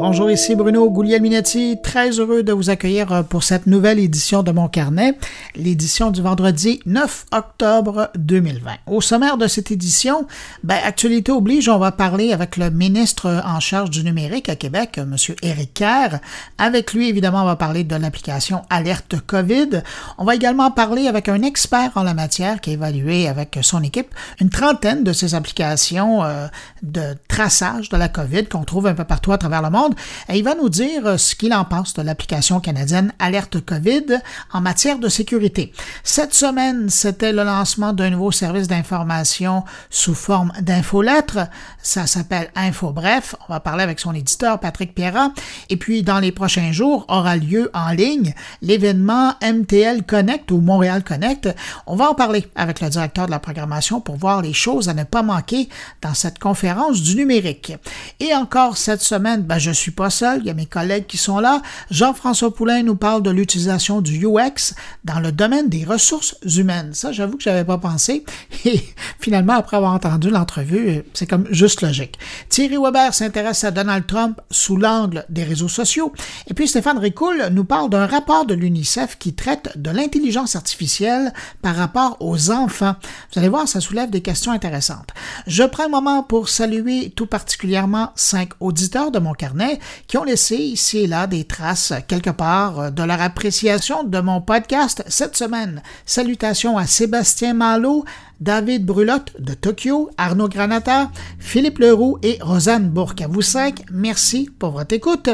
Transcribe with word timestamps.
Bonjour, 0.00 0.30
ici 0.30 0.54
Bruno 0.54 0.88
Guglielminetti. 0.88 1.78
Très 1.82 2.10
heureux 2.20 2.44
de 2.44 2.52
vous 2.52 2.70
accueillir 2.70 3.10
euh, 3.12 3.22
pour 3.24 3.42
cette 3.42 3.66
nouvelle 3.66 3.98
édition 3.98 4.44
de 4.44 4.52
mon 4.52 4.68
carnet, 4.68 5.18
l'édition 5.56 6.12
du 6.12 6.22
vendredi 6.22 6.78
9 6.86 7.26
octobre 7.32 8.08
2020. 8.14 8.74
Au 8.86 9.00
sommaire 9.00 9.36
de 9.36 9.48
cette 9.48 9.72
édition, 9.72 10.28
ben, 10.62 10.78
actualité 10.84 11.32
oblige, 11.32 11.68
on 11.68 11.78
va 11.78 11.90
parler 11.90 12.32
avec 12.32 12.56
le 12.56 12.70
ministre 12.70 13.42
en 13.44 13.58
charge 13.58 13.90
du 13.90 14.04
numérique 14.04 14.48
à 14.48 14.54
Québec, 14.54 14.98
M. 14.98 15.16
Éric 15.42 15.74
Kerr. 15.74 16.20
Avec 16.58 16.92
lui, 16.92 17.08
évidemment, 17.08 17.42
on 17.42 17.46
va 17.46 17.56
parler 17.56 17.82
de 17.82 17.96
l'application 17.96 18.62
Alerte 18.70 19.16
COVID. 19.26 19.82
On 20.16 20.24
va 20.24 20.36
également 20.36 20.70
parler 20.70 21.08
avec 21.08 21.28
un 21.28 21.42
expert 21.42 21.90
en 21.96 22.04
la 22.04 22.14
matière 22.14 22.60
qui 22.60 22.70
a 22.70 22.74
évalué 22.74 23.26
avec 23.26 23.58
son 23.62 23.82
équipe 23.82 24.14
une 24.40 24.50
trentaine 24.50 25.02
de 25.02 25.12
ces 25.12 25.34
applications 25.34 26.22
euh, 26.22 26.46
de 26.84 27.16
traçage 27.26 27.88
de 27.88 27.96
la 27.96 28.08
COVID 28.08 28.46
qu'on 28.46 28.62
trouve 28.62 28.86
un 28.86 28.94
peu 28.94 29.04
partout 29.04 29.32
à 29.32 29.38
travers 29.38 29.60
le 29.60 29.70
monde. 29.70 29.87
Et 30.28 30.38
il 30.38 30.44
va 30.44 30.54
nous 30.54 30.68
dire 30.68 31.06
euh, 31.06 31.16
ce 31.16 31.34
qu'il 31.34 31.54
en 31.54 31.64
pense 31.64 31.94
de 31.94 32.02
l'application 32.02 32.60
canadienne 32.60 33.12
Alerte 33.18 33.60
COVID 33.64 34.20
en 34.52 34.60
matière 34.60 34.98
de 34.98 35.08
sécurité. 35.08 35.72
Cette 36.04 36.34
semaine, 36.34 36.90
c'était 36.90 37.32
le 37.32 37.44
lancement 37.44 37.92
d'un 37.92 38.10
nouveau 38.10 38.32
service 38.32 38.68
d'information 38.68 39.64
sous 39.90 40.14
forme 40.14 40.52
d'infolettre. 40.60 41.48
Ça 41.82 42.06
s'appelle 42.06 42.50
InfoBref. 42.54 43.34
On 43.48 43.52
va 43.52 43.60
parler 43.60 43.82
avec 43.82 44.00
son 44.00 44.14
éditeur 44.14 44.60
Patrick 44.60 44.94
Pierrat. 44.94 45.32
Et 45.70 45.76
puis, 45.76 46.02
dans 46.02 46.18
les 46.18 46.32
prochains 46.32 46.72
jours, 46.72 47.04
aura 47.08 47.36
lieu 47.36 47.70
en 47.74 47.90
ligne 47.90 48.34
l'événement 48.62 49.34
MTL 49.42 50.04
Connect 50.04 50.50
ou 50.50 50.60
Montréal 50.60 51.04
Connect. 51.04 51.48
On 51.86 51.96
va 51.96 52.10
en 52.10 52.14
parler 52.14 52.46
avec 52.54 52.80
le 52.80 52.88
directeur 52.88 53.26
de 53.26 53.30
la 53.30 53.38
programmation 53.38 54.00
pour 54.00 54.16
voir 54.16 54.42
les 54.42 54.52
choses 54.52 54.88
à 54.88 54.94
ne 54.94 55.04
pas 55.04 55.22
manquer 55.22 55.68
dans 56.02 56.14
cette 56.14 56.38
conférence 56.38 57.02
du 57.02 57.16
numérique. 57.16 57.72
Et 58.20 58.34
encore 58.34 58.76
cette 58.76 59.02
semaine, 59.02 59.42
ben, 59.42 59.58
je 59.58 59.67
suis 59.72 59.90
pas 59.90 60.10
seul, 60.10 60.40
il 60.40 60.46
y 60.46 60.50
a 60.50 60.54
mes 60.54 60.66
collègues 60.66 61.06
qui 61.06 61.16
sont 61.18 61.38
là. 61.38 61.62
Jean-François 61.90 62.54
Poulain 62.54 62.82
nous 62.82 62.96
parle 62.96 63.22
de 63.22 63.30
l'utilisation 63.30 64.00
du 64.00 64.26
UX 64.26 64.74
dans 65.04 65.20
le 65.20 65.32
domaine 65.32 65.68
des 65.68 65.84
ressources 65.84 66.36
humaines. 66.56 66.90
Ça, 66.94 67.12
j'avoue 67.12 67.36
que 67.36 67.42
j'avais 67.42 67.64
pas 67.64 67.78
pensé. 67.78 68.24
Et 68.64 68.80
finalement, 69.18 69.54
après 69.54 69.76
avoir 69.76 69.92
entendu 69.92 70.30
l'entrevue, 70.30 71.02
c'est 71.14 71.26
comme 71.26 71.46
juste 71.50 71.82
logique. 71.82 72.18
Thierry 72.48 72.76
Weber 72.76 73.14
s'intéresse 73.14 73.64
à 73.64 73.70
Donald 73.70 74.06
Trump 74.06 74.40
sous 74.50 74.76
l'angle 74.76 75.24
des 75.28 75.44
réseaux 75.44 75.68
sociaux. 75.68 76.12
Et 76.48 76.54
puis 76.54 76.68
Stéphane 76.68 76.98
Ricoul 76.98 77.48
nous 77.52 77.64
parle 77.64 77.90
d'un 77.90 78.06
rapport 78.06 78.46
de 78.46 78.54
l'UNICEF 78.54 79.18
qui 79.18 79.34
traite 79.34 79.76
de 79.76 79.90
l'intelligence 79.90 80.56
artificielle 80.56 81.32
par 81.62 81.76
rapport 81.76 82.16
aux 82.20 82.50
enfants. 82.50 82.96
Vous 83.32 83.38
allez 83.38 83.48
voir, 83.48 83.68
ça 83.68 83.80
soulève 83.80 84.10
des 84.10 84.22
questions 84.22 84.52
intéressantes. 84.52 85.10
Je 85.46 85.62
prends 85.64 85.84
un 85.84 85.88
moment 85.88 86.22
pour 86.22 86.48
saluer 86.48 87.10
tout 87.14 87.26
particulièrement 87.26 88.12
cinq 88.16 88.50
auditeurs 88.60 89.10
de 89.10 89.18
mon 89.18 89.32
carnet 89.32 89.57
qui 90.06 90.18
ont 90.18 90.24
laissé 90.24 90.56
ici 90.56 90.98
et 90.98 91.06
là 91.06 91.26
des 91.26 91.44
traces 91.44 91.92
quelque 92.06 92.30
part 92.30 92.92
de 92.92 93.02
leur 93.02 93.20
appréciation 93.20 94.04
de 94.04 94.20
mon 94.20 94.40
podcast 94.40 95.04
cette 95.08 95.36
semaine. 95.36 95.82
Salutations 96.06 96.78
à 96.78 96.86
Sébastien 96.86 97.54
Malo, 97.54 98.04
David 98.40 98.84
Brulotte 98.84 99.32
de 99.40 99.54
Tokyo, 99.54 100.10
Arnaud 100.16 100.48
Granata, 100.48 101.10
Philippe 101.38 101.78
Leroux 101.78 102.18
et 102.22 102.38
Rosanne 102.40 102.88
Bourque. 102.88 103.20
À 103.20 103.28
vous 103.28 103.42
cinq, 103.42 103.82
merci 103.90 104.50
pour 104.58 104.70
votre 104.70 104.94
écoute 104.94 105.28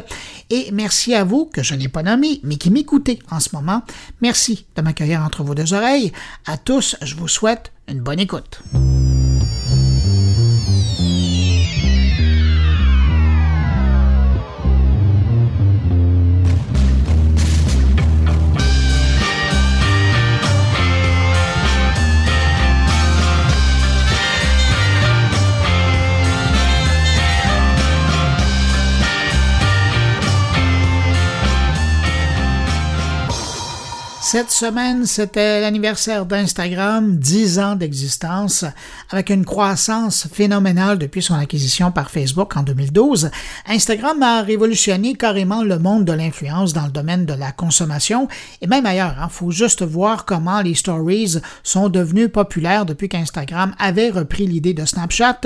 et 0.51 0.71
merci 0.73 1.15
à 1.15 1.25
vous 1.25 1.47
que 1.47 1.63
je 1.63 1.75
n'ai 1.75 1.89
pas 1.89 2.03
nommé 2.03 2.41
mais 2.43 2.57
qui 2.57 2.71
m'écoutez 2.71 3.19
en 3.31 3.41
ce 3.41 3.51
moment. 3.53 3.83
Merci 4.21 4.67
de 4.77 4.83
m'accueillir 4.83 5.23
entre 5.23 5.43
vos 5.43 5.55
deux 5.55 5.75
oreilles. 5.75 6.13
À 6.47 6.57
tous, 6.57 6.97
je 7.03 7.15
vous 7.15 7.29
souhaite 7.29 7.73
une 7.89 8.01
bonne 8.01 8.21
écoute. 8.21 8.63
Cette 34.25 34.51
semaine, 34.51 35.05
c'était 35.05 35.61
l'anniversaire 35.61 36.25
d'Instagram, 36.25 37.15
10 37.19 37.59
ans 37.59 37.77
d'existence, 37.77 38.65
avec 39.11 39.29
une 39.29 39.45
croissance 39.45 40.27
phénoménale 40.33 40.99
depuis 40.99 41.23
son 41.23 41.35
acquisition 41.35 41.93
par 41.93 42.11
Facebook 42.11 42.57
en 42.57 42.63
2012. 42.63 43.31
Instagram 43.69 44.23
a 44.23 44.41
révolutionné 44.41 45.13
carrément 45.13 45.63
le 45.63 45.79
monde 45.79 46.07
de 46.07 46.15
l'influence 46.15 46.73
dans 46.73 46.87
le 46.87 46.91
domaine 46.91 47.27
de 47.27 47.35
la 47.35 47.53
consommation 47.53 48.27
et 48.63 48.67
même 48.67 48.87
ailleurs. 48.87 49.15
Il 49.19 49.25
hein. 49.25 49.29
faut 49.29 49.51
juste 49.51 49.83
voir 49.83 50.25
comment 50.25 50.63
les 50.63 50.75
stories 50.75 51.37
sont 51.63 51.91
devenues 51.91 52.31
populaires 52.31 52.87
depuis 52.87 53.11
qu'Instagram 53.11 53.75
avait 53.79 54.09
repris 54.09 54.47
l'idée 54.47 54.73
de 54.73 54.87
Snapchat 54.87 55.41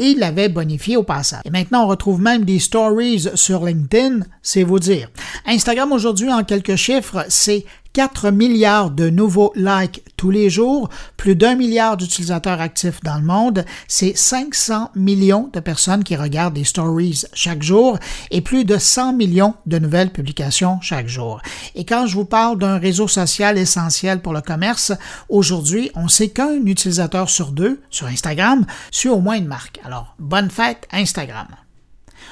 et 0.00 0.14
l'avait 0.14 0.48
bonifié 0.48 0.96
au 0.96 1.04
passage. 1.04 1.42
Et 1.44 1.50
maintenant, 1.50 1.84
on 1.84 1.88
retrouve 1.88 2.20
même 2.20 2.44
des 2.44 2.58
stories 2.58 3.28
sur 3.36 3.64
LinkedIn, 3.64 4.22
c'est 4.42 4.64
vous 4.64 4.80
dire. 4.80 5.08
Instagram 5.46 5.92
aujourd'hui, 5.92 6.32
en 6.32 6.42
quelques 6.42 6.76
chiffres, 6.76 7.24
c'est 7.28 7.64
4 7.94 8.32
milliards 8.32 8.90
de 8.90 9.08
nouveaux 9.08 9.52
likes 9.54 10.02
tous 10.16 10.30
les 10.30 10.50
jours, 10.50 10.88
plus 11.16 11.36
d'un 11.36 11.54
milliard 11.54 11.96
d'utilisateurs 11.96 12.60
actifs 12.60 13.00
dans 13.02 13.18
le 13.18 13.24
monde, 13.24 13.64
c'est 13.86 14.16
500 14.16 14.90
millions 14.96 15.48
de 15.52 15.60
personnes 15.60 16.02
qui 16.02 16.16
regardent 16.16 16.54
des 16.54 16.64
stories 16.64 17.22
chaque 17.32 17.62
jour 17.62 17.98
et 18.30 18.40
plus 18.40 18.64
de 18.64 18.78
100 18.78 19.12
millions 19.12 19.54
de 19.66 19.78
nouvelles 19.78 20.12
publications 20.12 20.80
chaque 20.80 21.08
jour. 21.08 21.40
Et 21.76 21.84
quand 21.84 22.06
je 22.06 22.16
vous 22.16 22.24
parle 22.24 22.58
d'un 22.58 22.78
réseau 22.78 23.06
social 23.06 23.58
essentiel 23.58 24.20
pour 24.20 24.32
le 24.32 24.40
commerce, 24.40 24.92
aujourd'hui, 25.28 25.90
on 25.94 26.08
sait 26.08 26.30
qu'un 26.30 26.64
utilisateur 26.66 27.30
sur 27.30 27.52
deux 27.52 27.80
sur 27.90 28.08
Instagram 28.08 28.66
suit 28.90 29.08
au 29.08 29.20
moins 29.20 29.36
une 29.36 29.46
marque. 29.46 29.78
Alors, 29.84 30.14
bonne 30.18 30.50
fête 30.50 30.88
Instagram. 30.90 31.46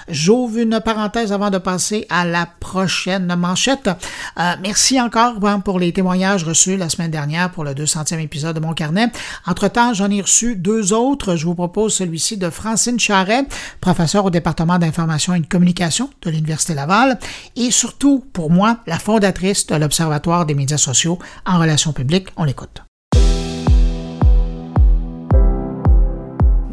J'ouvre 0.08 0.58
une 0.58 0.80
parenthèse 0.80 1.32
avant 1.32 1.50
de 1.50 1.58
passer 1.58 2.06
à 2.10 2.24
la 2.24 2.46
prochaine 2.60 3.34
manchette. 3.34 3.90
Euh, 4.38 4.54
merci 4.62 5.00
encore 5.00 5.34
pour 5.64 5.78
les 5.78 5.92
témoignages 5.92 6.44
reçus 6.44 6.76
la 6.76 6.88
semaine 6.88 7.10
dernière 7.10 7.50
pour 7.50 7.64
le 7.64 7.72
200e 7.72 8.18
épisode 8.20 8.56
de 8.56 8.60
mon 8.60 8.74
carnet. 8.74 9.08
Entre-temps, 9.46 9.94
j'en 9.94 10.10
ai 10.10 10.20
reçu 10.20 10.56
deux 10.56 10.92
autres. 10.92 11.36
Je 11.36 11.46
vous 11.46 11.54
propose 11.54 11.94
celui-ci 11.94 12.36
de 12.36 12.50
Francine 12.50 12.98
Charret, 12.98 13.46
professeure 13.80 14.24
au 14.24 14.30
département 14.30 14.78
d'information 14.78 15.34
et 15.34 15.40
de 15.40 15.46
communication 15.46 16.10
de 16.22 16.30
l'Université 16.30 16.74
Laval, 16.74 17.19
et 17.56 17.70
surtout, 17.70 18.24
pour 18.32 18.50
moi, 18.50 18.78
la 18.86 18.98
fondatrice 18.98 19.66
de 19.66 19.76
l'Observatoire 19.76 20.46
des 20.46 20.54
médias 20.54 20.78
sociaux 20.78 21.19
en 21.46 21.58
relations 21.58 21.92
publiques. 21.92 22.28
On 22.36 22.44
l'écoute. 22.44 22.82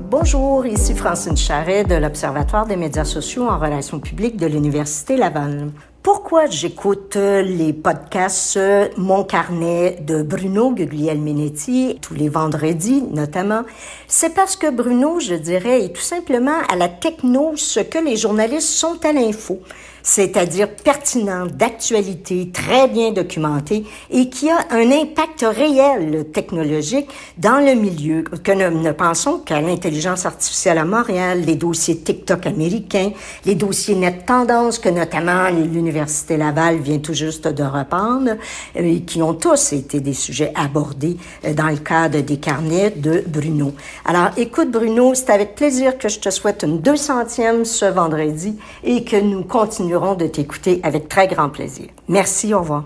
Bonjour, 0.10 0.66
ici 0.66 0.96
Francine 0.96 1.38
Charret 1.38 1.84
de 1.84 1.94
l'Observatoire 1.94 2.66
des 2.66 2.76
médias 2.76 3.06
sociaux 3.06 3.48
en 3.48 3.60
relations 3.60 4.00
publiques 4.00 4.38
de 4.38 4.48
l'Université 4.48 5.18
Laval. 5.18 5.70
Pourquoi 6.02 6.48
j'écoute 6.48 7.16
les 7.16 7.74
podcasts 7.74 8.60
Mon 8.98 9.24
carnet 9.24 10.00
de 10.02 10.24
Bruno 10.24 10.72
Guglielminetti 10.72 12.00
tous 12.02 12.16
les 12.16 12.28
vendredis 12.28 13.04
notamment? 13.12 13.62
C'est 14.08 14.34
parce 14.34 14.56
que 14.56 14.72
Bruno, 14.72 15.20
je 15.20 15.36
dirais, 15.36 15.86
est 15.86 15.94
tout 15.94 16.02
simplement 16.02 16.58
à 16.72 16.76
la 16.76 16.90
techno 16.90 17.52
ce 17.56 17.80
que 17.80 18.00
les 18.00 18.18
journalistes 18.18 18.70
sont 18.70 18.98
à 19.06 19.14
l'info 19.14 19.60
c'est-à-dire 20.04 20.70
pertinent, 20.70 21.46
d'actualité, 21.46 22.50
très 22.52 22.88
bien 22.88 23.12
documenté 23.12 23.86
et 24.10 24.30
qui 24.30 24.50
a 24.50 24.58
un 24.72 24.92
impact 24.92 25.46
réel 25.48 26.26
technologique 26.34 27.10
dans 27.38 27.60
le 27.64 27.74
milieu, 27.74 28.24
que 28.24 28.52
nous 28.52 28.82
ne 28.82 28.92
pensons 28.92 29.40
qu'à 29.40 29.62
l'intelligence 29.62 30.26
artificielle 30.26 30.78
à 30.78 30.86
Montréal, 30.86 31.42
les 31.46 31.56
dossiers 31.56 31.98
TikTok 31.98 32.46
américains, 32.46 33.12
les 33.46 33.56
dossiers 33.56 33.96
net 33.96 34.26
tendance 34.26 34.80
que 34.80 34.90
notamment 34.90 35.50
l'Université 35.50 36.38
Laval 36.38 36.78
vient 36.78 37.00
tout 37.00 37.14
juste 37.14 37.48
de 37.48 37.64
reprendre, 37.64 38.32
et 38.76 39.02
qui 39.02 39.22
ont 39.22 39.34
tous 39.34 39.74
été 39.74 40.00
des 40.00 40.14
sujets 40.14 40.52
abordés 40.56 41.18
euh, 41.46 41.54
dans 41.54 41.68
le 41.68 41.78
cadre 41.78 42.20
des 42.22 42.38
carnets 42.38 42.92
de 42.92 43.24
Bruno. 43.28 43.74
Alors, 44.06 44.30
écoute 44.38 44.72
Bruno, 44.72 45.14
c'est 45.14 45.30
avec 45.30 45.56
plaisir 45.56 45.98
que 45.98 46.10
je 46.10 46.20
te 46.20 46.30
souhaite 46.30 46.64
une 46.64 46.80
200e 46.80 47.64
ce 47.64 47.86
vendredi 47.86 48.58
et 48.84 49.04
que 49.04 49.18
nous 49.18 49.44
de 49.90 50.28
t'écouter 50.28 50.80
avec 50.84 51.10
très 51.10 51.28
grand 51.28 51.50
plaisir. 51.50 51.88
Merci, 52.08 52.54
au 52.54 52.60
revoir. 52.60 52.86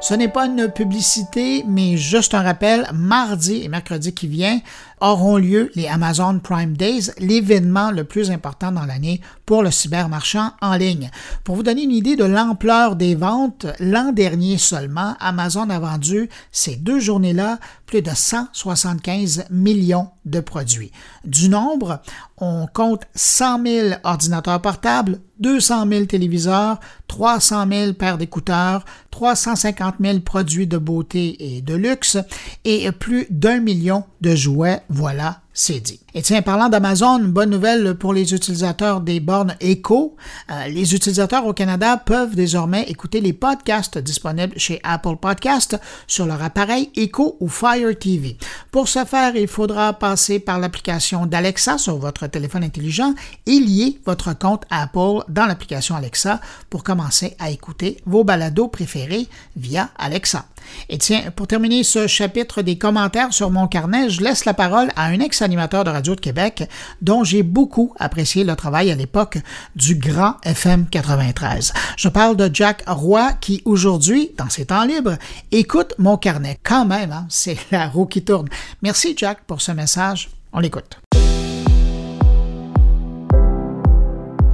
Ce 0.00 0.14
n'est 0.14 0.28
pas 0.28 0.46
une 0.46 0.68
publicité, 0.68 1.64
mais 1.66 1.96
juste 1.96 2.32
un 2.32 2.42
rappel. 2.42 2.86
Mardi 2.94 3.64
et 3.64 3.68
mercredi 3.68 4.14
qui 4.14 4.28
vient, 4.28 4.60
auront 5.00 5.36
lieu 5.36 5.70
les 5.74 5.88
Amazon 5.88 6.38
Prime 6.38 6.76
Days, 6.76 7.10
l'événement 7.18 7.90
le 7.90 8.04
plus 8.04 8.30
important 8.30 8.70
dans 8.70 8.84
l'année 8.84 9.20
pour 9.44 9.62
le 9.62 9.72
cybermarchand 9.72 10.52
en 10.62 10.76
ligne. 10.76 11.10
Pour 11.42 11.56
vous 11.56 11.64
donner 11.64 11.82
une 11.82 11.90
idée 11.90 12.14
de 12.14 12.24
l'ampleur 12.24 12.94
des 12.94 13.16
ventes, 13.16 13.66
l'an 13.80 14.12
dernier 14.12 14.56
seulement, 14.56 15.14
Amazon 15.18 15.68
a 15.68 15.80
vendu 15.80 16.28
ces 16.52 16.76
deux 16.76 17.00
journées-là 17.00 17.58
plus 17.88 18.02
de 18.02 18.10
175 18.14 19.46
millions 19.50 20.10
de 20.26 20.40
produits. 20.40 20.92
Du 21.24 21.48
nombre, 21.48 22.00
on 22.36 22.66
compte 22.72 23.02
100 23.14 23.64
000 23.66 23.88
ordinateurs 24.04 24.60
portables, 24.60 25.18
200 25.40 25.88
000 25.88 26.04
téléviseurs, 26.04 26.78
300 27.08 27.66
000 27.68 27.92
paires 27.94 28.18
d'écouteurs, 28.18 28.84
350 29.10 29.96
000 30.00 30.20
produits 30.20 30.66
de 30.66 30.76
beauté 30.76 31.56
et 31.56 31.62
de 31.62 31.74
luxe 31.74 32.18
et 32.64 32.92
plus 32.92 33.26
d'un 33.30 33.58
million 33.58 34.04
de 34.20 34.36
jouets. 34.36 34.82
Voilà 34.90 35.40
c'est 35.60 35.80
dit. 35.80 35.98
Et 36.14 36.22
tiens, 36.22 36.40
parlant 36.40 36.68
d'Amazon, 36.68 37.18
bonne 37.18 37.50
nouvelle 37.50 37.96
pour 37.96 38.12
les 38.12 38.32
utilisateurs 38.32 39.00
des 39.00 39.18
bornes 39.18 39.56
Echo. 39.58 40.14
Euh, 40.52 40.68
les 40.68 40.94
utilisateurs 40.94 41.46
au 41.46 41.52
Canada 41.52 41.96
peuvent 41.96 42.36
désormais 42.36 42.84
écouter 42.84 43.20
les 43.20 43.32
podcasts 43.32 43.98
disponibles 43.98 44.56
chez 44.56 44.78
Apple 44.84 45.16
Podcast 45.20 45.76
sur 46.06 46.26
leur 46.26 46.44
appareil 46.44 46.92
Echo 46.94 47.36
ou 47.40 47.48
Fire 47.48 47.98
TV. 47.98 48.36
Pour 48.70 48.86
ce 48.86 49.04
faire, 49.04 49.34
il 49.34 49.48
faudra 49.48 49.94
passer 49.94 50.38
par 50.38 50.60
l'application 50.60 51.26
d'Alexa 51.26 51.76
sur 51.76 51.98
votre 51.98 52.28
téléphone 52.28 52.62
intelligent 52.62 53.14
et 53.46 53.58
lier 53.58 53.98
votre 54.06 54.38
compte 54.38 54.62
Apple 54.70 55.24
dans 55.28 55.46
l'application 55.46 55.96
Alexa 55.96 56.40
pour 56.70 56.84
commencer 56.84 57.34
à 57.40 57.50
écouter 57.50 57.96
vos 58.06 58.22
balados 58.22 58.68
préférés 58.68 59.26
via 59.56 59.90
Alexa. 59.98 60.46
Et 60.88 60.98
tiens, 60.98 61.30
pour 61.34 61.46
terminer 61.46 61.82
ce 61.84 62.06
chapitre 62.06 62.62
des 62.62 62.78
commentaires 62.78 63.32
sur 63.32 63.50
mon 63.50 63.66
carnet, 63.66 64.08
je 64.10 64.22
laisse 64.22 64.44
la 64.44 64.54
parole 64.54 64.88
à 64.96 65.04
un 65.06 65.20
ex-animateur 65.20 65.84
de 65.84 65.90
Radio 65.90 66.14
de 66.14 66.20
Québec 66.20 66.68
dont 67.02 67.24
j'ai 67.24 67.42
beaucoup 67.42 67.94
apprécié 67.98 68.44
le 68.44 68.56
travail 68.56 68.90
à 68.90 68.94
l'époque 68.94 69.38
du 69.76 69.94
grand 69.94 70.34
FM 70.44 70.86
93. 70.88 71.72
Je 71.96 72.08
parle 72.08 72.36
de 72.36 72.50
Jack 72.52 72.84
Roy 72.86 73.32
qui 73.40 73.62
aujourd'hui, 73.64 74.30
dans 74.36 74.48
ses 74.48 74.66
temps 74.66 74.84
libres, 74.84 75.16
écoute 75.52 75.94
mon 75.98 76.16
carnet. 76.16 76.58
Quand 76.62 76.84
même, 76.84 77.12
hein, 77.12 77.26
c'est 77.28 77.58
la 77.70 77.88
roue 77.88 78.06
qui 78.06 78.22
tourne. 78.22 78.48
Merci 78.82 79.14
Jack 79.16 79.38
pour 79.46 79.60
ce 79.60 79.72
message. 79.72 80.30
On 80.52 80.60
l'écoute. 80.60 80.98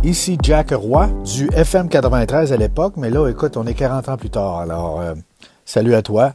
Ici 0.05 0.37
Jack 0.43 0.73
Roy 0.73 1.09
du 1.25 1.49
FM 1.55 1.89
93 1.89 2.53
à 2.53 2.59
l'époque, 2.59 2.95
mais 2.99 3.09
là, 3.09 3.27
écoute, 3.29 3.57
on 3.57 3.67
est 3.67 3.73
40 3.73 4.11
ans 4.11 4.17
plus 4.19 4.29
tard. 4.29 4.59
Alors, 4.59 5.01
euh, 5.01 5.15
Salut 5.67 5.95
à 5.95 6.03
toi. 6.03 6.35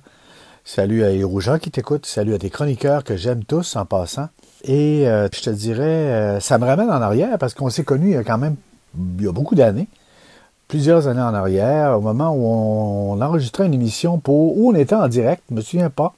Salut 0.65 1.03
à 1.03 1.27
aux 1.27 1.39
gens 1.39 1.57
qui 1.59 1.71
t'écoutent. 1.71 2.05
Salut 2.05 2.33
à 2.33 2.39
tes 2.39 2.49
chroniqueurs 2.49 3.03
que 3.03 3.15
j'aime 3.15 3.43
tous 3.43 3.75
en 3.75 3.85
passant. 3.85 4.29
Et 4.63 5.07
euh, 5.07 5.27
je 5.33 5.41
te 5.41 5.49
dirais, 5.49 5.83
euh, 5.83 6.39
ça 6.39 6.57
me 6.57 6.65
ramène 6.65 6.89
en 6.89 7.01
arrière 7.01 7.37
parce 7.37 7.53
qu'on 7.53 7.69
s'est 7.69 7.83
connus 7.83 8.09
il 8.09 8.13
y 8.13 8.17
a 8.17 8.23
quand 8.23 8.37
même 8.37 8.55
il 8.97 9.25
y 9.25 9.27
a 9.27 9.31
beaucoup 9.31 9.55
d'années, 9.55 9.87
plusieurs 10.67 11.07
années 11.07 11.21
en 11.21 11.33
arrière, 11.33 11.97
au 11.97 12.01
moment 12.01 12.31
où 12.31 13.13
on, 13.13 13.21
enregistrait 13.21 13.65
une 13.65 13.73
émission 13.73 14.17
pour 14.17 14.57
où 14.57 14.71
on 14.71 14.75
était 14.75 14.95
en 14.95 15.07
direct, 15.07 15.43
je 15.49 15.55
me 15.55 15.61
souviens 15.61 15.89
pas. 15.89 16.13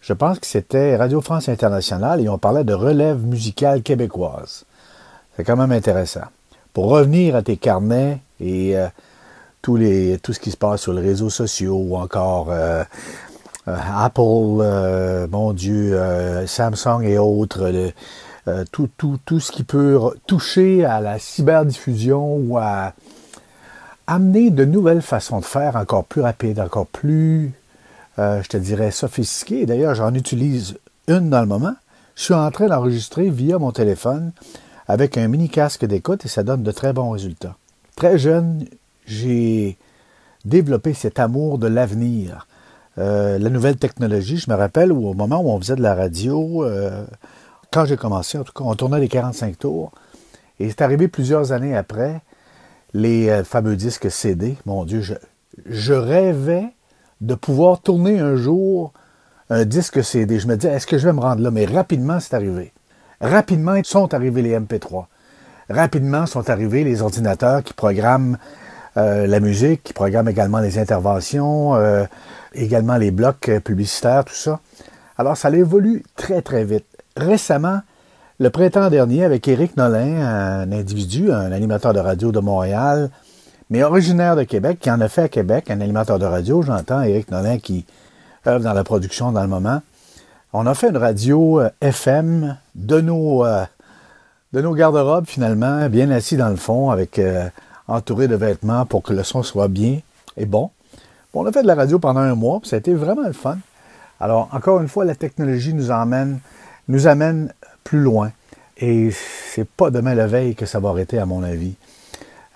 Je 0.00 0.12
pense 0.12 0.38
que 0.38 0.46
c'était 0.46 0.96
Radio 0.96 1.20
France 1.20 1.48
Internationale 1.48 2.20
et 2.20 2.28
on 2.28 2.38
parlait 2.38 2.64
de 2.64 2.74
relève 2.74 3.24
musicale 3.24 3.82
québécoise. 3.82 4.64
C'est 5.36 5.44
quand 5.44 5.56
même 5.56 5.72
intéressant. 5.72 6.24
Pour 6.72 6.86
revenir 6.86 7.36
à 7.36 7.42
tes 7.42 7.56
carnets 7.56 8.18
et 8.40 8.76
euh, 8.76 8.88
tous 9.62 9.76
les, 9.76 10.18
tout 10.18 10.32
ce 10.32 10.40
qui 10.40 10.50
se 10.50 10.56
passe 10.56 10.82
sur 10.82 10.92
les 10.92 11.00
réseaux 11.00 11.30
sociaux 11.30 11.76
ou 11.76 11.96
encore 11.96 12.50
euh, 12.50 12.82
euh, 13.68 13.76
Apple, 13.96 14.20
euh, 14.60 15.26
mon 15.30 15.52
Dieu, 15.52 15.98
Samsung 16.46 17.02
et 17.04 17.16
autres, 17.16 17.92
tout, 18.72 18.88
tout, 18.96 19.18
tout 19.24 19.38
ce 19.38 19.52
qui 19.52 19.62
peut 19.62 19.98
toucher 20.26 20.84
à 20.84 21.00
la 21.00 21.20
cyberdiffusion 21.20 22.36
ou 22.36 22.58
à 22.58 22.92
amener 24.08 24.50
de 24.50 24.64
nouvelles 24.64 25.00
façons 25.00 25.38
de 25.38 25.44
faire 25.44 25.76
encore 25.76 26.04
plus 26.04 26.20
rapides, 26.20 26.58
encore 26.58 26.88
plus, 26.88 27.52
je 28.18 28.46
te 28.48 28.56
dirais, 28.56 28.90
sophistiquées. 28.90 29.64
D'ailleurs, 29.64 29.94
j'en 29.94 30.12
utilise 30.12 30.76
une 31.06 31.30
dans 31.30 31.40
le 31.40 31.46
moment. 31.46 31.74
Je 32.16 32.24
suis 32.24 32.34
en 32.34 32.50
train 32.50 32.66
d'enregistrer 32.66 33.30
via 33.30 33.58
mon 33.58 33.70
téléphone 33.70 34.32
avec 34.88 35.16
un 35.16 35.28
mini 35.28 35.48
casque 35.48 35.84
d'écoute 35.84 36.26
et 36.26 36.28
ça 36.28 36.42
donne 36.42 36.64
de 36.64 36.72
très 36.72 36.92
bons 36.92 37.10
résultats. 37.10 37.54
Très 37.94 38.18
jeune, 38.18 38.66
j'ai 39.06 39.78
développé 40.44 40.94
cet 40.94 41.18
amour 41.18 41.58
de 41.58 41.66
l'avenir. 41.66 42.46
Euh, 42.98 43.38
la 43.38 43.50
nouvelle 43.50 43.76
technologie, 43.76 44.36
je 44.36 44.50
me 44.50 44.56
rappelle 44.56 44.92
au 44.92 45.14
moment 45.14 45.40
où 45.40 45.48
on 45.48 45.58
faisait 45.58 45.76
de 45.76 45.82
la 45.82 45.94
radio, 45.94 46.64
euh, 46.64 47.04
quand 47.70 47.86
j'ai 47.86 47.96
commencé, 47.96 48.38
en 48.38 48.44
tout 48.44 48.52
cas, 48.52 48.64
on 48.64 48.74
tournait 48.74 49.00
les 49.00 49.08
45 49.08 49.58
tours. 49.58 49.92
Et 50.60 50.68
c'est 50.68 50.82
arrivé 50.82 51.08
plusieurs 51.08 51.52
années 51.52 51.76
après, 51.76 52.20
les 52.92 53.28
euh, 53.28 53.44
fameux 53.44 53.76
disques 53.76 54.10
CD. 54.10 54.56
Mon 54.66 54.84
Dieu, 54.84 55.00
je, 55.00 55.14
je, 55.66 55.94
rêvais 55.94 56.66
de 57.20 57.34
pouvoir 57.34 57.80
tourner 57.80 58.20
un 58.20 58.36
jour 58.36 58.92
un 59.48 59.64
disque 59.64 60.04
CD. 60.04 60.38
Je 60.38 60.46
me 60.46 60.56
disais, 60.56 60.72
est-ce 60.72 60.86
que 60.86 60.98
je 60.98 61.06
vais 61.06 61.12
me 61.12 61.20
rendre 61.20 61.42
là? 61.42 61.50
Mais 61.50 61.64
rapidement, 61.64 62.20
c'est 62.20 62.34
arrivé. 62.34 62.72
Rapidement 63.20 63.80
sont 63.84 64.12
arrivés 64.14 64.42
les 64.42 64.58
MP3. 64.58 65.06
Rapidement 65.70 66.26
sont 66.26 66.50
arrivés 66.50 66.84
les 66.84 67.02
ordinateurs 67.02 67.62
qui 67.62 67.72
programment 67.72 68.36
euh, 68.98 69.26
la 69.26 69.40
musique, 69.40 69.82
qui 69.84 69.92
programme 69.94 70.28
également 70.28 70.58
les 70.58 70.78
interventions, 70.78 71.74
euh, 71.76 72.04
également 72.54 72.98
les 72.98 73.10
blocs 73.10 73.48
euh, 73.48 73.58
publicitaires, 73.58 74.26
tout 74.26 74.34
ça. 74.34 74.60
Alors, 75.16 75.34
ça 75.36 75.48
évolue 75.48 76.04
très, 76.14 76.42
très 76.42 76.64
vite. 76.64 76.84
Récemment, 77.16 77.80
le 78.38 78.50
printemps 78.50 78.90
dernier, 78.90 79.24
avec 79.24 79.48
Éric 79.48 79.78
Nolin, 79.78 80.20
un 80.20 80.72
individu, 80.72 81.32
un 81.32 81.52
animateur 81.52 81.94
de 81.94 82.00
radio 82.00 82.32
de 82.32 82.40
Montréal, 82.40 83.08
mais 83.70 83.82
originaire 83.82 84.36
de 84.36 84.42
Québec, 84.42 84.78
qui 84.78 84.90
en 84.90 85.00
a 85.00 85.08
fait 85.08 85.22
à 85.22 85.28
Québec, 85.28 85.70
un 85.70 85.80
animateur 85.80 86.18
de 86.18 86.26
radio, 86.26 86.60
j'entends 86.60 87.00
Éric 87.00 87.30
Nolin 87.30 87.58
qui 87.58 87.86
œuvre 88.46 88.62
dans 88.62 88.74
la 88.74 88.84
production 88.84 89.32
dans 89.32 89.42
le 89.42 89.48
moment. 89.48 89.80
On 90.52 90.66
a 90.66 90.74
fait 90.74 90.90
une 90.90 90.98
radio 90.98 91.62
FM 91.80 92.58
de 92.74 93.00
nos, 93.00 93.44
de 94.52 94.60
nos 94.60 94.74
garde-robes, 94.74 95.26
finalement, 95.26 95.88
bien 95.88 96.10
assis 96.10 96.36
dans 96.36 96.50
le 96.50 96.56
fond, 96.56 96.90
avec 96.90 97.18
entouré 97.88 98.28
de 98.28 98.36
vêtements 98.36 98.86
pour 98.86 99.02
que 99.02 99.12
le 99.12 99.22
son 99.22 99.42
soit 99.42 99.68
bien 99.68 100.00
et 100.36 100.46
bon. 100.46 100.70
on 101.34 101.46
a 101.46 101.52
fait 101.52 101.62
de 101.62 101.66
la 101.66 101.74
radio 101.74 101.98
pendant 101.98 102.20
un 102.20 102.34
mois, 102.34 102.60
puis 102.60 102.68
ça 102.68 102.76
a 102.76 102.78
été 102.78 102.94
vraiment 102.94 103.26
le 103.26 103.32
fun. 103.32 103.58
Alors, 104.20 104.48
encore 104.52 104.80
une 104.80 104.88
fois, 104.88 105.04
la 105.04 105.14
technologie 105.14 105.74
nous 105.74 105.90
emmène, 105.90 106.38
nous 106.88 107.06
amène 107.06 107.52
plus 107.84 108.00
loin. 108.00 108.30
Et 108.76 109.10
c'est 109.10 109.68
pas 109.68 109.90
demain 109.90 110.14
la 110.14 110.26
veille 110.26 110.54
que 110.54 110.66
ça 110.66 110.80
va 110.80 110.90
arrêter, 110.90 111.18
à 111.18 111.26
mon 111.26 111.42
avis. 111.42 111.74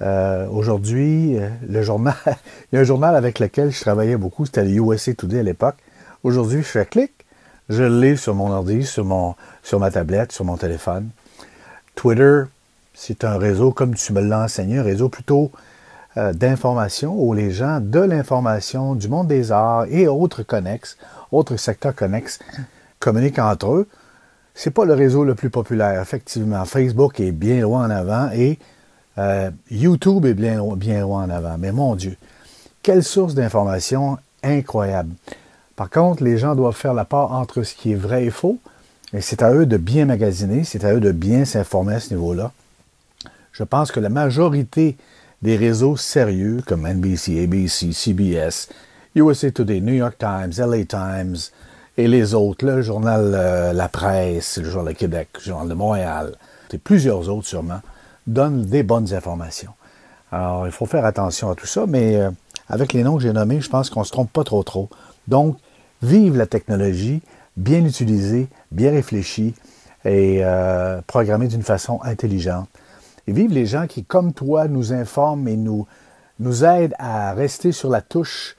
Euh, 0.02 0.46
aujourd'hui, 0.48 1.38
euh, 1.38 1.48
le 1.68 1.82
journal, 1.82 2.14
il 2.72 2.76
y 2.76 2.78
a 2.78 2.80
un 2.80 2.84
journal 2.84 3.16
avec 3.16 3.38
lequel 3.38 3.70
je 3.70 3.80
travaillais 3.80 4.16
beaucoup, 4.16 4.46
c'était 4.46 4.64
le 4.64 4.70
USA 4.70 5.14
Today 5.14 5.40
à 5.40 5.42
l'époque. 5.42 5.76
Aujourd'hui, 6.22 6.58
je 6.58 6.68
fais 6.68 6.86
clic, 6.86 7.12
je 7.68 7.82
l'ai 7.82 8.16
sur 8.16 8.34
mon 8.34 8.50
ordi, 8.50 8.84
sur, 8.84 9.04
mon, 9.04 9.34
sur 9.62 9.80
ma 9.80 9.90
tablette, 9.90 10.32
sur 10.32 10.44
mon 10.44 10.56
téléphone. 10.56 11.08
Twitter, 11.94 12.42
c'est 12.98 13.24
un 13.24 13.36
réseau, 13.36 13.72
comme 13.72 13.94
tu 13.94 14.14
me 14.14 14.22
l'as 14.22 14.44
enseigné, 14.44 14.78
un 14.78 14.82
réseau 14.82 15.10
plutôt 15.10 15.52
euh, 16.16 16.32
d'information 16.32 17.14
où 17.14 17.34
les 17.34 17.50
gens 17.50 17.78
de 17.80 18.00
l'information, 18.00 18.94
du 18.94 19.08
monde 19.08 19.28
des 19.28 19.52
arts 19.52 19.84
et 19.90 20.08
autres 20.08 20.42
connexes, 20.42 20.96
autres 21.30 21.56
secteurs 21.56 21.94
connexes, 21.94 22.40
communiquent 22.98 23.38
entre 23.38 23.70
eux. 23.72 23.88
C'est 24.54 24.70
pas 24.70 24.86
le 24.86 24.94
réseau 24.94 25.24
le 25.24 25.34
plus 25.34 25.50
populaire, 25.50 26.00
effectivement. 26.00 26.64
Facebook 26.64 27.20
est 27.20 27.32
bien 27.32 27.60
loin 27.60 27.86
en 27.86 27.90
avant 27.90 28.30
et 28.32 28.58
euh, 29.18 29.50
YouTube 29.70 30.24
est 30.24 30.32
bien, 30.32 30.62
bien 30.74 31.02
loin 31.02 31.24
en 31.24 31.30
avant. 31.30 31.58
Mais 31.58 31.72
mon 31.72 31.96
Dieu, 31.96 32.16
quelle 32.82 33.04
source 33.04 33.34
d'information 33.34 34.16
incroyable. 34.42 35.12
Par 35.76 35.90
contre, 35.90 36.24
les 36.24 36.38
gens 36.38 36.54
doivent 36.54 36.74
faire 36.74 36.94
la 36.94 37.04
part 37.04 37.32
entre 37.32 37.62
ce 37.62 37.74
qui 37.74 37.92
est 37.92 37.96
vrai 37.96 38.24
et 38.24 38.30
faux. 38.30 38.58
Et 39.12 39.20
c'est 39.20 39.42
à 39.42 39.52
eux 39.52 39.66
de 39.66 39.76
bien 39.76 40.06
magasiner, 40.06 40.64
c'est 40.64 40.84
à 40.84 40.94
eux 40.94 41.00
de 41.00 41.12
bien 41.12 41.44
s'informer 41.44 41.94
à 41.94 42.00
ce 42.00 42.14
niveau-là. 42.14 42.52
Je 43.56 43.64
pense 43.64 43.90
que 43.90 44.00
la 44.00 44.10
majorité 44.10 44.98
des 45.40 45.56
réseaux 45.56 45.96
sérieux 45.96 46.60
comme 46.66 46.86
NBC, 46.86 47.42
ABC, 47.42 47.90
CBS, 47.90 48.68
USA 49.14 49.50
Today, 49.50 49.80
New 49.80 49.94
York 49.94 50.18
Times, 50.18 50.52
LA 50.58 50.84
Times 50.84 51.36
et 51.96 52.06
les 52.06 52.34
autres, 52.34 52.66
le 52.66 52.82
journal 52.82 53.32
euh, 53.34 53.72
La 53.72 53.88
Presse, 53.88 54.58
le 54.58 54.68
journal 54.68 54.92
de 54.92 54.98
Québec, 54.98 55.28
le 55.36 55.40
journal 55.40 55.68
de 55.70 55.72
Montréal, 55.72 56.34
et 56.70 56.76
plusieurs 56.76 57.30
autres 57.30 57.46
sûrement, 57.46 57.80
donnent 58.26 58.66
des 58.66 58.82
bonnes 58.82 59.14
informations. 59.14 59.72
Alors, 60.30 60.66
il 60.66 60.72
faut 60.72 60.84
faire 60.84 61.06
attention 61.06 61.48
à 61.48 61.54
tout 61.54 61.66
ça, 61.66 61.86
mais 61.88 62.16
euh, 62.16 62.30
avec 62.68 62.92
les 62.92 63.02
noms 63.04 63.16
que 63.16 63.22
j'ai 63.22 63.32
nommés, 63.32 63.62
je 63.62 63.70
pense 63.70 63.88
qu'on 63.88 64.00
ne 64.00 64.04
se 64.04 64.12
trompe 64.12 64.30
pas 64.30 64.44
trop 64.44 64.64
trop. 64.64 64.90
Donc, 65.28 65.56
vive 66.02 66.36
la 66.36 66.46
technologie, 66.46 67.22
bien 67.56 67.82
utilisée, 67.86 68.48
bien 68.70 68.90
réfléchie 68.90 69.54
et 70.04 70.40
euh, 70.42 71.00
programmée 71.06 71.48
d'une 71.48 71.62
façon 71.62 72.00
intelligente 72.02 72.68
et 73.26 73.32
vive 73.32 73.52
les 73.52 73.66
gens 73.66 73.86
qui, 73.86 74.04
comme 74.04 74.32
toi, 74.32 74.68
nous 74.68 74.92
informent 74.92 75.48
et 75.48 75.56
nous, 75.56 75.86
nous 76.38 76.64
aident 76.64 76.94
à 76.98 77.32
rester 77.32 77.72
sur 77.72 77.90
la 77.90 78.00
touche, 78.00 78.56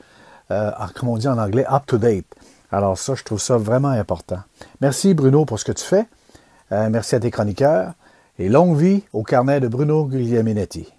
euh, 0.51 0.71
comme 0.95 1.09
on 1.09 1.17
dit 1.17 1.27
en 1.27 1.37
anglais, 1.37 1.65
up-to-date, 1.69 2.25
Alors 2.71 2.97
ça, 2.97 3.15
je 3.15 3.23
trouve 3.23 3.39
ça 3.39 3.57
vraiment 3.57 3.89
important. 3.89 4.39
Merci 4.81 5.13
Bruno 5.13 5.45
pour 5.45 5.59
ce 5.59 5.65
que 5.65 5.71
tu 5.71 5.83
fais. 5.83 6.07
Euh, 6.71 6.89
merci 6.89 7.15
à 7.15 7.19
tes 7.19 7.31
chroniqueurs. 7.31 7.93
Et 8.39 8.49
longue 8.49 8.77
vie 8.77 9.03
au 9.13 9.23
carnet 9.23 9.59
de 9.59 9.67
Bruno 9.67 10.05
Guglielminetti. 10.05 10.93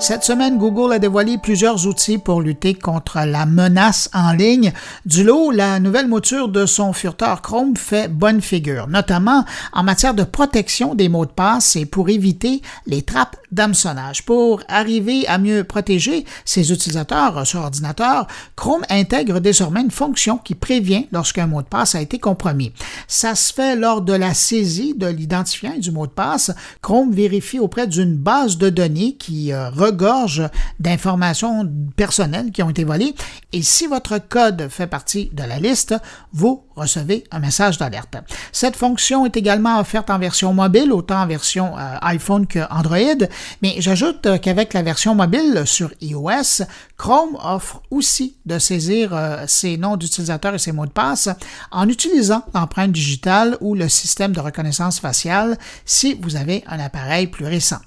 Cette 0.00 0.24
semaine, 0.24 0.56
Google 0.56 0.94
a 0.94 0.98
dévoilé 0.98 1.36
plusieurs 1.36 1.86
outils 1.86 2.16
pour 2.16 2.40
lutter 2.40 2.72
contre 2.72 3.18
la 3.26 3.44
menace 3.44 4.08
en 4.14 4.32
ligne. 4.32 4.72
Du 5.04 5.24
lot, 5.24 5.50
la 5.50 5.78
nouvelle 5.78 6.08
mouture 6.08 6.48
de 6.48 6.64
son 6.64 6.94
furteur 6.94 7.42
Chrome 7.42 7.76
fait 7.76 8.08
bonne 8.08 8.40
figure, 8.40 8.88
notamment 8.88 9.44
en 9.74 9.82
matière 9.82 10.14
de 10.14 10.24
protection 10.24 10.94
des 10.94 11.10
mots 11.10 11.26
de 11.26 11.30
passe 11.30 11.76
et 11.76 11.84
pour 11.84 12.08
éviter 12.08 12.62
les 12.86 13.02
trappes 13.02 13.36
d'hameçonnage. 13.52 14.24
Pour 14.24 14.62
arriver 14.68 15.26
à 15.28 15.36
mieux 15.36 15.64
protéger 15.64 16.24
ses 16.46 16.72
utilisateurs 16.72 17.46
sur 17.46 17.60
ordinateur, 17.60 18.26
Chrome 18.56 18.86
intègre 18.88 19.38
désormais 19.38 19.82
une 19.82 19.90
fonction 19.90 20.38
qui 20.38 20.54
prévient 20.54 21.08
lorsqu'un 21.12 21.46
mot 21.46 21.60
de 21.60 21.66
passe 21.66 21.94
a 21.94 22.00
été 22.00 22.18
compromis. 22.18 22.72
Ça 23.06 23.34
se 23.34 23.52
fait 23.52 23.76
lors 23.76 24.00
de 24.00 24.14
la 24.14 24.32
saisie 24.32 24.94
de 24.94 25.08
l'identifiant 25.08 25.76
du 25.76 25.90
mot 25.90 26.06
de 26.06 26.12
passe. 26.12 26.52
Chrome 26.80 27.12
vérifie 27.12 27.58
auprès 27.58 27.86
d'une 27.86 28.16
base 28.16 28.56
de 28.56 28.70
données 28.70 29.16
qui 29.16 29.52
euh, 29.52 29.68
gorge 29.90 30.42
d'informations 30.78 31.70
personnelles 31.96 32.50
qui 32.52 32.62
ont 32.62 32.70
été 32.70 32.84
volées 32.84 33.14
et 33.52 33.62
si 33.62 33.86
votre 33.86 34.18
code 34.18 34.68
fait 34.68 34.86
partie 34.86 35.30
de 35.32 35.42
la 35.42 35.58
liste, 35.58 35.94
vous 36.32 36.64
recevez 36.76 37.24
un 37.30 37.38
message 37.38 37.78
d'alerte. 37.78 38.16
Cette 38.52 38.76
fonction 38.76 39.26
est 39.26 39.36
également 39.36 39.78
offerte 39.78 40.10
en 40.10 40.18
version 40.18 40.54
mobile, 40.54 40.92
autant 40.92 41.22
en 41.22 41.26
version 41.26 41.76
euh, 41.78 41.96
iPhone 42.02 42.46
que 42.46 42.60
Android, 42.70 43.26
mais 43.62 43.76
j'ajoute 43.78 44.40
qu'avec 44.40 44.72
la 44.72 44.82
version 44.82 45.14
mobile 45.14 45.62
sur 45.66 45.92
iOS, 46.00 46.64
Chrome 46.96 47.36
offre 47.42 47.82
aussi 47.90 48.36
de 48.46 48.58
saisir 48.58 49.14
euh, 49.14 49.44
ses 49.46 49.76
noms 49.76 49.96
d'utilisateurs 49.96 50.54
et 50.54 50.58
ses 50.58 50.72
mots 50.72 50.86
de 50.86 50.90
passe 50.90 51.28
en 51.70 51.88
utilisant 51.88 52.44
l'empreinte 52.54 52.92
digitale 52.92 53.56
ou 53.60 53.74
le 53.74 53.88
système 53.88 54.32
de 54.32 54.40
reconnaissance 54.40 55.00
faciale 55.00 55.58
si 55.84 56.14
vous 56.14 56.36
avez 56.36 56.64
un 56.66 56.78
appareil 56.78 57.26
plus 57.26 57.46
récent. 57.46 57.78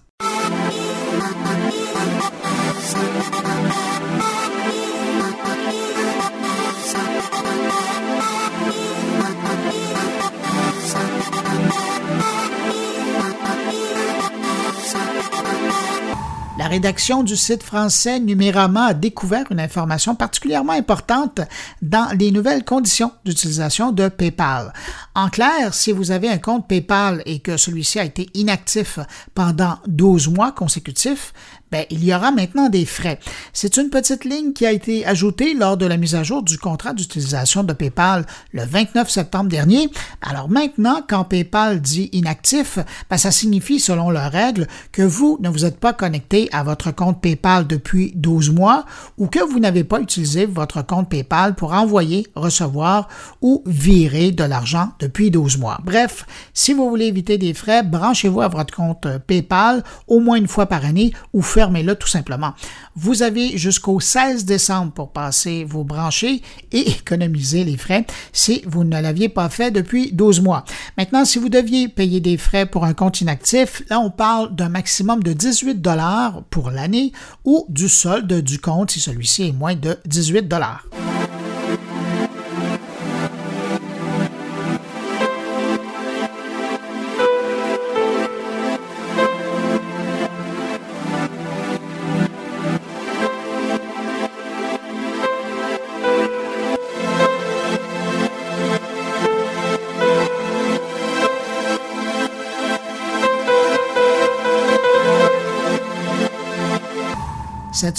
La 16.63 16.69
rédaction 16.69 17.23
du 17.23 17.35
site 17.35 17.61
français 17.61 18.19
Numérama 18.19 18.85
a 18.85 18.93
découvert 18.93 19.45
une 19.51 19.59
information 19.59 20.15
particulièrement 20.15 20.73
importante 20.73 21.41
dans 21.81 22.15
les 22.17 22.31
nouvelles 22.31 22.63
conditions 22.63 23.11
d'utilisation 23.25 23.91
de 23.91 24.07
PayPal. 24.07 24.71
En 25.13 25.29
clair, 25.29 25.73
si 25.73 25.91
vous 25.91 26.11
avez 26.11 26.29
un 26.29 26.37
compte 26.37 26.67
PayPal 26.67 27.21
et 27.25 27.39
que 27.39 27.57
celui-ci 27.57 27.99
a 27.99 28.05
été 28.05 28.29
inactif 28.33 28.99
pendant 29.33 29.77
12 29.87 30.29
mois 30.29 30.51
consécutifs, 30.51 31.33
ben, 31.73 31.87
il 31.89 32.05
y 32.05 32.13
aura 32.13 32.29
maintenant 32.29 32.69
des 32.69 32.85
frais. 32.85 33.17
C'est 33.51 33.77
une 33.77 33.89
petite 33.89 34.25
ligne 34.25 34.53
qui 34.53 34.67
a 34.67 34.71
été 34.71 35.07
ajoutée 35.07 35.55
lors 35.55 35.75
de 35.75 35.87
la 35.87 35.97
mise 35.97 36.13
à 36.13 36.21
jour 36.21 36.43
du 36.43 36.59
contrat 36.59 36.93
d'utilisation 36.93 37.63
de 37.63 37.73
PayPal 37.73 38.27
le 38.51 38.63
29 38.63 39.09
septembre 39.09 39.49
dernier. 39.49 39.89
Alors 40.21 40.49
maintenant, 40.49 41.01
quand 41.09 41.23
PayPal 41.23 41.81
dit 41.81 42.11
inactif, 42.11 42.77
ben, 43.09 43.17
ça 43.17 43.31
signifie, 43.31 43.79
selon 43.79 44.11
leurs 44.11 44.31
règles, 44.31 44.67
que 44.91 45.01
vous 45.01 45.39
ne 45.41 45.49
vous 45.49 45.65
êtes 45.65 45.79
pas 45.79 45.93
connecté 45.93 46.47
à 46.51 46.61
votre 46.61 46.91
compte 46.91 47.19
PayPal 47.19 47.65
depuis 47.65 48.11
12 48.13 48.51
mois 48.51 48.85
ou 49.17 49.25
que 49.25 49.43
vous 49.43 49.59
n'avez 49.59 49.83
pas 49.83 49.99
utilisé 49.99 50.45
votre 50.45 50.85
compte 50.85 51.09
PayPal 51.09 51.55
pour 51.55 51.73
envoyer, 51.73 52.27
recevoir 52.35 53.07
ou 53.41 53.63
virer 53.65 54.31
de 54.31 54.43
l'argent 54.43 54.89
depuis 54.99 55.31
12 55.31 55.57
mois. 55.57 55.79
Bref, 55.83 56.27
si 56.53 56.75
vous 56.75 56.87
voulez 56.87 57.07
éviter 57.07 57.39
des 57.39 57.55
frais, 57.55 57.81
branchez-vous 57.81 58.41
à 58.41 58.47
votre 58.47 58.75
compte 58.75 59.07
PayPal 59.25 59.83
au 60.07 60.19
moins 60.19 60.35
une 60.35 60.47
fois 60.47 60.67
par 60.67 60.85
année 60.85 61.13
ou 61.33 61.41
faire 61.41 61.62
fermez-le 61.63 61.95
tout 61.95 62.09
simplement. 62.09 62.53
Vous 62.97 63.23
avez 63.23 63.57
jusqu'au 63.57 64.01
16 64.01 64.43
décembre 64.43 64.91
pour 64.91 65.13
passer 65.13 65.63
vos 65.63 65.85
branchés 65.85 66.41
et 66.73 66.89
économiser 66.89 67.63
les 67.63 67.77
frais 67.77 68.05
si 68.33 68.63
vous 68.65 68.83
ne 68.83 68.99
l'aviez 68.99 69.29
pas 69.29 69.47
fait 69.47 69.71
depuis 69.71 70.11
12 70.11 70.41
mois. 70.41 70.65
Maintenant, 70.97 71.23
si 71.23 71.39
vous 71.39 71.47
deviez 71.47 71.87
payer 71.87 72.19
des 72.19 72.35
frais 72.35 72.65
pour 72.65 72.83
un 72.83 72.93
compte 72.93 73.21
inactif, 73.21 73.81
là, 73.89 74.01
on 74.01 74.09
parle 74.09 74.53
d'un 74.53 74.67
maximum 74.67 75.23
de 75.23 75.31
18 75.31 75.75
dollars 75.75 76.43
pour 76.49 76.69
l'année 76.69 77.13
ou 77.45 77.65
du 77.69 77.87
solde 77.87 78.41
du 78.41 78.59
compte 78.59 78.91
si 78.91 78.99
celui-ci 78.99 79.47
est 79.47 79.53
moins 79.53 79.75
de 79.75 79.97
18 80.05 80.49
dollars. 80.49 80.83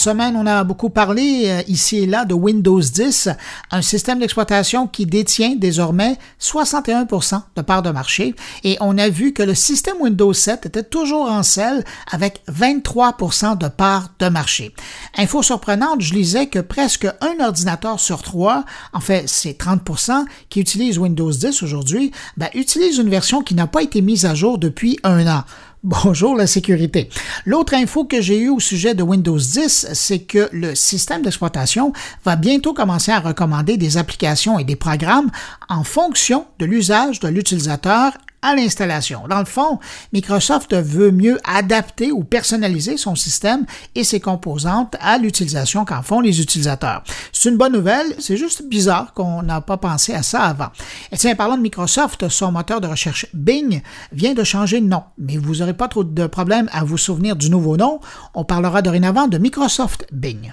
Semaine, 0.05 0.37
on 0.37 0.45
a 0.47 0.65
beaucoup 0.65 0.91
parlé 0.91 1.45
euh, 1.47 1.63
ici 1.67 1.97
et 1.97 2.07
là 2.07 2.27
de 2.27 2.35
Windows 2.35 2.81
10, 2.81 3.31
un 3.71 3.81
système 3.81 4.19
d'exploitation 4.19 4.87
qui 4.87 5.07
détient 5.07 5.57
désormais 5.57 6.19
61% 6.43 7.41
de 7.57 7.63
part 7.63 7.81
de 7.81 7.89
marché 7.89 8.35
et 8.65 8.77
on 8.81 8.99
a 8.99 9.09
vu 9.09 9.33
que 9.33 9.43
le 9.43 9.55
système 9.55 9.97
Windows 10.01 10.35
7 10.35 10.67
était 10.67 10.83
toujours 10.83 11.31
en 11.31 11.43
selle 11.43 11.85
avec 12.13 12.43
23% 12.53 13.57
de 13.57 13.69
part 13.69 14.11
de 14.19 14.29
marché. 14.29 14.75
Info 15.17 15.43
surprenante, 15.43 16.03
je 16.03 16.13
lisais 16.13 16.49
que 16.49 16.59
presque 16.59 17.07
un 17.23 17.43
ordinateur 17.43 17.99
sur 17.99 18.21
trois, 18.23 18.65
en 18.93 19.01
fait 19.01 19.27
c'est 19.27 19.59
30% 19.59 20.27
qui 20.51 20.61
utilisent 20.61 20.99
Windows 20.99 21.33
10 21.33 21.63
aujourd'hui, 21.63 22.13
ben, 22.37 22.49
utilise 22.53 22.99
une 22.99 23.09
version 23.09 23.41
qui 23.41 23.55
n'a 23.55 23.67
pas 23.67 23.83
été 23.83 24.03
mise 24.03 24.27
à 24.27 24.35
jour 24.35 24.59
depuis 24.59 24.99
un 25.03 25.27
an. 25.27 25.45
Bonjour 25.87 26.35
la 26.35 26.47
sécurité. 26.47 27.11
L'autre 27.45 27.75
info 27.75 28.07
que 28.07 28.23
j'ai 28.23 28.39
eue 28.39 28.49
au 28.49 28.59
sujet 28.59 28.95
de 28.95 29.03
Windows 29.03 29.37
10, 29.37 29.89
c'est 29.93 30.21
que 30.21 30.49
le 30.51 30.75
système 30.75 31.21
d'exploitation 31.21 31.93
va 32.25 32.37
bientôt 32.37 32.73
commencer 32.73 33.13
à 33.13 33.21
recommander 33.21 33.77
des 33.77 33.99
applications 33.99 34.59
et 34.59 34.65
des 34.65 34.77
programmes 34.77 35.31
en 35.69 35.85
fonction 35.85 36.47
de 36.59 36.65
l'usage 36.65 37.21
de 37.21 37.29
l'utilisateur 37.29 38.15
à 38.45 38.55
l'installation. 38.55 39.27
Dans 39.29 39.39
le 39.39 39.47
fond, 39.47 39.81
Microsoft 40.13 40.75
veut 40.75 41.11
mieux 41.11 41.41
adapter 41.45 42.13
ou 42.13 42.23
personnaliser 42.23 42.99
son 42.99 43.17
système 43.17 43.65
et 43.95 44.05
ses 44.05 44.21
composantes 44.21 44.95
à 45.01 45.19
l'utilisation 45.19 45.85
qu'en 45.85 46.03
font 46.03 46.21
les 46.21 46.41
utilisateurs. 46.41 47.03
C'est 47.33 47.49
une 47.49 47.57
bonne 47.57 47.73
nouvelle, 47.73 48.15
c'est 48.19 48.37
juste 48.37 48.69
bizarre 48.69 49.15
qu'on 49.15 49.43
n'a 49.43 49.63
pas 49.63 49.79
pensé 49.79 50.13
à 50.13 50.23
ça 50.23 50.43
avant. 50.43 50.69
Et 51.11 51.17
tiens, 51.17 51.35
parlant 51.35 51.57
de 51.57 51.63
Microsoft, 51.63 52.29
son 52.29 52.53
moteur 52.53 52.81
de 52.83 52.87
recherche 52.87 53.27
Bing 53.33 53.81
vient 54.13 54.35
de 54.35 54.45
changer 54.45 54.81
de 54.81 54.87
nom, 54.87 55.05
mais 55.17 55.39
vous 55.39 55.57
n'aurez 55.57 55.75
pas 55.75 55.89
trop 55.89 56.05
de 56.05 56.27
problèmes 56.27 56.69
à 56.73 56.85
vous 56.85 56.99
souvenir 56.99 57.37
du 57.37 57.49
nouveau 57.49 57.79
nom. 57.79 58.01
On 58.35 58.45
parlera 58.45 58.83
dorénavant 58.83 59.27
de 59.27 59.39
Microsoft 59.39 60.07
Bing. 60.13 60.53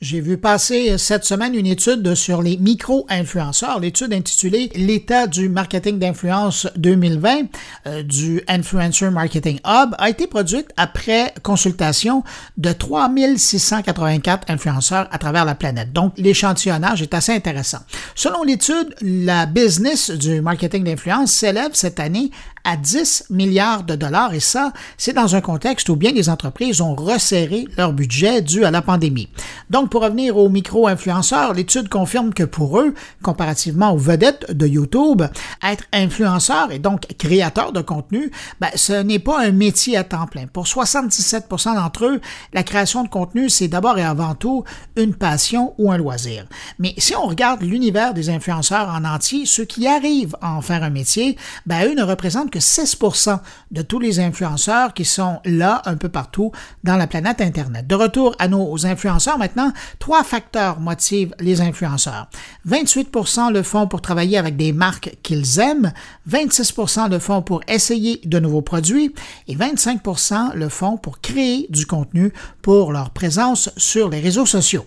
J'ai 0.00 0.22
vu 0.22 0.38
passer 0.38 0.96
cette 0.96 1.26
semaine 1.26 1.54
une 1.54 1.66
étude 1.66 2.14
sur 2.14 2.40
les 2.40 2.56
micro-influenceurs, 2.56 3.80
l'étude 3.80 4.14
intitulée 4.14 4.70
L'état 4.74 5.26
du 5.26 5.50
marketing 5.50 5.98
d'influence 5.98 6.66
2020 6.76 7.42
euh, 7.86 8.02
du 8.02 8.40
Influencer 8.48 9.10
Marketing 9.10 9.58
Hub 9.66 9.94
a 9.98 10.08
été 10.08 10.26
produite 10.26 10.68
après 10.78 11.34
consultation 11.42 12.24
de 12.56 12.72
3684 12.72 14.50
influenceurs 14.50 15.06
à 15.10 15.18
travers 15.18 15.44
la 15.44 15.54
planète. 15.54 15.92
Donc, 15.92 16.14
l'échantillonnage 16.16 17.02
est 17.02 17.12
assez 17.12 17.34
intéressant. 17.34 17.80
Selon 18.14 18.42
l'étude, 18.42 18.94
la 19.02 19.44
business 19.44 20.10
du 20.10 20.40
marketing 20.40 20.82
d'influence 20.82 21.30
s'élève 21.30 21.72
cette 21.74 22.00
année 22.00 22.30
à 22.64 22.76
10 22.76 23.26
milliards 23.30 23.84
de 23.84 23.94
dollars 23.94 24.34
et 24.34 24.40
ça, 24.40 24.72
c'est 24.96 25.12
dans 25.12 25.34
un 25.34 25.40
contexte 25.40 25.88
où 25.88 25.96
bien 25.96 26.12
des 26.12 26.28
entreprises 26.28 26.80
ont 26.80 26.94
resserré 26.94 27.66
leur 27.76 27.92
budget 27.92 28.42
dû 28.42 28.64
à 28.64 28.70
la 28.70 28.82
pandémie. 28.82 29.28
Donc, 29.70 29.90
pour 29.90 30.02
revenir 30.02 30.36
aux 30.36 30.48
micro-influenceurs, 30.48 31.54
l'étude 31.54 31.88
confirme 31.88 32.32
que 32.34 32.44
pour 32.44 32.80
eux, 32.80 32.94
comparativement 33.22 33.92
aux 33.92 33.98
vedettes 33.98 34.50
de 34.50 34.66
YouTube, 34.66 35.22
être 35.62 35.84
influenceur 35.92 36.72
et 36.72 36.78
donc 36.78 37.06
créateur 37.18 37.72
de 37.72 37.80
contenu, 37.80 38.30
ben, 38.60 38.68
ce 38.74 38.92
n'est 38.92 39.18
pas 39.18 39.40
un 39.40 39.52
métier 39.52 39.96
à 39.96 40.04
temps 40.04 40.26
plein. 40.26 40.46
Pour 40.46 40.64
77% 40.64 41.74
d'entre 41.74 42.06
eux, 42.06 42.20
la 42.52 42.62
création 42.62 43.02
de 43.02 43.08
contenu, 43.08 43.48
c'est 43.48 43.68
d'abord 43.68 43.98
et 43.98 44.04
avant 44.04 44.34
tout 44.34 44.64
une 44.96 45.14
passion 45.14 45.74
ou 45.78 45.90
un 45.92 45.98
loisir. 45.98 46.46
Mais 46.78 46.94
si 46.98 47.14
on 47.14 47.26
regarde 47.26 47.62
l'univers 47.62 48.14
des 48.14 48.30
influenceurs 48.30 48.88
en 48.88 49.04
entier, 49.04 49.46
ceux 49.46 49.64
qui 49.64 49.86
arrivent 49.86 50.36
à 50.40 50.52
en 50.52 50.62
faire 50.62 50.82
un 50.82 50.90
métier, 50.90 51.36
ben, 51.66 51.86
eux 51.86 51.94
ne 51.94 52.02
représentent 52.02 52.49
que 52.50 52.58
6% 52.58 53.38
de 53.70 53.82
tous 53.82 53.98
les 53.98 54.20
influenceurs 54.20 54.92
qui 54.92 55.04
sont 55.04 55.40
là 55.44 55.82
un 55.86 55.96
peu 55.96 56.08
partout 56.08 56.52
dans 56.84 56.96
la 56.96 57.06
planète 57.06 57.40
Internet. 57.40 57.86
De 57.86 57.94
retour 57.94 58.34
à 58.38 58.48
nos 58.48 58.86
influenceurs 58.86 59.38
maintenant, 59.38 59.72
trois 59.98 60.24
facteurs 60.24 60.80
motivent 60.80 61.34
les 61.40 61.60
influenceurs. 61.60 62.28
28% 62.68 63.52
le 63.52 63.62
font 63.62 63.86
pour 63.86 64.02
travailler 64.02 64.38
avec 64.38 64.56
des 64.56 64.72
marques 64.72 65.16
qu'ils 65.22 65.58
aiment, 65.60 65.92
26% 66.28 67.08
le 67.10 67.18
font 67.18 67.42
pour 67.42 67.62
essayer 67.68 68.20
de 68.24 68.38
nouveaux 68.38 68.62
produits 68.62 69.14
et 69.48 69.56
25% 69.56 70.54
le 70.54 70.68
font 70.68 70.96
pour 70.96 71.20
créer 71.20 71.66
du 71.70 71.86
contenu 71.86 72.32
pour 72.62 72.92
leur 72.92 73.10
présence 73.10 73.70
sur 73.76 74.08
les 74.08 74.20
réseaux 74.20 74.46
sociaux. 74.46 74.84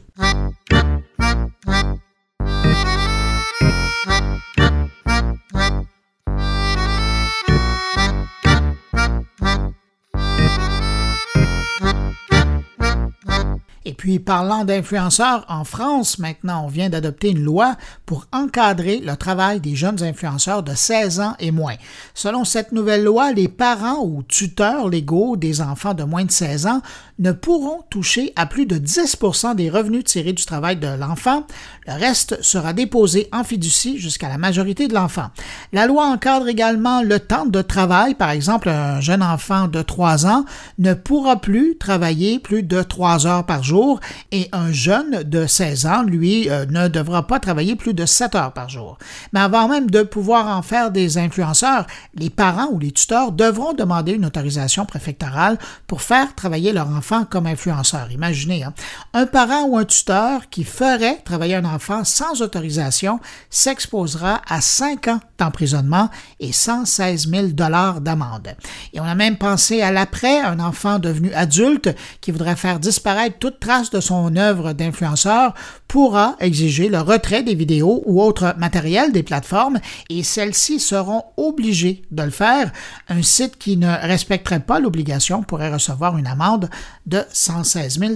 Puis, 14.03 14.19
parlant 14.19 14.65
d'influenceurs, 14.65 15.45
en 15.47 15.63
France, 15.63 16.19
maintenant, 16.19 16.65
on 16.65 16.67
vient 16.67 16.89
d'adopter 16.89 17.29
une 17.29 17.41
loi 17.41 17.77
pour 18.13 18.27
encadrer 18.31 18.99
le 18.99 19.15
travail 19.15 19.59
des 19.59 19.75
jeunes 19.75 20.03
influenceurs 20.03 20.61
de 20.61 20.75
16 20.75 21.19
ans 21.19 21.33
et 21.39 21.49
moins. 21.49 21.73
Selon 22.13 22.45
cette 22.45 22.71
nouvelle 22.71 23.03
loi, 23.03 23.31
les 23.31 23.47
parents 23.47 24.03
ou 24.03 24.21
tuteurs 24.21 24.87
légaux 24.87 25.35
des 25.35 25.61
enfants 25.61 25.95
de 25.95 26.03
moins 26.03 26.23
de 26.23 26.29
16 26.29 26.67
ans 26.67 26.83
ne 27.17 27.31
pourront 27.31 27.81
toucher 27.89 28.31
à 28.35 28.45
plus 28.45 28.67
de 28.67 28.77
10 28.77 29.17
des 29.55 29.69
revenus 29.71 30.03
tirés 30.03 30.33
du 30.33 30.45
travail 30.45 30.75
de 30.75 30.87
l'enfant. 30.87 31.47
Le 31.87 31.93
reste 31.93 32.41
sera 32.43 32.73
déposé 32.73 33.29
en 33.31 33.43
fiducie 33.43 33.97
jusqu'à 33.97 34.29
la 34.29 34.37
majorité 34.37 34.87
de 34.87 34.93
l'enfant. 34.93 35.29
La 35.71 35.87
loi 35.87 36.05
encadre 36.05 36.47
également 36.47 37.01
le 37.01 37.19
temps 37.19 37.45
de 37.45 37.61
travail. 37.63 38.13
Par 38.13 38.29
exemple, 38.29 38.69
un 38.69 39.01
jeune 39.01 39.23
enfant 39.23 39.67
de 39.67 39.81
3 39.81 40.27
ans 40.27 40.45
ne 40.77 40.93
pourra 40.93 41.41
plus 41.41 41.77
travailler 41.79 42.37
plus 42.37 42.61
de 42.61 42.83
3 42.83 43.25
heures 43.25 43.45
par 43.45 43.63
jour 43.63 43.99
et 44.31 44.49
un 44.51 44.71
jeune 44.71 45.23
de 45.23 45.47
16 45.47 45.85
ans, 45.87 46.03
lui, 46.03 46.49
euh, 46.49 46.65
ne 46.67 46.87
devra 46.87 47.25
pas 47.25 47.39
travailler 47.39 47.75
plus 47.75 47.93
de 47.93 48.02
7 48.05 48.35
heures 48.35 48.53
par 48.53 48.69
jour. 48.69 48.97
Mais 49.31 49.39
avant 49.39 49.67
même 49.67 49.89
de 49.89 50.03
pouvoir 50.03 50.47
en 50.47 50.61
faire 50.61 50.91
des 50.91 51.17
influenceurs, 51.17 51.87
les 52.15 52.29
parents 52.29 52.69
ou 52.71 52.79
les 52.79 52.91
tuteurs 52.91 53.31
devront 53.31 53.73
demander 53.73 54.13
une 54.13 54.25
autorisation 54.25 54.85
préfectorale 54.85 55.57
pour 55.87 56.01
faire 56.01 56.35
travailler 56.35 56.73
leur 56.73 56.89
enfant 56.89 57.25
comme 57.25 57.47
influenceur. 57.47 58.11
Imaginez, 58.11 58.63
hein. 58.63 58.73
un 59.13 59.25
parent 59.25 59.63
ou 59.63 59.77
un 59.77 59.85
tuteur 59.85 60.49
qui 60.49 60.63
ferait 60.63 61.19
travailler 61.25 61.55
un 61.55 61.65
enfant 61.65 62.03
sans 62.03 62.41
autorisation 62.41 63.19
s'exposera 63.49 64.41
à 64.47 64.61
5 64.61 65.07
ans 65.07 65.19
d'emprisonnement 65.37 66.09
et 66.39 66.51
116 66.51 67.29
000 67.29 67.47
dollars 67.47 68.01
d'amende. 68.01 68.55
Et 68.93 68.99
on 68.99 69.05
a 69.05 69.15
même 69.15 69.37
pensé 69.37 69.81
à 69.81 69.91
l'après, 69.91 70.39
un 70.39 70.59
enfant 70.59 70.99
devenu 70.99 71.33
adulte 71.33 71.89
qui 72.21 72.31
voudrait 72.31 72.55
faire 72.55 72.79
disparaître 72.79 73.37
toute 73.39 73.59
trace 73.59 73.89
de 73.89 73.99
son 73.99 74.35
œuvre 74.35 74.73
d'influenceur 74.73 75.53
pourra 75.87 76.35
exiger 76.39 76.89
le 76.89 76.99
retrait 76.99 77.43
des 77.43 77.55
vidéos 77.55 77.82
ou 77.83 78.21
autres 78.21 78.55
matériels 78.57 79.11
des 79.11 79.23
plateformes 79.23 79.79
et 80.09 80.23
celles-ci 80.23 80.79
seront 80.79 81.23
obligées 81.37 82.03
de 82.11 82.23
le 82.23 82.31
faire. 82.31 82.71
Un 83.09 83.21
site 83.21 83.57
qui 83.57 83.77
ne 83.77 83.87
respecterait 83.87 84.59
pas 84.59 84.79
l'obligation 84.79 85.43
pourrait 85.43 85.73
recevoir 85.73 86.17
une 86.17 86.27
amende 86.27 86.69
de 87.05 87.23
116 87.31 87.99
000 87.99 88.13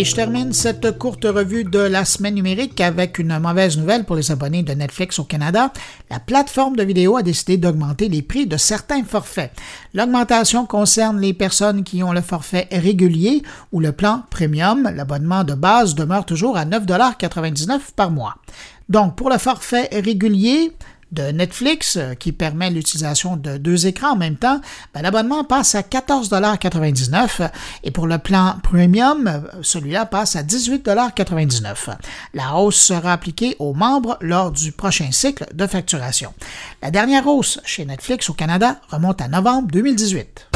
Et 0.00 0.04
je 0.06 0.14
termine 0.14 0.54
cette 0.54 0.96
courte 0.96 1.26
revue 1.26 1.62
de 1.62 1.78
la 1.78 2.06
semaine 2.06 2.36
numérique 2.36 2.80
avec 2.80 3.18
une 3.18 3.38
mauvaise 3.38 3.76
nouvelle 3.76 4.04
pour 4.04 4.16
les 4.16 4.30
abonnés 4.30 4.62
de 4.62 4.72
Netflix 4.72 5.18
au 5.18 5.24
Canada. 5.24 5.74
La 6.08 6.18
plateforme 6.18 6.74
de 6.74 6.82
vidéo 6.82 7.18
a 7.18 7.22
décidé 7.22 7.58
d'augmenter 7.58 8.08
les 8.08 8.22
prix 8.22 8.46
de 8.46 8.56
certains 8.56 9.04
forfaits. 9.04 9.52
L'augmentation 9.92 10.64
concerne 10.64 11.20
les 11.20 11.34
personnes 11.34 11.84
qui 11.84 12.02
ont 12.02 12.14
le 12.14 12.22
forfait 12.22 12.66
régulier 12.72 13.42
ou 13.72 13.80
le 13.80 13.92
plan 13.92 14.22
premium. 14.30 14.90
L'abonnement 14.90 15.44
de 15.44 15.52
base 15.52 15.94
demeure 15.94 16.24
toujours 16.24 16.56
à 16.56 16.64
9,99 16.64 17.80
par 17.94 18.10
mois. 18.10 18.36
Donc, 18.88 19.16
pour 19.16 19.28
le 19.28 19.36
forfait 19.36 19.90
régulier, 19.92 20.72
de 21.12 21.22
Netflix 21.30 21.96
euh, 21.96 22.14
qui 22.14 22.32
permet 22.32 22.70
l'utilisation 22.70 23.36
de 23.36 23.56
deux 23.56 23.86
écrans 23.86 24.12
en 24.12 24.16
même 24.16 24.36
temps, 24.36 24.60
ben, 24.94 25.02
l'abonnement 25.02 25.44
passe 25.44 25.74
à 25.74 25.82
14,99 25.82 27.50
et 27.84 27.90
pour 27.90 28.06
le 28.06 28.18
plan 28.18 28.56
premium, 28.62 29.26
euh, 29.26 29.40
celui-là 29.62 30.06
passe 30.06 30.36
à 30.36 30.42
18,99 30.42 31.96
La 32.34 32.56
hausse 32.56 32.76
sera 32.76 33.12
appliquée 33.12 33.56
aux 33.58 33.74
membres 33.74 34.16
lors 34.20 34.50
du 34.50 34.72
prochain 34.72 35.10
cycle 35.12 35.46
de 35.52 35.66
facturation. 35.66 36.32
La 36.82 36.90
dernière 36.90 37.26
hausse 37.26 37.60
chez 37.64 37.84
Netflix 37.84 38.30
au 38.30 38.34
Canada 38.34 38.80
remonte 38.90 39.20
à 39.20 39.28
novembre 39.28 39.68
2018. 39.72 40.48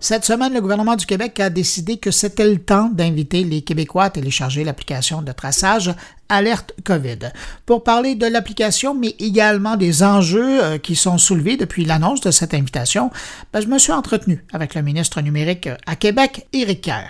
Cette 0.00 0.24
semaine, 0.24 0.54
le 0.54 0.60
gouvernement 0.60 0.94
du 0.94 1.06
Québec 1.06 1.40
a 1.40 1.50
décidé 1.50 1.96
que 1.96 2.12
c'était 2.12 2.48
le 2.48 2.58
temps 2.58 2.88
d'inviter 2.88 3.42
les 3.42 3.62
Québécois 3.62 4.04
à 4.04 4.10
télécharger 4.10 4.62
l'application 4.62 5.22
de 5.22 5.32
traçage 5.32 5.92
Alerte 6.28 6.72
COVID. 6.84 7.32
Pour 7.66 7.82
parler 7.82 8.14
de 8.14 8.26
l'application, 8.26 8.94
mais 8.94 9.16
également 9.18 9.76
des 9.76 10.04
enjeux 10.04 10.62
euh, 10.62 10.78
qui 10.78 10.94
sont 10.94 11.18
soulevés 11.18 11.56
depuis 11.56 11.84
l'annonce 11.84 12.20
de 12.20 12.30
cette 12.30 12.54
invitation, 12.54 13.10
ben, 13.52 13.60
je 13.60 13.66
me 13.66 13.78
suis 13.78 13.90
entretenu 13.90 14.44
avec 14.52 14.76
le 14.76 14.82
ministre 14.82 15.20
numérique 15.20 15.68
à 15.84 15.96
Québec, 15.96 16.46
Éric 16.52 16.82
Kerr. 16.82 17.08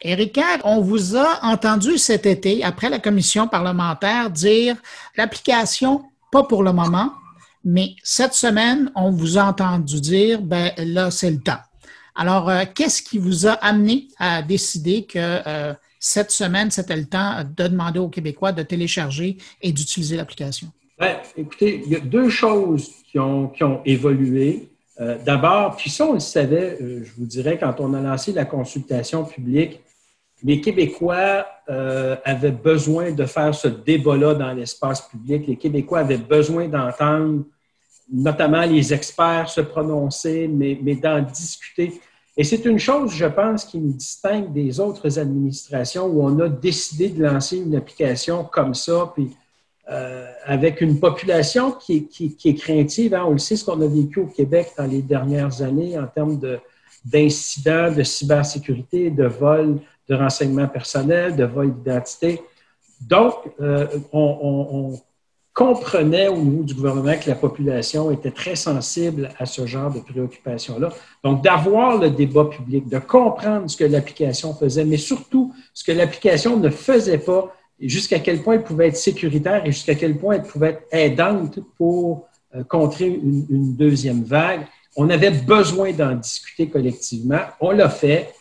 Éric 0.00 0.32
Kerr, 0.32 0.58
on 0.64 0.80
vous 0.80 1.16
a 1.16 1.44
entendu 1.44 1.96
cet 1.96 2.26
été, 2.26 2.64
après 2.64 2.88
la 2.88 2.98
commission 2.98 3.46
parlementaire, 3.46 4.30
dire 4.30 4.74
l'application, 5.16 6.02
pas 6.32 6.42
pour 6.42 6.64
le 6.64 6.72
moment, 6.72 7.12
mais 7.64 7.94
cette 8.02 8.34
semaine, 8.34 8.90
on 8.94 9.10
vous 9.10 9.38
a 9.38 9.44
entendu 9.44 10.00
dire, 10.00 10.40
ben 10.40 10.72
là, 10.78 11.10
c'est 11.10 11.30
le 11.30 11.40
temps. 11.40 11.58
Alors, 12.14 12.48
euh, 12.48 12.64
qu'est-ce 12.74 13.02
qui 13.02 13.18
vous 13.18 13.46
a 13.46 13.52
amené 13.52 14.08
à 14.18 14.42
décider 14.42 15.04
que 15.04 15.18
euh, 15.18 15.74
cette 15.98 16.30
semaine, 16.30 16.70
c'était 16.70 16.96
le 16.96 17.06
temps 17.06 17.44
de 17.44 17.68
demander 17.68 17.98
aux 17.98 18.08
Québécois 18.08 18.52
de 18.52 18.62
télécharger 18.62 19.36
et 19.62 19.72
d'utiliser 19.72 20.16
l'application? 20.16 20.68
Ben, 20.98 21.16
écoutez, 21.36 21.82
il 21.84 21.92
y 21.92 21.96
a 21.96 22.00
deux 22.00 22.28
choses 22.28 22.90
qui 23.10 23.18
ont, 23.18 23.48
qui 23.48 23.64
ont 23.64 23.80
évolué. 23.84 24.68
Euh, 25.00 25.16
d'abord, 25.24 25.76
puis 25.76 25.88
ça, 25.88 26.06
on 26.06 26.14
le 26.14 26.20
savait, 26.20 26.76
je 26.80 27.10
vous 27.16 27.26
dirais, 27.26 27.58
quand 27.58 27.80
on 27.80 27.94
a 27.94 28.00
lancé 28.00 28.32
la 28.32 28.44
consultation 28.44 29.24
publique, 29.24 29.80
les 30.42 30.60
Québécois 30.60 31.46
avaient 32.24 32.50
besoin 32.50 33.12
de 33.12 33.24
faire 33.24 33.54
ce 33.54 33.68
débat-là 33.68 34.34
dans 34.34 34.52
l'espace 34.52 35.02
public. 35.02 35.46
Les 35.46 35.56
Québécois 35.56 36.00
avaient 36.00 36.16
besoin 36.16 36.66
d'entendre 36.66 37.44
notamment 38.12 38.64
les 38.64 38.92
experts 38.92 39.48
se 39.48 39.60
prononcer, 39.60 40.48
mais, 40.48 40.78
mais 40.82 40.96
d'en 40.96 41.20
discuter. 41.22 42.00
Et 42.36 42.44
c'est 42.44 42.64
une 42.64 42.78
chose, 42.78 43.12
je 43.12 43.26
pense, 43.26 43.64
qui 43.64 43.78
nous 43.78 43.92
distingue 43.92 44.52
des 44.52 44.80
autres 44.80 45.18
administrations 45.18 46.06
où 46.06 46.24
on 46.24 46.38
a 46.40 46.48
décidé 46.48 47.08
de 47.08 47.22
lancer 47.22 47.58
une 47.58 47.76
application 47.76 48.44
comme 48.44 48.74
ça, 48.74 49.12
puis 49.14 49.30
euh, 49.90 50.26
avec 50.44 50.80
une 50.80 51.00
population 51.00 51.72
qui 51.72 51.96
est, 51.96 52.04
qui, 52.04 52.48
est 52.48 52.54
craintive. 52.54 53.14
Hein. 53.14 53.24
On 53.26 53.32
le 53.32 53.38
sait, 53.38 53.56
ce 53.56 53.64
qu'on 53.64 53.80
a 53.80 53.86
vécu 53.86 54.20
au 54.20 54.26
Québec 54.26 54.72
dans 54.78 54.86
les 54.86 55.02
dernières 55.02 55.62
années 55.62 55.98
en 55.98 56.06
termes 56.06 56.38
d'incidents 57.04 57.92
de, 57.92 58.02
cybersécurité, 58.02 59.10
de 59.10 59.24
vols 59.24 59.80
de 60.10 60.14
renseignements 60.16 60.66
personnels, 60.66 61.36
de 61.36 61.44
vols 61.44 61.72
d'identité. 61.72 62.42
Donc, 63.00 63.34
euh, 63.60 63.86
on, 64.12 64.98
comprenait 65.52 66.28
au 66.28 66.36
niveau 66.36 66.62
du 66.62 66.74
gouvernement 66.74 67.18
que 67.22 67.28
la 67.28 67.34
population 67.34 68.10
était 68.12 68.30
très 68.30 68.54
sensible 68.54 69.30
à 69.38 69.44
ce 69.46 69.66
genre 69.66 69.92
de 69.92 69.98
préoccupation-là. 69.98 70.90
Donc, 71.24 71.42
d'avoir 71.42 71.98
le 71.98 72.08
débat 72.08 72.44
public, 72.44 72.88
de 72.88 72.98
comprendre 72.98 73.68
ce 73.68 73.76
que 73.76 73.84
l'application 73.84 74.54
faisait, 74.54 74.84
mais 74.84 74.96
surtout 74.96 75.52
ce 75.74 75.82
que 75.84 75.92
l'application 75.92 76.56
ne 76.56 76.70
faisait 76.70 77.18
pas 77.18 77.52
jusqu'à 77.80 78.20
quel 78.20 78.42
point 78.42 78.54
elle 78.54 78.62
pouvait 78.62 78.88
être 78.88 78.96
sécuritaire 78.96 79.66
et 79.66 79.72
jusqu'à 79.72 79.96
quel 79.96 80.16
point 80.16 80.36
elle 80.36 80.44
pouvait 80.44 80.68
être 80.68 80.86
aidante 80.92 81.58
pour 81.76 82.28
euh, 82.54 82.62
contrer 82.64 83.06
une, 83.06 83.74
deuxième 83.74 84.22
vague. 84.22 84.66
On 84.96 85.10
avait 85.10 85.30
besoin 85.30 85.92
d'en 85.92 86.14
discuter 86.14 86.68
collectivement. 86.68 87.40
On 87.60 87.72
l'a 87.72 87.90
fait. 87.90 88.32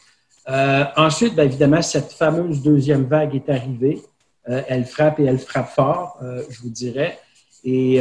Euh, 0.50 0.86
ensuite, 0.96 1.36
bien 1.36 1.46
évidemment, 1.46 1.82
cette 1.82 2.12
fameuse 2.12 2.62
deuxième 2.62 3.06
vague 3.06 3.36
est 3.36 3.50
arrivée. 3.50 4.02
Euh, 4.48 4.62
elle 4.68 4.86
frappe 4.86 5.20
et 5.20 5.26
elle 5.26 5.40
frappe 5.40 5.70
fort, 5.70 6.20
je 6.50 6.62
vous 6.62 6.70
dirais. 6.70 7.20
Et 7.64 8.00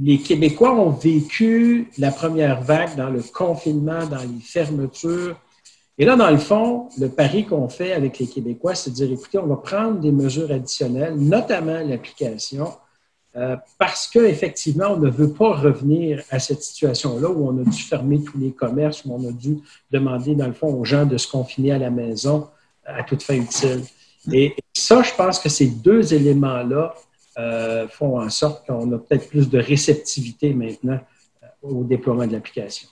les 0.00 0.18
Québécois 0.18 0.74
ont 0.74 0.90
vécu 0.90 1.90
la 1.98 2.12
première 2.12 2.60
vague 2.62 2.94
dans 2.94 3.10
le 3.10 3.20
confinement, 3.22 4.06
dans 4.06 4.20
les 4.20 4.40
fermetures, 4.40 5.36
et 6.00 6.04
là, 6.04 6.14
dans 6.14 6.30
le 6.30 6.38
fond, 6.38 6.88
le 6.96 7.08
pari 7.08 7.44
qu'on 7.44 7.68
fait 7.68 7.92
avec 7.92 8.20
les 8.20 8.28
Québécois, 8.28 8.76
c'est 8.76 8.90
de 8.90 8.94
dire, 8.94 9.10
écoutez, 9.10 9.38
on 9.38 9.46
va 9.46 9.56
prendre 9.56 9.98
des 9.98 10.12
mesures 10.12 10.50
additionnelles, 10.52 11.16
notamment 11.16 11.80
l'application, 11.80 12.72
euh, 13.38 13.56
parce 13.78 14.08
qu'effectivement, 14.08 14.86
on 14.90 14.96
ne 14.96 15.08
veut 15.08 15.32
pas 15.32 15.54
revenir 15.54 16.24
à 16.30 16.40
cette 16.40 16.62
situation-là 16.62 17.28
où 17.28 17.48
on 17.48 17.60
a 17.60 17.64
dû 17.64 17.80
fermer 17.80 18.20
tous 18.20 18.36
les 18.36 18.50
commerces, 18.50 19.04
où 19.04 19.14
on 19.14 19.28
a 19.28 19.32
dû 19.32 19.58
demander, 19.92 20.34
dans 20.34 20.48
le 20.48 20.52
fond, 20.52 20.74
aux 20.74 20.84
gens 20.84 21.06
de 21.06 21.16
se 21.16 21.28
confiner 21.28 21.70
à 21.72 21.78
la 21.78 21.90
maison 21.90 22.48
à 22.84 23.04
toute 23.04 23.22
fin 23.22 23.34
utile. 23.34 23.84
Et, 24.32 24.56
ça, 24.74 25.02
je 25.02 25.12
pense 25.14 25.38
que 25.38 25.48
ces 25.48 25.68
deux 25.68 26.14
éléments-là 26.14 26.94
euh, 27.38 27.86
font 27.88 28.20
en 28.20 28.30
sorte 28.30 28.66
qu'on 28.66 28.90
a 28.92 28.98
peut-être 28.98 29.28
plus 29.28 29.48
de 29.48 29.58
réceptivité 29.58 30.52
maintenant 30.54 30.98
euh, 31.42 31.46
au 31.62 31.84
déploiement 31.84 32.26
de 32.26 32.32
l'application. 32.32 32.88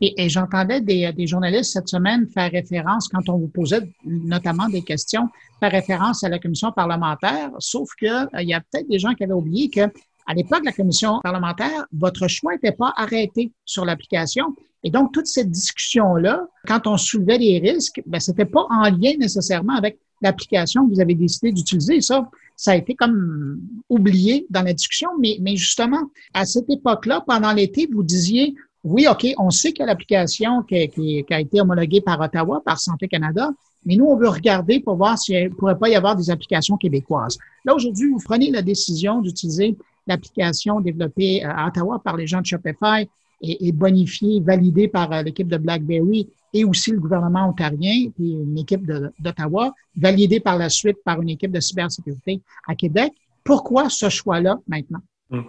Et, 0.00 0.28
j'entendais 0.28 0.80
des, 0.80 1.12
des, 1.12 1.26
journalistes 1.26 1.72
cette 1.72 1.88
semaine 1.88 2.26
faire 2.28 2.50
référence, 2.50 3.08
quand 3.08 3.28
on 3.28 3.38
vous 3.38 3.48
posait 3.48 3.82
notamment 4.04 4.68
des 4.68 4.82
questions, 4.82 5.28
faire 5.60 5.70
référence 5.70 6.24
à 6.24 6.28
la 6.28 6.38
commission 6.38 6.72
parlementaire, 6.72 7.50
sauf 7.58 7.88
qu'il 7.98 8.08
euh, 8.08 8.26
il 8.40 8.48
y 8.48 8.54
a 8.54 8.60
peut-être 8.60 8.88
des 8.88 8.98
gens 8.98 9.14
qui 9.14 9.24
avaient 9.24 9.32
oublié 9.32 9.68
que 9.68 9.90
à 10.28 10.34
l'époque 10.34 10.60
de 10.60 10.66
la 10.66 10.72
commission 10.72 11.20
parlementaire, 11.22 11.86
votre 11.90 12.28
choix 12.28 12.52
n'était 12.52 12.72
pas 12.72 12.92
arrêté 12.96 13.50
sur 13.64 13.86
l'application. 13.86 14.54
Et 14.84 14.90
donc, 14.90 15.12
toute 15.12 15.26
cette 15.26 15.50
discussion-là, 15.50 16.46
quand 16.66 16.86
on 16.86 16.98
soulevait 16.98 17.38
des 17.38 17.58
risques, 17.58 18.02
ben, 18.06 18.20
c'était 18.20 18.44
pas 18.44 18.66
en 18.68 18.90
lien 18.90 19.14
nécessairement 19.18 19.74
avec 19.74 19.98
l'application 20.20 20.86
que 20.86 20.94
vous 20.94 21.00
avez 21.00 21.14
décidé 21.14 21.50
d'utiliser. 21.50 22.02
Ça, 22.02 22.28
ça 22.56 22.72
a 22.72 22.76
été 22.76 22.94
comme 22.94 23.60
oublié 23.88 24.46
dans 24.50 24.62
la 24.62 24.74
discussion. 24.74 25.08
Mais, 25.18 25.38
mais 25.40 25.56
justement, 25.56 26.10
à 26.34 26.44
cette 26.44 26.68
époque-là, 26.68 27.24
pendant 27.26 27.52
l'été, 27.52 27.88
vous 27.90 28.02
disiez, 28.02 28.54
oui, 28.88 29.06
OK, 29.10 29.26
on 29.38 29.50
sait 29.50 29.72
que 29.72 29.82
l'application 29.82 30.62
qui, 30.62 31.24
a 31.30 31.40
été 31.40 31.60
homologuée 31.60 32.00
par 32.00 32.20
Ottawa, 32.20 32.62
par 32.64 32.80
Santé 32.80 33.06
Canada, 33.08 33.50
mais 33.84 33.96
nous, 33.96 34.06
on 34.06 34.16
veut 34.16 34.28
regarder 34.28 34.80
pour 34.80 34.96
voir 34.96 35.18
s'il 35.18 35.44
ne 35.44 35.48
pourrait 35.50 35.78
pas 35.78 35.88
y 35.88 35.94
avoir 35.94 36.16
des 36.16 36.30
applications 36.30 36.76
québécoises. 36.76 37.38
Là, 37.64 37.74
aujourd'hui, 37.74 38.10
vous 38.10 38.20
prenez 38.24 38.50
la 38.50 38.62
décision 38.62 39.20
d'utiliser 39.20 39.76
l'application 40.06 40.80
développée 40.80 41.44
euh, 41.44 41.50
à 41.50 41.68
Ottawa 41.68 42.00
par 42.02 42.16
les 42.16 42.26
gens 42.26 42.40
de 42.40 42.46
Shopify 42.46 43.08
et, 43.42 43.68
et 43.68 43.72
bonifiée, 43.72 44.40
validée 44.40 44.88
par 44.88 45.12
euh, 45.12 45.22
l'équipe 45.22 45.48
de 45.48 45.58
BlackBerry 45.58 46.28
et 46.54 46.64
aussi 46.64 46.90
le 46.90 46.98
gouvernement 46.98 47.48
ontarien, 47.48 48.10
puis 48.14 48.32
une 48.32 48.58
équipe 48.58 48.84
d'Ottawa, 49.18 49.74
validée 49.96 50.40
par 50.40 50.56
la 50.56 50.70
suite 50.70 50.96
par 51.04 51.20
une 51.20 51.28
équipe 51.28 51.52
de 51.52 51.60
cybersécurité 51.60 52.40
à 52.66 52.74
Québec. 52.74 53.12
Pourquoi 53.44 53.90
ce 53.90 54.08
choix-là 54.08 54.58
maintenant? 54.66 55.00
Hum. 55.30 55.44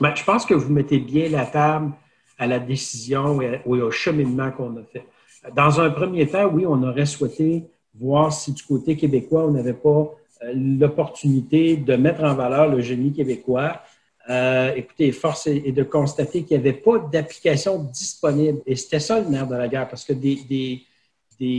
Ben, 0.00 0.14
je 0.14 0.24
pense 0.24 0.44
que 0.44 0.54
vous 0.54 0.72
mettez 0.72 0.98
bien 0.98 1.28
la 1.28 1.46
table 1.46 1.92
à 2.38 2.46
la 2.46 2.58
décision 2.58 3.40
et 3.40 3.60
au 3.66 3.90
cheminement 3.90 4.50
qu'on 4.50 4.76
a 4.76 4.82
fait. 4.84 5.06
Dans 5.54 5.80
un 5.80 5.90
premier 5.90 6.26
temps, 6.26 6.46
oui, 6.52 6.64
on 6.66 6.82
aurait 6.82 7.06
souhaité 7.06 7.64
voir 7.94 8.32
si 8.32 8.52
du 8.52 8.62
côté 8.62 8.96
québécois, 8.96 9.46
on 9.46 9.50
n'avait 9.50 9.74
pas 9.74 10.14
euh, 10.42 10.52
l'opportunité 10.54 11.76
de 11.76 11.96
mettre 11.96 12.22
en 12.22 12.34
valeur 12.34 12.68
le 12.68 12.80
génie 12.80 13.12
québécois. 13.12 13.82
Euh, 14.30 14.72
écoutez, 14.76 15.10
force 15.12 15.46
est, 15.48 15.72
de 15.72 15.82
constater 15.82 16.44
qu'il 16.44 16.56
n'y 16.60 16.68
avait 16.68 16.78
pas 16.78 16.98
d'application 16.98 17.82
disponible. 17.82 18.60
Et 18.66 18.76
c'était 18.76 19.00
ça 19.00 19.20
le 19.20 19.26
nerf 19.28 19.46
de 19.46 19.56
la 19.56 19.68
guerre, 19.68 19.88
parce 19.88 20.04
que 20.04 20.12
des, 20.12 20.36
des, 20.48 20.86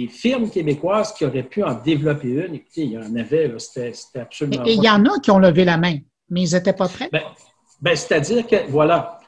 firmes 0.08 0.50
québécoises 0.50 1.14
qui 1.14 1.26
auraient 1.26 1.44
pu 1.44 1.62
en 1.62 1.74
développer 1.74 2.30
une, 2.30 2.56
écoutez, 2.56 2.84
il 2.84 2.92
y 2.92 2.98
en 2.98 3.16
avait, 3.18 3.54
c'était 3.58 4.20
absolument. 4.22 4.64
Et 4.66 4.76
il 4.76 4.84
y 4.84 4.90
en 4.90 5.04
a 5.06 5.20
qui 5.20 5.30
ont 5.30 5.40
levé 5.40 5.66
la 5.66 5.76
main, 5.76 5.98
mais 6.30 6.44
ils 6.44 6.54
n'étaient 6.54 6.72
pas 6.72 6.88
prêts. 6.88 7.10
Ben, 7.12 7.22
ben, 7.82 7.94
C'est-à-dire 7.94 8.48
que, 8.48 8.56
voilà, 8.70 9.20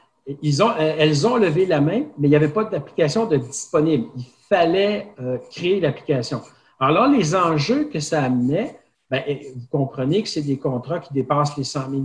ils 0.42 0.62
ont, 0.62 0.70
euh, 0.70 0.96
elles 0.98 1.26
ont 1.26 1.36
levé 1.36 1.66
la 1.66 1.80
main, 1.80 2.04
mais 2.18 2.26
il 2.26 2.30
n'y 2.30 2.36
avait 2.36 2.48
pas 2.48 2.64
d'application 2.64 3.26
de 3.26 3.36
disponible. 3.36 4.06
Il 4.16 4.24
fallait 4.48 5.12
euh, 5.20 5.38
créer 5.50 5.80
l'application. 5.80 6.42
Alors 6.80 7.08
les 7.08 7.34
enjeux 7.34 7.84
que 7.84 8.00
ça 8.00 8.22
amenait, 8.22 8.78
ben, 9.08 9.22
vous 9.54 9.66
comprenez 9.70 10.22
que 10.22 10.28
c'est 10.28 10.42
des 10.42 10.58
contrats 10.58 10.98
qui 10.98 11.14
dépassent 11.14 11.56
les 11.56 11.64
100 11.64 11.90
000 11.90 12.02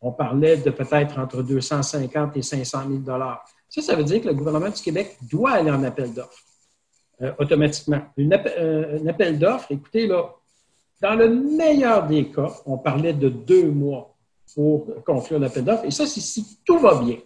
On 0.00 0.10
parlait 0.10 0.56
de 0.56 0.70
peut-être 0.70 1.18
entre 1.18 1.42
250 1.42 2.36
et 2.36 2.42
500 2.42 2.78
000 3.06 3.18
Ça, 3.68 3.80
ça 3.80 3.94
veut 3.94 4.02
dire 4.04 4.20
que 4.20 4.26
le 4.26 4.34
gouvernement 4.34 4.68
du 4.68 4.82
Québec 4.82 5.16
doit 5.30 5.52
aller 5.52 5.70
en 5.70 5.84
appel 5.84 6.12
d'offres 6.12 6.42
euh, 7.22 7.32
automatiquement. 7.38 8.02
un 8.18 9.06
appel 9.06 9.38
d'offres, 9.38 9.70
écoutez, 9.70 10.08
là, 10.08 10.34
dans 11.00 11.14
le 11.14 11.28
meilleur 11.28 12.06
des 12.06 12.26
cas, 12.26 12.50
on 12.66 12.76
parlait 12.76 13.14
de 13.14 13.28
deux 13.28 13.70
mois 13.70 14.14
pour 14.54 14.86
conclure 15.04 15.38
l'appel 15.38 15.64
d'offres. 15.64 15.84
Et 15.84 15.90
ça, 15.90 16.06
c'est 16.06 16.20
si 16.20 16.58
tout 16.64 16.78
va 16.78 16.96
bien. 16.96 17.16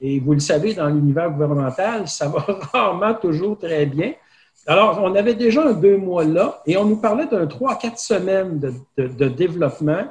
Et 0.00 0.18
vous 0.18 0.34
le 0.34 0.40
savez, 0.40 0.74
dans 0.74 0.88
l'univers 0.88 1.30
gouvernemental, 1.30 2.08
ça 2.08 2.28
va 2.28 2.44
rarement 2.72 3.14
toujours 3.14 3.58
très 3.58 3.86
bien. 3.86 4.12
Alors, 4.66 5.00
on 5.02 5.14
avait 5.14 5.34
déjà 5.34 5.68
un 5.68 5.72
deux 5.72 5.96
mois 5.96 6.24
là 6.24 6.60
et 6.66 6.76
on 6.76 6.84
nous 6.84 6.96
parlait 6.96 7.26
d'un 7.26 7.46
trois 7.46 7.72
à 7.72 7.76
quatre 7.76 7.98
semaines 7.98 8.60
de, 8.96 9.28
développement 9.28 10.04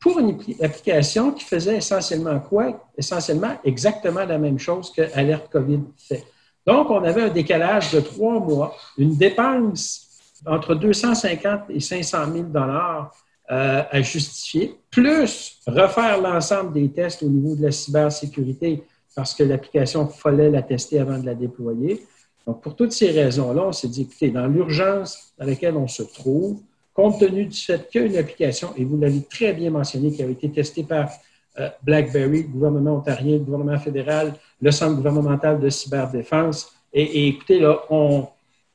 pour 0.00 0.18
une 0.18 0.36
application 0.60 1.30
qui 1.30 1.44
faisait 1.44 1.76
essentiellement 1.76 2.40
quoi? 2.40 2.88
Essentiellement 2.98 3.56
exactement 3.64 4.24
la 4.24 4.38
même 4.38 4.58
chose 4.58 4.90
que 4.90 5.02
Alerte 5.14 5.48
COVID 5.52 5.82
fait. 5.96 6.24
Donc, 6.66 6.90
on 6.90 7.02
avait 7.04 7.22
un 7.22 7.28
décalage 7.28 7.92
de 7.92 8.00
trois 8.00 8.40
mois, 8.40 8.74
une 8.98 9.16
dépense 9.16 10.08
entre 10.46 10.74
250 10.74 11.70
et 11.70 11.80
500 11.80 12.32
000 12.32 12.44
dollars 12.44 13.12
euh, 13.50 13.82
à 13.90 14.02
justifier, 14.02 14.76
plus 14.90 15.60
refaire 15.66 16.20
l'ensemble 16.20 16.72
des 16.72 16.88
tests 16.88 17.22
au 17.22 17.28
niveau 17.28 17.56
de 17.56 17.62
la 17.62 17.72
cybersécurité 17.72 18.84
parce 19.14 19.34
que 19.34 19.42
l'application, 19.42 20.08
fallait 20.08 20.50
la 20.50 20.62
tester 20.62 20.98
avant 20.98 21.18
de 21.18 21.26
la 21.26 21.34
déployer. 21.34 22.06
Donc, 22.46 22.62
pour 22.62 22.74
toutes 22.74 22.92
ces 22.92 23.10
raisons-là, 23.10 23.66
on 23.66 23.72
s'est 23.72 23.88
dit, 23.88 24.02
écoutez, 24.02 24.30
dans 24.30 24.46
l'urgence 24.46 25.34
dans 25.38 25.46
laquelle 25.46 25.76
on 25.76 25.86
se 25.86 26.02
trouve, 26.02 26.60
compte 26.94 27.20
tenu 27.20 27.46
du 27.46 27.56
fait 27.56 27.88
qu'il 27.88 28.02
y 28.02 28.04
a 28.04 28.06
une 28.08 28.16
application, 28.16 28.70
et 28.76 28.84
vous 28.84 28.98
l'avez 28.98 29.22
très 29.22 29.52
bien 29.52 29.70
mentionné, 29.70 30.12
qui 30.12 30.22
a 30.22 30.26
été 30.26 30.50
testée 30.50 30.82
par 30.82 31.10
euh, 31.58 31.68
BlackBerry, 31.82 32.42
le 32.42 32.48
gouvernement 32.48 32.96
ontarien, 32.96 33.32
le 33.32 33.44
gouvernement 33.44 33.78
fédéral, 33.78 34.34
le 34.60 34.70
Centre 34.70 34.96
gouvernemental 34.96 35.60
de 35.60 35.68
cyberdéfense, 35.68 36.72
et, 36.92 37.02
et 37.02 37.28
écoutez, 37.28 37.60
là, 37.60 37.80
on, 37.90 38.26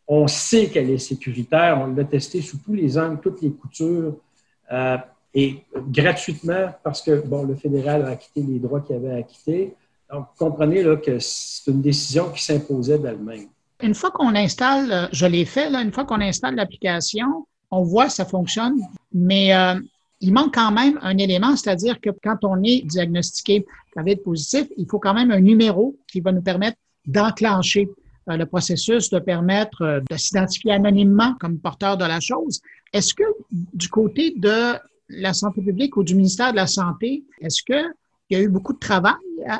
on 0.08 0.28
sait 0.28 0.68
qu'elle 0.68 0.90
est 0.90 0.98
sécuritaire, 0.98 1.80
on 1.82 1.94
l'a 1.94 2.04
testée 2.06 2.42
sous 2.42 2.58
tous 2.60 2.74
les 2.74 2.98
angles, 2.98 3.20
toutes 3.22 3.42
les 3.42 3.52
coutures, 3.52 4.16
euh, 4.72 4.98
et 5.34 5.64
gratuitement 5.90 6.74
parce 6.84 7.02
que 7.02 7.26
bon, 7.26 7.44
le 7.44 7.56
fédéral 7.56 8.04
a 8.04 8.10
acquitté 8.10 8.42
les 8.42 8.60
droits 8.60 8.82
qu'il 8.82 8.96
avait 8.96 9.12
acquittés. 9.12 9.76
Donc, 10.12 10.28
comprenez 10.38 10.84
là, 10.84 10.96
que 10.98 11.20
c'est 11.20 11.70
une 11.70 11.82
décision 11.82 12.32
qui 12.32 12.44
s'imposait 12.44 12.98
d'elle-même. 12.98 13.48
Une 13.82 13.94
fois 13.94 14.10
qu'on 14.12 14.34
installe, 14.36 14.92
euh, 14.92 15.08
je 15.12 15.26
l'ai 15.26 15.46
fait, 15.46 15.70
là, 15.70 15.82
une 15.82 15.92
fois 15.92 16.06
qu'on 16.06 16.22
installe 16.22 16.56
l'application, 16.56 17.46
on 17.70 17.84
voit 17.84 18.06
que 18.06 18.14
ça 18.14 18.26
fonctionne, 18.26 18.80
mais 19.14 19.54
euh, 19.54 19.76
il 20.22 20.34
manque 20.34 20.56
quand 20.56 20.72
même 20.72 20.98
un 21.02 21.18
élément, 21.18 21.56
c'est-à-dire 21.56 22.00
que 22.02 22.10
quand 22.24 22.38
on 22.44 22.64
est 22.64 22.82
diagnostiqué 22.86 23.66
COVID 23.96 24.16
positif, 24.18 24.68
il 24.78 24.88
faut 24.90 25.00
quand 25.00 25.14
même 25.14 25.32
un 25.32 25.42
numéro 25.42 25.96
qui 26.08 26.22
va 26.22 26.32
nous 26.32 26.42
permettre 26.42 26.78
d'enclencher 27.06 27.90
le 28.28 28.46
processus, 28.46 29.10
de 29.10 29.20
permettre 29.20 30.02
de 30.10 30.18
s'identifier 30.18 30.74
anonymement 30.74 31.36
comme 31.40 31.60
porteur 31.60 31.98
de 31.98 32.06
la 32.06 32.20
chose. 32.20 32.62
Est-ce 32.94 33.14
que 33.14 33.24
du 33.74 33.90
côté 33.90 34.34
de 34.38 34.76
la 35.10 35.34
santé 35.34 35.62
publique 35.62 35.98
ou 35.98 36.04
du 36.04 36.16
ministère 36.16 36.52
de 36.52 36.58
la 36.58 36.68
Santé, 36.68 37.24
est-ce 37.42 37.64
qu'il 37.64 37.92
y 38.30 38.36
a 38.36 38.42
eu 38.42 38.50
beaucoup 38.50 38.74
de 38.74 38.80
travail 38.80 39.16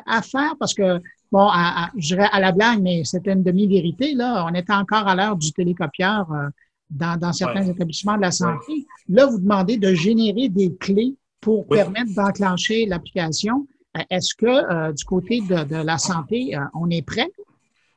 à, 0.06 0.22
faire? 0.22 0.54
Parce 0.58 0.74
que, 0.74 1.00
bon, 1.32 1.48
je 1.96 2.14
dirais 2.14 2.28
à 2.32 2.40
la 2.40 2.52
blague, 2.52 2.80
mais 2.82 3.02
c'était 3.04 3.32
une 3.32 3.42
demi-vérité, 3.42 4.14
là. 4.14 4.46
On 4.48 4.54
était 4.54 4.72
encore 4.72 5.08
à 5.08 5.14
l'heure 5.14 5.36
du 5.36 5.52
télécopieur 5.52 6.30
euh, 6.32 6.48
dans, 6.90 7.32
certains 7.32 7.66
établissements 7.66 8.16
de 8.16 8.22
la 8.22 8.30
santé. 8.30 8.86
Là, 9.08 9.26
vous 9.26 9.38
demandez 9.38 9.78
de 9.78 9.94
générer 9.94 10.48
des 10.48 10.74
clés 10.76 11.14
pour 11.40 11.66
permettre 11.66 12.14
d'enclencher 12.14 12.86
l'application. 12.86 13.66
Euh, 13.96 14.02
est-ce 14.10 14.34
que 14.34 14.46
euh, 14.46 14.92
du 14.92 15.04
côté 15.04 15.40
de, 15.40 15.82
la 15.82 15.98
santé, 15.98 16.56
on 16.74 16.90
est 16.90 17.02
prêt? 17.02 17.30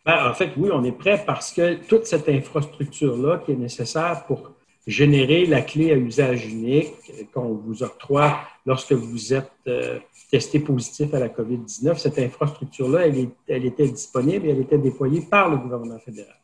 Ben, 0.05 0.29
en 0.29 0.33
fait, 0.33 0.51
oui, 0.57 0.69
on 0.73 0.83
est 0.83 0.91
prêt 0.93 1.23
parce 1.27 1.51
que 1.51 1.75
toute 1.87 2.05
cette 2.05 2.27
infrastructure-là 2.27 3.43
qui 3.45 3.51
est 3.51 3.55
nécessaire 3.55 4.25
pour 4.25 4.55
générer 4.87 5.45
la 5.45 5.61
clé 5.61 5.91
à 5.91 5.95
usage 5.95 6.45
unique 6.47 6.93
qu'on 7.33 7.53
vous 7.53 7.83
octroie 7.83 8.39
lorsque 8.65 8.93
vous 8.93 9.33
êtes 9.33 9.51
euh, 9.67 9.99
testé 10.31 10.59
positif 10.59 11.13
à 11.13 11.19
la 11.19 11.29
COVID-19. 11.29 11.97
Cette 11.97 12.17
infrastructure-là, 12.17 13.07
elle, 13.07 13.29
elle, 13.47 13.65
était 13.65 13.87
disponible 13.87 14.47
et 14.47 14.49
elle 14.51 14.61
était 14.61 14.77
déployée 14.77 15.21
par 15.21 15.49
le 15.49 15.57
gouvernement 15.57 15.99
fédéral. 15.99 16.35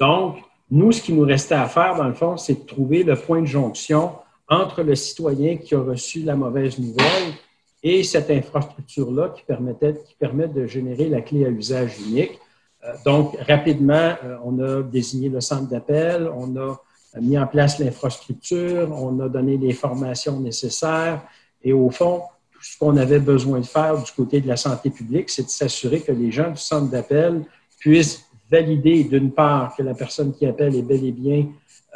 Donc, 0.00 0.38
nous, 0.70 0.90
ce 0.90 1.02
qui 1.02 1.12
nous 1.12 1.24
restait 1.24 1.54
à 1.54 1.68
faire, 1.68 1.96
dans 1.96 2.08
le 2.08 2.14
fond, 2.14 2.36
c'est 2.36 2.62
de 2.62 2.66
trouver 2.66 3.02
le 3.02 3.14
point 3.14 3.42
de 3.42 3.46
jonction 3.46 4.12
entre 4.48 4.82
le 4.82 4.94
citoyen 4.94 5.56
qui 5.56 5.74
a 5.74 5.80
reçu 5.80 6.22
la 6.22 6.34
mauvaise 6.34 6.78
nouvelle 6.78 7.34
et 7.82 8.02
cette 8.02 8.30
infrastructure-là 8.30 9.30
qui, 9.30 9.42
permettait, 9.44 9.94
qui 10.06 10.14
permet 10.14 10.48
de 10.48 10.66
générer 10.66 11.08
la 11.08 11.20
clé 11.20 11.44
à 11.44 11.48
usage 11.48 11.98
unique. 12.00 12.38
Euh, 12.84 12.94
donc, 13.04 13.36
rapidement, 13.48 14.14
euh, 14.24 14.36
on 14.44 14.58
a 14.60 14.82
désigné 14.82 15.28
le 15.28 15.40
centre 15.40 15.68
d'appel, 15.68 16.30
on 16.34 16.56
a 16.56 16.80
mis 17.20 17.38
en 17.38 17.46
place 17.46 17.78
l'infrastructure, 17.78 18.90
on 18.90 19.20
a 19.20 19.28
donné 19.28 19.56
les 19.56 19.72
formations 19.72 20.40
nécessaires 20.40 21.22
et 21.62 21.72
au 21.72 21.90
fond, 21.90 22.22
tout 22.52 22.62
ce 22.62 22.78
qu'on 22.78 22.96
avait 22.96 23.18
besoin 23.18 23.60
de 23.60 23.66
faire 23.66 24.02
du 24.02 24.10
côté 24.12 24.40
de 24.40 24.48
la 24.48 24.56
santé 24.56 24.90
publique, 24.90 25.30
c'est 25.30 25.44
de 25.44 25.48
s'assurer 25.48 26.00
que 26.00 26.12
les 26.12 26.30
gens 26.30 26.50
du 26.50 26.56
centre 26.60 26.90
d'appel 26.90 27.42
puissent 27.78 28.24
valider 28.50 29.04
d'une 29.04 29.32
part 29.32 29.74
que 29.76 29.82
la 29.82 29.94
personne 29.94 30.32
qui 30.34 30.46
appelle 30.46 30.74
est 30.76 30.82
bel 30.82 31.04
et 31.04 31.12
bien 31.12 31.46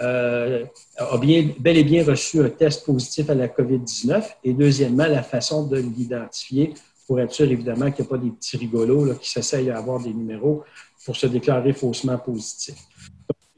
euh, 0.02 0.64
a 0.98 1.16
bien, 1.16 1.48
bel 1.58 1.78
et 1.78 1.84
bien 1.84 2.04
reçu 2.04 2.40
un 2.40 2.50
test 2.50 2.84
positif 2.84 3.30
à 3.30 3.34
la 3.34 3.48
COVID-19 3.48 4.22
et 4.44 4.52
deuxièmement, 4.52 5.06
la 5.06 5.22
façon 5.22 5.66
de 5.66 5.78
l'identifier 5.78 6.74
pour 7.06 7.20
être 7.20 7.32
sûr, 7.32 7.50
évidemment, 7.50 7.90
qu'il 7.90 8.04
n'y 8.04 8.08
a 8.08 8.10
pas 8.10 8.18
des 8.18 8.30
petits 8.30 8.56
rigolos 8.56 9.04
là, 9.06 9.14
qui 9.14 9.30
s'essayent 9.30 9.70
à 9.70 9.78
avoir 9.78 10.02
des 10.02 10.12
numéros 10.12 10.64
pour 11.04 11.16
se 11.16 11.26
déclarer 11.26 11.72
faussement 11.72 12.18
positif. 12.18 12.74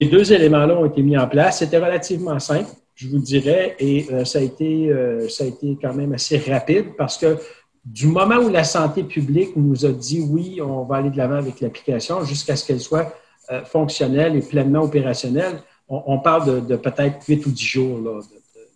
Les 0.01 0.09
deux 0.09 0.33
éléments-là 0.33 0.77
ont 0.77 0.87
été 0.87 1.03
mis 1.03 1.19
en 1.19 1.27
place. 1.27 1.59
C'était 1.59 1.79
relativement 1.79 2.39
simple, 2.39 2.71
je 2.95 3.09
vous 3.09 3.19
dirais, 3.19 3.77
et 3.79 4.07
euh, 4.13 4.25
ça, 4.25 4.39
a 4.39 4.43
été, 4.43 4.89
euh, 4.91 5.29
ça 5.29 5.45
a 5.45 5.47
été 5.49 5.77
quand 5.81 5.95
même 5.95 6.13
assez 6.13 6.39
rapide 6.39 6.97
parce 6.97 7.19
que 7.19 7.37
du 7.85 8.07
moment 8.07 8.37
où 8.37 8.49
la 8.49 8.65
santé 8.65 9.03
publique 9.03 9.57
nous 9.57 9.87
a 9.87 9.91
dit 9.91 10.21
oui, 10.21 10.61
on 10.61 10.85
va 10.85 10.97
aller 10.97 11.11
de 11.11 11.17
l'avant 11.17 11.37
avec 11.37 11.61
l'application 11.61 12.25
jusqu'à 12.25 12.55
ce 12.55 12.67
qu'elle 12.67 12.81
soit 12.81 13.13
euh, 13.51 13.65
fonctionnelle 13.65 14.37
et 14.37 14.41
pleinement 14.41 14.83
opérationnelle, 14.83 15.63
on, 15.89 16.19
parle 16.19 16.67
de, 16.67 16.77
peut-être 16.77 17.25
8 17.27 17.47
ou 17.47 17.51
10 17.51 17.65
jours 17.65 17.99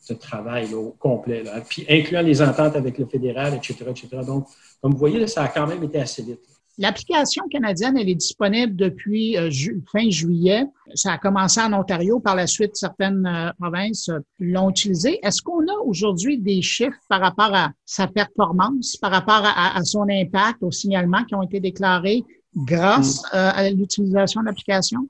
de, 0.09 0.15
travail 0.15 0.73
au 0.75 0.97
complet, 0.99 1.43
puis 1.69 1.85
incluant 1.89 2.23
les 2.23 2.41
ententes 2.41 2.75
avec 2.75 2.97
le 2.99 3.05
fédéral, 3.05 3.55
etc., 3.55 3.77
etc. 3.89 4.09
Donc, 4.27 4.47
comme 4.81 4.93
vous 4.93 4.99
voyez, 4.99 5.27
ça 5.27 5.43
a 5.43 5.49
quand 5.49 5.67
même 5.67 5.83
été 5.83 6.01
assez 6.01 6.23
vite. 6.23 6.41
L'application 6.79 7.45
canadienne, 7.51 7.99
elle 7.99 8.09
est 8.09 8.15
disponible 8.15 8.75
depuis 8.75 9.37
euh, 9.37 9.51
fin 9.93 10.09
juillet. 10.09 10.65
Ça 10.95 11.13
a 11.13 11.19
commencé 11.19 11.61
en 11.61 11.73
Ontario. 11.75 12.19
Par 12.19 12.35
la 12.35 12.47
suite, 12.47 12.77
certaines 12.77 13.27
euh, 13.27 13.51
provinces 13.61 14.09
euh, 14.09 14.21
l'ont 14.41 14.71
utilisé. 14.71 15.19
Est-ce 15.23 15.43
qu'on 15.43 15.69
a 15.69 15.79
aujourd'hui 15.85 16.39
des 16.39 16.63
chiffres 16.63 16.97
par 17.11 17.21
rapport 17.21 17.55
à 17.55 17.73
sa 17.85 18.07
performance, 18.07 18.97
par 18.97 19.11
rapport 19.11 19.43
à, 19.45 19.85
son 19.85 20.07
impact, 20.09 20.63
aux 20.63 20.71
signalements 20.71 21.25
qui 21.25 21.35
ont 21.35 21.43
été 21.43 21.61
déclarés 21.61 22.25
grâce 22.57 23.23
mm. 23.23 23.37
à 23.37 23.71
l'utilisation 23.71 24.41
de 24.41 24.47
l'application? 24.47 25.01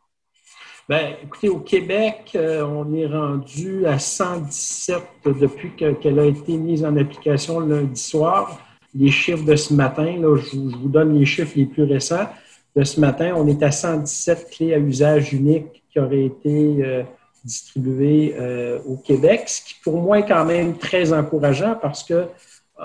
Bien, 0.88 1.14
écoutez, 1.22 1.48
au 1.48 1.60
Québec, 1.60 2.36
on 2.36 2.92
est 2.92 3.06
rendu 3.06 3.86
à 3.86 4.00
117 4.00 5.02
depuis 5.40 5.76
qu'elle 5.76 6.18
a 6.18 6.26
été 6.26 6.56
mise 6.56 6.84
en 6.84 6.96
application 6.96 7.60
lundi 7.60 8.00
soir 8.00 8.58
les 8.94 9.10
chiffres 9.10 9.44
de 9.44 9.56
ce 9.56 9.72
matin. 9.74 10.16
Là, 10.18 10.36
je, 10.36 10.56
vous 10.56 10.88
donne 10.88 11.18
les 11.18 11.24
chiffres 11.24 11.52
les 11.56 11.66
plus 11.66 11.84
récents. 11.84 12.26
De 12.74 12.84
ce 12.84 13.00
matin, 13.00 13.34
on 13.36 13.46
est 13.46 13.62
à 13.62 13.70
117 13.70 14.50
clés 14.50 14.74
à 14.74 14.78
usage 14.78 15.32
unique 15.32 15.82
qui 15.90 15.98
auraient 15.98 16.24
été 16.24 16.76
euh, 16.80 17.02
distribuées 17.44 18.34
euh, 18.38 18.78
au 18.86 18.96
Québec, 18.96 19.42
ce 19.46 19.62
qui 19.62 19.74
pour 19.82 20.00
moi 20.00 20.20
est 20.20 20.26
quand 20.26 20.44
même 20.44 20.78
très 20.78 21.12
encourageant 21.12 21.76
parce 21.80 22.02
que 22.02 22.14
euh, 22.14 22.26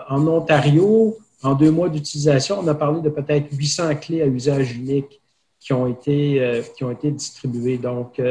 en 0.09 0.27
Ontario, 0.27 1.17
en 1.41 1.55
deux 1.55 1.71
mois 1.71 1.87
d'utilisation, 1.87 2.59
on 2.59 2.67
a 2.67 2.75
parlé 2.75 3.01
de 3.01 3.09
peut-être 3.09 3.47
800 3.51 3.95
clés 3.95 4.21
à 4.21 4.25
usage 4.25 4.75
unique 4.75 5.21
qui 5.59 5.71
ont 5.73 5.87
été, 5.87 6.61
qui 6.75 6.83
ont 6.83 6.91
été 6.91 7.11
distribuées. 7.11 7.77
Donc, 7.77 8.21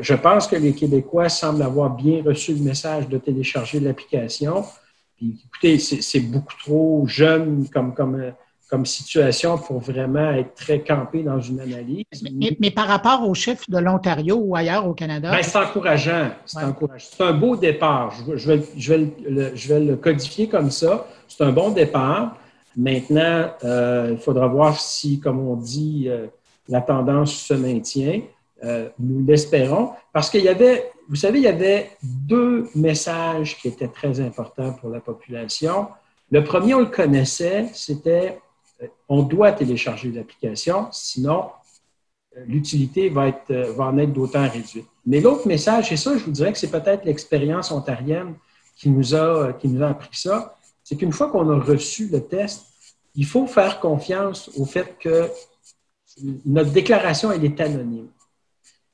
je 0.00 0.14
pense 0.14 0.46
que 0.46 0.56
les 0.56 0.74
Québécois 0.74 1.30
semblent 1.30 1.62
avoir 1.62 1.88
bien 1.90 2.22
reçu 2.22 2.52
le 2.52 2.60
message 2.60 3.08
de 3.08 3.16
télécharger 3.16 3.80
l'application 3.80 4.64
écoutez, 5.20 5.78
c'est 5.78 6.20
beaucoup 6.20 6.54
trop 6.58 7.04
jeune 7.06 7.68
comme, 7.72 7.94
comme, 7.94 8.32
comme 8.68 8.84
situation 8.84 9.56
pour 9.56 9.80
vraiment 9.80 10.30
être 10.32 10.54
très 10.54 10.80
campé 10.80 11.22
dans 11.22 11.40
une 11.40 11.60
analyse. 11.60 12.04
Mais, 12.60 12.70
par 12.70 12.86
rapport 12.86 13.28
aux 13.28 13.34
chiffres 13.34 13.64
de 13.68 13.78
l'Ontario 13.78 14.36
ou 14.36 14.54
ailleurs 14.54 14.86
au 14.86 14.92
Canada? 14.92 15.30
Ben, 15.30 15.42
c'est 15.42 15.58
encourageant. 15.58 16.30
C'est 16.44 16.60
C'est 16.98 17.24
un 17.24 17.32
beau 17.32 17.56
départ. 17.56 18.12
Je, 18.36 18.52
vais, 18.52 18.62
je, 18.76 18.92
vais 18.92 18.98
le, 19.28 19.56
je, 19.56 19.68
vais, 19.68 19.80
le, 19.80 19.96
codifier 19.96 20.48
comme 20.48 20.70
ça. 20.70 21.06
C'est 21.26 21.44
un 21.44 21.52
bon 21.52 21.70
départ. 21.70 22.36
Maintenant, 22.76 23.50
euh, 23.64 24.10
il 24.12 24.18
faudra 24.18 24.46
voir 24.46 24.78
si, 24.78 25.18
comme 25.18 25.40
on 25.40 25.56
dit, 25.56 26.04
euh, 26.06 26.26
la 26.68 26.82
tendance 26.82 27.34
se 27.34 27.54
maintient. 27.54 28.20
Euh, 28.64 28.88
nous 28.98 29.24
l'espérons, 29.24 29.90
parce 30.12 30.28
qu'il 30.28 30.42
y 30.42 30.48
avait, 30.48 30.90
vous 31.08 31.16
savez, 31.16 31.38
il 31.38 31.44
y 31.44 31.48
avait 31.48 31.96
deux 32.02 32.68
messages 32.74 33.56
qui 33.56 33.68
étaient 33.68 33.88
très 33.88 34.20
importants 34.20 34.74
pour 34.74 34.90
la 34.90 35.00
population. 35.00 35.88
Le 36.30 36.44
premier, 36.44 36.74
on 36.74 36.80
le 36.80 36.86
connaissait, 36.86 37.68
c'était 37.72 38.38
euh, 38.82 38.86
on 39.08 39.22
doit 39.22 39.52
télécharger 39.52 40.10
l'application, 40.10 40.88
sinon 40.92 41.46
euh, 42.36 42.44
l'utilité 42.46 43.08
va, 43.08 43.28
être, 43.28 43.52
va 43.74 43.84
en 43.84 43.96
être 43.96 44.12
d'autant 44.12 44.46
réduite. 44.48 44.86
Mais 45.06 45.20
l'autre 45.20 45.48
message, 45.48 45.90
et 45.92 45.96
ça, 45.96 46.16
je 46.18 46.24
vous 46.24 46.30
dirais 46.30 46.52
que 46.52 46.58
c'est 46.58 46.70
peut-être 46.70 47.06
l'expérience 47.06 47.70
ontarienne 47.72 48.34
qui 48.76 48.90
nous 48.90 49.14
a, 49.14 49.54
qui 49.54 49.68
nous 49.68 49.82
a 49.82 49.88
appris 49.88 50.10
ça, 50.12 50.56
c'est 50.84 50.96
qu'une 50.96 51.12
fois 51.12 51.30
qu'on 51.30 51.48
a 51.50 51.58
reçu 51.58 52.08
le 52.08 52.22
test, 52.22 52.66
il 53.14 53.24
faut 53.24 53.46
faire 53.46 53.80
confiance 53.80 54.50
au 54.56 54.66
fait 54.66 54.96
que 54.98 55.30
notre 56.44 56.70
déclaration, 56.70 57.32
elle 57.32 57.44
est 57.44 57.60
anonyme. 57.60 58.08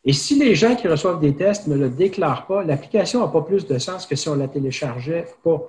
Et 0.04 0.12
si 0.12 0.38
les 0.38 0.54
gens 0.54 0.76
qui 0.76 0.86
reçoivent 0.86 1.20
des 1.20 1.34
tests 1.34 1.66
ne 1.66 1.76
le 1.76 1.88
déclarent 1.88 2.46
pas, 2.46 2.62
l'application 2.62 3.20
n'a 3.20 3.28
pas 3.28 3.42
plus 3.42 3.66
de 3.66 3.78
sens 3.78 4.06
que 4.06 4.16
si 4.16 4.28
on 4.28 4.34
la 4.34 4.48
téléchargeait 4.48 5.26
pas. 5.42 5.62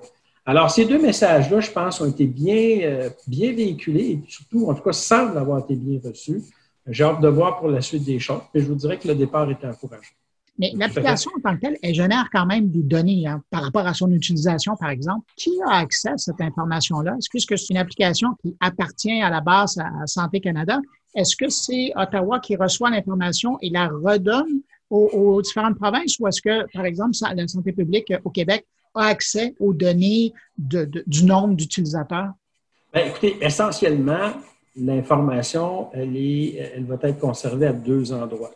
Alors, 0.45 0.69
ces 0.69 0.85
deux 0.85 1.01
messages-là, 1.01 1.59
je 1.59 1.71
pense, 1.71 2.01
ont 2.01 2.05
été 2.05 2.25
bien, 2.27 2.79
euh, 2.81 3.09
bien 3.27 3.53
véhiculés 3.53 4.11
et 4.11 4.23
surtout, 4.27 4.67
en 4.69 4.75
tout 4.75 4.83
cas, 4.83 4.91
semblent 4.91 5.37
avoir 5.37 5.59
été 5.59 5.75
bien 5.75 5.99
reçus. 6.03 6.43
J'ai 6.87 7.03
hâte 7.03 7.21
de 7.21 7.27
voir 7.27 7.57
pour 7.57 7.69
la 7.69 7.81
suite 7.81 8.03
des 8.03 8.19
choses, 8.19 8.41
mais 8.53 8.61
je 8.61 8.67
vous 8.67 8.75
dirais 8.75 8.99
que 8.99 9.07
le 9.07 9.15
départ 9.15 9.49
était 9.49 9.65
encourageant. 9.65 10.13
Mais 10.59 10.71
l'application 10.75 11.31
en 11.37 11.41
tant 11.41 11.55
que 11.55 11.61
telle, 11.61 11.77
elle 11.81 11.95
génère 11.95 12.29
quand 12.31 12.45
même 12.45 12.69
des 12.69 12.83
données 12.83 13.27
hein, 13.27 13.41
par 13.49 13.63
rapport 13.63 13.87
à 13.87 13.93
son 13.93 14.09
utilisation, 14.11 14.75
par 14.77 14.89
exemple. 14.89 15.25
Qui 15.35 15.51
a 15.67 15.77
accès 15.77 16.09
à 16.09 16.17
cette 16.17 16.39
information-là? 16.39 17.15
Est-ce 17.17 17.45
que 17.45 17.57
c'est 17.57 17.73
une 17.73 17.77
application 17.77 18.29
qui 18.41 18.55
appartient 18.61 19.21
à 19.21 19.29
la 19.29 19.41
base 19.41 19.77
à 19.79 20.05
Santé 20.05 20.39
Canada? 20.39 20.79
Est-ce 21.15 21.35
que 21.35 21.49
c'est 21.49 21.93
Ottawa 21.95 22.39
qui 22.39 22.55
reçoit 22.55 22.89
l'information 22.89 23.57
et 23.61 23.69
la 23.69 23.87
redonne 23.87 24.61
aux, 24.89 25.41
différentes 25.41 25.77
provinces 25.77 26.19
ou 26.19 26.27
est-ce 26.27 26.41
que, 26.41 26.71
par 26.73 26.85
exemple, 26.85 27.13
la 27.35 27.47
santé 27.47 27.71
publique 27.71 28.13
au 28.23 28.29
Québec 28.29 28.65
a 28.93 29.05
accès 29.07 29.55
aux 29.59 29.73
données 29.73 30.33
du 30.57 31.23
nombre 31.23 31.55
d'utilisateurs? 31.55 32.31
Bien, 32.93 33.05
écoutez, 33.05 33.37
essentiellement, 33.41 34.33
l'information, 34.75 35.89
elle, 35.93 36.15
elle 36.15 36.85
va 36.85 36.97
être 37.01 37.19
conservée 37.19 37.67
à 37.67 37.73
deux 37.73 38.13
endroits. 38.13 38.51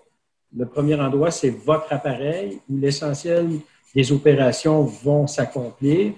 Le 0.55 0.65
premier 0.65 0.95
endroit, 0.95 1.31
c'est 1.31 1.49
votre 1.49 1.91
appareil 1.91 2.59
où 2.69 2.77
l'essentiel 2.77 3.47
des 3.95 4.11
opérations 4.11 4.83
vont 4.83 5.27
s'accomplir. 5.27 6.13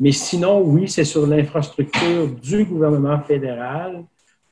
Mais 0.00 0.12
sinon, 0.12 0.60
oui, 0.62 0.88
c'est 0.88 1.04
sur 1.04 1.26
l'infrastructure 1.26 2.28
du 2.28 2.64
gouvernement 2.64 3.20
fédéral 3.20 4.04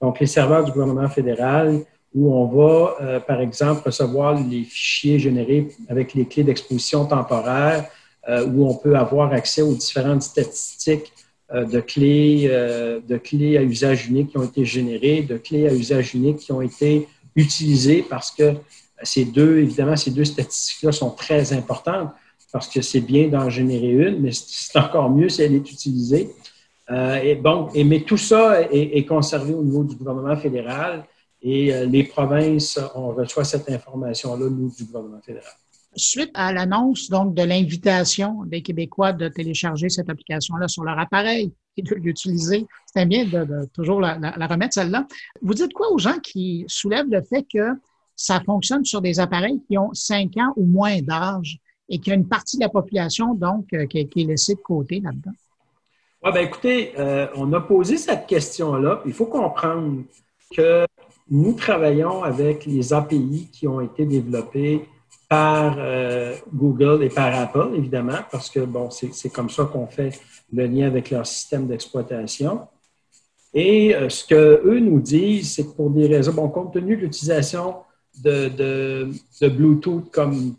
donc 0.02 0.18
les 0.18 0.26
serveurs 0.26 0.64
du 0.64 0.72
gouvernement 0.72 1.08
fédéral, 1.08 1.84
où 2.14 2.34
on 2.34 2.46
va, 2.46 2.96
euh, 3.00 3.20
par 3.20 3.40
exemple, 3.40 3.82
recevoir 3.86 4.34
les 4.34 4.64
fichiers 4.64 5.18
générés 5.18 5.68
avec 5.88 6.12
les 6.12 6.26
clés 6.26 6.42
d'exposition 6.42 7.06
temporaire, 7.06 7.86
euh, 8.28 8.44
où 8.46 8.68
on 8.68 8.74
peut 8.74 8.96
avoir 8.96 9.32
accès 9.32 9.62
aux 9.62 9.74
différentes 9.74 10.22
statistiques 10.22 11.12
euh, 11.54 11.64
de, 11.64 11.80
clés, 11.80 12.48
de 12.48 13.16
clés 13.16 13.56
à 13.56 13.62
usage 13.62 14.08
unique 14.08 14.30
qui 14.30 14.38
ont 14.38 14.44
été 14.44 14.64
générées, 14.64 15.22
de 15.22 15.38
clés 15.38 15.68
à 15.68 15.72
usage 15.72 16.14
unique 16.14 16.38
qui 16.38 16.52
ont 16.52 16.62
été 16.62 17.06
utilisées 17.36 18.04
parce 18.08 18.30
que 18.32 18.54
ces 19.04 19.24
deux, 19.24 19.58
évidemment, 19.58 19.96
ces 19.96 20.10
deux 20.10 20.24
statistiques-là 20.24 20.92
sont 20.92 21.10
très 21.10 21.52
importantes 21.52 22.10
parce 22.52 22.68
que 22.68 22.82
c'est 22.82 23.00
bien 23.00 23.28
d'en 23.28 23.48
générer 23.48 23.90
une, 23.90 24.20
mais 24.20 24.30
c'est 24.32 24.78
encore 24.78 25.08
mieux 25.08 25.28
si 25.28 25.42
elle 25.42 25.54
est 25.54 25.70
utilisée. 25.72 26.30
Euh, 26.92 27.34
bon, 27.36 27.68
mais 27.74 28.02
tout 28.02 28.18
ça 28.18 28.62
est, 28.70 29.04
conservé 29.06 29.54
au 29.54 29.62
niveau 29.62 29.84
du 29.84 29.96
gouvernement 29.96 30.36
fédéral 30.36 31.04
et 31.40 31.74
euh, 31.74 31.86
les 31.86 32.04
provinces, 32.04 32.78
on 32.94 33.08
reçoit 33.08 33.44
cette 33.44 33.68
information-là, 33.70 34.46
nous, 34.50 34.70
du 34.76 34.84
gouvernement 34.84 35.20
fédéral. 35.20 35.52
Suite 35.94 36.30
à 36.34 36.52
l'annonce 36.52 37.08
donc 37.08 37.34
de 37.34 37.42
l'invitation 37.42 38.44
des 38.44 38.62
Québécois 38.62 39.12
de 39.12 39.28
télécharger 39.28 39.88
cette 39.88 40.08
application-là 40.08 40.68
sur 40.68 40.84
leur 40.84 40.98
appareil 40.98 41.52
et 41.76 41.82
de 41.82 41.94
l'utiliser, 41.94 42.66
c'est 42.86 43.06
bien 43.06 43.24
de, 43.24 43.66
toujours 43.74 44.00
la, 44.00 44.18
la 44.18 44.46
remettre 44.46 44.74
celle-là. 44.74 45.06
Vous 45.40 45.54
dites 45.54 45.72
quoi 45.72 45.90
aux 45.92 45.98
gens 45.98 46.18
qui 46.18 46.64
soulèvent 46.66 47.10
le 47.10 47.22
fait 47.22 47.46
que 47.52 47.72
ça 48.16 48.40
fonctionne 48.40 48.84
sur 48.84 49.00
des 49.00 49.18
appareils 49.20 49.60
qui 49.68 49.76
ont 49.78 49.92
5 49.92 50.36
ans 50.38 50.52
ou 50.56 50.66
moins 50.66 51.00
d'âge 51.00 51.58
et 51.88 51.98
qu'il 51.98 52.08
y 52.08 52.12
a 52.12 52.16
une 52.16 52.28
partie 52.28 52.56
de 52.56 52.62
la 52.62 52.68
population 52.68 53.34
donc 53.34 53.72
euh, 53.72 53.86
qui 53.86 53.98
est 53.98 54.24
laissée 54.24 54.54
de 54.54 54.60
côté 54.60 55.00
là-dedans? 55.00 55.32
Oui, 56.24 56.30
ben 56.32 56.46
écoutez, 56.46 56.92
euh, 57.00 57.26
on 57.34 57.52
a 57.52 57.60
posé 57.60 57.96
cette 57.96 58.28
question-là. 58.28 59.02
Il 59.04 59.12
faut 59.12 59.26
comprendre 59.26 60.04
que 60.56 60.86
nous 61.28 61.52
travaillons 61.54 62.22
avec 62.22 62.64
les 62.64 62.92
API 62.92 63.48
qui 63.52 63.66
ont 63.66 63.80
été 63.80 64.06
développés 64.06 64.88
par 65.28 65.74
euh, 65.78 66.36
Google 66.54 67.02
et 67.02 67.08
par 67.08 67.34
Apple, 67.34 67.70
évidemment, 67.74 68.18
parce 68.30 68.50
que 68.50 68.60
bon, 68.60 68.88
c'est 68.90 69.30
comme 69.30 69.50
ça 69.50 69.64
qu'on 69.64 69.88
fait 69.88 70.20
le 70.52 70.66
lien 70.66 70.86
avec 70.86 71.10
leur 71.10 71.26
système 71.26 71.66
d'exploitation. 71.66 72.68
Et 73.52 73.92
euh, 73.96 74.08
ce 74.08 74.24
qu'eux 74.24 74.78
nous 74.78 75.00
disent, 75.00 75.54
c'est 75.54 75.64
que 75.64 75.72
pour 75.72 75.90
des 75.90 76.06
raisons, 76.06 76.34
bon, 76.34 76.48
compte 76.50 76.72
tenu 76.72 76.96
de 76.96 77.00
l'utilisation 77.00 77.78
de, 78.22 78.48
de, 78.48 79.48
Bluetooth 79.48 80.08
comme 80.12 80.54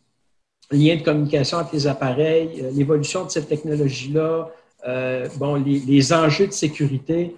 lien 0.72 0.98
de 0.98 1.04
communication 1.04 1.60
entre 1.60 1.74
les 1.74 1.88
appareils, 1.88 2.66
l'évolution 2.74 3.24
de 3.24 3.32
cette 3.32 3.48
technologie-là, 3.48 4.50
bon, 5.38 5.56
les, 5.56 6.14
enjeux 6.14 6.48
de 6.48 6.52
sécurité, 6.52 7.36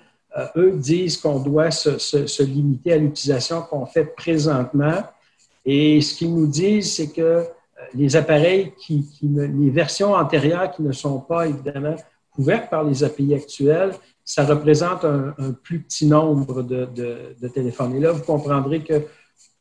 eux 0.57 0.71
disent 0.71 1.17
qu'on 1.17 1.39
doit 1.39 1.71
se, 1.71 2.43
limiter 2.43 2.93
à 2.93 2.97
l'utilisation 2.97 3.61
qu'on 3.61 3.85
fait 3.85 4.05
présentement 4.05 5.03
et 5.65 5.99
ce 6.01 6.13
qu'ils 6.13 6.33
nous 6.33 6.47
disent, 6.47 6.93
c'est 6.93 7.11
que 7.11 7.21
euh, 7.21 7.43
les 7.95 8.15
appareils, 8.15 8.71
qui, 8.77 9.05
les 9.21 9.69
versions 9.69 10.13
antérieures 10.13 10.71
qui 10.71 10.83
ne 10.83 10.91
sont 10.91 11.19
pas 11.19 11.47
évidemment 11.47 11.95
couvertes 12.31 12.69
par 12.69 12.83
les 12.83 13.03
API 13.03 13.33
actuelles, 13.33 13.93
ça 14.23 14.45
représente 14.45 15.05
un, 15.05 15.33
plus 15.63 15.79
petit 15.79 16.05
nombre 16.05 16.61
de, 16.61 16.87
téléphones. 17.53 17.95
Et 17.95 17.99
là, 17.99 18.11
vous 18.11 18.23
comprendrez 18.23 18.83
que 18.83 19.03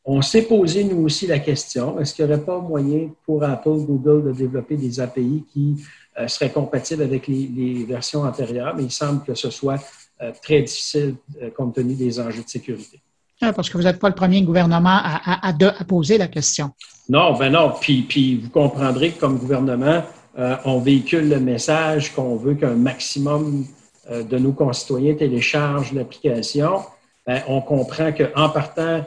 on 0.07 0.21
s'est 0.21 0.43
posé, 0.43 0.83
nous 0.83 1.03
aussi, 1.03 1.25
la 1.25 1.39
question, 1.39 1.99
est-ce 1.99 2.13
qu'il 2.13 2.25
n'y 2.25 2.33
aurait 2.33 2.43
pas 2.43 2.59
moyen 2.59 3.09
pour 3.25 3.43
Apple, 3.43 3.77
Google 3.87 4.25
de 4.25 4.31
développer 4.33 4.75
des 4.75 4.99
API 4.99 5.43
qui 5.51 5.83
euh, 6.19 6.27
seraient 6.27 6.51
compatibles 6.51 7.03
avec 7.03 7.27
les, 7.27 7.85
versions 7.87 8.23
antérieures? 8.23 8.75
Mais 8.75 8.83
il 8.83 8.91
semble 8.91 9.23
que 9.23 9.35
ce 9.35 9.49
soit 9.49 9.79
euh, 10.21 10.31
très 10.41 10.61
difficile 10.61 11.15
compte 11.55 11.75
tenu 11.75 11.93
des 11.95 12.19
enjeux 12.19 12.43
de 12.43 12.49
sécurité. 12.49 13.01
Ah, 13.41 13.51
parce 13.51 13.69
que 13.69 13.77
vous 13.77 13.83
n'êtes 13.83 13.99
pas 13.99 14.07
le 14.09 14.15
premier 14.15 14.41
gouvernement 14.43 14.99
à, 15.03 15.53
poser 15.87 16.17
la 16.17 16.27
question. 16.27 16.71
Non, 17.09 17.37
ben 17.37 17.51
non. 17.51 17.73
Puis, 17.79 18.03
puis 18.03 18.37
vous 18.37 18.49
comprendrez 18.49 19.11
que 19.11 19.19
comme 19.19 19.37
gouvernement, 19.37 20.03
euh, 20.37 20.55
on 20.65 20.79
véhicule 20.79 21.29
le 21.29 21.39
message 21.39 22.13
qu'on 22.13 22.35
veut 22.35 22.55
qu'un 22.55 22.75
maximum 22.75 23.65
euh, 24.09 24.23
de 24.23 24.37
nos 24.37 24.53
concitoyens 24.53 25.15
téléchargent 25.15 25.93
l'application. 25.93 26.81
Ben, 27.27 27.41
on 27.47 27.61
comprend 27.61 28.11
qu'en 28.11 28.49
partant, 28.49 29.03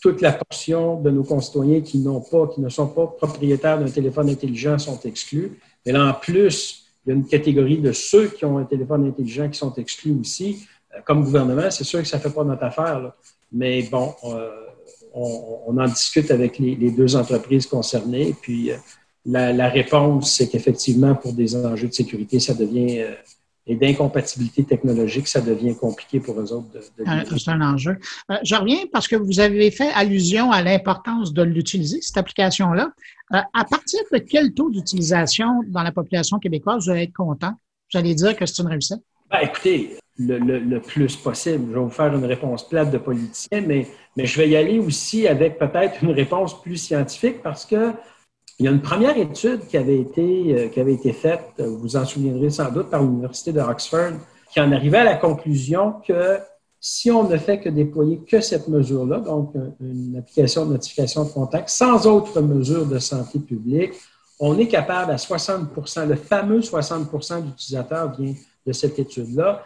toute 0.00 0.20
la 0.20 0.32
portion 0.32 1.00
de 1.00 1.10
nos 1.10 1.22
concitoyens 1.22 1.80
qui 1.80 1.98
n'ont 1.98 2.20
pas, 2.20 2.48
qui 2.48 2.60
ne 2.60 2.68
sont 2.68 2.88
pas 2.88 3.06
propriétaires 3.06 3.78
d'un 3.78 3.90
téléphone 3.90 4.30
intelligent 4.30 4.78
sont 4.78 4.98
exclus. 5.04 5.58
Mais 5.84 5.92
là, 5.92 6.06
en 6.06 6.14
plus, 6.14 6.84
il 7.04 7.10
y 7.10 7.12
a 7.12 7.14
une 7.14 7.26
catégorie 7.26 7.78
de 7.78 7.92
ceux 7.92 8.28
qui 8.28 8.44
ont 8.44 8.58
un 8.58 8.64
téléphone 8.64 9.06
intelligent 9.06 9.48
qui 9.48 9.58
sont 9.58 9.74
exclus 9.74 10.16
aussi. 10.20 10.66
Euh, 10.94 11.00
comme 11.04 11.24
gouvernement, 11.24 11.70
c'est 11.70 11.84
sûr 11.84 12.00
que 12.00 12.08
ça 12.08 12.18
ne 12.18 12.22
fait 12.22 12.30
pas 12.30 12.44
notre 12.44 12.64
affaire. 12.64 13.00
Là. 13.00 13.16
Mais 13.52 13.82
bon, 13.82 14.14
euh, 14.24 14.50
on, 15.14 15.76
en 15.78 15.84
discute 15.86 16.30
avec 16.30 16.58
les, 16.58 16.90
deux 16.90 17.16
entreprises 17.16 17.66
concernées. 17.66 18.34
Puis 18.40 18.70
euh, 18.70 18.76
la, 19.26 19.68
réponse, 19.68 20.32
c'est 20.32 20.48
qu'effectivement, 20.48 21.14
pour 21.14 21.32
des 21.32 21.54
enjeux 21.54 21.88
de 21.88 21.92
sécurité, 21.92 22.40
ça 22.40 22.54
devient 22.54 23.00
euh, 23.00 23.14
et 23.64 23.76
d'incompatibilité 23.76 24.64
technologique, 24.64 25.28
ça 25.28 25.40
devient 25.40 25.76
compliqué 25.76 26.18
pour 26.18 26.40
eux 26.40 26.52
autres 26.52 26.66
de, 26.72 26.80
C'est 27.38 27.50
un 27.50 27.60
enjeu. 27.60 27.96
je 28.42 28.56
reviens 28.56 28.80
parce 28.92 29.06
que 29.06 29.14
vous 29.14 29.38
avez 29.38 29.70
fait 29.70 29.90
allusion 29.92 30.50
à 30.50 30.62
l'importance 30.62 31.32
de 31.32 31.42
l'utiliser, 31.42 32.00
cette 32.02 32.16
application-là. 32.16 32.90
À 33.32 33.64
partir 33.64 34.00
de 34.12 34.18
quel 34.18 34.52
taux 34.52 34.70
d'utilisation 34.70 35.62
dans 35.68 35.82
la 35.82 35.92
population 35.92 36.38
québécoise 36.38 36.84
vous 36.84 36.90
allez 36.90 37.04
être 37.04 37.14
content? 37.14 37.52
Vous 37.92 37.98
allez 37.98 38.14
dire 38.14 38.36
que 38.36 38.46
c'est 38.46 38.62
une 38.62 38.68
réussite? 38.68 39.02
Ben, 39.30 39.40
écoutez, 39.42 39.96
le, 40.18 40.78
plus 40.78 41.16
possible. 41.16 41.64
Je 41.68 41.74
vais 41.74 41.80
vous 41.80 41.90
faire 41.90 42.14
une 42.14 42.24
réponse 42.24 42.68
plate 42.68 42.90
de 42.90 42.98
politicien, 42.98 43.62
mais, 43.66 43.86
mais 44.16 44.26
je 44.26 44.38
vais 44.38 44.48
y 44.48 44.56
aller 44.56 44.78
aussi 44.78 45.26
avec 45.26 45.58
peut-être 45.58 46.02
une 46.02 46.12
réponse 46.12 46.60
plus 46.60 46.76
scientifique 46.76 47.42
parce 47.42 47.64
que 47.64 47.92
il 48.58 48.66
y 48.66 48.68
a 48.68 48.70
une 48.70 48.82
première 48.82 49.16
étude 49.16 49.66
qui 49.66 49.76
avait 49.76 49.98
été, 49.98 50.54
euh, 50.54 50.68
qui 50.68 50.78
avait 50.78 50.92
été 50.92 51.12
faite, 51.12 51.54
vous 51.58 51.78
vous 51.78 51.96
en 51.96 52.04
souviendrez 52.04 52.50
sans 52.50 52.70
doute, 52.70 52.90
par 52.90 53.02
l'Université 53.02 53.52
d'Oxford, 53.52 54.12
qui 54.52 54.60
en 54.60 54.70
arrivait 54.70 54.98
à 54.98 55.04
la 55.04 55.16
conclusion 55.16 55.94
que 56.06 56.38
si 56.84 57.12
on 57.12 57.28
ne 57.28 57.38
fait 57.38 57.60
que 57.60 57.68
déployer 57.68 58.18
que 58.18 58.40
cette 58.40 58.66
mesure-là, 58.66 59.20
donc 59.20 59.54
une 59.80 60.16
application 60.18 60.66
de 60.66 60.72
notification 60.72 61.22
de 61.22 61.30
contact, 61.30 61.68
sans 61.68 62.08
autre 62.08 62.40
mesure 62.40 62.86
de 62.86 62.98
santé 62.98 63.38
publique, 63.38 63.92
on 64.40 64.58
est 64.58 64.66
capable 64.66 65.12
à 65.12 65.16
60% 65.16 66.08
le 66.08 66.16
fameux 66.16 66.58
60% 66.58 67.44
d'utilisateurs 67.44 68.12
vient 68.18 68.34
de 68.66 68.72
cette 68.72 68.98
étude-là, 68.98 69.64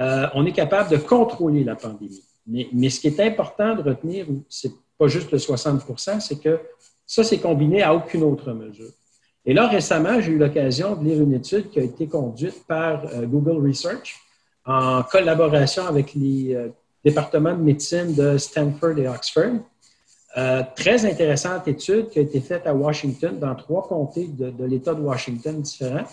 euh, 0.00 0.26
on 0.34 0.44
est 0.44 0.52
capable 0.52 0.90
de 0.90 0.96
contrôler 0.96 1.62
la 1.62 1.76
pandémie. 1.76 2.24
Mais, 2.48 2.90
ce 2.90 2.98
qui 2.98 3.06
est 3.06 3.20
important 3.20 3.76
de 3.76 3.82
retenir, 3.82 4.26
c'est 4.48 4.72
pas 4.98 5.06
juste 5.06 5.30
le 5.30 5.38
60% 5.38 6.20
c'est 6.20 6.40
que 6.40 6.58
ça, 7.06 7.22
c'est 7.22 7.38
combiné 7.38 7.84
à 7.84 7.94
aucune 7.94 8.24
autre 8.24 8.52
mesure. 8.52 8.90
Et 9.44 9.54
là, 9.54 9.68
récemment, 9.68 10.20
j'ai 10.20 10.32
eu 10.32 10.38
l'occasion 10.38 10.96
de 10.96 11.04
lire 11.04 11.22
une 11.22 11.34
étude 11.34 11.70
qui 11.70 11.78
a 11.78 11.84
été 11.84 12.08
conduite 12.08 12.64
par 12.66 13.04
euh, 13.06 13.24
Google 13.24 13.64
Research 13.64 14.25
en 14.66 15.02
collaboration 15.02 15.86
avec 15.86 16.14
les 16.14 16.54
euh, 16.54 16.68
départements 17.04 17.54
de 17.54 17.62
médecine 17.62 18.14
de 18.14 18.36
Stanford 18.36 18.98
et 18.98 19.08
Oxford. 19.08 19.60
très 20.74 21.06
intéressante 21.06 21.66
étude 21.68 22.10
qui 22.10 22.18
a 22.18 22.22
été 22.22 22.40
faite 22.40 22.66
à 22.66 22.74
Washington, 22.74 23.38
dans 23.38 23.54
trois 23.54 23.86
comtés 23.86 24.26
de, 24.26 24.64
l'État 24.64 24.92
de 24.92 25.00
Washington 25.00 25.62
différents, 25.62 26.06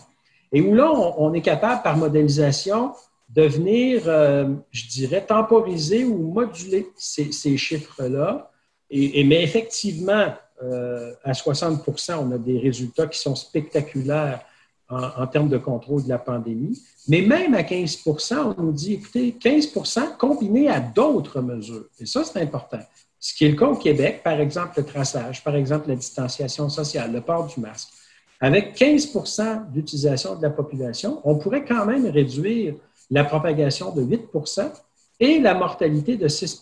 et 0.54 0.62
où 0.62 0.76
là, 0.76 0.92
on 1.18 1.34
est 1.34 1.42
capable, 1.42 1.82
par 1.82 1.98
modélisation, 1.98 2.94
de 3.34 3.44
venir, 3.44 4.04
euh, 4.06 4.48
je 4.72 4.88
dirais, 4.88 5.26
temporiser 5.26 6.06
ou 6.06 6.32
moduler 6.32 6.88
ces, 6.96 7.58
chiffres-là. 7.58 8.52
Et, 8.90 9.24
mais 9.24 9.42
effectivement, 9.42 10.34
euh, 10.62 11.14
à 11.24 11.32
60% 11.32 12.16
on 12.16 12.32
a 12.32 12.38
des 12.38 12.60
résultats 12.60 13.08
qui 13.08 13.20
sont 13.20 13.36
spectaculaires 13.36 14.42
en, 14.90 15.28
termes 15.28 15.50
de 15.50 15.58
contrôle 15.58 16.04
de 16.04 16.10
la 16.10 16.20
pandémie. 16.20 16.82
Mais 17.08 17.22
même 17.22 17.54
à 17.54 17.62
15% 17.62 18.56
on 18.58 18.62
nous 18.62 18.72
dit, 18.72 18.94
écoutez, 18.94 19.36
15% 19.40 20.18
combiné 20.18 20.70
à 20.70 20.80
d'autres 20.80 21.42
mesures. 21.42 21.86
Et 22.00 22.06
ça, 22.06 22.24
c'est 22.24 22.42
important. 22.42 22.80
Ce 23.20 23.34
qui 23.34 23.46
est 23.46 23.50
le 23.50 23.56
cas 23.56 23.68
au 23.68 23.76
Québec, 23.76 24.22
par 24.24 24.40
exemple, 24.40 24.74
le 24.78 24.86
traçage, 24.86 25.44
par 25.44 25.56
exemple, 25.56 25.88
la 25.88 25.96
distanciation 25.96 26.70
sociale, 26.70 27.12
le 27.12 27.22
port 27.22 27.48
du 27.48 27.60
masque. 27.60 27.90
Avec 28.40 28.78
15% 28.78 29.72
d'utilisation 29.72 30.36
de 30.36 30.42
la 30.42 30.50
population, 30.50 31.22
on 31.24 31.38
pourrait 31.38 31.64
quand 31.64 31.86
même 31.86 32.06
réduire 32.08 32.76
la 33.10 33.24
propagation 33.24 33.96
de 33.96 34.04
8% 34.04 34.70
et 35.20 35.40
la 35.40 35.54
mortalité 35.54 36.18
de 36.18 36.28
6 36.28 36.62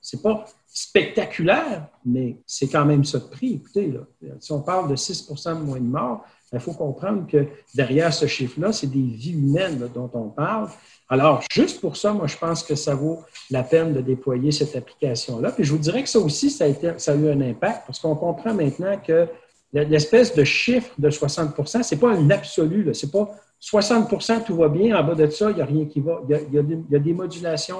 Ce 0.00 0.16
n'est 0.16 0.22
pas 0.22 0.44
spectaculaire, 0.66 1.86
mais 2.04 2.38
c'est 2.46 2.66
quand 2.66 2.84
même 2.84 3.04
ça 3.04 3.18
de 3.18 3.24
prix. 3.24 3.60
Écoutez, 3.62 3.94
si 4.40 4.50
on 4.50 4.60
parle 4.60 4.90
de 4.90 4.96
6 4.96 5.28
de 5.28 5.52
moins 5.52 5.78
de 5.78 5.84
morts, 5.84 6.24
il 6.54 6.60
faut 6.60 6.72
comprendre 6.72 7.26
que 7.26 7.46
derrière 7.74 8.12
ce 8.12 8.26
chiffre-là, 8.26 8.72
c'est 8.72 8.86
des 8.86 9.02
vies 9.02 9.32
humaines 9.32 9.88
dont 9.94 10.10
on 10.14 10.28
parle. 10.28 10.68
Alors, 11.08 11.42
juste 11.52 11.80
pour 11.80 11.96
ça, 11.96 12.12
moi, 12.12 12.26
je 12.26 12.36
pense 12.36 12.62
que 12.62 12.74
ça 12.74 12.94
vaut 12.94 13.20
la 13.50 13.62
peine 13.62 13.92
de 13.92 14.00
déployer 14.00 14.52
cette 14.52 14.74
application-là. 14.74 15.52
Puis 15.52 15.64
je 15.64 15.72
vous 15.72 15.78
dirais 15.78 16.02
que 16.02 16.08
ça 16.08 16.18
aussi, 16.18 16.50
ça 16.50 16.64
a, 16.64 17.14
eu 17.14 17.30
un 17.30 17.40
impact 17.40 17.82
parce 17.86 17.98
qu'on 17.98 18.14
comprend 18.14 18.54
maintenant 18.54 18.96
que 18.98 19.28
l'espèce 19.72 20.34
de 20.34 20.44
chiffre 20.44 20.90
de 20.98 21.10
60 21.10 21.54
ce 21.66 21.94
n'est 21.94 22.00
pas 22.00 22.10
un 22.12 22.30
absolu, 22.30 22.94
ce 22.94 23.06
n'est 23.06 23.12
pas 23.12 23.30
60% 23.64 24.44
tout 24.44 24.56
va 24.56 24.68
bien. 24.68 24.96
En 24.96 25.04
bas 25.04 25.14
de 25.14 25.26
ça, 25.28 25.50
il 25.50 25.56
n'y 25.56 25.62
a 25.62 25.64
rien 25.64 25.86
qui 25.86 26.00
va. 26.00 26.20
Il 26.28 26.54
y 26.54 26.58
a, 26.58 26.98
des, 26.98 27.14
modulations. 27.14 27.78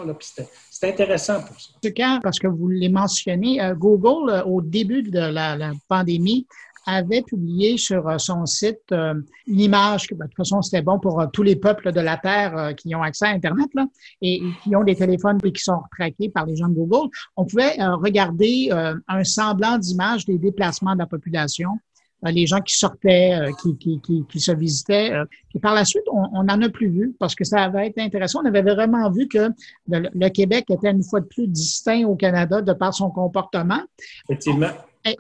C'est 0.71 0.89
intéressant 0.89 1.43
pour 1.43 1.61
ça. 1.61 1.91
Quand, 1.95 2.21
parce 2.23 2.39
que 2.39 2.47
vous 2.47 2.69
l'avez 2.69 2.89
mentionné, 2.89 3.61
euh, 3.61 3.75
Google, 3.75 4.31
euh, 4.31 4.45
au 4.45 4.63
début 4.63 5.03
de 5.03 5.19
la, 5.19 5.73
pandémie, 5.87 6.47
avait 6.87 7.23
publié 7.23 7.77
sur 7.77 8.09
euh, 8.09 8.17
son 8.19 8.47
site 8.47 8.81
une 8.91 9.61
image, 9.61 10.07
que, 10.07 10.15
ben, 10.15 10.25
de 10.25 10.31
toute 10.31 10.39
façon, 10.39 10.63
c'était 10.63 10.83
bon 10.83 10.99
pour 10.99 11.23
tous 11.33 11.43
les 11.43 11.57
peuples 11.57 11.93
de 11.93 12.01
la 12.01 12.17
Terre 12.17 12.75
qui 12.77 12.95
ont 12.95 13.03
accès 13.03 13.27
à 13.27 13.31
Internet 13.31 13.69
là, 13.75 13.87
et, 14.23 14.41
qui 14.63 14.75
ont 14.75 14.85
des 14.85 14.97
téléphones 14.97 15.39
et 15.45 15.53
qui 15.53 15.63
sont 15.63 15.83
traqués 15.97 16.31
par 16.31 16.47
les 16.47 16.57
gens 16.57 16.69
de 16.69 16.75
Google. 16.75 17.11
On 17.37 17.45
pouvait 17.45 17.77
regarder 17.79 18.71
un 19.09 19.25
semblant 19.25 19.79
d'image 19.79 20.25
des 20.25 20.39
déplacements 20.39 20.95
de 20.95 20.99
la 20.99 21.07
population 21.07 21.71
les 22.31 22.47
gens 22.47 22.61
qui 22.61 22.77
sortaient, 22.77 23.35
euh, 23.35 23.51
qui, 23.63 23.77
qui, 23.77 24.01
qui, 24.01 24.25
qui, 24.29 24.41
se 24.41 24.53
visitaient. 24.53 25.09
Et 25.09 25.13
euh, 25.13 25.61
par 25.61 25.75
la 25.75 25.85
suite, 25.85 26.05
on 26.11 26.43
n'en 26.43 26.61
a 26.63 26.69
plus 26.69 26.89
vu 26.89 27.15
parce 27.19 27.35
que 27.35 27.45
ça 27.45 27.63
avait 27.63 27.89
été 27.89 28.01
intéressant. 28.01 28.41
On 28.43 28.47
avait 28.47 28.63
vraiment 28.63 29.11
vu 29.11 29.29
que 29.29 29.51
le, 29.89 30.29
Québec 30.29 30.67
était 30.71 30.91
une 30.91 31.03
fois 31.03 31.21
de 31.21 31.27
plus 31.27 31.47
distinct 31.47 32.05
au 32.05 32.17
Canada 32.17 32.63
de 32.63 32.73
par 32.73 32.95
son 32.95 33.11
comportement. 33.11 33.83
Effectivement. 34.29 34.71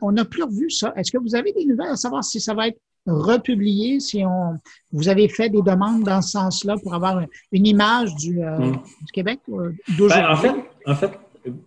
On 0.01 0.12
n'a 0.12 0.25
plus 0.25 0.45
revu 0.45 0.71
ça. 0.71 0.95
Est-ce 0.97 1.12
que 1.12 1.19
vous 1.19 1.35
avez 1.35 1.53
des 1.53 1.67
nouvelles 1.67 1.90
à 1.90 1.97
savoir 1.97 2.25
si 2.25 2.40
ça 2.40 2.55
va 2.55 2.69
être 2.69 2.79
republié, 3.07 4.01
si 4.01 4.25
on, 4.25 4.55
vous 4.93 5.11
avez 5.11 5.29
fait 5.29 5.51
des 5.51 5.61
demandes 5.61 6.05
dans 6.05 6.23
ce 6.23 6.31
sens-là 6.31 6.77
pour 6.83 6.95
avoir 6.95 7.21
une 7.53 7.67
image 7.67 8.14
du, 8.14 8.40
hmm. 8.40 8.79
du 9.03 9.12
Québec 9.12 9.40
d'aujourd'hui? 9.47 10.09
Ben, 10.09 10.31
en 10.31 10.37
fait, 10.37 10.55
en 10.87 10.95
fait 10.95 11.11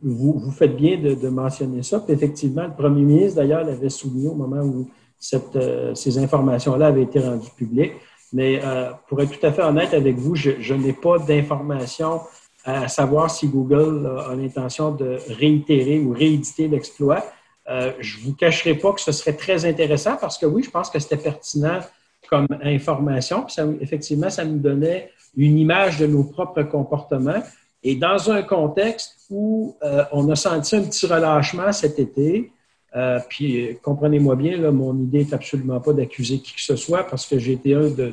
vous, 0.01 0.39
vous 0.39 0.51
faites 0.51 0.75
bien 0.75 0.97
de, 0.97 1.13
de 1.13 1.29
mentionner 1.29 1.83
ça. 1.83 1.99
Puis 1.99 2.13
effectivement, 2.13 2.63
le 2.63 2.73
premier 2.73 3.03
ministre, 3.03 3.35
d'ailleurs, 3.35 3.63
l'avait 3.63 3.89
souligné 3.89 4.27
au 4.27 4.35
moment 4.35 4.61
où 4.61 4.89
euh, 5.55 5.95
ces 5.95 6.17
informations-là 6.17 6.87
avaient 6.87 7.03
été 7.03 7.19
rendues 7.19 7.49
publiques. 7.55 7.93
Mais 8.33 8.59
euh, 8.63 8.91
pour 9.07 9.21
être 9.21 9.39
tout 9.39 9.45
à 9.45 9.51
fait 9.51 9.63
honnête 9.63 9.93
avec 9.93 10.17
vous, 10.17 10.35
je, 10.35 10.73
n'ai 10.73 10.93
pas 10.93 11.17
d'informations 11.19 12.21
à 12.65 12.87
savoir 12.87 13.31
si 13.31 13.47
Google 13.47 14.05
a, 14.07 14.35
l'intention 14.35 14.91
de 14.91 15.17
réitérer 15.29 15.99
ou 15.99 16.11
rééditer 16.11 16.67
l'exploit. 16.67 17.23
Euh, 17.69 17.91
je 17.99 18.19
ne 18.19 18.23
vous 18.25 18.33
cacherai 18.33 18.75
pas 18.75 18.93
que 18.93 19.01
ce 19.01 19.11
serait 19.11 19.33
très 19.33 19.65
intéressant 19.65 20.17
parce 20.19 20.37
que 20.37 20.45
oui, 20.45 20.63
je 20.63 20.69
pense 20.69 20.89
que 20.89 20.99
c'était 20.99 21.17
pertinent 21.17 21.79
comme 22.29 22.47
information. 22.61 23.43
Puis 23.43 23.55
effectivement, 23.79 24.29
ça 24.29 24.43
nous 24.43 24.59
donnait 24.59 25.11
une 25.35 25.57
image 25.57 25.99
de 25.99 26.07
nos 26.07 26.23
propres 26.23 26.63
comportements. 26.63 27.41
Et 27.83 27.95
dans 27.95 28.31
un 28.31 28.41
contexte 28.41 29.15
où 29.29 29.75
euh, 29.83 30.03
on 30.11 30.29
a 30.29 30.35
senti 30.35 30.75
un 30.75 30.83
petit 30.83 31.05
relâchement 31.05 31.71
cet 31.71 31.99
été, 31.99 32.51
euh, 32.97 33.19
puis 33.29 33.77
comprenez-moi 33.83 34.35
bien, 34.35 34.71
mon 34.71 34.97
idée 34.97 35.23
n'est 35.23 35.33
absolument 35.33 35.79
pas 35.79 35.93
d'accuser 35.93 36.39
qui 36.39 36.55
que 36.55 36.61
ce 36.61 36.75
soit 36.75 37.03
parce 37.03 37.27
que 37.27 37.37
j'ai 37.37 37.53
été 37.53 37.75
un 37.75 37.89
de, 37.89 38.11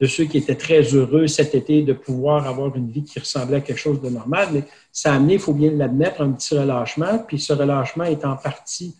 de, 0.00 0.06
ceux 0.06 0.24
qui 0.24 0.38
étaient 0.38 0.56
très 0.56 0.82
heureux 0.82 1.28
cet 1.28 1.54
été 1.54 1.82
de 1.82 1.92
pouvoir 1.92 2.46
avoir 2.46 2.74
une 2.74 2.90
vie 2.90 3.04
qui 3.04 3.20
ressemblait 3.20 3.58
à 3.58 3.60
quelque 3.60 3.78
chose 3.78 4.00
de 4.00 4.08
normal, 4.08 4.48
mais 4.52 4.64
ça 4.92 5.12
a 5.12 5.16
amené, 5.16 5.34
il 5.34 5.40
faut 5.40 5.52
bien 5.52 5.70
l'admettre, 5.70 6.20
un 6.20 6.32
petit 6.32 6.58
relâchement, 6.58 7.24
puis 7.26 7.38
ce 7.38 7.52
relâchement 7.52 8.04
est 8.04 8.24
en 8.24 8.36
partie, 8.36 8.96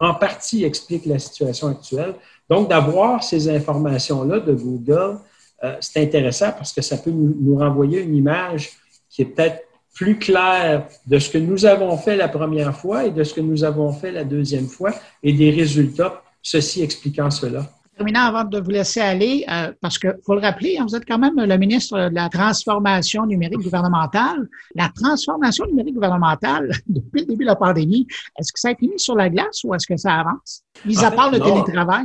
en 0.00 0.14
partie 0.14 0.64
explique 0.64 1.06
la 1.06 1.18
situation 1.18 1.68
actuelle. 1.68 2.14
Donc, 2.50 2.68
d'avoir 2.68 3.22
ces 3.22 3.48
informations-là 3.48 4.40
de 4.40 4.52
Google, 4.52 5.18
euh, 5.64 5.76
c'est 5.80 6.02
intéressant 6.02 6.52
parce 6.52 6.72
que 6.72 6.82
ça 6.82 6.98
peut 6.98 7.10
nous, 7.10 7.56
renvoyer 7.56 8.00
une 8.00 8.14
image 8.14 8.70
qui 9.10 9.22
est 9.22 9.26
peut-être 9.26 9.62
plus 9.98 10.16
claire 10.16 10.86
de 11.06 11.18
ce 11.18 11.28
que 11.28 11.38
nous 11.38 11.66
avons 11.66 11.96
fait 11.98 12.16
la 12.16 12.28
première 12.28 12.74
fois 12.74 13.06
et 13.06 13.10
de 13.10 13.24
ce 13.24 13.34
que 13.34 13.40
nous 13.40 13.64
avons 13.64 13.92
fait 13.92 14.12
la 14.12 14.22
deuxième 14.22 14.68
fois 14.68 14.94
et 15.24 15.32
des 15.32 15.50
résultats, 15.50 16.22
ceci 16.40 16.82
expliquant 16.82 17.32
cela. 17.32 17.66
Terminant 17.96 18.26
avant 18.26 18.44
de 18.44 18.60
vous 18.60 18.70
laisser 18.70 19.00
aller, 19.00 19.44
euh, 19.50 19.72
parce 19.80 19.98
que 19.98 20.06
faut 20.24 20.36
le 20.36 20.40
rappeler, 20.40 20.78
hein, 20.78 20.86
vous 20.88 20.94
êtes 20.94 21.04
quand 21.04 21.18
même 21.18 21.34
le 21.34 21.58
ministre 21.58 22.10
de 22.10 22.14
la 22.14 22.28
transformation 22.28 23.26
numérique 23.26 23.58
gouvernementale. 23.58 24.46
La 24.76 24.88
transformation 24.94 25.66
numérique 25.66 25.94
gouvernementale, 25.94 26.70
depuis 26.86 27.22
le 27.22 27.26
début 27.26 27.42
de 27.42 27.48
la 27.50 27.56
pandémie, 27.56 28.06
est-ce 28.38 28.52
que 28.52 28.60
ça 28.60 28.68
a 28.68 28.70
été 28.70 28.86
mis 28.86 29.00
sur 29.00 29.16
la 29.16 29.28
glace 29.28 29.64
ou 29.64 29.74
est-ce 29.74 29.88
que 29.88 29.96
ça 29.96 30.14
avance? 30.20 30.62
Mis 30.84 31.04
à 31.04 31.10
part 31.10 31.32
le 31.32 31.40
télétravail. 31.40 32.04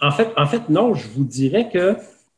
En, 0.00 0.10
fait, 0.12 0.32
en 0.38 0.46
fait, 0.46 0.66
non, 0.70 0.94
je 0.94 1.06
vous 1.14 1.24
dirais 1.24 1.68
que 1.70 1.94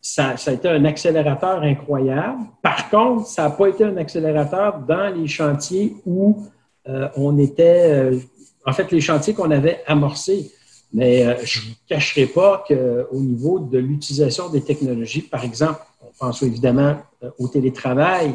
ça, 0.06 0.34
a 0.46 0.52
été 0.52 0.68
un 0.68 0.84
accélérateur 0.84 1.62
incroyable. 1.62 2.44
Par 2.62 2.88
contre, 2.90 3.26
ça 3.26 3.42
n'a 3.42 3.50
pas 3.50 3.68
été 3.68 3.82
un 3.82 3.96
accélérateur 3.96 4.78
dans 4.78 5.12
les 5.12 5.26
chantiers 5.26 5.96
où 6.06 6.46
euh, 6.88 7.08
on 7.16 7.36
était, 7.38 7.90
euh, 7.90 8.18
en 8.64 8.72
fait, 8.72 8.92
les 8.92 9.00
chantiers 9.00 9.34
qu'on 9.34 9.50
avait 9.50 9.82
amorcés. 9.86 10.52
Mais 10.92 11.26
euh, 11.26 11.34
je 11.42 11.60
ne 11.60 11.64
vous 11.64 11.74
cacherai 11.88 12.26
pas 12.26 12.64
qu'au 12.68 13.20
niveau 13.20 13.58
de 13.58 13.78
l'utilisation 13.78 14.48
des 14.48 14.62
technologies, 14.62 15.22
par 15.22 15.42
exemple, 15.42 15.80
on 16.00 16.12
pense 16.18 16.40
évidemment 16.42 16.96
au 17.38 17.48
télétravail, 17.48 18.34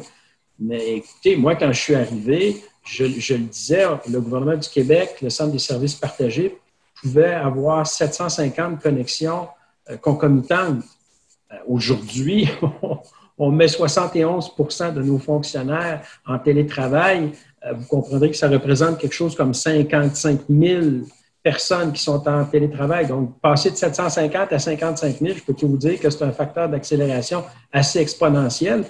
mais 0.60 0.98
écoutez, 0.98 1.38
moi, 1.38 1.56
quand 1.56 1.72
je 1.72 1.80
suis 1.80 1.96
arrivé, 1.96 2.62
je, 2.84 3.06
je, 3.06 3.36
le 3.36 3.46
disais, 3.46 3.86
le 4.10 4.20
gouvernement 4.20 4.58
du 4.58 4.68
Québec, 4.68 5.22
le 5.22 5.30
Centre 5.30 5.54
des 5.54 5.60
services 5.60 5.96
partagés, 5.96 6.58
pouvait 7.02 7.34
avoir 7.34 7.88
750 7.88 8.82
connexions 8.82 9.48
concomitantes 10.02 10.84
aujourd'hui, 11.68 12.50
on 13.38 13.52
met 13.52 13.66
71% 13.66 14.94
de 14.94 15.02
nos 15.02 15.18
fonctionnaires 15.18 16.02
en 16.26 16.38
télétravail. 16.38 17.32
Euh, 17.66 17.74
vous 17.74 17.86
comprendrez 17.88 18.30
que 18.32 18.38
ça 18.38 18.48
représente 18.48 19.00
quelque 19.00 19.14
chose 19.14 19.36
comme 19.36 19.54
55 19.54 20.42
000 20.50 20.82
personnes 21.44 21.92
qui 21.92 22.04
sont 22.04 22.28
en 22.28 22.46
télétravail. 22.46 23.08
Donc, 23.08 23.40
passer 23.42 23.72
de 23.72 23.76
750 23.76 24.54
à 24.54 24.60
55 24.60 25.18
000, 25.20 25.38
je 25.38 25.44
peux 25.44 25.66
vous 25.66 25.78
dire 25.78 26.00
que 26.00 26.10
c'est 26.10 26.24
un 26.24 26.32
facteur 26.32 26.70
d'accélération 26.70 27.44
assez 27.72 28.00
exponentiel. 28.00 28.84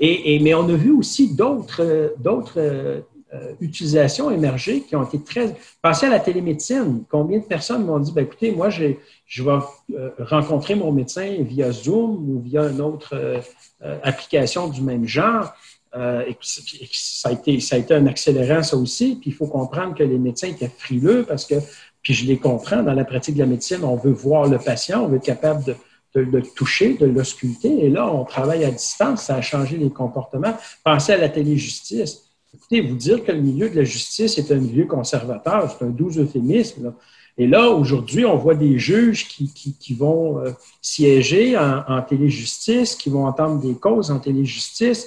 Et, 0.00 0.38
mais 0.38 0.54
on 0.54 0.68
a 0.68 0.74
vu 0.74 0.92
aussi 0.92 1.34
d'autres, 1.34 2.14
d'autres 2.20 3.02
euh, 3.34 3.52
utilisations 3.60 4.30
émergées 4.30 4.80
qui 4.80 4.96
ont 4.96 5.04
été 5.04 5.22
très... 5.22 5.54
Pensez 5.82 6.06
à 6.06 6.08
la 6.08 6.18
télémédecine. 6.18 7.04
Combien 7.10 7.38
de 7.38 7.44
personnes 7.44 7.84
m'ont 7.84 7.98
dit, 7.98 8.10
ben, 8.10 8.24
écoutez, 8.24 8.52
moi, 8.52 8.70
je 8.70 9.42
vais 9.42 9.50
euh, 9.94 10.10
rencontrer 10.18 10.74
mon 10.74 10.92
médecin 10.92 11.36
via 11.40 11.70
Zoom 11.70 12.30
ou 12.30 12.40
via 12.40 12.62
une 12.62 12.80
autre 12.80 13.14
euh, 13.14 13.98
application 14.02 14.68
du 14.68 14.80
même 14.80 15.06
genre. 15.06 15.52
et 15.94 16.36
ça, 16.40 17.28
a 17.28 17.32
été, 17.32 17.60
ça 17.60 17.76
a 17.76 17.78
été 17.78 17.92
un 17.92 18.06
accélérant, 18.06 18.62
ça 18.62 18.78
aussi. 18.78 19.18
Puis 19.20 19.28
il 19.28 19.34
faut 19.34 19.46
comprendre 19.46 19.94
que 19.94 20.04
les 20.04 20.18
médecins 20.18 20.48
étaient 20.48 20.72
frileux 20.74 21.26
parce 21.28 21.44
que, 21.44 21.56
puis 22.00 22.14
je 22.14 22.24
les 22.24 22.38
comprends, 22.38 22.82
dans 22.82 22.94
la 22.94 23.04
pratique 23.04 23.34
de 23.34 23.40
la 23.40 23.46
médecine, 23.46 23.84
on 23.84 23.96
veut 23.96 24.12
voir 24.12 24.48
le 24.48 24.56
patient, 24.56 25.04
on 25.04 25.08
veut 25.08 25.16
être 25.16 25.24
capable 25.24 25.64
de, 25.64 25.76
de, 26.14 26.20
le 26.22 26.42
toucher, 26.42 26.94
de 26.94 27.04
l'ausculter. 27.04 27.84
Et 27.84 27.90
là, 27.90 28.10
on 28.10 28.24
travaille 28.24 28.64
à 28.64 28.70
distance, 28.70 29.24
ça 29.24 29.36
a 29.36 29.42
changé 29.42 29.76
les 29.76 29.90
comportements. 29.90 30.56
Pensez 30.82 31.12
à 31.12 31.18
la 31.18 31.28
téléjustice. 31.28 32.27
Écoutez, 32.58 32.80
vous 32.80 32.96
dire 32.96 33.24
que 33.24 33.30
le 33.30 33.40
milieu 33.40 33.70
de 33.70 33.76
la 33.76 33.84
justice 33.84 34.36
est 34.36 34.50
un 34.50 34.56
milieu 34.56 34.84
conservateur, 34.84 35.70
c'est 35.70 35.84
un 35.84 35.90
doux 35.90 36.10
euphémisme. 36.18 36.92
Et 37.38 37.46
là, 37.46 37.70
aujourd'hui, 37.70 38.24
on 38.24 38.36
voit 38.36 38.56
des 38.56 38.80
juges 38.80 39.28
qui, 39.28 39.94
vont 39.94 40.40
euh, 40.40 40.50
siéger 40.82 41.56
en, 41.56 42.02
téléjustice, 42.02 42.96
qui 42.96 43.10
vont 43.10 43.26
entendre 43.26 43.60
des 43.60 43.74
causes 43.74 44.10
en 44.10 44.18
téléjustice. 44.18 45.06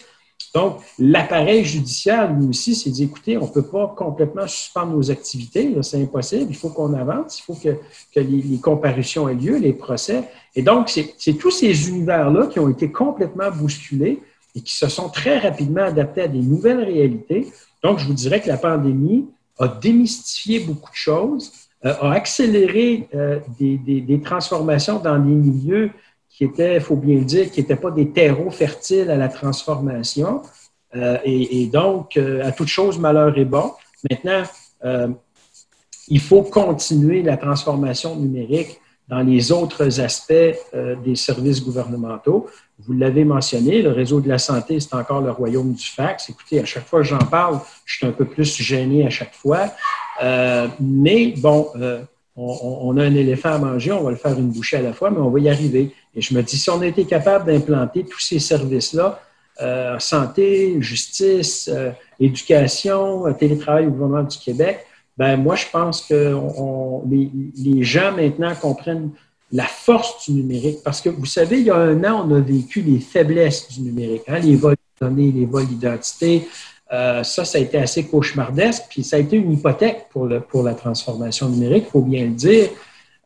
Donc, 0.55 0.77
l'appareil 0.97 1.65
judiciaire, 1.65 2.33
lui 2.33 2.47
aussi, 2.47 2.73
s'est 2.73 2.89
dit, 2.89 3.03
écoutez, 3.03 3.37
on 3.37 3.47
ne 3.47 3.51
peut 3.51 3.67
pas 3.67 3.93
complètement 3.97 4.47
suspendre 4.47 4.93
nos 4.93 5.11
activités, 5.11 5.75
c'est 5.81 6.01
impossible, 6.01 6.47
il 6.49 6.55
faut 6.55 6.69
qu'on 6.69 6.93
avance, 6.93 7.39
il 7.39 7.43
faut 7.43 7.55
que, 7.55 7.77
les, 8.15 8.59
comparutions 8.59 9.27
aient 9.27 9.35
lieu, 9.35 9.57
les 9.57 9.73
procès. 9.73 10.23
Et 10.55 10.61
donc, 10.61 10.87
c'est 10.89 11.33
tous 11.33 11.51
ces 11.51 11.89
univers-là 11.89 12.47
qui 12.47 12.61
ont 12.61 12.69
été 12.69 12.89
complètement 12.93 13.51
bousculés 13.51 14.21
et 14.55 14.61
qui 14.61 14.75
se 14.75 14.87
sont 14.87 15.09
très 15.09 15.39
rapidement 15.39 15.83
adaptés 15.83 16.21
à 16.21 16.27
des 16.27 16.39
nouvelles 16.39 16.83
réalités. 16.83 17.47
Donc, 17.83 17.99
je 17.99 18.05
vous 18.05 18.13
dirais 18.13 18.41
que 18.41 18.47
la 18.47 18.57
pandémie 18.57 19.27
a 19.59 19.67
démystifié 19.67 20.59
beaucoup 20.59 20.91
de 20.91 20.95
choses, 20.95 21.51
euh, 21.85 21.93
a 22.01 22.11
accéléré 22.11 23.07
euh, 23.15 23.39
des, 23.59 23.77
des, 23.77 24.21
transformations 24.21 24.99
dans 24.99 25.17
des 25.17 25.33
milieux 25.33 25.91
qui 26.29 26.43
étaient, 26.45 26.75
il 26.75 26.81
faut 26.81 26.95
bien 26.95 27.15
le 27.15 27.25
dire, 27.25 27.51
qui 27.51 27.61
n'étaient 27.61 27.75
pas 27.75 27.91
des 27.91 28.11
terreaux 28.11 28.51
fertiles 28.51 29.09
à 29.09 29.17
la 29.17 29.29
transformation. 29.29 30.41
Euh, 30.95 31.17
et, 31.23 31.61
et, 31.61 31.67
donc, 31.67 32.17
à 32.17 32.51
toute 32.51 32.67
chose, 32.67 32.99
malheur 32.99 33.37
est 33.37 33.45
bon. 33.45 33.71
Maintenant, 34.09 34.43
il 36.07 36.19
faut 36.19 36.41
continuer 36.43 37.21
la 37.21 37.37
transformation 37.37 38.15
numérique 38.15 38.79
dans 39.07 39.21
les 39.21 39.51
autres 39.51 39.99
aspects 39.99 40.55
des 41.05 41.15
services 41.15 41.63
gouvernementaux. 41.63 42.47
Vous 42.85 42.93
l'avez 42.93 43.23
mentionné, 43.25 43.81
le 43.81 43.91
réseau 43.91 44.21
de 44.21 44.29
la 44.29 44.37
santé, 44.37 44.79
c'est 44.79 44.93
encore 44.93 45.21
le 45.21 45.31
royaume 45.31 45.73
du 45.73 45.85
fax. 45.85 46.29
Écoutez, 46.29 46.59
à 46.59 46.65
chaque 46.65 46.85
fois 46.85 47.01
que 47.01 47.07
j'en 47.07 47.19
parle, 47.19 47.59
je 47.85 47.97
suis 47.97 48.05
un 48.07 48.11
peu 48.11 48.25
plus 48.25 48.61
gêné 48.61 49.05
à 49.05 49.09
chaque 49.09 49.33
fois. 49.33 49.71
Euh, 50.23 50.67
mais 50.79 51.33
bon, 51.37 51.67
euh, 51.75 52.01
on, 52.35 52.97
a 52.97 53.03
un 53.03 53.15
éléphant 53.15 53.49
à 53.49 53.57
manger, 53.57 53.91
on 53.91 54.03
va 54.03 54.11
le 54.11 54.17
faire 54.17 54.37
une 54.37 54.49
bouchée 54.49 54.77
à 54.77 54.81
la 54.81 54.93
fois, 54.93 55.11
mais 55.11 55.19
on 55.19 55.29
va 55.29 55.39
y 55.39 55.49
arriver. 55.49 55.93
Et 56.15 56.21
je 56.21 56.33
me 56.33 56.41
dis, 56.41 56.57
si 56.57 56.69
on 56.69 56.81
été 56.81 57.05
capable 57.05 57.45
d'implanter 57.45 58.03
tous 58.03 58.19
ces 58.19 58.39
services-là, 58.39 59.19
euh, 59.61 59.99
santé, 59.99 60.77
justice, 60.81 61.69
éducation, 62.19 63.31
télétravail 63.33 63.87
au 63.87 63.91
gouvernement 63.91 64.23
du 64.23 64.37
Québec, 64.37 64.85
ben 65.17 65.37
moi, 65.37 65.55
je 65.55 65.65
pense 65.71 66.01
que 66.01 66.35
les, 67.07 67.83
gens 67.83 68.11
maintenant 68.13 68.55
comprennent 68.55 69.11
la 69.51 69.65
force 69.65 70.25
du 70.25 70.33
numérique. 70.33 70.79
Parce 70.83 71.01
que 71.01 71.09
vous 71.09 71.25
savez, 71.25 71.59
il 71.59 71.65
y 71.65 71.69
a 71.69 71.77
un 71.77 72.03
an, 72.03 72.27
on 72.27 72.35
a 72.35 72.39
vécu 72.39 72.81
les 72.81 72.99
faiblesses 72.99 73.69
du 73.69 73.81
numérique, 73.81 74.23
hein, 74.27 74.39
les 74.39 74.55
vols 74.55 74.75
de 74.75 75.07
données, 75.07 75.31
les 75.31 75.45
vols 75.45 75.67
d'identité. 75.67 76.47
Euh, 76.91 77.23
ça, 77.23 77.45
ça 77.45 77.57
a 77.57 77.61
été 77.61 77.77
assez 77.77 78.05
cauchemardesque, 78.05 78.83
puis 78.89 79.03
ça 79.03 79.15
a 79.15 79.19
été 79.19 79.37
une 79.37 79.53
hypothèque 79.53 80.07
pour, 80.09 80.27
la 80.27 80.73
transformation 80.73 81.47
numérique, 81.49 81.85
il 81.87 81.91
faut 81.91 82.01
bien 82.01 82.25
le 82.25 82.31
dire. 82.31 82.69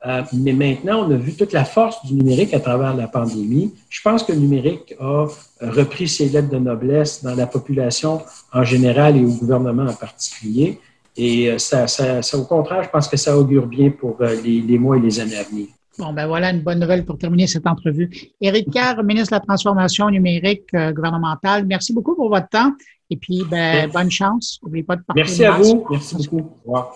Euh, 0.06 0.22
mais 0.34 0.54
maintenant, 0.54 1.08
on 1.08 1.12
a 1.12 1.18
vu 1.18 1.34
toute 1.34 1.52
la 1.52 1.66
force 1.66 2.06
du 2.06 2.14
numérique 2.14 2.54
à 2.54 2.60
travers 2.60 2.96
la 2.96 3.08
pandémie. 3.08 3.74
Je 3.90 4.02
pense 4.04 4.22
que 4.22 4.34
le 4.34 4.38
numérique 4.38 4.94
a 5.00 5.26
repris 5.62 6.08
ses 6.08 6.30
lettres 6.30 6.50
de 6.50 6.60
noblesse 6.60 7.24
dans 7.24 7.34
la 7.34 7.48
population 7.48 8.22
en 8.54 8.64
général 8.64 9.18
et 9.18 9.26
au 9.26 9.32
gouvernement 9.32 9.88
en 9.88 9.94
particulier. 9.94 10.80
Et 11.18 11.50
euh, 11.50 11.58
ça, 11.58 11.88
ça, 11.88 12.22
ça, 12.22 12.38
au 12.38 12.44
contraire, 12.44 12.84
je 12.84 12.90
pense 12.90 13.08
que 13.08 13.18
ça 13.18 13.36
augure 13.36 13.66
bien 13.66 13.90
pour 13.90 14.18
les, 14.44 14.78
mois 14.78 14.98
et 14.98 15.00
les 15.00 15.20
années 15.20 15.38
à 15.38 15.44
venir. 15.44 15.68
Bon, 15.98 16.12
ben 16.14 16.28
voilà 16.28 16.52
une 16.52 16.62
bonne 16.62 16.80
nouvelle 16.80 17.06
pour 17.06 17.18
terminer 17.18 17.48
cette 17.48 17.66
entrevue. 17.68 18.10
Éric 18.42 18.70
Kerr, 18.72 19.02
ministre 19.04 19.30
de 19.30 19.36
la 19.36 19.40
Transformation 19.40 20.10
numérique 20.10 20.68
euh, 20.74 20.92
gouvernementale, 20.92 21.66
merci 21.66 21.94
beaucoup 21.94 22.16
pour 22.16 22.30
votre 22.30 22.50
temps. 22.50 22.74
Et 23.10 23.18
puis, 23.18 23.44
ben, 23.50 23.90
bonne 23.92 24.12
chance. 24.12 24.60
N'oubliez 24.64 24.84
pas 24.84 24.96
de 24.96 25.04
partager. 25.04 25.44
Merci 25.44 25.46
à 25.46 25.52
vous. 25.52 25.86
Merci 25.90 26.16
beaucoup. 26.16 26.52
Au 26.66 26.72
revoir. 26.72 26.96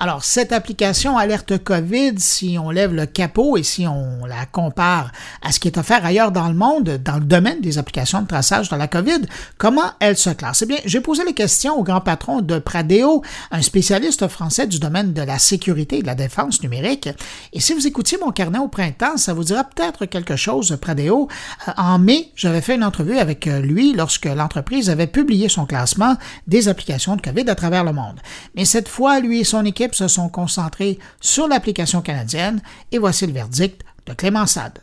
Alors, 0.00 0.22
cette 0.22 0.52
application 0.52 1.18
Alerte 1.18 1.58
COVID, 1.58 2.20
si 2.20 2.56
on 2.56 2.70
lève 2.70 2.94
le 2.94 3.04
capot 3.04 3.56
et 3.56 3.64
si 3.64 3.84
on 3.84 4.24
la 4.26 4.46
compare 4.46 5.10
à 5.42 5.50
ce 5.50 5.58
qui 5.58 5.66
est 5.66 5.76
offert 5.76 6.06
ailleurs 6.06 6.30
dans 6.30 6.46
le 6.46 6.54
monde, 6.54 7.00
dans 7.04 7.16
le 7.16 7.24
domaine 7.24 7.60
des 7.60 7.78
applications 7.78 8.22
de 8.22 8.28
traçage 8.28 8.68
de 8.68 8.76
la 8.76 8.86
COVID, 8.86 9.22
comment 9.56 9.90
elle 9.98 10.16
se 10.16 10.30
classe? 10.30 10.62
Eh 10.62 10.66
bien, 10.66 10.78
j'ai 10.84 11.00
posé 11.00 11.24
les 11.24 11.34
questions 11.34 11.76
au 11.76 11.82
grand 11.82 12.00
patron 12.00 12.42
de 12.42 12.60
Pradeo, 12.60 13.24
un 13.50 13.60
spécialiste 13.60 14.28
français 14.28 14.68
du 14.68 14.78
domaine 14.78 15.12
de 15.12 15.22
la 15.22 15.40
sécurité 15.40 15.98
et 15.98 16.02
de 16.02 16.06
la 16.06 16.14
défense 16.14 16.62
numérique. 16.62 17.08
Et 17.52 17.58
si 17.58 17.74
vous 17.74 17.88
écoutiez 17.88 18.18
mon 18.24 18.30
carnet 18.30 18.60
au 18.60 18.68
printemps, 18.68 19.16
ça 19.16 19.34
vous 19.34 19.42
dira 19.42 19.64
peut-être 19.64 20.06
quelque 20.06 20.36
chose, 20.36 20.78
Pradeo. 20.80 21.26
Euh, 21.66 21.72
en 21.76 21.98
mai, 21.98 22.30
j'avais 22.36 22.60
fait 22.60 22.76
une 22.76 22.84
entrevue 22.84 23.18
avec 23.18 23.48
euh, 23.48 23.58
lui 23.58 23.94
lorsque 23.94 24.26
l'entreprise 24.26 24.90
avait 24.90 25.08
publié 25.08 25.48
son 25.48 25.66
classement 25.66 26.14
des 26.46 26.68
applications 26.68 27.16
de 27.16 27.20
COVID 27.20 27.50
à 27.50 27.56
travers 27.56 27.82
le 27.82 27.92
monde. 27.92 28.20
Mais 28.54 28.64
cette 28.64 28.88
fois, 28.88 29.18
lui 29.18 29.40
et 29.40 29.44
son 29.44 29.64
équipe 29.64 29.87
se 29.94 30.08
sont 30.08 30.28
concentrés 30.28 30.98
sur 31.20 31.48
l'application 31.48 32.00
canadienne 32.00 32.60
et 32.92 32.98
voici 32.98 33.26
le 33.26 33.32
verdict 33.32 33.82
de 34.06 34.14
Clément 34.14 34.46
Sade. 34.46 34.78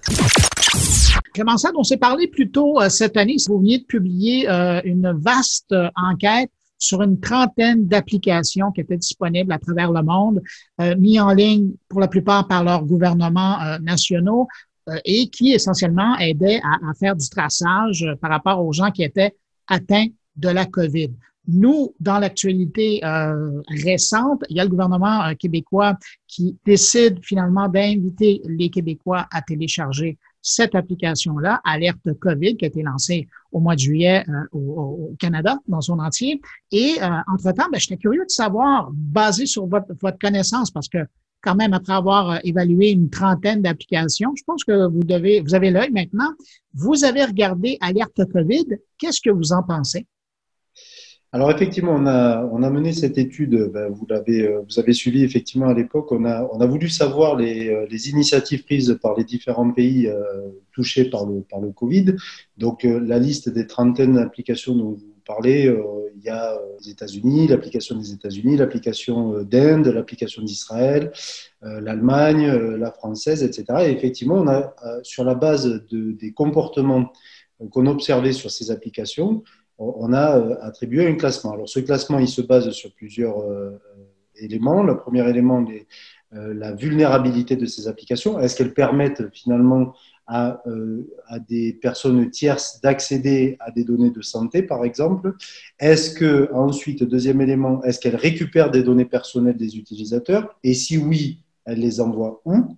Clément 1.34 1.58
Sade, 1.58 1.74
on 1.76 1.84
s'est 1.84 1.98
parlé 1.98 2.28
plus 2.28 2.50
tôt 2.50 2.82
euh, 2.82 2.90
cette 2.90 3.18
année. 3.18 3.36
Vous 3.48 3.60
veniez 3.60 3.80
de 3.80 3.84
publier 3.84 4.50
euh, 4.50 4.82
une 4.86 5.12
vaste 5.12 5.72
euh, 5.74 5.90
enquête 5.96 6.50
sur 6.78 7.02
une 7.02 7.20
trentaine 7.20 7.88
d'applications 7.88 8.72
qui 8.72 8.82
étaient 8.82 8.98
disponibles 8.98 9.52
à 9.52 9.60
travers 9.60 9.92
le 9.94 10.04
monde, 10.04 10.42
mis 10.98 11.22
en 11.22 11.32
ligne 11.32 11.72
pour 11.88 12.02
la 12.02 12.10
plupart 12.10 12.50
par 12.50 12.66
leurs 12.66 12.84
gouvernements 12.84 13.80
nationaux 13.80 14.50
et 15.06 15.30
qui 15.30 15.54
essentiellement 15.54 16.18
aidaient 16.18 16.60
à, 16.64 16.94
faire 17.00 17.16
du 17.16 17.28
traçage 17.30 18.06
par 18.22 18.30
rapport 18.30 18.64
aux 18.64 18.74
gens 18.74 18.92
qui 18.92 19.04
étaient 19.04 19.38
atteints 19.68 20.08
de 20.36 20.50
la 20.50 20.66
COVID. 20.66 21.12
Nous, 21.48 21.94
dans 22.00 22.20
l'actualité 22.20 23.04
euh, 23.04 23.62
récente, 23.84 24.44
il 24.50 24.58
y 24.58 24.60
a 24.60 24.64
le 24.64 24.70
gouvernement 24.70 25.24
euh, 25.26 25.34
québécois 25.34 25.98
qui 26.28 26.58
décide 26.66 27.24
finalement 27.24 27.68
d'inviter 27.68 28.42
les 28.46 28.70
Québécois 28.70 29.28
à 29.32 29.42
télécharger 29.42 30.18
cette 30.42 30.76
application-là, 30.76 31.62
Alerte 31.64 32.14
COVID, 32.20 32.58
qui 32.58 32.66
a 32.66 32.68
été 32.68 32.84
lancée 32.84 33.28
au 33.52 33.60
mois 33.60 33.76
de 33.76 33.80
juillet 33.80 34.24
euh, 34.28 34.58
au, 34.58 35.16
Canada, 35.20 35.58
dans 35.68 35.82
son 35.82 36.00
entier. 36.00 36.42
Et 36.72 36.96
entre-temps, 37.28 37.70
ben, 37.72 37.80
j'étais 37.80 37.98
curieux 37.98 38.26
de 38.26 38.32
savoir, 38.32 38.90
basé 38.92 39.46
sur 39.46 39.66
votre, 39.68 39.88
votre 40.02 40.20
connaissance, 40.20 40.72
parce 40.72 40.90
que 40.90 41.00
quand 41.42 41.56
même, 41.56 41.74
après 41.74 41.94
avoir 41.94 42.40
évalué 42.44 42.90
une 42.90 43.10
trentaine 43.10 43.62
d'applications, 43.62 44.34
je 44.36 44.44
pense 44.46 44.64
que 44.64 44.88
vous 44.88 45.04
devez, 45.04 45.42
vous 45.42 45.54
avez 45.54 45.70
l'œil 45.70 45.92
maintenant. 45.92 46.32
Vous 46.74 47.06
avez 47.06 47.24
regardé 47.24 47.78
Alerte 47.82 48.26
COVID. 48.34 48.66
Qu'est-ce 48.98 49.22
que 49.22 49.30
vous 49.30 49.54
en 49.54 49.62
pensez? 49.62 50.08
Alors 51.36 51.52
effectivement, 51.52 51.96
on 51.96 52.06
a, 52.06 52.70
mené 52.70 52.94
cette 52.94 53.18
étude, 53.18 53.70
ben, 53.74 53.90
vous, 53.92 54.08
l'avez, 54.10 54.48
euh, 54.48 54.62
vous 54.62 54.94
suivi 54.94 55.22
effectivement 55.22 55.68
à 55.68 55.74
l'époque, 55.74 56.14
on 56.14 56.24
a, 56.24 56.66
voulu 56.66 56.88
savoir 56.88 57.36
les, 57.36 57.68
euh, 57.68 57.86
les 57.90 58.10
initiatives 58.10 58.64
prises 58.64 58.98
par 59.02 59.18
les 59.18 59.26
différents 59.26 59.70
pays 59.70 60.08
euh, 60.08 60.24
touchés 60.72 61.04
par 61.10 61.26
le, 61.26 61.72
Covid. 61.74 62.16
Donc 62.58 62.84
la 62.84 63.20
liste 63.20 63.50
des 63.50 63.68
trentaines 63.68 64.14
d'applications 64.14 64.76
dont 64.76 64.92
vous 64.92 65.14
parlez, 65.28 65.64
il 66.16 66.24
y 66.24 66.30
a 66.30 66.58
les 66.80 66.92
États-Unis, 66.92 67.48
l'application 67.48 67.98
des 67.98 68.14
États-Unis, 68.14 68.56
l'application 68.56 69.44
d'Inde, 69.44 69.88
l'application 69.88 70.42
d'Israël, 70.42 71.12
l'Allemagne, 71.62 72.48
la 72.48 72.92
française, 72.92 73.44
etc. 73.44 73.66
Et 73.88 73.92
effectivement, 73.92 74.36
on 74.36 74.48
a, 74.48 74.74
sur 75.04 75.26
la 75.26 75.36
base 75.36 75.66
de, 75.90 76.14
des 76.14 76.32
comportements 76.32 77.12
qu'on 77.72 77.88
observait 77.88 78.34
sur 78.34 78.52
ces 78.52 78.72
applications, 78.72 79.44
on 79.78 80.14
a 80.14 80.38
euh, 80.38 80.56
attribué 80.62 81.08
un 81.08 81.16
classement. 81.16 81.54
Alors 81.54 81.70
ce 81.70 81.80
classement, 81.80 82.20
il 82.20 82.28
se 82.28 82.42
base 82.42 82.70
sur 82.72 82.94
plusieurs 82.94 83.40
euh, 83.40 83.72
éléments. 84.36 84.84
Le 84.84 84.98
premier 84.98 85.28
élément, 85.30 85.66
euh, 86.34 86.54
la 86.54 86.74
vulnérabilité 86.74 87.56
de 87.56 87.66
ces 87.66 87.88
applications. 87.88 88.40
Est-ce 88.40 88.56
qu'elles 88.56 88.74
permettent 88.74 89.30
finalement 89.34 89.94
à, 90.28 90.64
des 91.48 91.74
personnes 91.74 92.32
tierces 92.32 92.82
d'accéder 92.82 93.58
à 93.60 93.70
des 93.70 93.84
données 93.84 94.10
de 94.10 94.24
santé, 94.24 94.64
par 94.64 94.84
exemple? 94.84 95.36
Est-ce 95.80 96.16
que, 96.16 96.52
ensuite, 96.52 97.04
deuxième 97.04 97.42
élément, 97.42 97.84
est-ce 97.84 98.00
qu'elles 98.00 98.16
récupèrent 98.16 98.72
des 98.72 98.82
données 98.82 99.06
personnelles 99.06 99.56
des 99.56 99.78
utilisateurs? 99.78 100.58
Et 100.64 100.74
si 100.74 100.98
oui, 100.98 101.44
elles 101.66 101.80
les 101.80 102.02
envoient 102.02 102.42
où? 102.44 102.76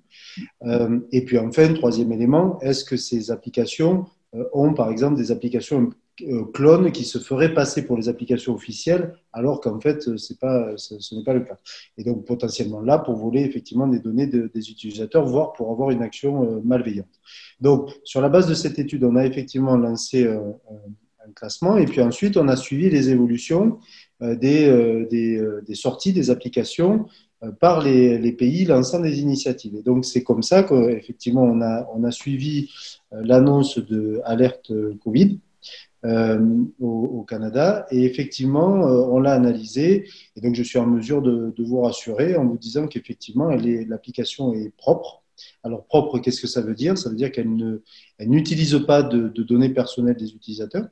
Et 1.13 1.23
puis 1.23 1.37
enfin, 1.37 1.73
troisième 1.73 2.11
élément, 2.11 2.59
est-ce 2.59 2.83
que 2.83 2.97
ces 2.97 3.31
applications 3.31 4.07
ont, 4.51 4.73
par 4.73 4.91
exemple, 4.91 5.15
des 5.15 5.31
applications 5.31 5.89
clones 6.53 6.91
qui 6.91 7.03
se 7.03 7.19
feraient 7.19 7.53
passer 7.53 7.85
pour 7.85 7.97
les 7.97 8.09
applications 8.09 8.53
officielles, 8.53 9.13
alors 9.33 9.61
qu'en 9.61 9.79
fait, 9.79 10.07
euh, 10.07 10.15
pas, 10.39 10.75
ce, 10.77 11.15
n'est 11.15 11.23
pas 11.23 11.33
le 11.33 11.41
cas. 11.41 11.57
Et 11.97 12.03
donc, 12.03 12.25
potentiellement 12.25 12.81
là, 12.81 12.97
pour 12.97 13.15
voler 13.15 13.41
effectivement 13.41 13.87
des 13.87 13.99
données 13.99 14.27
des 14.27 14.69
utilisateurs, 14.71 15.25
voire 15.25 15.53
pour 15.53 15.71
avoir 15.71 15.91
une 15.91 16.01
action 16.01 16.43
euh, 16.43 16.61
malveillante. 16.63 17.19
Donc, 17.61 17.91
sur 18.03 18.21
la 18.21 18.29
base 18.29 18.47
de 18.47 18.53
cette 18.53 18.79
étude, 18.79 19.03
on 19.03 19.15
a 19.15 19.25
effectivement 19.25 19.77
lancé 19.77 20.27
un 20.27 21.31
classement, 21.35 21.77
et 21.77 21.85
puis 21.85 22.01
ensuite, 22.01 22.37
on 22.37 22.47
a 22.47 22.55
suivi 22.55 22.89
les 22.89 23.09
évolutions 23.09 23.79
des, 24.21 25.05
des, 25.09 25.75
sorties 25.75 26.13
des 26.13 26.29
applications 26.29 27.07
par 27.59 27.83
les, 27.83 28.17
les, 28.17 28.31
pays 28.31 28.65
lançant 28.65 28.99
des 28.99 29.19
initiatives. 29.19 29.75
Et 29.75 29.81
donc, 29.81 30.05
c'est 30.05 30.23
comme 30.23 30.41
ça 30.41 30.63
qu'effectivement, 30.63 31.43
on 31.43 31.61
a, 31.61 31.87
on 31.93 32.03
a 32.03 32.11
suivi 32.11 32.71
l'annonce 33.11 33.77
de 33.77 34.21
Alerte 34.23 34.71
Covid 35.03 35.39
euh, 36.07 36.63
au, 36.79 37.23
Canada. 37.23 37.85
Et 37.91 38.05
effectivement, 38.05 38.87
euh, 38.87 39.05
on 39.11 39.19
l'a 39.19 39.33
analysé. 39.33 40.07
Et 40.35 40.41
donc, 40.41 40.55
je 40.55 40.63
suis 40.63 40.79
en 40.79 40.85
mesure 40.85 41.21
de, 41.21 41.53
vous 41.57 41.81
rassurer 41.81 42.37
en 42.37 42.45
vous 42.45 42.57
disant 42.57 42.87
qu'effectivement, 42.87 43.49
l'application 43.49 44.53
est 44.53 44.71
propre. 44.77 45.23
Alors, 45.63 45.85
propre, 45.85 46.19
qu'est-ce 46.19 46.39
que 46.39 46.47
ça 46.47 46.61
veut 46.61 46.75
dire? 46.75 46.97
Ça 46.97 47.09
veut 47.09 47.15
dire 47.15 47.31
qu'elle 47.31 47.81
n'utilise 48.21 48.79
pas 48.87 49.03
de, 49.03 49.27
données 49.43 49.69
personnelles 49.69 50.15
des 50.15 50.33
utilisateurs. 50.33 50.87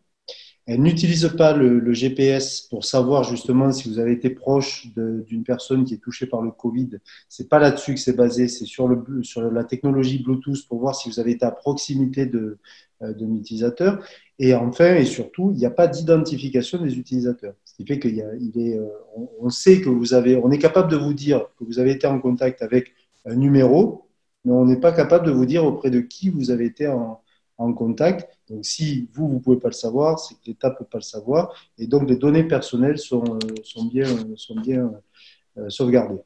Elle 0.67 0.81
n'utilise 0.81 1.29
pas 1.37 1.53
le, 1.53 1.93
GPS 1.93 2.61
pour 2.61 2.85
savoir 2.85 3.23
justement 3.23 3.71
si 3.71 3.87
vous 3.87 3.99
avez 3.99 4.13
été 4.13 4.31
proche 4.31 4.87
d'une 4.95 5.43
personne 5.43 5.85
qui 5.85 5.93
est 5.93 5.97
touchée 5.97 6.25
par 6.25 6.41
le 6.41 6.49
Covid. 6.49 6.89
C'est 7.29 7.49
pas 7.49 7.59
là-dessus 7.59 7.93
que 7.93 7.99
c'est 7.99 8.15
basé, 8.15 8.47
c'est 8.47 8.65
sur, 8.65 8.87
le, 8.87 9.03
sur 9.21 9.41
la 9.41 9.63
technologie 9.63 10.23
Bluetooth 10.23 10.67
pour 10.67 10.79
voir 10.79 10.95
si 10.95 11.07
vous 11.07 11.19
avez 11.19 11.31
été 11.31 11.45
à 11.45 11.51
proximité 11.51 12.25
de, 12.25 12.57
euh, 13.03 13.13
de 13.13 13.25
l'utilisateur. 13.25 14.03
Et 14.39 14.55
enfin, 14.55 14.95
et 14.95 15.05
surtout, 15.05 15.51
il 15.53 15.57
n'y 15.57 15.65
a 15.65 15.71
pas 15.71 15.87
d'identification 15.87 16.81
des 16.81 16.97
utilisateurs. 16.97 17.53
Ce 17.63 17.75
qui 17.75 17.85
fait 17.85 17.99
qu'il 17.99 18.19
est, 18.19 18.77
euh, 18.77 18.85
on, 19.39 19.49
sait 19.49 19.81
que 19.81 19.89
vous 19.89 20.13
avez, 20.13 20.35
on 20.35 20.49
est 20.49 20.57
capable 20.57 20.89
de 20.89 20.97
vous 20.97 21.13
dire 21.13 21.45
que 21.59 21.63
vous 21.63 21.77
avez 21.79 21.91
été 21.91 22.07
en 22.07 22.19
contact 22.19 22.61
avec 22.61 22.93
un 23.25 23.35
numéro, 23.35 24.07
mais 24.43 24.51
on 24.51 24.65
n'est 24.65 24.79
pas 24.79 24.91
capable 24.93 25.27
de 25.27 25.31
vous 25.31 25.45
dire 25.45 25.63
auprès 25.65 25.91
de 25.91 25.99
qui 25.99 26.29
vous 26.29 26.51
avez 26.51 26.65
été 26.65 26.87
en, 26.87 27.21
contact. 27.57 28.29
Donc, 28.49 28.65
si 28.65 29.09
vous, 29.13 29.27
vous 29.27 29.35
ne 29.35 29.39
pouvez 29.39 29.57
pas 29.57 29.69
le 29.69 29.73
savoir, 29.73 30.19
c'est 30.19 30.35
que 30.35 30.41
l'État 30.47 30.69
ne 30.69 30.75
peut 30.75 30.85
pas 30.85 30.97
le 30.97 31.03
savoir. 31.03 31.53
Et 31.77 31.87
donc, 31.87 32.09
les 32.09 32.17
données 32.17 32.43
personnelles 32.43 32.97
sont, 32.97 33.23
euh, 33.23 33.55
sont 33.63 33.85
bien, 33.85 34.05
sont 34.35 34.55
bien 34.55 34.91
euh, 35.57 35.69
sauvegardées. 35.69 36.21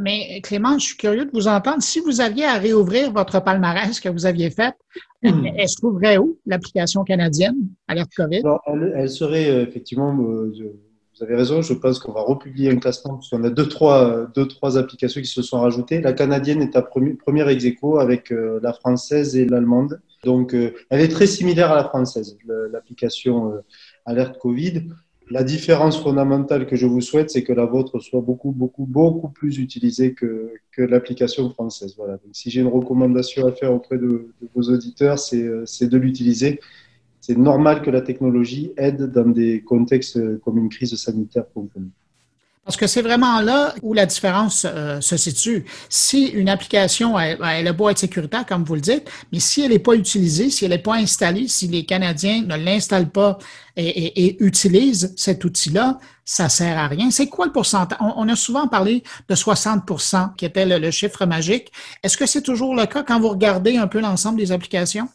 Mais 0.00 0.40
Clément, 0.42 0.76
je 0.78 0.86
suis 0.86 0.96
curieux 0.96 1.24
de 1.24 1.30
vous 1.30 1.46
entendre. 1.46 1.80
Si 1.80 2.00
vous 2.00 2.20
aviez 2.20 2.44
à 2.44 2.54
réouvrir 2.54 3.12
votre 3.12 3.40
palmarès 3.40 4.00
que 4.00 4.08
vous 4.08 4.26
aviez 4.26 4.50
fait, 4.50 4.74
hmm. 5.22 5.46
elle 5.56 5.68
se 5.68 5.76
trouverait 5.76 6.18
où, 6.18 6.38
l'application 6.46 7.04
canadienne, 7.04 7.68
Alerte 7.86 8.10
COVID? 8.16 8.42
elle, 8.66 9.08
serait 9.08 9.48
euh, 9.48 9.62
effectivement, 9.62 10.12
euh, 10.20 10.52
vous 11.16 11.22
avez 11.22 11.36
raison, 11.36 11.62
je 11.62 11.74
pense 11.74 12.00
qu'on 12.00 12.12
va 12.12 12.22
republier 12.22 12.70
un 12.70 12.76
classement 12.76 13.14
parce 13.14 13.30
qu'on 13.30 13.44
a 13.44 13.50
deux 13.50 13.68
trois, 13.68 14.26
deux, 14.34 14.48
trois 14.48 14.76
applications 14.76 15.20
qui 15.20 15.28
se 15.28 15.42
sont 15.42 15.60
rajoutées. 15.60 16.00
La 16.00 16.12
canadienne 16.12 16.60
est 16.60 16.74
à 16.74 16.82
premier, 16.82 17.14
premier 17.14 17.48
ex 17.48 17.64
avec 18.00 18.32
euh, 18.32 18.58
la 18.62 18.72
française 18.72 19.36
et 19.36 19.44
l'allemande. 19.46 20.00
Donc, 20.24 20.54
elle 20.54 21.00
est 21.00 21.08
très 21.08 21.26
similaire 21.26 21.70
à 21.72 21.76
la 21.76 21.84
française, 21.84 22.36
l'application 22.72 23.52
Alerte 24.06 24.38
Covid. 24.38 24.84
La 25.30 25.42
différence 25.42 25.98
fondamentale 26.02 26.66
que 26.66 26.76
je 26.76 26.86
vous 26.86 27.00
souhaite, 27.00 27.30
c'est 27.30 27.42
que 27.42 27.52
la 27.52 27.64
vôtre 27.64 27.98
soit 27.98 28.20
beaucoup, 28.20 28.52
beaucoup, 28.52 28.84
beaucoup 28.84 29.30
plus 29.30 29.58
utilisée 29.58 30.12
que, 30.12 30.52
que 30.70 30.82
l'application 30.82 31.48
française. 31.48 31.94
Voilà. 31.96 32.14
Donc, 32.14 32.30
si 32.32 32.50
j'ai 32.50 32.60
une 32.60 32.68
recommandation 32.68 33.46
à 33.46 33.52
faire 33.52 33.72
auprès 33.72 33.96
de, 33.96 34.28
vos 34.54 34.62
auditeurs, 34.62 35.18
euh, 35.32 35.62
c'est 35.64 35.88
de 35.88 35.96
l'utiliser. 35.96 36.60
C'est 37.22 37.38
normal 37.38 37.80
que 37.80 37.90
la 37.90 38.02
technologie 38.02 38.72
aide 38.76 39.10
dans 39.10 39.30
des 39.30 39.62
contextes 39.62 40.38
comme 40.40 40.58
une 40.58 40.68
crise 40.68 40.94
sanitaire 40.96 41.46
convenue. 41.54 41.90
Parce 42.64 42.78
que 42.78 42.86
c'est 42.86 43.02
vraiment 43.02 43.40
là 43.40 43.74
où 43.82 43.92
la 43.92 44.06
différence 44.06 44.66
euh, 44.68 45.00
se 45.00 45.18
situe. 45.18 45.66
Si 45.90 46.28
une 46.28 46.48
application, 46.48 47.18
elle, 47.18 47.38
elle 47.44 47.68
a 47.68 47.72
beau 47.74 47.90
être 47.90 47.98
sécuritaire, 47.98 48.46
comme 48.46 48.64
vous 48.64 48.74
le 48.74 48.80
dites, 48.80 49.10
mais 49.32 49.40
si 49.40 49.62
elle 49.62 49.70
n'est 49.70 49.78
pas 49.78 49.94
utilisée, 49.94 50.48
si 50.48 50.64
elle 50.64 50.70
n'est 50.70 50.78
pas 50.78 50.94
installée, 50.94 51.46
si 51.46 51.68
les 51.68 51.84
Canadiens 51.84 52.42
ne 52.42 52.56
l'installent 52.56 53.10
pas 53.10 53.38
et, 53.76 54.42
utilisent 54.42 55.12
cet 55.16 55.44
outil-là, 55.44 55.98
ça 56.24 56.48
sert 56.48 56.78
à 56.78 56.88
rien. 56.88 57.10
C'est 57.10 57.28
quoi 57.28 57.44
le 57.44 57.52
pourcentage? 57.52 57.98
On, 58.00 58.28
a 58.28 58.36
souvent 58.36 58.66
parlé 58.66 59.02
de 59.28 59.34
60% 59.34 60.34
qui 60.36 60.46
était 60.46 60.64
le 60.64 60.90
chiffre 60.90 61.26
magique. 61.26 61.70
Est-ce 62.02 62.16
que 62.16 62.24
c'est 62.24 62.42
toujours 62.42 62.74
le 62.74 62.86
cas 62.86 63.02
quand 63.02 63.20
vous 63.20 63.28
regardez 63.28 63.76
un 63.76 63.88
peu 63.88 64.00
l'ensemble 64.00 64.38
des 64.38 64.52
applications? 64.52 65.08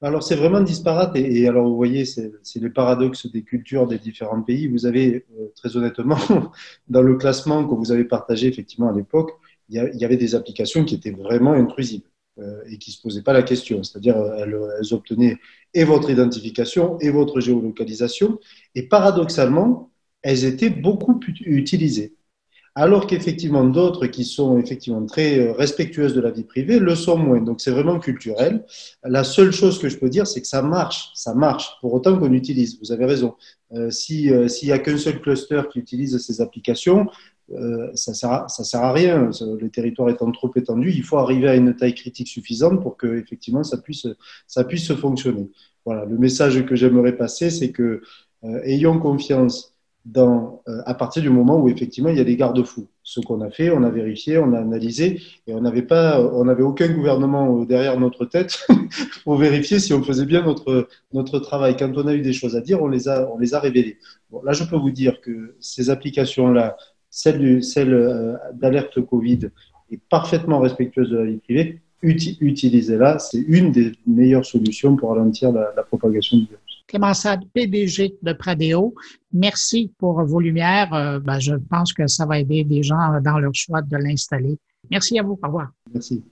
Alors 0.00 0.22
c'est 0.22 0.36
vraiment 0.36 0.60
disparate 0.60 1.16
et, 1.16 1.48
alors 1.48 1.68
vous 1.68 1.76
voyez 1.76 2.04
c'est 2.04 2.32
les 2.56 2.70
paradoxes 2.70 3.30
des 3.30 3.42
cultures 3.42 3.86
des 3.86 3.98
différents 3.98 4.42
pays. 4.42 4.68
Vous 4.68 4.86
avez 4.86 5.26
euh, 5.38 5.52
très 5.56 5.76
honnêtement 5.76 6.18
dans 6.88 7.02
le 7.02 7.16
classement 7.16 7.66
que 7.66 7.74
vous 7.74 7.90
avez 7.90 8.04
partagé 8.04 8.46
effectivement 8.46 8.88
à 8.88 8.92
l'époque, 8.92 9.32
il, 9.68 9.76
y 9.76 10.04
avait 10.04 10.16
des 10.16 10.34
applications 10.34 10.84
qui 10.84 10.94
étaient 10.94 11.10
vraiment 11.10 11.52
intrusives 11.52 12.08
euh, 12.38 12.62
et 12.70 12.78
qui 12.78 12.92
se 12.92 13.02
posaient 13.02 13.22
pas 13.22 13.32
la 13.32 13.42
question. 13.42 13.82
C'est-à-dire 13.82 14.16
elles, 14.38 14.56
elles, 14.78 14.94
obtenaient 14.94 15.36
et 15.74 15.84
votre 15.84 16.10
identification 16.10 16.98
et 17.00 17.10
votre 17.10 17.40
géolocalisation 17.40 18.38
et 18.74 18.84
paradoxalement 18.84 19.90
elles 20.22 20.44
étaient 20.44 20.70
beaucoup 20.70 21.20
utilisées 21.40 22.17
alors 22.78 23.08
qu'effectivement 23.08 23.64
d'autres 23.64 24.06
qui 24.06 24.24
sont 24.24 24.56
effectivement 24.56 25.04
très 25.04 25.40
euh, 25.40 25.52
respectueuses 25.52 26.14
de 26.14 26.20
la 26.20 26.30
vie 26.30 26.44
privée 26.44 26.78
le 26.78 26.94
sont 26.94 27.18
moins. 27.18 27.40
Donc 27.40 27.60
c'est 27.60 27.72
vraiment 27.72 27.98
culturel. 27.98 28.64
La 29.02 29.24
seule 29.24 29.50
chose 29.50 29.80
que 29.80 29.88
je 29.88 29.98
peux 29.98 30.08
dire, 30.08 30.28
c'est 30.28 30.40
que 30.40 30.46
ça 30.46 30.62
marche, 30.62 31.10
ça 31.14 31.34
marche, 31.34 31.72
pour 31.80 31.92
autant 31.92 32.16
qu'on 32.16 32.32
utilise. 32.32 32.78
Vous 32.80 32.92
avez 32.92 33.04
raison. 33.04 33.34
Euh, 33.72 33.88
euh, 33.88 34.48
s'il 34.48 34.68
y 34.68 34.72
a 34.72 34.78
qu'un 34.78 34.96
seul 34.96 35.20
cluster 35.20 35.62
qui 35.72 35.80
utilise 35.80 36.16
ces 36.18 36.40
applications, 36.40 37.08
ça 37.94 38.12
sert 38.12 38.44
ça 38.48 38.62
sert 38.62 38.82
à 38.82 38.92
rien. 38.92 39.30
Le 39.40 39.68
territoire 39.70 40.10
étant 40.10 40.30
trop 40.30 40.50
étendu, 40.54 40.92
il 40.92 41.02
faut 41.02 41.16
arriver 41.16 41.48
à 41.48 41.56
une 41.56 41.74
taille 41.74 41.94
critique 41.94 42.28
suffisante 42.28 42.82
pour 42.82 42.98
que 42.98 43.06
effectivement 43.18 43.64
ça 43.64 43.78
puisse 43.78 44.06
ça 44.46 44.64
puisse 44.64 44.92
fonctionner. 44.92 45.50
Voilà. 45.86 46.04
Le 46.04 46.18
message 46.18 46.66
que 46.66 46.76
j'aimerais 46.76 47.16
passer, 47.16 47.48
c'est 47.48 47.72
que 47.72 48.02
ayons 48.64 48.98
confiance 49.00 49.77
euh, 50.16 50.82
à 50.86 50.94
partir 50.94 51.22
du 51.22 51.30
moment 51.30 51.60
où 51.60 51.68
effectivement 51.68 52.10
il 52.10 52.16
y 52.16 52.20
a 52.20 52.24
des 52.24 52.36
garde-fous. 52.36 52.88
Ce 53.02 53.20
qu'on 53.20 53.40
a 53.40 53.50
fait, 53.50 53.70
on 53.70 53.82
a 53.82 53.90
vérifié, 53.90 54.38
on 54.38 54.52
a 54.52 54.58
analysé, 54.58 55.20
et 55.46 55.54
on 55.54 55.60
n'avait 55.60 55.82
pas, 55.82 56.20
on 56.20 56.44
n'avait 56.44 56.62
aucun 56.62 56.88
gouvernement 56.88 57.64
derrière 57.64 57.98
notre 57.98 58.24
tête 58.24 58.66
pour 59.24 59.36
vérifier 59.36 59.78
si 59.78 59.92
on 59.92 60.02
faisait 60.02 60.26
bien 60.26 60.42
notre 60.42 60.88
notre 61.12 61.38
travail. 61.38 61.76
Quand 61.76 61.92
on 61.96 62.06
a 62.06 62.14
eu 62.14 62.22
des 62.22 62.32
choses 62.32 62.56
à 62.56 62.60
dire, 62.60 62.82
on 62.82 62.88
les 62.88 63.08
a 63.08 63.28
on 63.32 63.38
les 63.38 63.54
a 63.54 63.60
révélées. 63.60 63.98
Bon, 64.30 64.42
là, 64.42 64.52
je 64.52 64.64
peux 64.64 64.76
vous 64.76 64.90
dire 64.90 65.20
que 65.20 65.56
ces 65.60 65.90
applications-là, 65.90 66.76
celle 67.10 67.38
du, 67.38 67.62
celle 67.62 67.94
euh, 67.94 68.34
d'alerte 68.54 69.00
Covid, 69.00 69.50
est 69.90 70.00
parfaitement 70.10 70.60
respectueuse 70.60 71.10
de 71.10 71.18
la 71.18 71.24
vie 71.24 71.38
privée. 71.38 71.80
Utilisez-la, 72.02 73.18
c'est 73.18 73.40
une 73.40 73.72
des 73.72 73.92
meilleures 74.06 74.46
solutions 74.46 74.94
pour 74.96 75.10
ralentir 75.10 75.50
la 75.50 75.82
propagation 75.82 76.36
du 76.36 76.44
virus. 76.44 76.67
Clément 76.88 77.14
Sade, 77.14 77.44
PDG 77.52 78.16
de 78.22 78.32
Pradeo. 78.32 78.94
Merci 79.32 79.92
pour 79.98 80.24
vos 80.24 80.40
lumières. 80.40 80.92
Euh, 80.94 81.20
ben, 81.20 81.38
je 81.38 81.54
pense 81.70 81.92
que 81.92 82.06
ça 82.06 82.26
va 82.26 82.38
aider 82.38 82.64
des 82.64 82.82
gens 82.82 83.20
dans 83.22 83.38
leur 83.38 83.54
choix 83.54 83.82
de 83.82 83.96
l'installer. 83.96 84.58
Merci 84.90 85.18
à 85.18 85.22
vous. 85.22 85.38
Au 85.42 85.46
revoir. 85.46 85.70
Merci. 85.92 86.24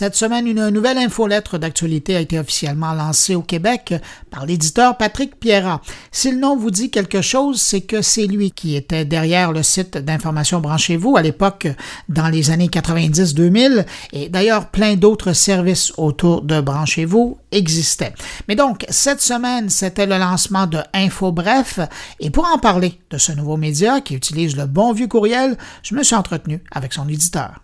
Cette 0.00 0.16
semaine, 0.16 0.46
une 0.46 0.70
nouvelle 0.70 0.96
infolettre 0.96 1.58
d'actualité 1.58 2.16
a 2.16 2.20
été 2.20 2.38
officiellement 2.38 2.94
lancée 2.94 3.34
au 3.34 3.42
Québec 3.42 3.92
par 4.30 4.46
l'éditeur 4.46 4.96
Patrick 4.96 5.38
Pierrat. 5.38 5.82
Si 6.10 6.30
le 6.30 6.38
nom 6.38 6.56
vous 6.56 6.70
dit 6.70 6.90
quelque 6.90 7.20
chose, 7.20 7.60
c'est 7.60 7.82
que 7.82 8.00
c'est 8.00 8.26
lui 8.26 8.50
qui 8.50 8.76
était 8.76 9.04
derrière 9.04 9.52
le 9.52 9.62
site 9.62 9.98
d'information 9.98 10.58
Branchez-vous 10.58 11.18
à 11.18 11.20
l'époque 11.20 11.68
dans 12.08 12.28
les 12.28 12.50
années 12.50 12.68
90-2000 12.68 13.84
et 14.14 14.30
d'ailleurs 14.30 14.70
plein 14.70 14.96
d'autres 14.96 15.34
services 15.34 15.92
autour 15.98 16.40
de 16.40 16.62
Branchez-vous 16.62 17.36
existaient. 17.52 18.14
Mais 18.48 18.56
donc, 18.56 18.86
cette 18.88 19.20
semaine, 19.20 19.68
c'était 19.68 20.06
le 20.06 20.16
lancement 20.16 20.66
de 20.66 20.78
Info 20.94 21.30
Bref 21.30 21.78
et 22.20 22.30
pour 22.30 22.46
en 22.46 22.56
parler 22.56 22.98
de 23.10 23.18
ce 23.18 23.32
nouveau 23.32 23.58
média 23.58 24.00
qui 24.00 24.14
utilise 24.14 24.56
le 24.56 24.64
bon 24.64 24.94
vieux 24.94 25.08
courriel, 25.08 25.58
je 25.82 25.94
me 25.94 26.02
suis 26.02 26.16
entretenu 26.16 26.62
avec 26.72 26.94
son 26.94 27.06
éditeur. 27.06 27.60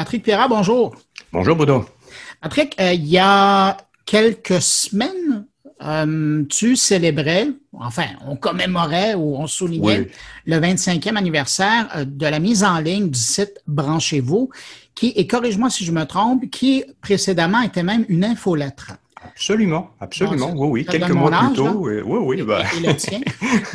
Patrick 0.00 0.22
Pierrat, 0.22 0.48
bonjour. 0.48 0.96
Bonjour, 1.30 1.54
Bruno. 1.54 1.84
Patrick, 2.40 2.74
euh, 2.80 2.94
il 2.94 3.06
y 3.06 3.18
a 3.18 3.76
quelques 4.06 4.62
semaines, 4.62 5.44
euh, 5.84 6.42
tu 6.48 6.74
célébrais, 6.74 7.48
enfin, 7.78 8.06
on 8.26 8.34
commémorait 8.34 9.12
ou 9.12 9.36
on 9.36 9.46
soulignait 9.46 10.08
le 10.46 10.56
25e 10.56 11.16
anniversaire 11.16 11.90
euh, 11.94 12.06
de 12.06 12.24
la 12.24 12.38
mise 12.38 12.64
en 12.64 12.78
ligne 12.78 13.10
du 13.10 13.18
site 13.18 13.60
Branchez-vous, 13.66 14.48
qui, 14.94 15.08
et 15.16 15.26
corrige-moi 15.26 15.68
si 15.68 15.84
je 15.84 15.92
me 15.92 16.04
trompe, 16.04 16.48
qui 16.48 16.82
précédemment 17.02 17.60
était 17.60 17.82
même 17.82 18.06
une 18.08 18.24
infolettre. 18.24 18.92
Absolument, 19.22 19.90
absolument. 20.00 20.54
oui, 20.56 20.68
oui, 20.70 20.84
quelques 20.86 21.10
mois 21.10 21.30
plus 21.30 21.56
tôt. 21.56 21.78
oui, 21.78 22.00
oui. 22.06 22.36
Le 22.38 22.94
tien. 22.94 23.20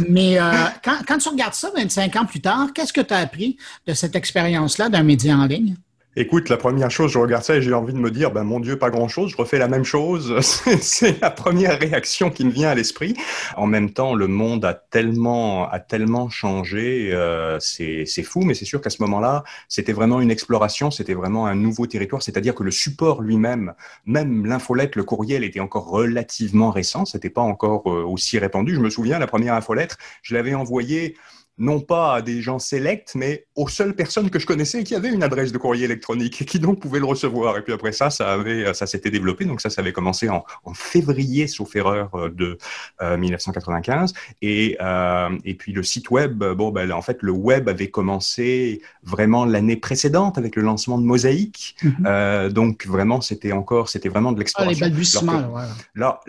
Mais 0.09 0.39
quand, 0.84 0.97
quand, 1.07 1.19
tu 1.19 1.30
regardes 1.30 1.53
ça 1.53 1.69
25 1.76 2.15
ans 2.15 2.26
plus 2.26 2.41
tard, 2.41 2.69
qu'est-ce 2.73 2.93
que 2.93 3.01
tu 3.01 3.13
as 3.13 3.17
appris 3.17 3.57
de 3.86 3.93
cette 3.93 4.15
expérience-là 4.15 4.89
d'un 4.89 5.03
média 5.03 5.38
en 5.38 5.45
ligne? 5.45 5.76
Écoute, 6.18 6.47
la 6.47 6.55
première 6.55 6.89
chose, 6.89 7.11
je 7.11 7.18
regarde 7.18 7.43
ça 7.43 7.57
et 7.57 7.61
j'ai 7.61 7.74
envie 7.74 7.91
de 7.91 7.99
me 7.99 8.09
dire, 8.09 8.32
ben 8.32 8.45
mon 8.45 8.61
Dieu, 8.61 8.80
pas 8.80 8.89
grand-chose, 8.89 9.32
je 9.32 9.36
refais 9.36 9.57
la 9.57 9.68
même 9.68 9.84
chose. 9.84 10.34
C'est 10.80 11.20
la 11.20 11.30
première 11.30 11.78
réaction 11.78 12.30
qui 12.30 12.45
me 12.45 12.51
vient 12.51 12.70
à 12.70 12.76
l'esprit. 12.76 13.18
En 13.57 13.68
même 13.68 13.91
temps, 13.91 14.16
le 14.16 14.28
monde 14.28 14.63
a 14.63 14.74
tellement, 14.74 15.70
a 15.70 15.80
tellement 15.82 16.30
changé, 16.30 17.09
euh, 17.11 17.59
c'est 17.59 18.05
fou, 18.24 18.43
mais 18.43 18.53
c'est 18.53 18.63
sûr 18.63 18.80
qu'à 18.80 18.89
ce 18.89 19.01
moment-là, 19.01 19.43
c'était 19.68 19.91
vraiment 19.91 20.22
une 20.22 20.32
exploration, 20.32 20.89
c'était 20.89 21.13
vraiment 21.13 21.47
un 21.47 21.55
nouveau 21.55 21.86
territoire, 21.86 22.24
c'est-à-dire 22.24 22.55
que 22.55 22.63
le 22.63 22.72
support 22.72 23.22
lui-même, 23.22 23.74
même 24.05 24.45
l'infolette, 24.45 24.95
le 24.95 25.03
courriel 25.03 25.43
était 25.43 25.59
encore 25.59 25.89
relativement 25.89 26.72
récent, 26.72 27.03
c'était 27.03 27.30
pas 27.30 27.41
encore 27.41 27.91
euh, 27.91 28.05
aussi 28.05 28.39
répandu. 28.39 28.76
Je 28.76 28.80
me 28.80 28.89
souviens, 28.89 29.20
la 29.20 29.28
première 29.28 29.53
infolettre, 29.53 29.97
je 30.22 30.34
l'avais 30.34 30.53
envoyée 30.53 31.18
non 31.58 31.80
pas 31.80 32.16
à 32.16 32.22
des 32.22 32.41
gens 32.41 32.60
sélects, 32.60 33.14
mais 33.16 33.45
aux 33.56 33.68
seules 33.68 33.95
personnes 33.95 34.30
que 34.30 34.39
je 34.39 34.45
connaissais 34.45 34.84
qui 34.84 34.93
avaient 34.93 35.12
une 35.12 35.24
adresse 35.24 35.51
de 35.51 35.58
courrier 35.58 35.86
électronique 35.86 36.41
et 36.41 36.45
qui 36.45 36.60
donc 36.60 36.82
pouvaient 36.82 36.99
le 36.99 37.06
recevoir. 37.06 37.58
Et 37.58 37.62
puis 37.62 37.72
après 37.72 37.93
ça, 37.93 38.10
ça 38.10 38.34
avait, 38.34 38.74
ça 38.74 38.86
s'était 38.86 39.12
développé. 39.12 39.45
Donc 39.45 39.62
ça, 39.62 39.70
ça 39.70 39.82
avait 39.82 39.93
commencé 39.93 40.28
en, 40.30 40.43
en 40.66 40.74
février, 40.74 41.47
sauf 41.47 41.76
erreur, 41.76 42.14
euh, 42.16 42.30
de 42.30 42.58
1995. 43.01 44.12
Euh, 44.12 44.16
et, 44.41 44.78
euh, 44.82 45.30
et 45.45 45.53
puis 45.53 45.72
le 45.72 45.84
site 45.84 46.10
web, 46.12 46.43
bon, 46.43 46.72
ben, 46.72 46.91
en 46.91 47.01
fait, 47.01 47.20
le 47.22 47.32
web 47.32 47.70
avait 47.70 47.89
commencé 47.89 48.82
vraiment 49.03 49.45
l'année 49.45 49.78
précédente 49.78 50.38
avec 50.38 50.56
le 50.56 50.62
lancement 50.62 50.97
de 50.97 51.03
Mosaïque. 51.03 51.76
Mhm. 51.84 51.95
euh, 52.06 52.49
donc 52.49 52.86
vraiment, 52.86 53.22
c'était 53.22 53.53
encore, 53.53 53.89
c'était 53.89 54.10
vraiment 54.10 54.32
de 54.34 54.39
l'exploration. 54.39 54.88
Ah, 54.88 55.68
Là, 55.95 56.20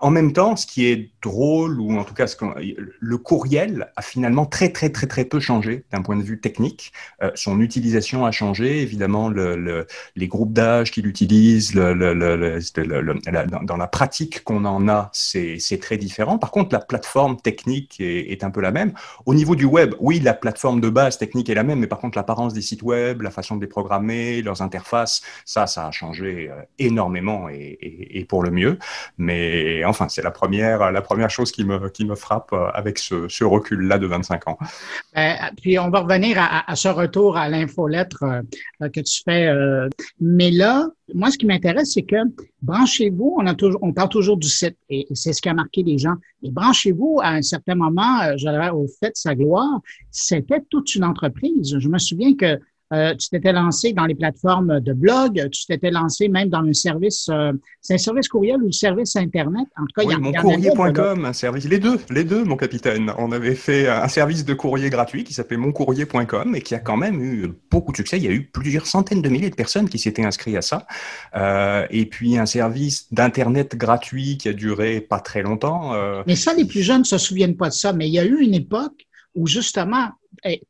en 0.00 0.10
même 0.10 0.32
temps, 0.32 0.54
ce 0.56 0.66
qui 0.66 0.86
est 0.86 1.10
drôle, 1.22 1.80
ou 1.80 1.98
en 1.98 2.04
tout 2.04 2.14
cas, 2.14 2.26
ce 2.26 2.36
le 3.00 3.18
courriel 3.18 3.90
a 3.96 4.02
fini 4.02 4.19
finalement 4.20 4.44
très 4.44 4.68
très 4.68 4.90
très 4.90 5.06
très 5.06 5.24
peu 5.24 5.40
changé 5.40 5.84
d'un 5.92 6.02
point 6.02 6.16
de 6.18 6.22
vue 6.22 6.38
technique. 6.38 6.92
Euh, 7.22 7.30
son 7.34 7.58
utilisation 7.62 8.26
a 8.26 8.30
changé, 8.32 8.82
évidemment, 8.82 9.30
le, 9.30 9.86
les 10.14 10.28
groupes 10.28 10.52
d'âge 10.52 10.90
qu'il 10.90 11.06
utilise, 11.06 11.72
dans 11.72 11.94
la 13.78 13.86
pratique 13.86 14.44
qu'on 14.44 14.66
en 14.66 14.88
a, 14.90 15.08
c'est 15.14 15.80
très 15.80 15.96
différent. 15.96 16.36
Par 16.36 16.50
contre, 16.50 16.74
la 16.74 16.80
plateforme 16.80 17.38
technique 17.40 17.96
est, 17.98 18.44
un 18.44 18.50
peu 18.50 18.60
la 18.60 18.72
même. 18.72 18.92
Au 19.24 19.32
niveau 19.32 19.56
du 19.56 19.64
web, 19.64 19.94
oui, 20.00 20.20
la 20.20 20.34
plateforme 20.34 20.82
de 20.82 20.90
base 20.90 21.16
technique 21.16 21.48
est 21.48 21.54
la 21.54 21.62
même, 21.62 21.78
mais 21.78 21.86
par 21.86 21.98
contre, 21.98 22.18
l'apparence 22.18 22.52
des 22.52 22.60
sites 22.60 22.82
web, 22.82 23.22
la 23.22 23.30
façon 23.30 23.56
de 23.56 23.62
les 23.62 23.68
programmer, 23.68 24.42
leurs 24.42 24.60
interfaces, 24.60 25.22
ça, 25.46 25.66
ça 25.66 25.86
a 25.86 25.90
changé 25.92 26.50
euh, 26.50 26.60
énormément 26.78 27.48
et, 27.48 28.26
pour 28.28 28.42
le 28.42 28.50
mieux. 28.50 28.78
Mais 29.16 29.82
enfin, 29.86 30.08
c'est 30.10 30.22
la 30.22 30.30
première, 30.30 30.92
la 30.92 31.00
première 31.00 31.30
chose 31.30 31.52
qui 31.52 31.64
me, 31.64 31.88
qui 31.88 32.04
me 32.04 32.14
frappe 32.14 32.52
euh, 32.52 32.68
avec 32.74 32.98
ce, 32.98 33.28
ce 33.28 33.44
recul-là 33.44 33.98
de 33.98 34.06
25 34.10 34.48
ans. 34.48 34.58
Ben, 35.14 35.36
puis 35.60 35.78
on 35.78 35.88
va 35.90 36.00
revenir 36.00 36.36
à, 36.38 36.76
ce 36.76 36.88
retour 36.88 37.36
à 37.36 37.48
l'infolettre 37.48 38.22
euh, 38.22 38.88
que 38.88 39.00
tu 39.00 39.22
fais. 39.24 39.46
Euh, 39.46 39.88
mais 40.20 40.50
là, 40.50 40.88
moi, 41.14 41.30
ce 41.30 41.38
qui 41.38 41.46
m'intéresse, 41.46 41.92
c'est 41.94 42.02
que 42.02 42.16
branchez-vous, 42.62 43.38
on, 43.38 43.76
on 43.82 43.92
parle 43.92 44.08
toujours 44.08 44.36
du 44.36 44.48
site 44.48 44.76
et, 44.88 45.06
c'est 45.14 45.32
ce 45.32 45.40
qui 45.40 45.48
a 45.48 45.54
marqué 45.54 45.82
les 45.82 45.98
gens. 45.98 46.14
Mais 46.42 46.50
branchez-vous, 46.50 47.20
à 47.22 47.30
un 47.30 47.42
certain 47.42 47.74
moment, 47.74 48.20
euh, 48.22 48.72
au 48.72 48.86
fait 49.00 49.10
de 49.10 49.16
sa 49.16 49.34
gloire, 49.34 49.80
c'était 50.10 50.62
toute 50.68 50.94
une 50.94 51.04
entreprise. 51.04 51.78
Je 51.78 51.88
me 51.88 51.98
souviens 51.98 52.34
que 52.36 52.58
euh, 52.92 53.14
tu 53.14 53.28
t'étais 53.28 53.52
lancé 53.52 53.92
dans 53.92 54.04
les 54.06 54.16
plateformes 54.16 54.80
de 54.80 54.92
blog, 54.92 55.48
tu 55.52 55.66
t'étais 55.66 55.90
lancé 55.90 56.28
même 56.28 56.48
dans 56.48 56.62
un 56.62 56.72
service, 56.72 57.28
euh, 57.30 57.52
c'est 57.80 57.94
un 57.94 57.98
service 57.98 58.28
courriel 58.28 58.60
ou 58.62 58.68
un 58.68 58.72
service 58.72 59.14
Internet? 59.14 59.66
En 59.76 59.82
tout 59.82 59.94
cas, 59.96 60.02
oui, 60.04 60.08
il 60.08 60.10
y 60.10 60.14
a 60.14 60.18
mon 60.18 60.32
courrier.com, 60.32 61.24
un 61.24 61.32
service, 61.32 61.68
les 61.68 61.78
deux, 61.78 61.98
les 62.10 62.24
deux, 62.24 62.42
mon 62.44 62.56
capitaine. 62.56 63.12
On 63.18 63.30
avait 63.30 63.54
fait 63.54 63.88
un 63.88 64.08
service 64.08 64.44
de 64.44 64.54
courrier 64.54 64.90
gratuit 64.90 65.22
qui 65.22 65.32
s'appelait 65.32 65.56
moncourrier.com 65.56 66.56
et 66.56 66.62
qui 66.62 66.74
a 66.74 66.80
quand 66.80 66.96
même 66.96 67.22
eu 67.22 67.52
beaucoup 67.70 67.92
de 67.92 67.96
succès. 67.96 68.16
Il 68.16 68.24
y 68.24 68.28
a 68.28 68.32
eu 68.32 68.44
plusieurs 68.44 68.86
centaines 68.86 69.22
de 69.22 69.28
milliers 69.28 69.50
de 69.50 69.54
personnes 69.54 69.88
qui 69.88 69.98
s'étaient 69.98 70.24
inscrits 70.24 70.56
à 70.56 70.62
ça. 70.62 70.86
Euh, 71.36 71.86
et 71.90 72.06
puis 72.06 72.38
un 72.38 72.46
service 72.46 73.12
d'Internet 73.12 73.76
gratuit 73.76 74.36
qui 74.36 74.48
a 74.48 74.52
duré 74.52 75.00
pas 75.00 75.20
très 75.20 75.42
longtemps. 75.42 75.92
Mais 76.26 76.36
ça, 76.36 76.54
les 76.54 76.64
plus 76.64 76.82
jeunes 76.82 77.00
ne 77.00 77.04
se 77.04 77.18
souviennent 77.18 77.56
pas 77.56 77.68
de 77.68 77.74
ça, 77.74 77.92
mais 77.92 78.08
il 78.08 78.14
y 78.14 78.18
a 78.18 78.24
eu 78.24 78.40
une 78.40 78.54
époque 78.54 79.06
où 79.34 79.46
justement, 79.46 80.08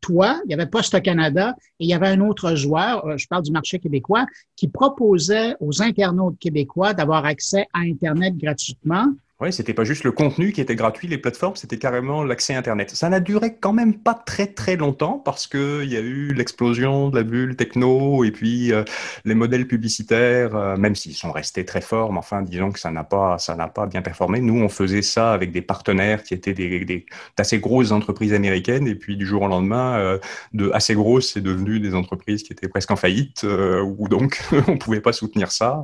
toi, 0.00 0.40
il 0.44 0.50
y 0.50 0.54
avait 0.54 0.66
Poste 0.66 1.00
Canada 1.02 1.54
et 1.78 1.84
il 1.84 1.88
y 1.88 1.94
avait 1.94 2.08
un 2.08 2.20
autre 2.20 2.54
joueur, 2.54 3.06
euh, 3.06 3.16
je 3.16 3.26
parle 3.26 3.42
du 3.42 3.52
marché 3.52 3.78
québécois, 3.78 4.26
qui 4.56 4.68
proposait 4.68 5.54
aux 5.60 5.82
internautes 5.82 6.38
québécois 6.38 6.94
d'avoir 6.94 7.24
accès 7.24 7.66
à 7.72 7.80
Internet 7.80 8.36
gratuitement 8.36 9.06
oui, 9.40 9.54
c'était 9.54 9.72
pas 9.72 9.84
juste 9.84 10.04
le 10.04 10.12
contenu 10.12 10.52
qui 10.52 10.60
était 10.60 10.74
gratuit, 10.74 11.08
les 11.08 11.16
plateformes, 11.16 11.56
c'était 11.56 11.78
carrément 11.78 12.22
l'accès 12.24 12.54
Internet. 12.54 12.90
Ça 12.90 13.08
n'a 13.08 13.20
duré 13.20 13.56
quand 13.58 13.72
même 13.72 13.94
pas 13.94 14.12
très 14.12 14.46
très 14.46 14.76
longtemps 14.76 15.18
parce 15.18 15.46
que 15.46 15.82
il 15.82 15.90
y 15.90 15.96
a 15.96 16.00
eu 16.00 16.34
l'explosion 16.34 17.08
de 17.08 17.16
la 17.16 17.22
bulle 17.22 17.56
techno 17.56 18.22
et 18.22 18.32
puis 18.32 18.70
euh, 18.70 18.84
les 19.24 19.34
modèles 19.34 19.66
publicitaires, 19.66 20.54
euh, 20.54 20.76
même 20.76 20.94
s'ils 20.94 21.14
sont 21.14 21.32
restés 21.32 21.64
très 21.64 21.80
forts, 21.80 22.12
mais 22.12 22.18
enfin 22.18 22.42
disons 22.42 22.70
que 22.70 22.78
ça 22.78 22.90
n'a 22.90 23.02
pas 23.02 23.38
ça 23.38 23.56
n'a 23.56 23.68
pas 23.68 23.86
bien 23.86 24.02
performé. 24.02 24.42
Nous, 24.42 24.60
on 24.60 24.68
faisait 24.68 25.00
ça 25.00 25.32
avec 25.32 25.52
des 25.52 25.62
partenaires 25.62 26.22
qui 26.22 26.34
étaient 26.34 26.52
des, 26.52 26.84
des 26.84 27.06
d'assez 27.38 27.60
grosses 27.60 27.92
entreprises 27.92 28.34
américaines 28.34 28.86
et 28.86 28.94
puis 28.94 29.16
du 29.16 29.24
jour 29.24 29.42
au 29.42 29.48
lendemain, 29.48 29.98
euh, 29.98 30.18
de 30.52 30.70
assez 30.74 30.94
grosses, 30.94 31.32
c'est 31.32 31.40
devenu 31.40 31.80
des 31.80 31.94
entreprises 31.94 32.42
qui 32.42 32.52
étaient 32.52 32.68
presque 32.68 32.90
en 32.90 32.96
faillite 32.96 33.44
ou 33.44 34.06
donc 34.08 34.38
on 34.68 34.76
pouvait 34.76 35.00
pas 35.00 35.14
soutenir 35.14 35.50
ça. 35.50 35.82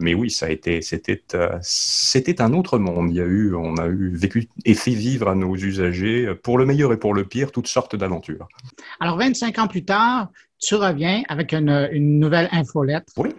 mais 0.00 0.12
oui, 0.12 0.30
ça 0.30 0.46
a 0.46 0.50
été 0.50 0.82
c'était 0.82 1.22
c'était 2.26 2.42
un 2.42 2.52
autre 2.54 2.78
monde. 2.78 3.10
Il 3.10 3.16
y 3.16 3.20
a 3.20 3.24
eu, 3.24 3.54
on 3.54 3.76
a 3.76 3.86
eu 3.86 4.10
vécu 4.16 4.48
et 4.64 4.74
fait 4.74 4.90
vivre 4.90 5.28
à 5.28 5.36
nos 5.36 5.54
usagers, 5.54 6.34
pour 6.42 6.58
le 6.58 6.66
meilleur 6.66 6.92
et 6.92 6.96
pour 6.96 7.14
le 7.14 7.24
pire, 7.24 7.52
toutes 7.52 7.68
sortes 7.68 7.94
d'aventures. 7.94 8.48
Alors, 8.98 9.16
25 9.16 9.58
ans 9.60 9.68
plus 9.68 9.84
tard, 9.84 10.28
tu 10.58 10.74
reviens 10.74 11.22
avec 11.28 11.52
une, 11.52 11.88
nouvelle 12.18 12.48
infolettre. 12.50 13.12
Oui. 13.16 13.30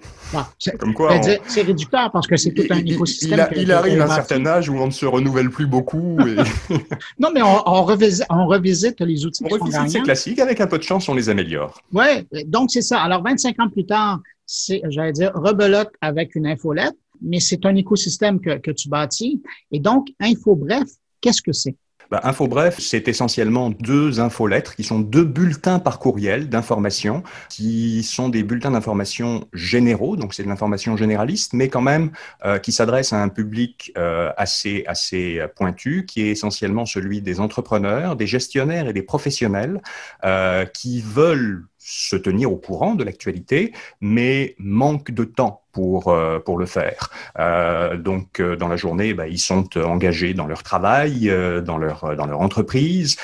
Comme 0.80 0.94
quoi. 0.94 1.20
C'est 1.48 1.62
réducteur 1.64 2.12
parce 2.12 2.28
que 2.28 2.38
c'est 2.38 2.54
tout 2.54 2.64
un 2.70 2.78
écosystème. 2.78 3.50
Il, 3.58 3.74
arrive 3.74 4.00
à 4.00 4.06
un 4.06 4.16
certain 4.16 4.46
âge 4.46 4.70
où 4.70 4.78
on 4.78 4.88
ne 4.88 4.92
se 4.92 5.06
renouvelle 5.06 5.50
plus 5.50 5.68
beaucoup. 5.68 6.18
non, 7.20 7.30
mais 7.34 7.42
on, 7.42 7.84
revisite, 7.84 9.02
les 9.02 9.26
outils. 9.26 9.44
On 9.44 9.50
revisite 9.50 9.90
ces 9.90 10.02
classiques. 10.02 10.40
Avec 10.40 10.62
un 10.62 10.68
peu 10.68 10.78
de 10.78 10.84
chance, 10.84 11.10
on 11.10 11.14
les 11.14 11.28
améliore. 11.30 11.82
Oui, 11.92 12.26
donc 12.46 12.72
c'est 12.72 12.82
ça. 12.82 13.02
Alors, 13.02 13.22
25 13.22 13.60
ans 13.60 13.70
plus 13.70 13.86
tard, 13.86 14.22
c'est, 14.46 14.82
j'allais 14.88 15.12
dire, 15.12 15.32
rebelote 15.36 15.92
avec 16.00 16.36
une 16.36 16.48
infolette 16.48 16.96
mais 17.22 17.40
c'est 17.40 17.66
un 17.66 17.76
écosystème 17.76 18.40
que, 18.40 18.72
tu 18.72 18.90
bâtis. 18.90 19.42
Et 19.72 19.80
donc, 19.80 20.08
InfoBref, 20.20 20.90
qu'est-ce 21.22 21.42
que 21.42 21.52
c'est? 21.52 21.76
Bah, 22.10 22.22
InfoBref, 22.24 22.80
c'est 22.80 23.08
essentiellement 23.10 23.70
deux 23.70 24.22
infolettres 24.22 24.76
qui 24.76 24.86
sont 24.86 25.00
deux 25.00 25.26
bulletins 25.26 25.80
par 25.80 26.00
courriel 26.00 26.48
d'information 26.48 27.22
qui 27.50 28.02
sont 28.04 28.30
des 28.30 28.44
bulletins 28.44 28.72
d'information 28.72 29.46
généraux, 29.52 30.16
donc 30.16 30.34
c'est 30.34 30.44
de 30.44 30.48
l'information 30.48 30.96
généraliste, 30.96 31.52
mais 31.54 31.68
quand 31.68 31.82
même 31.82 32.12
euh, 32.46 32.60
qui 32.60 32.72
s'adresse 32.72 33.12
à 33.12 33.22
un 33.22 33.28
public 33.28 33.92
euh, 33.98 34.32
assez, 34.38 34.86
assez 34.88 35.42
pointu, 35.58 36.06
qui 36.06 36.22
est 36.22 36.30
essentiellement 36.30 36.86
celui 36.86 37.22
des 37.22 37.42
entrepreneurs, 37.42 38.16
des 38.16 38.28
gestionnaires 38.28 38.88
et 38.88 38.94
des 38.94 39.04
professionnels 39.04 39.82
euh, 40.24 40.66
qui 40.66 41.02
veulent 41.02 41.66
se 41.90 42.18
tenir 42.18 42.52
au 42.52 42.58
courant 42.58 42.96
de 42.96 43.06
l'actualité, 43.06 43.72
mais 44.02 44.56
manque 44.60 45.12
de 45.12 45.24
temps 45.24 45.62
pour, 45.72 46.10
euh, 46.10 46.40
pour 46.40 46.58
le 46.58 46.66
faire. 46.66 47.10
Euh, 47.40 47.96
donc, 47.96 48.42
euh, 48.42 48.58
dans 48.58 48.68
la 48.68 48.76
journée, 48.76 49.14
bah, 49.14 49.28
ils 49.28 49.40
sont 49.40 49.78
engagés 49.78 50.34
dans 50.34 50.48
leur 50.48 50.64
travail, 50.64 51.32
dans, 51.64 51.78
leur, 51.78 52.16
dans 52.18 52.26
leur 52.26 52.42
entreprise. 52.42 53.16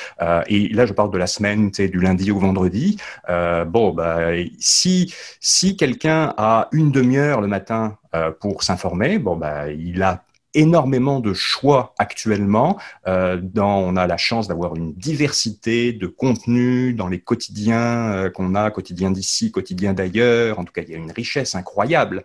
et 0.48 0.70
là, 0.70 0.86
je 0.86 0.94
parle 0.94 1.12
de 1.12 1.18
la 1.18 1.28
semaine, 1.28 1.72
du 1.72 2.00
lundi 2.00 2.32
au 2.32 2.40
vendredi. 2.40 2.98
bon, 3.28 3.92
bah, 3.92 4.32
si, 4.60 5.14
si 5.42 5.76
quelqu'un 5.76 6.34
a 6.38 6.70
une 6.72 6.92
demi-heure 6.92 7.42
le 7.42 7.48
matin 7.48 7.98
pour 8.40 8.64
s'informer, 8.64 9.20
bon, 9.20 9.36
bah, 9.36 9.72
il 9.72 10.02
a 10.04 10.24
énormément 10.54 11.20
de 11.20 11.34
choix 11.34 11.94
actuellement. 11.98 12.78
Euh, 13.08 13.40
dans, 13.42 13.80
on 13.80 13.96
a 13.96 14.08
la 14.08 14.18
chance 14.18 14.48
d'avoir 14.48 14.76
une 14.76 14.94
diversité 14.94 15.94
de 15.94 16.08
contenus 16.08 16.96
dans 16.96 17.08
les 17.08 17.20
quotidiens 17.20 18.12
euh, 18.14 18.30
qu'on 18.30 18.56
a, 18.56 18.72
quotidiens 18.72 19.12
d'ici, 19.12 19.52
quotidiens 19.52 19.94
d'ailleurs. 19.94 20.60
En 20.60 20.64
tout 20.64 20.74
cas, 20.74 20.82
il 20.82 20.90
y 20.92 20.96
a 20.96 20.98
une 20.98 21.12
richesse 21.12 21.56
incroyable. 21.56 22.24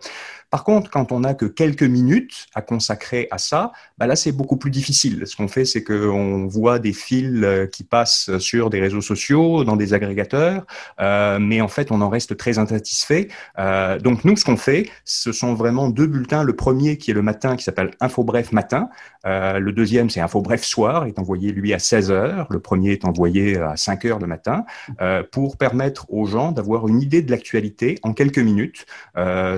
Par 0.49 0.63
contre, 0.63 0.89
quand 0.89 1.11
on 1.11 1.19
n'a 1.21 1.35
que 1.35 1.45
quelques 1.45 1.83
minutes 1.83 2.47
à 2.55 2.61
consacrer 2.61 3.27
à 3.29 3.37
ça, 3.37 3.71
bah 3.99 4.07
là, 4.07 4.15
c'est 4.15 4.31
beaucoup 4.31 4.57
plus 4.57 4.71
difficile. 4.71 5.23
Ce 5.27 5.35
qu'on 5.35 5.47
fait, 5.47 5.63
c'est 5.63 5.83
qu'on 5.83 6.47
voit 6.47 6.79
des 6.79 6.93
fils 6.93 7.43
euh, 7.43 7.67
qui 7.67 7.83
passent 7.83 8.35
sur 8.39 8.71
des 8.71 8.79
réseaux 8.79 9.01
sociaux, 9.01 9.63
dans 9.63 9.75
des 9.75 9.93
agrégateurs, 9.93 10.65
euh, 10.99 11.37
mais 11.39 11.61
en 11.61 11.67
fait, 11.67 11.91
on 11.91 12.01
en 12.01 12.09
reste 12.09 12.35
très 12.35 12.57
insatisfait. 12.57 13.27
Euh, 13.59 13.99
donc, 13.99 14.25
nous, 14.25 14.35
ce 14.37 14.45
qu'on 14.45 14.57
fait, 14.57 14.89
ce 15.05 15.31
sont 15.31 15.53
vraiment 15.53 15.89
deux 15.89 16.07
bulletins. 16.07 16.43
Le 16.43 16.55
premier, 16.55 16.97
qui 16.97 17.11
est 17.11 17.13
le 17.13 17.21
matin, 17.21 17.55
qui 17.55 17.63
s'appelle 17.63 17.91
Info 17.99 18.23
Bref 18.23 18.51
Matin. 18.51 18.89
Le 19.25 19.71
deuxième, 19.71 20.09
c'est 20.09 20.21
Info 20.21 20.41
Bref 20.41 20.63
Soir, 20.63 21.05
est 21.05 21.19
envoyé, 21.19 21.51
lui, 21.51 21.73
à 21.73 21.79
16 21.79 22.09
heures. 22.09 22.47
Le 22.49 22.59
premier 22.59 22.93
est 22.93 23.05
envoyé 23.05 23.57
à 23.57 23.75
5 23.75 24.05
heures 24.05 24.19
le 24.19 24.27
matin, 24.27 24.63
pour 25.31 25.57
permettre 25.57 26.05
aux 26.09 26.25
gens 26.25 26.51
d'avoir 26.51 26.87
une 26.87 27.01
idée 27.01 27.21
de 27.21 27.29
l'actualité 27.29 27.99
en 28.01 28.13
quelques 28.13 28.39
minutes 28.39 28.85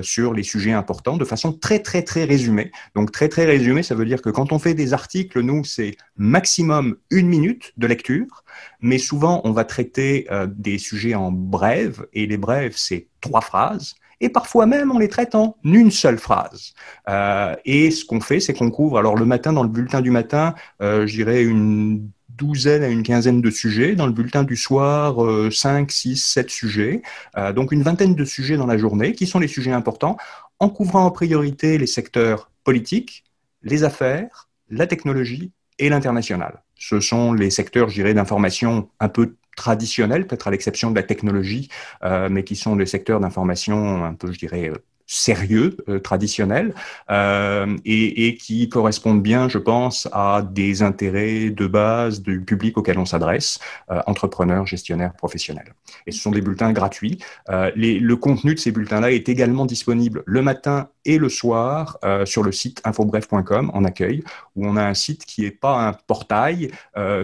sur 0.02 0.34
les 0.34 0.42
sujets 0.42 0.72
important 0.82 1.16
de 1.16 1.24
façon 1.24 1.52
très, 1.52 1.78
très, 1.78 2.02
très 2.02 2.24
résumée. 2.24 2.70
Donc, 2.94 3.12
très, 3.12 3.28
très 3.28 3.44
résumé, 3.44 3.82
ça 3.82 3.94
veut 3.94 4.04
dire 4.04 4.22
que 4.22 4.30
quand 4.30 4.52
on 4.52 4.58
fait 4.58 4.74
des 4.74 4.92
articles, 4.92 5.40
nous, 5.40 5.64
c'est 5.64 5.96
maximum 6.16 6.96
une 7.10 7.28
minute 7.28 7.72
de 7.76 7.86
lecture, 7.86 8.44
mais 8.80 8.98
souvent, 8.98 9.40
on 9.44 9.52
va 9.52 9.64
traiter 9.64 10.26
euh, 10.30 10.46
des 10.50 10.78
sujets 10.78 11.14
en 11.14 11.30
brève, 11.32 12.06
et 12.12 12.26
les 12.26 12.36
brèves, 12.36 12.74
c'est 12.76 13.08
trois 13.20 13.40
phrases 13.40 13.94
et 14.24 14.28
parfois 14.28 14.66
même 14.66 14.92
on 14.92 15.00
les 15.00 15.08
traite 15.08 15.34
en 15.34 15.56
une 15.64 15.90
seule 15.90 16.16
phrase. 16.16 16.74
Euh, 17.08 17.56
et 17.64 17.90
ce 17.90 18.04
qu'on 18.04 18.20
fait, 18.20 18.38
c'est 18.38 18.54
qu'on 18.54 18.70
couvre, 18.70 18.96
alors 18.96 19.16
le 19.16 19.26
matin, 19.26 19.52
dans 19.52 19.64
le 19.64 19.68
bulletin 19.68 20.00
du 20.00 20.12
matin, 20.12 20.54
euh, 20.80 21.08
je 21.08 21.14
dirais 21.16 21.42
une 21.42 22.08
douzaine 22.36 22.82
à 22.82 22.88
une 22.88 23.02
quinzaine 23.02 23.40
de 23.40 23.50
sujets. 23.50 23.94
Dans 23.94 24.06
le 24.06 24.12
bulletin 24.12 24.42
du 24.42 24.56
soir, 24.56 25.24
euh, 25.24 25.50
5, 25.50 25.90
6, 25.90 26.16
7 26.24 26.50
sujets. 26.50 27.02
Euh, 27.36 27.52
donc 27.52 27.72
une 27.72 27.82
vingtaine 27.82 28.14
de 28.14 28.24
sujets 28.24 28.56
dans 28.56 28.66
la 28.66 28.78
journée, 28.78 29.12
qui 29.12 29.26
sont 29.26 29.38
les 29.38 29.48
sujets 29.48 29.72
importants, 29.72 30.16
en 30.62 30.68
couvrant 30.68 31.04
en 31.06 31.10
priorité 31.10 31.76
les 31.76 31.88
secteurs 31.88 32.52
politiques, 32.62 33.24
les 33.62 33.82
affaires, 33.82 34.48
la 34.70 34.86
technologie 34.86 35.50
et 35.80 35.88
l'international. 35.88 36.62
Ce 36.76 37.00
sont 37.00 37.32
les 37.32 37.50
secteurs, 37.50 37.88
je 37.88 37.94
dirais, 37.94 38.14
d'information 38.14 38.88
un 39.00 39.08
peu 39.08 39.34
traditionnels, 39.56 40.28
peut-être 40.28 40.46
à 40.46 40.52
l'exception 40.52 40.92
de 40.92 40.94
la 40.94 41.02
technologie, 41.02 41.68
euh, 42.04 42.28
mais 42.30 42.44
qui 42.44 42.54
sont 42.54 42.76
les 42.76 42.86
secteurs 42.86 43.18
d'information 43.18 44.04
un 44.04 44.14
peu, 44.14 44.30
je 44.30 44.38
dirais, 44.38 44.68
euh, 44.68 44.76
sérieux, 45.12 45.76
euh, 45.90 45.98
traditionnels, 45.98 46.74
euh, 47.10 47.76
et, 47.84 48.34
qui 48.36 48.70
correspondent 48.70 49.22
bien, 49.22 49.46
je 49.50 49.58
pense, 49.58 50.08
à 50.10 50.42
des 50.42 50.82
intérêts 50.82 51.50
de 51.50 51.66
base 51.66 52.22
du 52.22 52.40
public 52.40 52.78
auquel 52.78 52.98
on 52.98 53.04
s'adresse, 53.04 53.58
euh, 53.90 54.00
entrepreneurs, 54.06 54.66
gestionnaires, 54.66 55.12
professionnels. 55.12 55.74
Et 56.06 56.12
ce 56.12 56.20
sont 56.20 56.30
des 56.30 56.40
bulletins 56.40 56.72
gratuits. 56.72 57.18
Euh, 57.50 57.70
le 57.76 58.14
contenu 58.14 58.54
de 58.54 58.58
ces 58.58 58.72
bulletins-là 58.72 59.12
est 59.12 59.28
également 59.28 59.66
disponible 59.66 60.22
le 60.24 60.40
matin 60.40 60.88
et 61.04 61.18
le 61.18 61.28
soir 61.28 61.98
sur 62.24 62.44
le 62.44 62.52
site 62.52 62.80
infobref.com 62.84 63.72
en 63.74 63.84
accueil, 63.84 64.22
où 64.54 64.66
on 64.66 64.76
a 64.76 64.84
un 64.84 64.94
site 64.94 65.26
qui 65.26 65.42
n'est 65.42 65.50
pas 65.50 65.88
un 65.88 65.92
portail, 65.92 66.70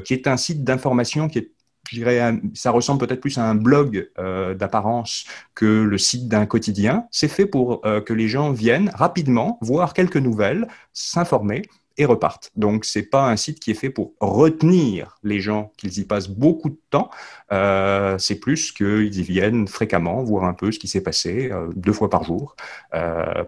qui 0.05 0.15
est 0.15 0.27
un 0.27 0.37
site 0.37 0.65
d'information 0.65 1.29
qui 1.29 1.39
est 1.39 1.51
ça 2.55 2.71
ressemble 2.71 3.07
peut-être 3.07 3.21
plus 3.21 3.39
à 3.39 3.45
un 3.45 3.55
blog 3.55 4.11
euh, 4.19 4.55
d'apparence 4.55 5.25
que 5.55 5.67
le 5.67 5.99
site 5.99 6.29
d'un 6.29 6.47
quotidien. 6.47 7.07
C'est 7.11 7.29
fait 7.29 7.47
pour 7.47 7.81
euh, 7.85 8.01
que 8.01 8.13
les 8.13 8.29
gens 8.29 8.53
viennent 8.53 8.91
rapidement 8.95 9.59
voir 9.61 9.95
quelques 9.95 10.17
nouvelles, 10.17 10.69
s'informer 10.93 11.63
et 12.01 12.05
repartent. 12.05 12.53
Donc, 12.55 12.85
c'est 12.85 13.03
pas 13.03 13.29
un 13.29 13.35
site 13.35 13.59
qui 13.59 13.73
est 13.73 13.75
fait 13.75 13.91
pour 13.91 14.13
retenir 14.21 15.19
les 15.25 15.41
gens 15.41 15.73
qu'ils 15.77 15.99
y 15.99 16.05
passent 16.05 16.29
beaucoup 16.29 16.71
de 16.71 16.79
temps. 16.91 17.11
Euh, 17.51 18.17
c'est 18.19 18.39
plus 18.39 18.71
qu'ils 18.71 19.19
y 19.19 19.23
viennent 19.23 19.67
fréquemment 19.67 20.23
voir 20.23 20.45
un 20.45 20.55
peu 20.55 20.71
ce 20.71 20.79
qui 20.79 20.87
s'est 20.87 21.01
passé 21.01 21.51
deux 21.75 21.93
fois 21.93 22.09
par 22.09 22.23
jour 22.23 22.55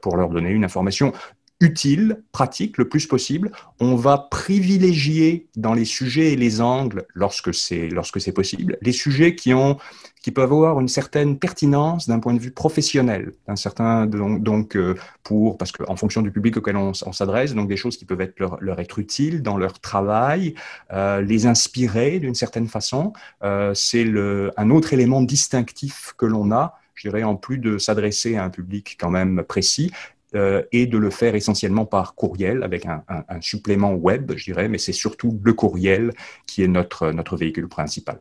pour 0.03 0.16
leur 0.16 0.30
donner 0.30 0.51
une 0.51 0.64
information 0.64 1.12
utile, 1.61 2.22
pratique 2.32 2.78
le 2.78 2.88
plus 2.88 3.06
possible. 3.06 3.52
On 3.80 3.94
va 3.94 4.16
privilégier 4.18 5.48
dans 5.56 5.74
les 5.74 5.84
sujets 5.84 6.32
et 6.32 6.36
les 6.36 6.61
angles, 6.61 7.06
lorsque 7.14 7.52
c'est 7.52 7.88
lorsque 7.88 8.20
c'est 8.20 8.32
possible, 8.32 8.78
les 8.80 8.92
sujets 8.92 9.34
qui 9.34 9.52
ont 9.52 9.76
qui 10.22 10.32
peuvent 10.32 10.52
avoir 10.52 10.80
une 10.80 10.88
certaine 10.88 11.38
pertinence 11.38 12.06
d'un 12.06 12.18
point 12.18 12.34
de 12.34 12.38
vue 12.38 12.50
professionnel, 12.50 13.32
d'un 13.46 13.56
certain 13.56 14.06
donc, 14.06 14.76
euh, 14.76 14.94
pour 15.22 15.56
parce 15.56 15.72
qu'en 15.72 15.96
fonction 15.96 16.20
du 16.20 16.30
public 16.30 16.56
auquel 16.58 16.76
on, 16.76 16.92
s'adresse, 16.92 17.54
donc 17.54 17.68
des 17.68 17.76
choses 17.76 17.96
qui 17.96 18.04
peuvent 18.04 18.20
être 18.20 18.38
leur, 18.38 18.58
leur 18.61 18.80
être 18.80 18.98
utiles 18.98 19.42
dans 19.42 19.56
leur 19.56 19.80
travail, 19.80 20.54
euh, 20.92 21.22
les 21.22 21.46
inspirer 21.46 22.18
d'une 22.20 22.34
certaine 22.34 22.68
façon. 22.68 23.12
Euh, 23.42 23.72
c'est 23.74 24.04
le 24.04 24.50
un 24.56 24.70
autre 24.70 24.92
élément 24.92 25.22
distinctif 25.22 26.14
que 26.16 26.26
l'on 26.26 26.50
a 26.52 26.74
je 27.00 27.08
dirais, 27.08 27.22
en 27.22 27.34
plus 27.34 27.56
de 27.56 27.78
s'adresser 27.78 28.36
à 28.36 28.44
un 28.44 28.50
public 28.50 28.98
quand 29.00 29.08
même 29.08 29.42
précis, 29.42 29.90
euh, 30.35 30.62
et 30.72 30.87
de 30.87 30.99
le 30.99 31.11
faire 31.11 31.35
essentiellement 31.35 31.87
par 31.87 32.14
courriel 32.14 32.62
avec 32.62 32.87
un, 32.87 33.03
supplément 33.41 33.95
web, 33.95 34.33
je 34.37 34.45
dirais, 34.45 34.68
mais 34.68 34.78
c'est 34.78 34.93
surtout 34.93 35.41
le 35.43 35.53
courriel 35.53 36.12
qui 36.47 36.62
est 36.62 36.68
notre, 36.68 37.11
notre 37.12 37.37
véhicule 37.37 37.68
principal. 37.68 38.20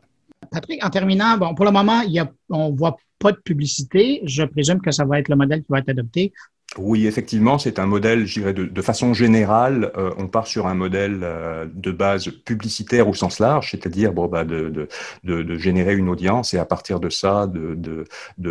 Patrick, 0.50 0.84
en 0.84 0.90
terminant, 0.90 1.36
bon, 1.36 1.54
pour 1.54 1.64
le 1.64 1.70
moment, 1.70 2.02
on 2.48 2.72
voit 2.72 2.96
pas 3.18 3.32
de 3.32 3.38
publicité. 3.38 4.20
Je 4.24 4.42
présume 4.42 4.80
que 4.80 4.90
ça 4.90 5.04
va 5.04 5.20
être 5.20 5.28
le 5.28 5.36
modèle 5.36 5.60
qui 5.60 5.66
va 5.68 5.78
être 5.78 5.90
adopté. 5.90 6.32
Oui, 6.78 7.08
effectivement, 7.08 7.58
c'est 7.58 7.80
un 7.80 7.86
modèle, 7.86 8.26
je 8.26 8.38
dirais, 8.38 8.52
de, 8.52 8.64
de 8.64 8.82
façon 8.82 9.12
générale, 9.12 9.90
euh, 9.98 10.12
on 10.18 10.28
part 10.28 10.46
sur 10.46 10.68
un 10.68 10.74
modèle 10.74 11.18
euh, 11.24 11.66
de 11.74 11.90
base 11.90 12.28
publicitaire 12.44 13.08
au 13.08 13.14
sens 13.14 13.40
large, 13.40 13.72
c'est-à-dire 13.72 14.12
bon, 14.12 14.28
bah, 14.28 14.44
de, 14.44 14.68
de, 15.24 15.42
de, 15.42 15.58
générer 15.58 15.96
une 15.96 16.08
audience 16.08 16.54
et 16.54 16.58
à 16.58 16.64
partir 16.64 17.00
de 17.00 17.08
ça, 17.08 17.48
de, 17.48 18.04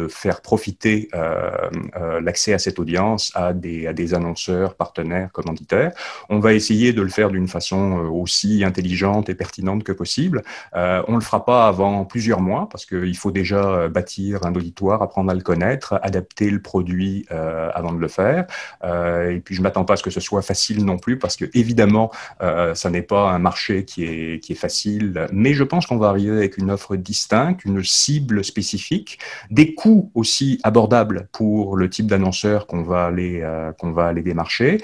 faire 0.10 0.42
profiter 0.42 1.08
euh, 1.14 1.50
euh 1.96 2.20
l'accès 2.20 2.52
à 2.54 2.60
cette 2.60 2.78
audience 2.78 3.32
à 3.36 3.54
des, 3.54 3.88
à 3.88 3.94
des 3.94 4.14
annonceurs, 4.14 4.76
partenaires, 4.76 5.32
commanditaires. 5.32 5.94
On 6.30 6.40
va 6.40 6.54
essayer 6.54 6.92
de 6.92 7.02
le 7.02 7.10
faire 7.10 7.30
d'une 7.30 7.48
façon 7.48 8.10
aussi 8.12 8.66
intelligente 8.66 9.30
et 9.30 9.36
pertinente 9.36 9.86
que 9.86 9.94
possible. 9.94 10.42
on 10.74 11.12
ne 11.12 11.16
le 11.16 11.22
fera 11.22 11.46
pas 11.46 11.68
avant 11.68 12.04
plusieurs 12.04 12.42
mois 12.42 12.68
parce 12.70 12.86
qu'il 12.86 13.16
faut 13.16 13.32
déjà 13.32 13.88
bâtir 13.88 14.46
un 14.46 14.54
auditoire, 14.56 15.02
apprendre 15.02 15.32
à 15.32 15.36
le 15.36 15.42
connaître, 15.42 15.98
adapter 16.04 16.50
le 16.50 16.62
produit 16.62 17.26
avant 17.30 17.94
de 17.94 18.00
le 18.00 18.09
faire. 18.10 18.46
Euh, 18.84 19.32
et 19.32 19.40
puis 19.40 19.56
je 19.56 19.62
m'attends 19.62 19.86
pas 19.86 19.94
à 19.94 19.98
ce 19.98 20.04
que 20.04 20.10
ce 20.10 20.20
soit 20.20 20.42
facile 20.42 20.86
non 20.86 20.98
plus, 20.98 21.18
parce 21.18 21.36
que 21.36 21.46
évidemment, 21.54 22.12
euh, 22.42 22.76
ça 22.76 22.90
n'est 22.90 23.02
pas 23.02 23.30
un 23.32 23.40
marché 23.40 23.86
qui 23.86 24.04
est 24.04 24.44
qui 24.44 24.54
est 24.54 24.56
facile. 24.56 25.28
Mais 25.32 25.54
je 25.54 25.64
pense 25.64 25.86
qu'on 25.88 25.98
va 25.98 26.10
arriver 26.10 26.38
avec 26.38 26.58
une 26.58 26.72
offre 26.72 26.96
distincte, 26.96 27.64
une 27.66 27.84
cible 27.84 28.44
spécifique, 28.44 29.20
des 29.50 29.74
coûts 29.74 30.12
aussi 30.16 30.60
abordables 30.64 31.28
pour 31.32 31.78
le 31.78 31.90
type 31.90 32.08
d'annonceur 32.08 32.68
qu'on 32.68 32.84
va 32.84 33.06
aller 33.06 33.42
euh, 33.44 33.72
qu'on 33.74 33.92
va 33.92 34.08
aller 34.08 34.22
démarcher, 34.22 34.82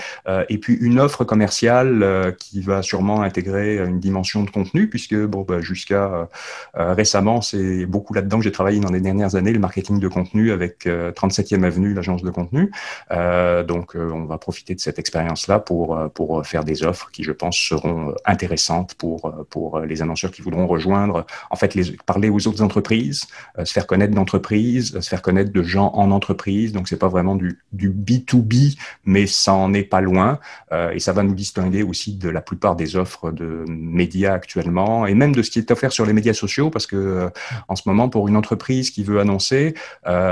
et 0.50 0.58
puis 0.58 0.76
une 0.76 1.00
offre 1.00 1.24
commerciale 1.24 2.36
qui 2.40 2.62
va 2.62 2.82
sûrement 2.82 3.22
intégrer 3.22 3.78
une 3.78 4.00
dimension 4.00 4.44
de 4.44 4.50
contenu, 4.50 4.90
puisque 4.90 5.16
bah, 5.16 5.60
jusqu'à 5.62 6.30
récemment, 6.74 7.42
c'est 7.42 7.86
beaucoup 7.86 8.14
là-dedans 8.14 8.38
que 8.38 8.44
j'ai 8.44 8.52
travaillé 8.52 8.80
dans 8.80 8.92
les 8.92 9.02
dernières 9.02 9.36
années, 9.36 9.52
le 9.52 9.60
marketing 9.60 10.00
de 10.00 10.08
contenu 10.08 10.52
avec 10.52 10.86
37e 10.86 11.64
avenue, 11.64 11.94
l'agence 11.94 12.24
de 12.24 12.30
contenu. 12.30 12.72
Euh, 13.16 13.63
donc, 13.63 13.95
euh, 13.95 14.11
on 14.11 14.26
va 14.26 14.38
profiter 14.38 14.76
de 14.76 14.80
cette 14.80 14.99
expérience-là 14.99 15.59
pour, 15.59 15.97
euh, 15.97 16.07
pour 16.09 16.45
faire 16.45 16.63
des 16.63 16.84
offres 16.84 17.09
qui, 17.11 17.24
je 17.24 17.32
pense, 17.32 17.57
seront 17.57 18.13
intéressantes 18.26 18.95
pour, 18.95 19.34
pour 19.49 19.80
les 19.80 20.01
annonceurs 20.01 20.32
qui 20.32 20.41
voudront 20.41 20.68
rejoindre, 20.68 21.26
en 21.49 21.55
fait, 21.55 21.76
parler 22.05 22.30
aux 22.30 22.47
autres 22.47 22.61
entreprises, 22.61 23.26
se 23.63 23.72
faire 23.72 23.88
connaître 23.88 24.13
d'entreprises, 24.13 24.99
se 24.99 25.09
faire 25.09 25.22
connaître 25.22 25.51
de 25.51 25.63
gens 25.63 25.91
en 25.93 26.11
entreprise. 26.11 26.74
Donc, 26.74 26.88
c'est 26.88 26.97
pas 26.97 27.07
vraiment 27.07 27.36
du, 27.36 27.59
du 27.72 27.89
B2B, 27.91 28.78
mais 29.05 29.28
ça 29.28 29.53
en 29.53 29.74
est 29.74 29.84
pas 29.84 30.01
loin. 30.01 30.39
et 30.72 30.99
ça 30.99 31.13
va 31.13 31.24
nous 31.24 31.36
distinguer 31.36 31.84
aussi 31.84 32.16
de 32.16 32.30
la 32.30 32.41
plupart 32.41 32.76
des 32.76 32.95
offres 32.95 33.32
de 33.32 33.66
médias 33.68 34.34
actuellement 34.34 35.05
et 35.05 35.13
même 35.13 35.34
de 35.34 35.41
ce 35.41 35.51
qui 35.51 35.59
est 35.59 35.72
offert 35.72 35.91
sur 35.91 36.05
les 36.05 36.13
médias 36.13 36.34
sociaux 36.34 36.70
parce 36.70 36.88
que 36.88 37.30
en 37.68 37.76
ce 37.76 37.84
moment, 37.86 38.09
pour 38.09 38.28
une 38.28 38.38
entreprise 38.38 38.91
qui 38.91 39.03
veut 39.03 39.20
annoncer, 39.20 39.74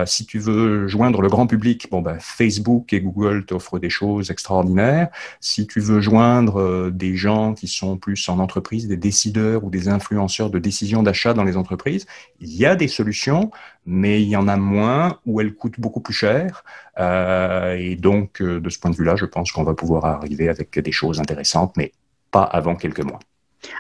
si 0.05 0.25
tu 0.25 0.39
veux 0.39 0.87
joindre 0.87 1.21
le 1.21 1.29
grand 1.29 1.47
public, 1.47 1.87
bon, 1.91 2.01
ben, 2.01 2.17
Facebook 2.19 2.72
et 2.91 3.01
Google 3.01 3.45
t'offrent 3.45 3.79
des 3.79 3.89
choses 3.89 4.31
extraordinaires. 4.31 5.09
Si 5.39 5.67
tu 5.67 5.79
veux 5.79 6.01
joindre 6.01 6.59
euh, 6.59 6.91
des 6.91 7.15
gens 7.15 7.53
qui 7.53 7.67
sont 7.67 7.97
plus 7.97 8.27
en 8.29 8.39
entreprise, 8.39 8.87
des 8.87 8.97
décideurs 8.97 9.63
ou 9.63 9.69
des 9.69 9.87
influenceurs 9.87 10.49
de 10.49 10.59
décision 10.59 11.03
d'achat 11.03 11.33
dans 11.33 11.43
les 11.43 11.57
entreprises, 11.57 12.05
il 12.39 12.53
y 12.55 12.65
a 12.65 12.75
des 12.75 12.87
solutions, 12.87 13.51
mais 13.85 14.21
il 14.21 14.29
y 14.29 14.35
en 14.35 14.47
a 14.47 14.57
moins 14.57 15.19
où 15.25 15.39
elles 15.41 15.53
coûtent 15.53 15.79
beaucoup 15.79 16.01
plus 16.01 16.13
cher. 16.13 16.63
Euh, 16.99 17.75
et 17.77 17.95
donc, 17.95 18.41
euh, 18.41 18.59
de 18.59 18.69
ce 18.69 18.79
point 18.79 18.91
de 18.91 18.95
vue-là, 18.95 19.15
je 19.15 19.25
pense 19.25 19.51
qu'on 19.51 19.63
va 19.63 19.73
pouvoir 19.73 20.05
arriver 20.05 20.49
avec 20.49 20.77
des 20.79 20.91
choses 20.91 21.19
intéressantes, 21.19 21.73
mais 21.77 21.91
pas 22.31 22.43
avant 22.43 22.75
quelques 22.75 23.03
mois. 23.03 23.19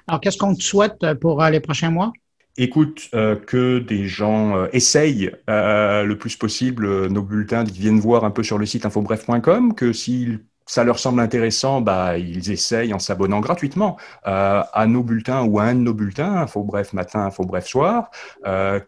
Alors, 0.07 0.21
qu'est-ce 0.21 0.37
qu'on 0.37 0.55
te 0.55 0.63
souhaite 0.63 1.13
pour 1.19 1.43
les 1.43 1.59
prochains 1.59 1.91
mois? 1.91 2.13
Écoute, 2.55 3.09
euh, 3.15 3.35
que 3.35 3.79
des 3.79 4.07
gens 4.07 4.55
euh, 4.55 4.67
essayent 4.73 5.31
euh, 5.49 6.03
le 6.03 6.17
plus 6.19 6.35
possible 6.35 7.07
nos 7.07 7.23
bulletins, 7.23 7.63
qu'ils 7.63 7.81
viennent 7.81 7.99
voir 7.99 8.25
un 8.25 8.31
peu 8.31 8.43
sur 8.43 8.59
le 8.59 8.67
site 8.67 8.85
infobref.com, 8.85 9.73
que 9.73 9.91
si 9.91 10.37
ça 10.67 10.83
leur 10.83 10.99
semble 10.99 11.19
intéressant, 11.19 11.81
bah, 11.81 12.19
ils 12.19 12.51
essayent 12.51 12.93
en 12.93 12.99
s'abonnant 12.99 13.39
gratuitement 13.39 13.97
à 14.23 14.85
nos 14.87 15.03
bulletins 15.03 15.43
ou 15.43 15.59
à 15.59 15.63
un 15.63 15.75
de 15.75 15.79
nos 15.79 15.93
bulletins, 15.93 16.35
Info 16.37 16.63
Bref 16.63 16.93
matin, 16.93 17.25
Info 17.25 17.43
Bref 17.43 17.67
soir, 17.67 18.11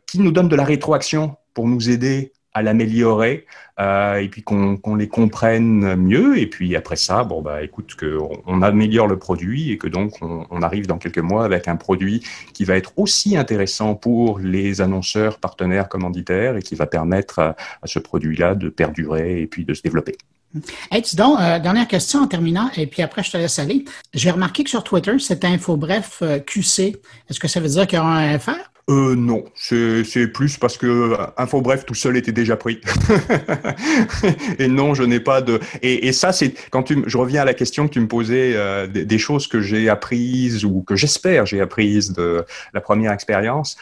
qui 0.08 0.20
nous 0.20 0.32
donne 0.32 0.48
de 0.48 0.56
la 0.56 0.64
rétroaction 0.64 1.36
pour 1.54 1.68
nous 1.68 1.90
aider 1.90 2.32
à 2.56 2.62
l'améliorer 2.64 3.46
euh, 3.80 4.16
et 4.16 4.30
puis 4.30 4.42
qu'on 4.42 4.96
les 4.96 5.10
comprenne 5.10 5.96
mieux. 5.98 6.40
Et 6.40 6.48
puis 6.48 6.76
après 6.76 6.96
ça, 6.96 7.24
bon 7.24 7.42
bah 7.42 7.62
écoute, 7.62 7.96
qu'on 7.96 8.42
on 8.48 8.62
améliore 8.62 9.08
le 9.08 9.20
produit 9.20 9.72
et 9.72 9.78
que 9.78 9.88
donc 9.88 10.14
on, 10.22 10.62
arrive 10.62 10.88
dans 10.88 10.98
quelques 10.98 11.20
mois 11.20 11.44
avec 11.46 11.68
un 11.68 11.76
produit 11.76 12.26
qui 12.54 12.64
va 12.64 12.78
être 12.78 12.94
aussi 12.96 13.38
intéressant 13.38 13.94
pour 13.94 14.40
les 14.40 14.82
annonceurs, 14.82 15.38
partenaires, 15.38 15.90
commanditaires 15.90 16.56
et 16.56 16.62
qui 16.62 16.76
va 16.76 16.88
permettre 16.88 17.40
à, 17.40 17.56
à 17.82 17.88
ce 17.88 18.00
produit-là 18.00 18.56
de 18.56 18.70
perdurer 18.70 19.42
et 19.42 19.48
puis 19.48 19.66
de 19.66 19.74
se 19.74 19.82
développer. 19.82 20.18
Hey, 20.92 21.02
dis 21.02 21.16
donc, 21.16 21.40
euh, 21.40 21.60
dernière 21.60 21.88
question 21.88 22.22
en 22.22 22.28
terminant, 22.28 22.70
et 22.76 22.88
puis 22.88 23.02
après 23.02 23.24
je 23.24 23.32
te 23.32 23.38
laisse 23.38 23.60
aller. 23.60 23.86
J'ai 24.14 24.32
remarqué 24.32 24.64
que 24.64 24.70
sur 24.70 24.84
Twitter, 24.84 25.18
c'est 25.20 25.44
info 25.44 25.76
bref 25.76 26.20
euh, 26.22 26.40
QC. 26.40 26.96
Est-ce 27.30 27.40
que 27.40 27.48
ça 27.48 27.60
veut 27.60 27.70
dire 27.70 27.88
qu'il 27.88 27.98
y 27.98 28.02
aura 28.02 28.20
un 28.20 28.40
FR? 28.40 28.52
Euh, 28.88 29.16
non, 29.16 29.46
c'est 29.56 30.28
plus 30.32 30.58
parce 30.58 30.78
que 30.78 30.86
euh, 30.86 31.18
Info 31.38 31.60
Bref 31.60 31.88
tout 31.88 31.96
seul 31.96 32.18
était 32.18 32.32
déjà 32.32 32.56
pris. 32.56 32.82
et 34.60 34.68
non, 34.68 34.94
je 34.94 35.02
n'ai 35.02 35.20
pas 35.20 35.42
de. 35.42 35.60
Et, 35.82 36.14
ça, 36.14 36.32
c'est 36.32 36.54
quand 36.70 36.84
tu, 36.84 37.04
je 37.08 37.18
reviens 37.18 37.42
à 37.42 37.46
la 37.46 37.56
question 37.56 37.88
que 37.88 37.94
tu 37.94 38.00
me 38.00 38.08
posais 38.08 38.56
des, 38.88 39.18
choses 39.18 39.48
que 39.48 39.60
j'ai 39.60 39.90
apprises 39.90 40.66
ou 40.66 40.84
que 40.84 40.96
j'espère 40.96 41.48
j'ai 41.48 41.62
apprises 41.62 42.14
de 42.14 42.46
la 42.74 42.82
première 42.82 43.12
expérience. 43.12 43.76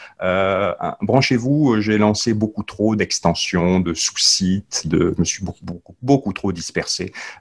Branchez-vous, 1.02 1.80
j'ai 1.80 1.98
lancé 1.98 2.32
beaucoup 2.32 2.62
trop 2.62 2.96
d'extensions, 2.96 3.80
de 3.80 3.92
sous-sites, 3.92 4.86
de, 4.86 5.12
je 5.14 5.20
me 5.20 5.24
suis 5.24 5.44
beaucoup, 6.02 6.32
trop 6.32 6.50
dispersé. 6.50 6.63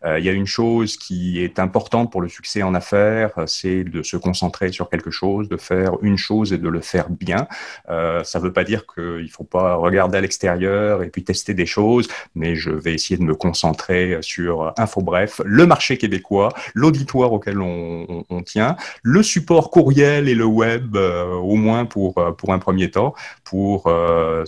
Euh, 0.06 0.20
il 0.20 0.26
y 0.26 0.30
a 0.30 0.32
une 0.32 0.48
chose 0.48 0.98
qui 0.98 1.44
est 1.44 1.60
importante 1.60 2.12
pour 2.12 2.22
le 2.22 2.30
succès 2.30 2.64
en 2.64 2.74
affaires, 2.74 3.32
c'est 3.48 3.84
de 3.84 4.04
se 4.04 4.18
concentrer 4.18 4.72
sur 4.72 4.90
quelque 4.90 5.12
chose, 5.12 5.50
de 5.50 5.58
faire 5.58 5.94
une 6.02 6.18
chose 6.18 6.54
et 6.54 6.58
de 6.58 6.70
le 6.70 6.82
faire 6.82 7.10
bien. 7.10 7.48
Euh, 7.90 8.24
ça 8.24 8.40
ne 8.40 8.44
veut 8.44 8.54
pas 8.54 8.64
dire 8.64 8.86
qu'il 8.86 9.24
ne 9.24 9.28
faut 9.28 9.44
pas 9.44 9.76
regarder 9.76 10.18
à 10.18 10.22
l'extérieur 10.22 11.04
et 11.04 11.10
puis 11.10 11.24
tester 11.24 11.54
des 11.54 11.66
choses, 11.66 12.08
mais 12.36 12.56
je 12.56 12.70
vais 12.70 12.94
essayer 12.94 13.18
de 13.18 13.24
me 13.24 13.36
concentrer 13.36 14.18
sur 14.22 14.74
InfoBref, 14.78 15.42
le 15.46 15.66
marché 15.66 15.98
québécois, 15.98 16.54
l'auditoire 16.74 17.34
auquel 17.34 17.62
on, 17.62 18.24
tient, 18.46 18.76
le 19.02 19.24
support 19.24 19.70
courriel 19.72 20.28
et 20.28 20.36
le 20.36 20.46
web, 20.46 20.96
euh, 20.96 21.34
au 21.36 21.56
moins 21.56 21.86
pour, 21.86 22.18
euh, 22.18 22.32
pour 22.32 22.54
un 22.54 22.60
premier 22.60 22.92
temps, 22.92 23.14
pour 23.44 23.88
euh, 23.88 24.44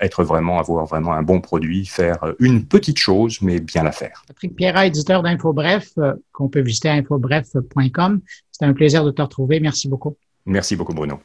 être 0.00 0.24
vraiment, 0.24 0.58
avoir 0.58 0.86
vraiment 0.86 1.12
un 1.12 1.22
bon 1.22 1.40
produit, 1.40 1.86
faire 1.86 2.18
une 2.38 2.64
petite 2.64 2.98
chose, 2.98 3.38
mais 3.42 3.60
bien 3.60 3.84
la 3.88 3.92
faire. 3.92 4.22
Patrick 4.26 4.54
Pierre, 4.54 4.80
éditeur 4.82 5.22
d'InfoBref, 5.22 5.94
qu'on 6.32 6.48
peut 6.48 6.60
visiter 6.60 6.88
à 6.88 6.94
infobref.com. 6.94 8.20
C'était 8.50 8.66
un 8.66 8.74
plaisir 8.74 9.04
de 9.04 9.10
te 9.10 9.22
retrouver. 9.22 9.60
Merci 9.60 9.88
beaucoup. 9.88 10.16
Merci 10.46 10.76
beaucoup, 10.76 10.94
Bruno. 10.94 11.20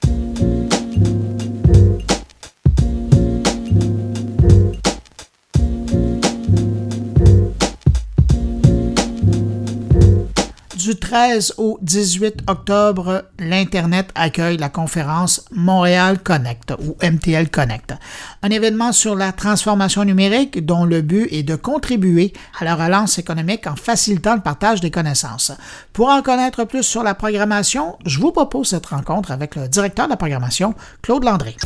13 11.03 11.55
au 11.57 11.77
18 11.81 12.43
octobre, 12.47 13.25
l'Internet 13.37 14.09
accueille 14.15 14.55
la 14.55 14.69
conférence 14.69 15.43
Montréal 15.51 16.23
Connect 16.23 16.73
ou 16.79 16.95
MTL 17.03 17.49
Connect, 17.49 17.93
un 18.41 18.49
événement 18.49 18.93
sur 18.93 19.13
la 19.13 19.33
transformation 19.33 20.05
numérique 20.05 20.65
dont 20.65 20.85
le 20.85 21.01
but 21.01 21.27
est 21.29 21.43
de 21.43 21.57
contribuer 21.57 22.31
à 22.57 22.63
la 22.63 22.75
relance 22.75 23.19
économique 23.19 23.67
en 23.67 23.75
facilitant 23.75 24.35
le 24.35 24.41
partage 24.41 24.79
des 24.79 24.91
connaissances. 24.91 25.51
Pour 25.91 26.07
en 26.07 26.21
connaître 26.21 26.63
plus 26.63 26.83
sur 26.83 27.03
la 27.03 27.15
programmation, 27.15 27.97
je 28.05 28.19
vous 28.19 28.31
propose 28.31 28.69
cette 28.69 28.85
rencontre 28.85 29.31
avec 29.31 29.57
le 29.57 29.67
directeur 29.67 30.05
de 30.05 30.11
la 30.11 30.17
programmation, 30.17 30.73
Claude 31.01 31.25
Landry. 31.25 31.57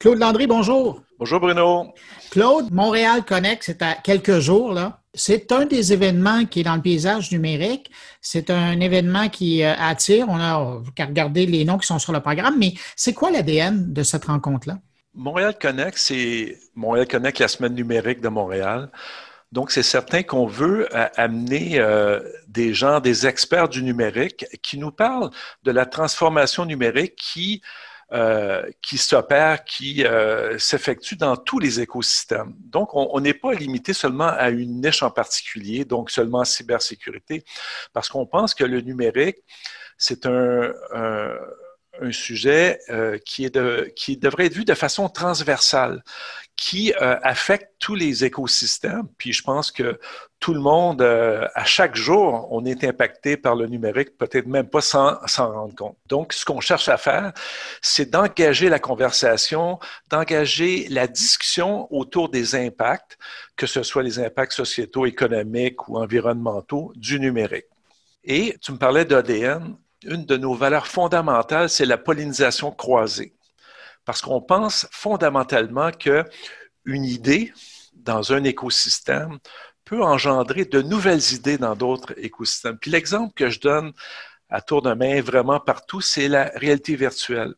Claude 0.00 0.18
Landry, 0.18 0.46
bonjour. 0.46 1.02
Bonjour 1.18 1.40
Bruno. 1.40 1.92
Claude, 2.30 2.72
Montréal 2.72 3.22
Connect, 3.22 3.62
c'est 3.62 3.82
à 3.82 3.96
quelques 3.96 4.38
jours, 4.38 4.72
là. 4.72 5.02
C'est 5.12 5.52
un 5.52 5.66
des 5.66 5.92
événements 5.92 6.46
qui 6.46 6.60
est 6.60 6.62
dans 6.62 6.76
le 6.76 6.80
paysage 6.80 7.30
numérique. 7.32 7.90
C'est 8.22 8.48
un 8.48 8.80
événement 8.80 9.28
qui 9.28 9.62
euh, 9.62 9.74
attire. 9.78 10.24
On 10.30 10.40
a 10.40 10.80
qu'à 10.94 11.04
regarder 11.04 11.44
les 11.44 11.66
noms 11.66 11.76
qui 11.76 11.86
sont 11.86 11.98
sur 11.98 12.14
le 12.14 12.20
programme, 12.20 12.58
mais 12.58 12.72
c'est 12.96 13.12
quoi 13.12 13.30
l'ADN 13.30 13.92
de 13.92 14.02
cette 14.02 14.24
rencontre-là? 14.24 14.78
Montréal 15.14 15.54
Connect, 15.60 15.98
c'est 15.98 16.56
Montréal 16.74 17.06
Connect, 17.06 17.38
la 17.38 17.48
semaine 17.48 17.74
numérique 17.74 18.22
de 18.22 18.28
Montréal. 18.28 18.90
Donc, 19.52 19.70
c'est 19.70 19.82
certain 19.82 20.22
qu'on 20.22 20.46
veut 20.46 20.88
euh, 20.94 21.08
amener 21.16 21.78
euh, 21.78 22.20
des 22.48 22.72
gens, 22.72 23.00
des 23.00 23.26
experts 23.26 23.68
du 23.68 23.82
numérique 23.82 24.46
qui 24.62 24.78
nous 24.78 24.92
parlent 24.92 25.28
de 25.62 25.70
la 25.72 25.84
transformation 25.84 26.64
numérique 26.64 27.16
qui 27.16 27.60
euh, 28.12 28.68
qui 28.82 28.98
s'opère, 28.98 29.64
qui 29.64 30.04
euh, 30.04 30.58
s'effectue 30.58 31.16
dans 31.16 31.36
tous 31.36 31.58
les 31.58 31.80
écosystèmes. 31.80 32.54
Donc, 32.58 32.90
on 32.94 33.20
n'est 33.20 33.34
pas 33.34 33.52
limité 33.52 33.92
seulement 33.92 34.28
à 34.28 34.50
une 34.50 34.80
niche 34.80 35.02
en 35.02 35.10
particulier, 35.10 35.84
donc 35.84 36.10
seulement 36.10 36.38
en 36.38 36.44
cybersécurité, 36.44 37.44
parce 37.92 38.08
qu'on 38.08 38.26
pense 38.26 38.54
que 38.54 38.64
le 38.64 38.80
numérique, 38.80 39.36
c'est 39.96 40.26
un, 40.26 40.72
un, 40.92 41.36
un, 42.00 42.12
sujet 42.12 42.80
euh, 42.88 43.18
qui, 43.18 43.44
est 43.44 43.54
de, 43.54 43.92
qui 43.94 44.16
devrait 44.16 44.46
être 44.46 44.54
vu 44.54 44.64
de 44.64 44.74
façon 44.74 45.08
transversale, 45.08 46.02
qui 46.56 46.92
euh, 47.00 47.16
affectent 47.22 47.74
tous 47.78 47.94
les 47.94 48.24
écosystèmes. 48.24 49.08
Puis 49.18 49.32
je 49.32 49.42
pense 49.42 49.70
que 49.70 50.00
tout 50.40 50.54
le 50.54 50.60
monde, 50.60 51.02
euh, 51.02 51.46
à 51.54 51.64
chaque 51.64 51.94
jour, 51.94 52.48
on 52.50 52.64
est 52.64 52.82
impacté 52.84 53.36
par 53.36 53.54
le 53.54 53.66
numérique, 53.66 54.16
peut-être 54.16 54.46
même 54.46 54.68
pas 54.68 54.80
sans 54.80 55.18
s'en 55.26 55.52
rendre 55.52 55.74
compte. 55.74 55.98
Donc, 56.06 56.32
ce 56.32 56.46
qu'on 56.46 56.60
cherche 56.60 56.88
à 56.88 56.96
faire, 56.96 57.32
c'est 57.82 58.10
d'engager 58.10 58.70
la 58.70 58.78
conversation, 58.78 59.78
d'engager 60.08 60.88
la 60.88 61.06
discussion 61.06 61.86
autour 61.94 62.30
des 62.30 62.54
impacts, 62.54 63.18
que 63.54 63.66
ce 63.66 63.82
soit 63.82 64.02
les 64.02 64.18
impacts 64.18 64.54
sociétaux, 64.54 65.04
économiques 65.04 65.88
ou 65.88 65.98
environnementaux 65.98 66.92
du 66.96 67.20
numérique. 67.20 67.66
Et 68.24 68.56
tu 68.62 68.72
me 68.72 68.78
parlais 68.78 69.04
d'ADN. 69.04 69.76
Une 70.04 70.24
de 70.24 70.38
nos 70.38 70.54
valeurs 70.54 70.86
fondamentales, 70.86 71.68
c'est 71.68 71.84
la 71.84 71.98
pollinisation 71.98 72.70
croisée 72.70 73.34
parce 74.06 74.22
qu'on 74.22 74.40
pense 74.40 74.88
fondamentalement 74.90 75.90
qu'une 75.90 76.24
idée 77.04 77.52
dans 77.94 78.32
un 78.32 78.44
écosystème 78.44 79.38
peut 79.90 80.04
engendrer 80.04 80.66
de 80.66 80.82
nouvelles 80.82 81.32
idées 81.32 81.58
dans 81.58 81.74
d'autres 81.74 82.14
écosystèmes. 82.16 82.78
Puis 82.78 82.92
l'exemple 82.92 83.34
que 83.34 83.50
je 83.50 83.58
donne 83.58 83.92
à 84.48 84.60
tour 84.60 84.82
de 84.82 84.94
main 84.94 85.20
vraiment 85.20 85.58
partout, 85.58 86.00
c'est 86.00 86.28
la 86.28 86.44
réalité 86.54 86.94
virtuelle. 86.94 87.54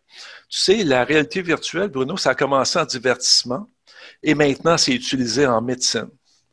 Tu 0.49 0.59
sais, 0.59 0.83
la 0.83 1.05
réalité 1.05 1.43
virtuelle, 1.43 1.91
Bruno, 1.91 2.17
ça 2.17 2.31
a 2.31 2.35
commencé 2.35 2.79
en 2.79 2.87
divertissement 2.87 3.69
et 4.23 4.35
maintenant 4.35 4.79
c'est 4.79 4.95
utilisé 4.95 5.47
en 5.47 5.61
médecine, 5.61 6.09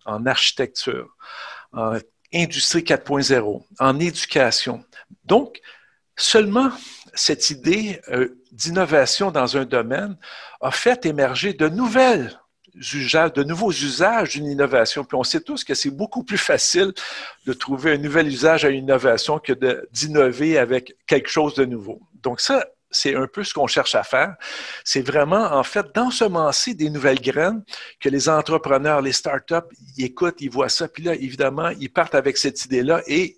en 0.05 0.25
architecture, 0.25 1.15
en 1.71 1.97
industrie 2.33 2.81
4.0, 2.81 3.63
en 3.79 3.99
éducation. 4.01 4.83
Donc, 5.23 5.61
seulement 6.17 6.73
cette 7.13 7.51
idée 7.51 8.01
euh, 8.09 8.37
d'innovation 8.51 9.31
dans 9.31 9.55
un 9.55 9.63
domaine 9.63 10.17
a 10.59 10.71
fait 10.71 11.05
émerger 11.05 11.53
de 11.53 11.69
nouvelles 11.69 12.37
usages, 12.93 13.33
de 13.33 13.43
nouveaux 13.43 13.71
usages 13.71 14.29
d'une 14.29 14.47
innovation. 14.47 15.03
Puis 15.03 15.17
on 15.17 15.23
sait 15.23 15.41
tous 15.41 15.63
que 15.63 15.73
c'est 15.73 15.91
beaucoup 15.91 16.23
plus 16.23 16.37
facile 16.37 16.93
de 17.45 17.53
trouver 17.53 17.93
un 17.93 17.97
nouvel 17.97 18.27
usage 18.27 18.65
à 18.65 18.69
une 18.69 18.83
innovation 18.83 19.39
que 19.39 19.53
d'innover 19.91 20.57
avec 20.57 20.95
quelque 21.07 21.29
chose 21.29 21.53
de 21.55 21.65
nouveau. 21.65 22.01
Donc 22.21 22.41
ça, 22.41 22.65
c'est 22.91 23.15
un 23.15 23.27
peu 23.27 23.43
ce 23.43 23.53
qu'on 23.53 23.67
cherche 23.67 23.95
à 23.95 24.03
faire. 24.03 24.35
C'est 24.83 25.01
vraiment, 25.01 25.53
en 25.53 25.63
fait, 25.63 25.85
d'ensemencer 25.93 26.73
des 26.73 26.89
nouvelles 26.89 27.21
graines 27.21 27.63
que 27.99 28.09
les 28.09 28.29
entrepreneurs, 28.29 29.01
les 29.01 29.11
startups, 29.11 29.55
ils 29.97 30.05
écoutent, 30.05 30.41
ils 30.41 30.49
voient 30.49 30.69
ça, 30.69 30.87
puis 30.87 31.03
là, 31.03 31.13
évidemment, 31.13 31.69
ils 31.79 31.91
partent 31.91 32.15
avec 32.15 32.37
cette 32.37 32.65
idée-là 32.65 33.01
et 33.07 33.37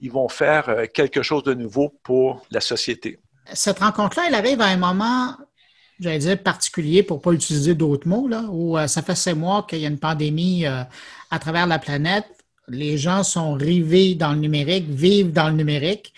ils 0.00 0.10
vont 0.10 0.28
faire 0.28 0.68
euh, 0.68 0.86
quelque 0.92 1.22
chose 1.22 1.44
de 1.44 1.54
nouveau 1.54 1.88
pour 2.02 2.44
la 2.50 2.60
société. 2.60 3.20
Cette 3.54 3.78
rencontre-là, 3.78 4.24
elle 4.28 4.34
arrive 4.34 4.60
à 4.60 4.66
un 4.66 4.76
moment, 4.76 5.36
j'allais 6.00 6.18
dire 6.18 6.42
particulier 6.42 7.02
pour 7.02 7.18
ne 7.18 7.22
pas 7.22 7.32
utiliser 7.32 7.74
d'autres 7.74 8.08
mots, 8.08 8.28
là, 8.28 8.44
où 8.50 8.78
euh, 8.78 8.86
ça 8.86 9.02
fait 9.02 9.14
six 9.14 9.34
mois 9.34 9.66
qu'il 9.68 9.80
y 9.80 9.84
a 9.84 9.88
une 9.88 9.98
pandémie 9.98 10.66
euh, 10.66 10.82
à 11.30 11.38
travers 11.38 11.66
la 11.66 11.78
planète. 11.78 12.26
Les 12.68 12.98
gens 12.98 13.22
sont 13.22 13.54
rivés 13.54 14.14
dans 14.14 14.32
le 14.32 14.38
numérique, 14.38 14.88
vivent 14.88 15.32
dans 15.32 15.48
le 15.48 15.54
numérique. 15.54 16.14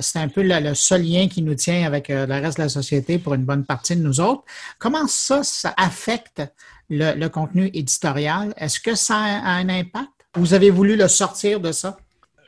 c'est 0.00 0.18
un 0.18 0.28
peu 0.28 0.42
le, 0.42 0.74
seul 0.74 1.02
lien 1.02 1.28
qui 1.28 1.42
nous 1.42 1.54
tient 1.54 1.84
avec 1.84 2.08
le 2.08 2.24
reste 2.24 2.56
de 2.56 2.62
la 2.62 2.70
société 2.70 3.18
pour 3.18 3.34
une 3.34 3.44
bonne 3.44 3.64
partie 3.66 3.94
de 3.94 4.02
nous 4.02 4.18
autres. 4.18 4.42
Comment 4.78 5.06
ça, 5.06 5.44
ça 5.44 5.74
affecte 5.76 6.42
le 6.88 7.28
contenu 7.28 7.70
éditorial? 7.74 8.54
Est-ce 8.56 8.80
que 8.80 8.94
ça 8.94 9.16
a 9.16 9.50
un 9.50 9.68
impact? 9.68 10.08
Vous 10.36 10.54
avez 10.54 10.70
voulu 10.70 10.96
le 10.96 11.06
sortir 11.06 11.60
de 11.60 11.70
ça? 11.70 11.98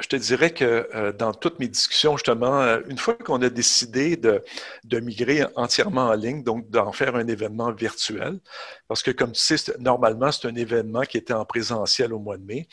Je 0.00 0.08
te 0.08 0.16
dirais 0.16 0.52
que 0.52 0.88
euh, 0.94 1.12
dans 1.12 1.32
toutes 1.32 1.58
mes 1.58 1.68
discussions, 1.68 2.16
justement, 2.16 2.60
euh, 2.60 2.80
une 2.88 2.98
fois 2.98 3.14
qu'on 3.14 3.40
a 3.42 3.48
décidé 3.48 4.16
de, 4.16 4.42
de, 4.84 5.00
migrer 5.00 5.44
entièrement 5.54 6.08
en 6.08 6.14
ligne, 6.14 6.42
donc 6.42 6.68
d'en 6.70 6.92
faire 6.92 7.16
un 7.16 7.26
événement 7.26 7.72
virtuel, 7.72 8.40
parce 8.88 9.02
que 9.02 9.10
comme 9.10 9.32
tu 9.32 9.40
sais, 9.56 9.78
normalement, 9.78 10.30
c'est 10.32 10.48
un 10.48 10.54
événement 10.54 11.02
qui 11.02 11.16
était 11.18 11.32
en 11.32 11.44
présentiel 11.44 12.12
au 12.12 12.18
mois 12.18 12.36
de 12.36 12.44
mai. 12.44 12.68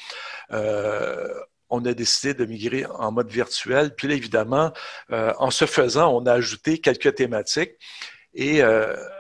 Euh, 0.51 1.27
on 1.69 1.83
a 1.85 1.93
décidé 1.93 2.33
de 2.33 2.45
migrer 2.45 2.85
en 2.85 3.11
mode 3.11 3.31
virtuel. 3.31 3.95
Puis 3.95 4.07
là, 4.07 4.13
évidemment, 4.13 4.71
en 5.09 5.49
se 5.49 5.65
faisant, 5.65 6.15
on 6.15 6.27
a 6.27 6.33
ajouté 6.33 6.77
quelques 6.77 7.15
thématiques. 7.15 7.71
Et 8.35 8.61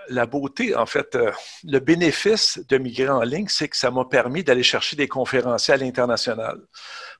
la 0.07 0.25
beauté, 0.27 0.75
en 0.75 0.85
fait, 0.85 1.17
le 1.63 1.79
bénéfice 1.79 2.59
de 2.69 2.77
migrer 2.77 3.09
en 3.09 3.23
ligne, 3.23 3.47
c'est 3.47 3.69
que 3.69 3.77
ça 3.77 3.89
m'a 3.89 4.05
permis 4.05 4.43
d'aller 4.43 4.61
chercher 4.61 4.95
des 4.95 5.07
conférenciers 5.07 5.73
à 5.73 5.77
l'international 5.77 6.59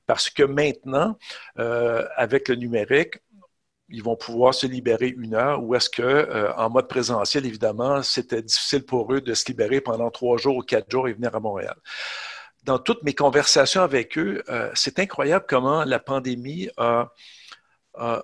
parce 0.06 0.30
que 0.30 0.42
maintenant, 0.42 1.18
euh, 1.58 2.06
avec 2.16 2.48
le 2.48 2.56
numérique, 2.56 3.18
ils 3.88 4.02
vont 4.02 4.16
pouvoir 4.16 4.54
se 4.54 4.66
libérer 4.66 5.08
une 5.08 5.34
heure 5.34 5.62
ou 5.62 5.74
est-ce 5.74 5.90
que 5.90 6.02
euh, 6.02 6.52
en 6.54 6.70
mode 6.70 6.88
présentiel, 6.88 7.46
évidemment, 7.46 8.02
c'était 8.02 8.42
difficile 8.42 8.84
pour 8.84 9.12
eux 9.12 9.20
de 9.20 9.34
se 9.34 9.46
libérer 9.46 9.80
pendant 9.80 10.10
trois 10.10 10.36
jours 10.38 10.56
ou 10.56 10.62
quatre 10.62 10.90
jours 10.90 11.08
et 11.08 11.12
venir 11.12 11.34
à 11.34 11.40
Montréal. 11.40 11.76
Dans 12.64 12.78
toutes 12.78 13.02
mes 13.02 13.14
conversations 13.14 13.82
avec 13.82 14.16
eux, 14.16 14.42
euh, 14.48 14.70
c'est 14.74 14.98
incroyable 14.98 15.44
comment 15.46 15.84
la 15.84 15.98
pandémie 15.98 16.70
a, 16.78 17.12
a 17.94 18.22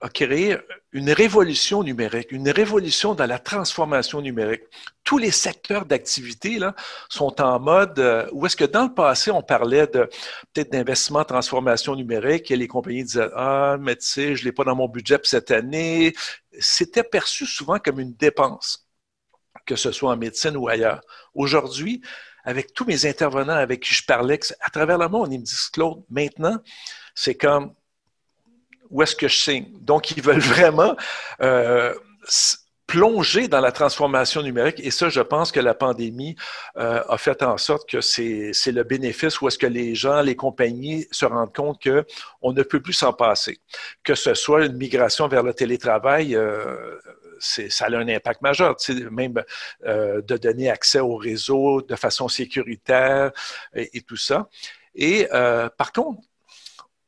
a 0.00 0.08
créé 0.10 0.58
une 0.92 1.10
révolution 1.10 1.82
numérique, 1.82 2.30
une 2.30 2.50
révolution 2.50 3.14
dans 3.14 3.26
la 3.26 3.38
transformation 3.38 4.20
numérique. 4.20 4.62
Tous 5.04 5.16
les 5.16 5.30
secteurs 5.30 5.86
d'activité 5.86 6.58
sont 7.08 7.40
en 7.40 7.58
mode 7.58 7.98
euh, 7.98 8.28
où 8.32 8.44
est-ce 8.44 8.56
que 8.56 8.64
dans 8.64 8.84
le 8.84 8.94
passé 8.94 9.30
on 9.30 9.42
parlait 9.42 9.86
de 9.86 10.08
peut-être 10.52 10.72
d'investissement, 10.72 11.24
transformation 11.24 11.94
numérique 11.96 12.50
et 12.50 12.56
les 12.56 12.68
compagnies 12.68 13.04
disaient 13.04 13.30
ah 13.34 13.76
mais 13.80 13.96
tu 13.96 14.06
sais 14.06 14.36
je 14.36 14.44
l'ai 14.44 14.52
pas 14.52 14.64
dans 14.64 14.76
mon 14.76 14.88
budget 14.88 15.16
pour 15.18 15.26
cette 15.26 15.50
année. 15.50 16.14
C'était 16.58 17.04
perçu 17.04 17.46
souvent 17.46 17.78
comme 17.78 17.98
une 17.98 18.14
dépense, 18.14 18.86
que 19.64 19.76
ce 19.76 19.92
soit 19.92 20.12
en 20.12 20.16
médecine 20.16 20.56
ou 20.56 20.68
ailleurs. 20.68 21.00
Aujourd'hui, 21.34 22.02
avec 22.44 22.74
tous 22.74 22.84
mes 22.84 23.06
intervenants 23.06 23.54
avec 23.54 23.80
qui 23.82 23.94
je 23.94 24.04
parlais 24.04 24.38
à 24.60 24.70
travers 24.70 24.98
le 24.98 25.08
monde, 25.08 25.32
ils 25.32 25.40
me 25.40 25.44
disent 25.44 25.68
Claude, 25.72 26.04
maintenant 26.10 26.58
c'est 27.14 27.34
comme 27.34 27.74
où 28.90 29.02
est-ce 29.02 29.16
que 29.16 29.28
je 29.28 29.36
signe? 29.36 29.66
Donc, 29.80 30.10
ils 30.12 30.22
veulent 30.22 30.38
vraiment 30.54 30.96
euh, 31.40 31.94
plonger 32.86 33.48
dans 33.48 33.60
la 33.60 33.72
transformation 33.72 34.42
numérique. 34.42 34.80
Et 34.80 34.90
ça, 34.90 35.08
je 35.08 35.20
pense 35.20 35.50
que 35.50 35.60
la 35.60 35.74
pandémie 35.74 36.36
euh, 36.76 37.02
a 37.08 37.18
fait 37.18 37.42
en 37.42 37.58
sorte 37.58 37.88
que 37.88 38.00
c'est 38.00 38.52
le 38.66 38.82
bénéfice 38.84 39.40
où 39.40 39.48
est-ce 39.48 39.58
que 39.58 39.66
les 39.66 39.94
gens, 39.94 40.20
les 40.20 40.36
compagnies 40.36 41.06
se 41.10 41.26
rendent 41.26 41.54
compte 41.54 41.82
qu'on 41.82 42.52
ne 42.52 42.62
peut 42.62 42.80
plus 42.80 42.92
s'en 42.92 43.12
passer. 43.12 43.58
Que 44.04 44.14
ce 44.14 44.34
soit 44.34 44.64
une 44.64 44.76
migration 44.76 45.26
vers 45.26 45.42
le 45.42 45.52
télétravail, 45.52 46.36
euh, 46.36 46.96
ça 47.40 47.86
a 47.86 47.90
un 47.90 48.08
impact 48.08 48.40
majeur, 48.40 48.76
même 49.10 49.42
de 49.84 50.36
donner 50.38 50.70
accès 50.70 51.00
au 51.00 51.16
réseau 51.16 51.82
de 51.82 51.94
façon 51.94 52.28
sécuritaire 52.28 53.30
et, 53.74 53.98
et 53.98 54.00
tout 54.00 54.16
ça. 54.16 54.48
Et 54.94 55.28
par 55.76 55.92
contre, 55.92 56.22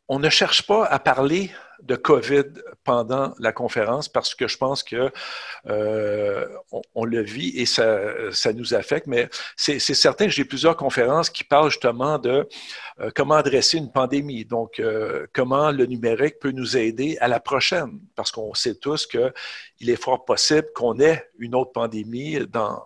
on 0.08 0.18
ne 0.18 0.30
cherche 0.30 0.62
pas 0.62 0.86
à 0.86 0.98
parler 0.98 1.50
de 1.82 1.96
COVID 1.96 2.44
pendant 2.84 3.34
la 3.38 3.52
conférence 3.52 4.08
parce 4.08 4.34
que 4.34 4.48
je 4.48 4.56
pense 4.56 4.82
que 4.82 5.10
euh, 5.66 6.46
on, 6.94 7.04
le 7.04 7.22
vit 7.22 7.56
et 7.56 7.66
ça, 7.66 8.52
nous 8.54 8.74
affecte. 8.74 9.06
Mais 9.06 9.28
c'est 9.56 9.78
certain 9.78 10.26
que 10.26 10.32
j'ai 10.32 10.44
plusieurs 10.44 10.76
conférences 10.76 11.30
qui 11.30 11.44
parlent 11.44 11.70
justement 11.70 12.18
de 12.18 12.48
euh, 13.00 13.10
comment 13.14 13.34
adresser 13.34 13.78
une 13.78 13.92
pandémie. 13.92 14.44
Donc, 14.44 14.80
euh, 14.80 15.26
comment 15.32 15.70
le 15.70 15.86
numérique 15.86 16.38
peut 16.40 16.50
nous 16.50 16.76
aider 16.76 17.16
à 17.20 17.28
la 17.28 17.40
prochaine, 17.40 18.00
parce 18.16 18.30
qu'on 18.30 18.54
sait 18.54 18.74
tous 18.74 19.06
qu'il 19.06 19.90
est 19.90 20.02
fort 20.02 20.24
possible 20.24 20.68
qu'on 20.74 20.98
ait 21.00 21.28
une 21.38 21.54
autre 21.54 21.72
pandémie 21.72 22.38
dans 22.48 22.82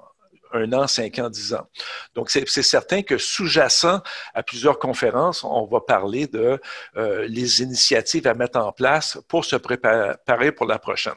un 0.53 0.73
an, 0.73 0.87
cinq 0.87 1.19
ans, 1.19 1.29
dix 1.29 1.53
ans. 1.55 1.67
Donc, 2.15 2.31
c'est 2.31 2.47
certain 2.63 3.03
que 3.03 3.19
sous-jacent 3.19 4.01
à 4.35 4.43
plusieurs 4.43 4.79
conférences, 4.79 5.45
on 5.45 5.67
va 5.67 5.81
parler 5.81 6.27
de 6.27 6.61
euh, 6.97 7.27
les 7.29 7.63
initiatives 7.63 8.27
à 8.27 8.35
mettre 8.35 8.59
en 8.59 8.73
place 8.73 9.19
pour 9.29 9.45
se 9.45 9.57
préparer 9.57 10.53
pour 10.53 10.67
la 10.67 10.79
prochaine. 10.79 11.15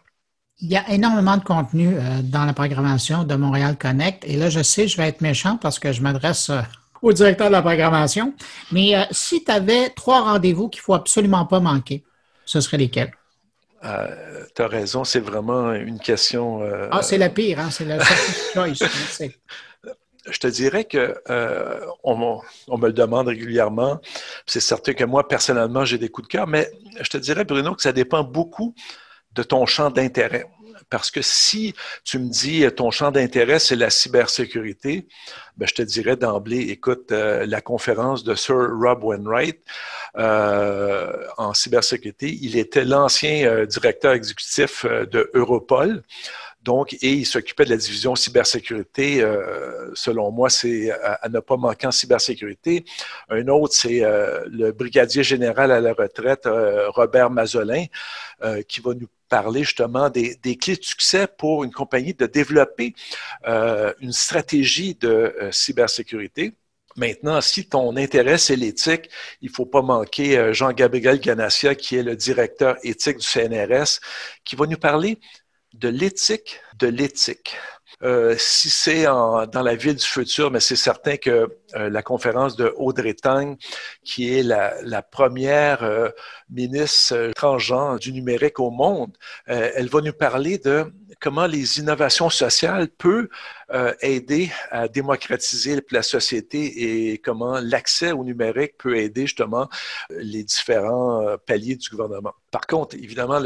Il 0.59 0.71
y 0.71 0.77
a 0.77 0.89
énormément 0.89 1.35
de 1.37 1.43
contenu 1.43 1.95
euh, 1.95 2.21
dans 2.23 2.45
la 2.45 2.53
programmation 2.53 3.23
de 3.23 3.35
Montréal 3.35 3.77
Connect. 3.77 4.23
Et 4.25 4.37
là, 4.37 4.49
je 4.49 4.63
sais, 4.63 4.87
je 4.87 4.95
vais 4.97 5.07
être 5.07 5.21
méchant 5.21 5.57
parce 5.57 5.79
que 5.79 5.91
je 5.91 6.01
m'adresse 6.01 6.49
euh, 6.49 6.61
au 7.01 7.11
directeur 7.11 7.47
de 7.47 7.51
la 7.51 7.61
programmation. 7.61 8.33
Mais 8.71 8.93
si 9.11 9.43
tu 9.43 9.51
avais 9.51 9.89
trois 9.89 10.21
rendez-vous 10.21 10.69
qu'il 10.69 10.79
ne 10.79 10.83
faut 10.83 10.93
absolument 10.93 11.45
pas 11.45 11.59
manquer, 11.59 12.03
ce 12.45 12.61
seraient 12.61 12.77
lesquels? 12.77 13.11
Euh, 13.85 14.43
tu 14.55 14.61
as 14.61 14.67
raison, 14.67 15.03
c'est 15.03 15.19
vraiment 15.19 15.73
une 15.73 15.99
question. 15.99 16.63
Euh, 16.63 16.87
ah, 16.91 17.01
c'est 17.01 17.17
la 17.17 17.29
pire, 17.29 17.59
hein? 17.59 17.69
c'est 17.71 17.85
la 17.85 17.99
choice. 18.53 18.79
Je 20.27 20.39
te 20.39 20.47
dirais 20.47 20.85
que 20.85 21.21
euh, 21.29 21.85
on, 22.03 22.41
me 22.77 22.87
le 22.87 22.93
demande 22.93 23.27
régulièrement. 23.27 23.99
C'est 24.47 24.59
certain 24.59 24.93
que 24.93 25.03
moi, 25.03 25.27
personnellement, 25.27 25.85
j'ai 25.85 25.99
des 25.99 26.09
coups 26.09 26.27
de 26.27 26.31
cœur, 26.31 26.47
mais 26.47 26.67
je 26.99 27.07
te 27.07 27.17
dirais, 27.17 27.45
Bruno, 27.45 27.75
que 27.75 27.83
ça 27.83 27.91
dépend 27.91 28.23
beaucoup 28.23 28.73
de 29.33 29.43
ton 29.43 29.67
champ 29.67 29.91
d'intérêt. 29.91 30.47
Parce 30.95 31.11
que 31.11 31.21
si 31.21 31.73
tu 32.05 32.19
me 32.19 32.29
dis 32.29 32.65
ton 32.73 32.89
champ 32.89 33.11
d'intérêt, 33.11 33.59
c'est 33.59 33.75
la 33.75 33.89
cybersécurité, 33.89 35.07
ben, 35.57 35.67
je 35.67 35.73
te 35.73 35.81
dirais 35.81 36.15
d'emblée, 36.15 36.69
écoute, 36.69 37.11
euh, 37.11 37.45
la 37.45 37.59
conférence 37.59 38.23
de 38.23 38.33
Sir 38.33 38.55
Rob 38.55 39.03
Wainwright 39.03 39.59
euh, 40.17 41.11
en 41.37 41.53
cybersécurité, 41.53 42.37
il 42.41 42.57
était 42.57 42.85
l'ancien 42.85 43.45
euh, 43.45 43.65
directeur 43.65 44.13
exécutif 44.13 44.85
de 44.85 45.29
Europol. 45.33 46.01
Donc, 46.65 46.93
et 46.93 47.13
il 47.13 47.27
s'occupait 47.27 47.65
de 47.65 47.69
la 47.69 47.77
division 47.77 48.15
cybersécurité. 48.15 49.21
Euh, 49.21 49.91
selon 49.93 50.31
moi, 50.31 50.49
c'est 50.49 50.89
à, 50.89 51.29
ne 51.29 51.39
pas 51.39 51.57
manquer 51.57 51.85
en 51.85 51.91
cybersécurité. 51.91 52.83
Un 53.29 53.47
autre, 53.49 53.75
c'est 53.75 54.03
euh, 54.03 54.43
le 54.49 54.71
brigadier 54.71 55.23
général 55.23 55.71
à 55.71 55.79
la 55.79 55.93
retraite, 55.93 56.47
euh, 56.47 56.89
Robert 56.89 57.29
Mazolin, 57.29 57.85
qui 58.67 58.81
va 58.81 58.93
nous 58.95 59.07
parler 59.29 59.63
justement 59.63 60.09
des, 60.09 60.35
des, 60.41 60.55
clés 60.55 60.75
de 60.75 60.83
succès 60.83 61.27
pour 61.27 61.63
une 61.63 61.71
compagnie 61.71 62.13
de 62.13 62.25
développer 62.25 62.93
une 64.01 64.11
stratégie 64.11 64.93
de 64.95 65.33
cybersécurité. 65.51 66.53
Maintenant, 66.97 67.41
si 67.41 67.67
ton 67.67 67.95
intérêt, 67.97 68.37
c'est 68.37 68.55
l'éthique, 68.55 69.09
il 69.41 69.49
ne 69.49 69.53
faut 69.53 69.65
pas 69.65 69.81
manquer 69.81 70.53
Jean-Gabriel 70.53 71.19
Ganassia, 71.19 71.75
qui 71.75 71.97
est 71.97 72.03
le 72.03 72.15
directeur 72.15 72.77
éthique 72.83 73.17
du 73.17 73.25
CNRS, 73.25 73.99
qui 74.43 74.55
va 74.55 74.65
nous 74.67 74.77
parler 74.77 75.19
de 75.79 75.89
l'éthique 75.89 76.59
de 76.79 76.87
l'éthique. 76.87 77.55
Euh, 78.03 78.35
si 78.37 78.69
c'est 78.69 79.05
dans 79.05 79.61
la 79.63 79.75
ville 79.75 79.95
du 79.95 80.05
futur, 80.05 80.51
mais 80.51 80.59
c'est 80.59 80.75
certain 80.75 81.15
que 81.15 81.47
euh, 81.75 81.89
la 81.89 82.03
conférence 82.03 82.57
de 82.57 82.73
Audrey 82.75 83.13
Tang, 83.13 83.55
qui 84.03 84.37
est 84.37 84.43
la, 84.43 85.01
première 85.01 86.11
ministre 86.49 87.31
transgenre 87.35 87.97
du 87.99 88.11
numérique 88.11 88.59
au 88.59 88.69
monde, 88.69 89.15
elle 89.45 89.87
va 89.87 90.01
nous 90.01 90.13
parler 90.13 90.57
de 90.57 90.91
comment 91.19 91.47
les 91.47 91.79
innovations 91.79 92.29
sociales 92.29 92.87
peuvent 92.89 93.27
euh, 93.73 93.93
aider 94.01 94.51
à 94.69 94.87
démocratiser 94.87 95.81
la 95.91 96.03
société 96.03 97.11
et 97.11 97.17
comment 97.17 97.59
l'accès 97.59 98.11
au 98.11 98.23
numérique 98.23 98.77
peut 98.77 98.97
aider 98.97 99.21
justement 99.21 99.67
les 100.09 100.43
différents 100.43 101.27
euh, 101.27 101.37
paliers 101.37 101.75
du 101.75 101.89
gouvernement. 101.89 102.33
Par 102.51 102.67
contre, 102.67 102.95
évidemment, 102.95 103.41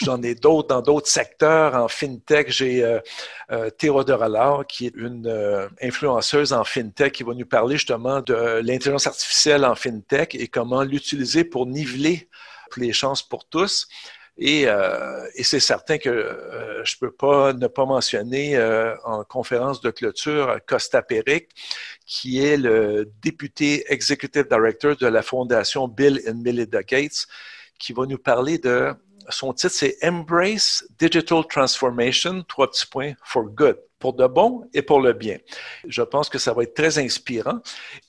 j'en 0.00 0.22
ai 0.22 0.34
d'autres 0.34 0.68
dans 0.68 0.82
d'autres 0.82 1.08
secteurs. 1.08 1.74
En 1.74 1.88
FinTech, 1.88 2.50
j'ai 2.50 2.82
euh, 2.84 2.98
euh 3.52 3.70
Théodore 3.70 4.66
qui 4.66 4.86
est 4.86 4.94
une 4.96 5.70
influenceuse 5.80 6.52
en 6.52 6.64
FinTech, 6.64 7.12
qui 7.12 7.22
va 7.22 7.34
nous 7.34 7.46
parler 7.46 7.76
justement 7.76 8.20
de 8.20 8.60
l'intelligence 8.62 9.06
artificielle 9.06 9.64
en 9.64 9.74
FinTech 9.74 10.34
et 10.34 10.48
comment 10.48 10.82
l'utiliser 10.82 11.44
pour 11.44 11.66
niveler 11.66 12.28
les 12.76 12.92
chances 12.92 13.22
pour 13.22 13.48
tous. 13.48 13.88
Et, 14.42 14.64
euh, 14.66 15.28
et 15.34 15.44
c'est 15.44 15.60
certain 15.60 15.98
que 15.98 16.08
euh, 16.08 16.82
je 16.82 16.96
ne 16.96 17.00
peux 17.00 17.14
pas 17.14 17.52
ne 17.52 17.66
pas 17.66 17.84
mentionner 17.84 18.56
euh, 18.56 18.96
en 19.04 19.22
conférence 19.22 19.82
de 19.82 19.90
clôture 19.90 20.58
Costa 20.66 21.02
Peric, 21.02 21.50
qui 22.06 22.42
est 22.42 22.56
le 22.56 23.12
député 23.20 23.84
executive 23.92 24.48
director 24.48 24.96
de 24.96 25.06
la 25.06 25.20
fondation 25.20 25.88
Bill 25.88 26.22
and 26.26 26.36
Melinda 26.36 26.82
Gates, 26.82 27.26
qui 27.78 27.92
va 27.92 28.06
nous 28.06 28.16
parler 28.16 28.56
de 28.56 28.94
son 29.28 29.52
titre, 29.52 29.74
c'est 29.74 29.98
Embrace 30.02 30.84
Digital 30.98 31.44
Transformation, 31.46 32.42
trois 32.48 32.70
petits 32.70 32.86
points, 32.86 33.12
for 33.22 33.44
good 33.44 33.76
pour 34.00 34.14
de 34.14 34.26
bon 34.26 34.62
et 34.72 34.82
pour 34.82 35.00
le 35.00 35.12
bien. 35.12 35.36
Je 35.86 36.02
pense 36.02 36.28
que 36.28 36.38
ça 36.38 36.52
va 36.52 36.64
être 36.64 36.74
très 36.74 36.98
inspirant. 36.98 37.60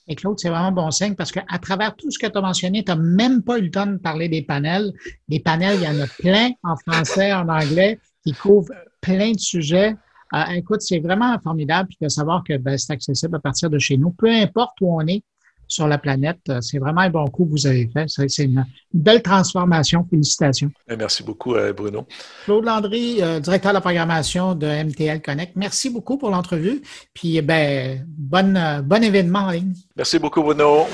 Et 0.08 0.16
Claude, 0.16 0.38
c'est 0.38 0.48
vraiment 0.48 0.72
bon 0.72 0.90
signe 0.90 1.14
parce 1.14 1.30
qu'à 1.30 1.58
travers 1.60 1.94
tout 1.94 2.10
ce 2.10 2.18
que 2.18 2.26
tu 2.26 2.36
as 2.36 2.40
mentionné, 2.40 2.82
tu 2.82 2.90
n'as 2.90 2.96
même 2.96 3.42
pas 3.42 3.58
eu 3.58 3.62
le 3.62 3.70
temps 3.70 3.86
de 3.86 3.98
parler 3.98 4.28
des 4.28 4.42
panels. 4.42 4.92
Les 5.28 5.38
panels, 5.38 5.76
il 5.76 5.84
y 5.84 5.88
en 5.88 6.00
a 6.00 6.06
plein 6.18 6.50
en 6.64 6.74
français, 6.76 7.32
en 7.32 7.48
anglais, 7.48 8.00
qui 8.24 8.32
couvrent 8.32 8.72
plein 9.00 9.32
de 9.32 9.38
sujets. 9.38 9.94
Euh, 10.34 10.44
écoute, 10.54 10.80
c'est 10.80 10.98
vraiment 10.98 11.38
formidable 11.40 11.90
de 12.00 12.08
savoir 12.08 12.42
que 12.42 12.56
ben, 12.56 12.78
c'est 12.78 12.92
accessible 12.92 13.36
à 13.36 13.40
partir 13.40 13.68
de 13.68 13.78
chez 13.78 13.98
nous, 13.98 14.10
peu 14.10 14.30
importe 14.30 14.80
où 14.80 14.96
on 14.98 15.06
est 15.06 15.22
sur 15.72 15.88
la 15.88 15.98
planète. 15.98 16.40
Euh, 16.48 16.60
c'est 16.60 16.78
vraiment 16.78 17.00
un 17.00 17.10
bon 17.10 17.26
coup 17.28 17.46
que 17.46 17.50
vous 17.50 17.66
avez 17.66 17.90
fait. 17.92 18.06
C'est 18.08 18.44
une, 18.44 18.64
belle 18.92 19.22
transformation. 19.22 20.06
Félicitations. 20.08 20.70
Eh, 20.88 20.96
merci 20.96 21.22
beaucoup, 21.22 21.54
euh, 21.54 21.72
Bruno. 21.72 22.06
Claude 22.44 22.64
Landry, 22.64 23.22
euh, 23.22 23.40
directeur 23.40 23.72
de 23.72 23.76
la 23.76 23.80
programmation 23.80 24.54
de 24.54 24.66
MTL 24.66 25.22
Connect. 25.22 25.56
Merci 25.56 25.88
beaucoup 25.90 26.18
pour 26.18 26.30
l'entrevue. 26.30 26.82
Puis, 27.14 27.40
ben, 27.40 28.04
bonne, 28.06 28.82
bon 28.84 29.02
événement 29.02 29.40
en 29.40 29.50
ligne. 29.50 29.72
Merci 29.96 30.18
beaucoup, 30.18 30.42
Bruno. 30.42 30.86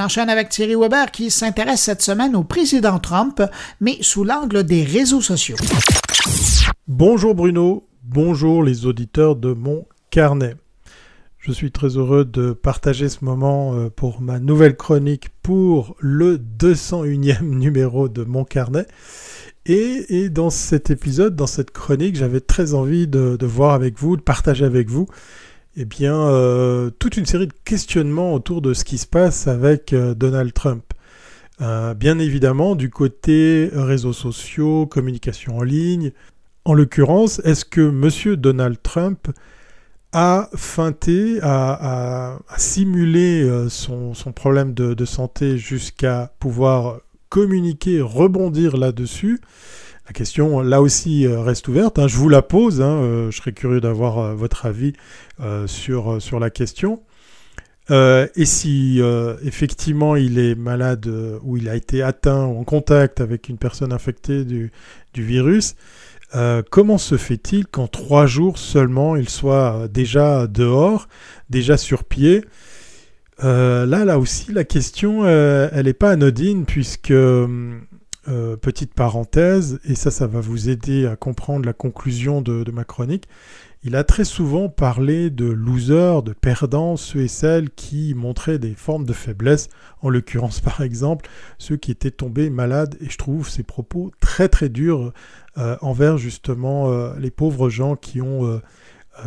Enchaîne 0.00 0.28
avec 0.28 0.48
Thierry 0.48 0.74
Weber 0.74 1.10
qui 1.10 1.30
s'intéresse 1.30 1.82
cette 1.82 2.02
semaine 2.02 2.36
au 2.36 2.44
président 2.44 2.98
Trump, 2.98 3.42
mais 3.80 3.98
sous 4.00 4.24
l'angle 4.24 4.64
des 4.64 4.84
réseaux 4.84 5.20
sociaux. 5.20 5.56
Bonjour 6.88 7.34
Bruno, 7.34 7.86
bonjour 8.02 8.62
les 8.62 8.86
auditeurs 8.86 9.36
de 9.36 9.52
mon 9.52 9.86
carnet. 10.10 10.54
Je 11.38 11.52
suis 11.52 11.70
très 11.70 11.96
heureux 11.96 12.24
de 12.24 12.52
partager 12.52 13.08
ce 13.08 13.24
moment 13.24 13.74
euh, 13.74 13.88
pour 13.88 14.20
ma 14.20 14.40
nouvelle 14.40 14.76
chronique 14.76 15.28
pour 15.42 15.94
le 16.00 16.38
201e 16.38 17.42
numéro 17.42 18.08
de 18.08 18.24
mon 18.24 18.44
carnet. 18.44 18.86
Et, 19.64 20.28
dans 20.28 20.50
cet 20.50 20.90
épisode, 20.90 21.34
dans 21.34 21.48
cette 21.48 21.72
chronique, 21.72 22.14
j'avais 22.14 22.40
très 22.40 22.74
envie 22.74 23.08
de, 23.08 23.36
de 23.36 23.46
voir 23.46 23.74
avec 23.74 23.98
vous, 23.98 24.16
de 24.16 24.22
partager 24.22 24.64
avec 24.64 24.88
vous 24.88 25.08
eh 25.78 25.84
bien, 25.84 26.14
euh, 26.14 26.88
toute 26.98 27.18
une 27.18 27.26
série 27.26 27.48
de 27.48 27.52
questionnements 27.64 28.32
autour 28.32 28.62
de 28.62 28.72
ce 28.72 28.82
qui 28.82 28.96
se 28.96 29.06
passe 29.06 29.46
avec 29.46 29.92
euh, 29.92 30.14
Donald 30.14 30.54
Trump. 30.54 30.82
Euh, 31.60 31.92
bien 31.92 32.18
évidemment, 32.18 32.76
du 32.76 32.88
côté 32.88 33.68
réseaux 33.74 34.14
sociaux, 34.14 34.86
communication 34.86 35.58
en 35.58 35.62
ligne. 35.62 36.12
En 36.64 36.72
l'occurrence, 36.72 37.40
est-ce 37.44 37.66
que 37.66 37.82
M. 37.82 38.36
Donald 38.36 38.78
Trump 38.82 39.28
a 40.12 40.48
feinté, 40.54 41.40
a, 41.42 42.38
simulé 42.56 43.46
son, 43.68 44.14
problème 44.34 44.72
de 44.72 45.04
santé 45.04 45.58
jusqu'à 45.58 46.32
pouvoir 46.38 47.00
communiquer, 47.28 48.00
rebondir 48.00 48.78
là-dessus? 48.78 49.40
La 50.06 50.12
question, 50.12 50.60
là 50.60 50.80
aussi, 50.80 51.26
euh, 51.26 51.40
reste 51.40 51.66
ouverte. 51.66 51.98
Hein. 51.98 52.06
Je 52.06 52.16
vous 52.16 52.28
la 52.28 52.42
pose. 52.42 52.80
Hein. 52.80 53.02
Euh, 53.02 53.30
je 53.32 53.36
serais 53.38 53.52
curieux 53.52 53.80
d'avoir 53.80 54.18
euh, 54.18 54.34
votre 54.34 54.66
avis 54.66 54.92
sur, 55.66 56.20
la 56.38 56.50
question. 56.50 57.02
et 57.90 58.44
si 58.44 59.00
effectivement 59.42 60.16
il 60.16 60.38
est 60.38 60.54
malade 60.54 61.06
ou 61.42 61.56
il 61.56 61.68
a 61.68 61.76
été 61.76 62.02
atteint 62.02 62.46
ou 62.46 62.58
en 62.58 62.64
contact 62.64 63.20
avec 63.20 63.48
une 63.48 63.58
personne 63.58 63.92
infectée 63.92 64.44
du, 64.44 64.72
du 65.12 65.22
virus, 65.22 65.74
comment 66.70 66.98
se 66.98 67.16
fait-il 67.16 67.66
qu'en 67.66 67.86
trois 67.86 68.26
jours 68.26 68.56
seulement 68.56 69.14
il 69.14 69.28
soit 69.28 69.88
déjà 69.88 70.46
dehors, 70.46 71.06
déjà 71.50 71.76
sur 71.76 72.04
pied? 72.04 72.44
Là, 73.42 73.84
là 73.84 74.18
aussi, 74.18 74.52
la 74.52 74.64
question, 74.64 75.26
elle 75.26 75.84
n'est 75.84 75.92
pas 75.92 76.12
anodine 76.12 76.64
puisque 76.64 77.12
euh, 78.28 78.56
petite 78.56 78.92
parenthèse, 78.92 79.78
et 79.84 79.94
ça, 79.94 80.10
ça 80.10 80.26
va 80.26 80.40
vous 80.40 80.68
aider 80.68 81.06
à 81.06 81.14
comprendre 81.14 81.64
la 81.64 81.72
conclusion 81.72 82.42
de, 82.42 82.68
ma 82.72 82.82
chronique. 82.82 83.28
Il 83.84 83.94
a 83.94 84.02
très 84.02 84.24
souvent 84.24 84.68
parlé 84.68 85.30
de 85.30 85.44
losers, 85.44 86.24
de 86.24 86.32
perdants, 86.32 86.96
ceux 86.96 87.20
et 87.20 87.28
celles 87.28 87.70
qui 87.70 88.14
montraient 88.14 88.58
des 88.58 88.74
formes 88.74 89.04
de 89.04 89.12
faiblesse, 89.12 89.68
en 90.02 90.08
l'occurrence 90.08 90.60
par 90.72 90.80
exemple 90.80 91.28
ceux 91.58 91.76
qui 91.76 91.92
étaient 91.92 92.10
tombés 92.10 92.50
malades, 92.50 92.96
et 93.00 93.08
je 93.08 93.16
trouve 93.16 93.48
ces 93.48 93.62
propos 93.62 94.10
très 94.20 94.48
très 94.48 94.68
durs 94.68 95.12
euh, 95.56 95.76
envers 95.80 96.18
justement 96.18 96.90
euh, 96.90 97.14
les 97.18 97.30
pauvres 97.30 97.70
gens 97.70 97.94
qui 97.94 98.20
ont 98.20 98.60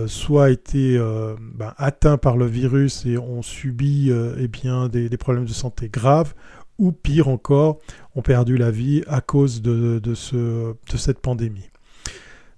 soit 0.05 0.51
été 0.51 0.99
ben, 0.99 1.73
atteints 1.77 2.17
par 2.17 2.37
le 2.37 2.45
virus 2.45 3.07
et 3.07 3.17
ont 3.17 3.41
subi 3.41 4.11
eh 4.11 4.47
des, 4.87 5.17
problèmes 5.17 5.45
de 5.45 5.51
santé 5.51 5.89
graves, 5.89 6.35
ou 6.79 6.91
pire 6.91 7.27
encore, 7.27 7.77
ont 8.15 8.23
perdu 8.23 8.57
la 8.57 8.71
vie 8.71 9.03
à 9.07 9.21
cause 9.21 9.61
de, 9.61 10.01
ce, 10.15 10.73
de 10.91 10.97
cette 10.97 11.19
pandémie. 11.19 11.69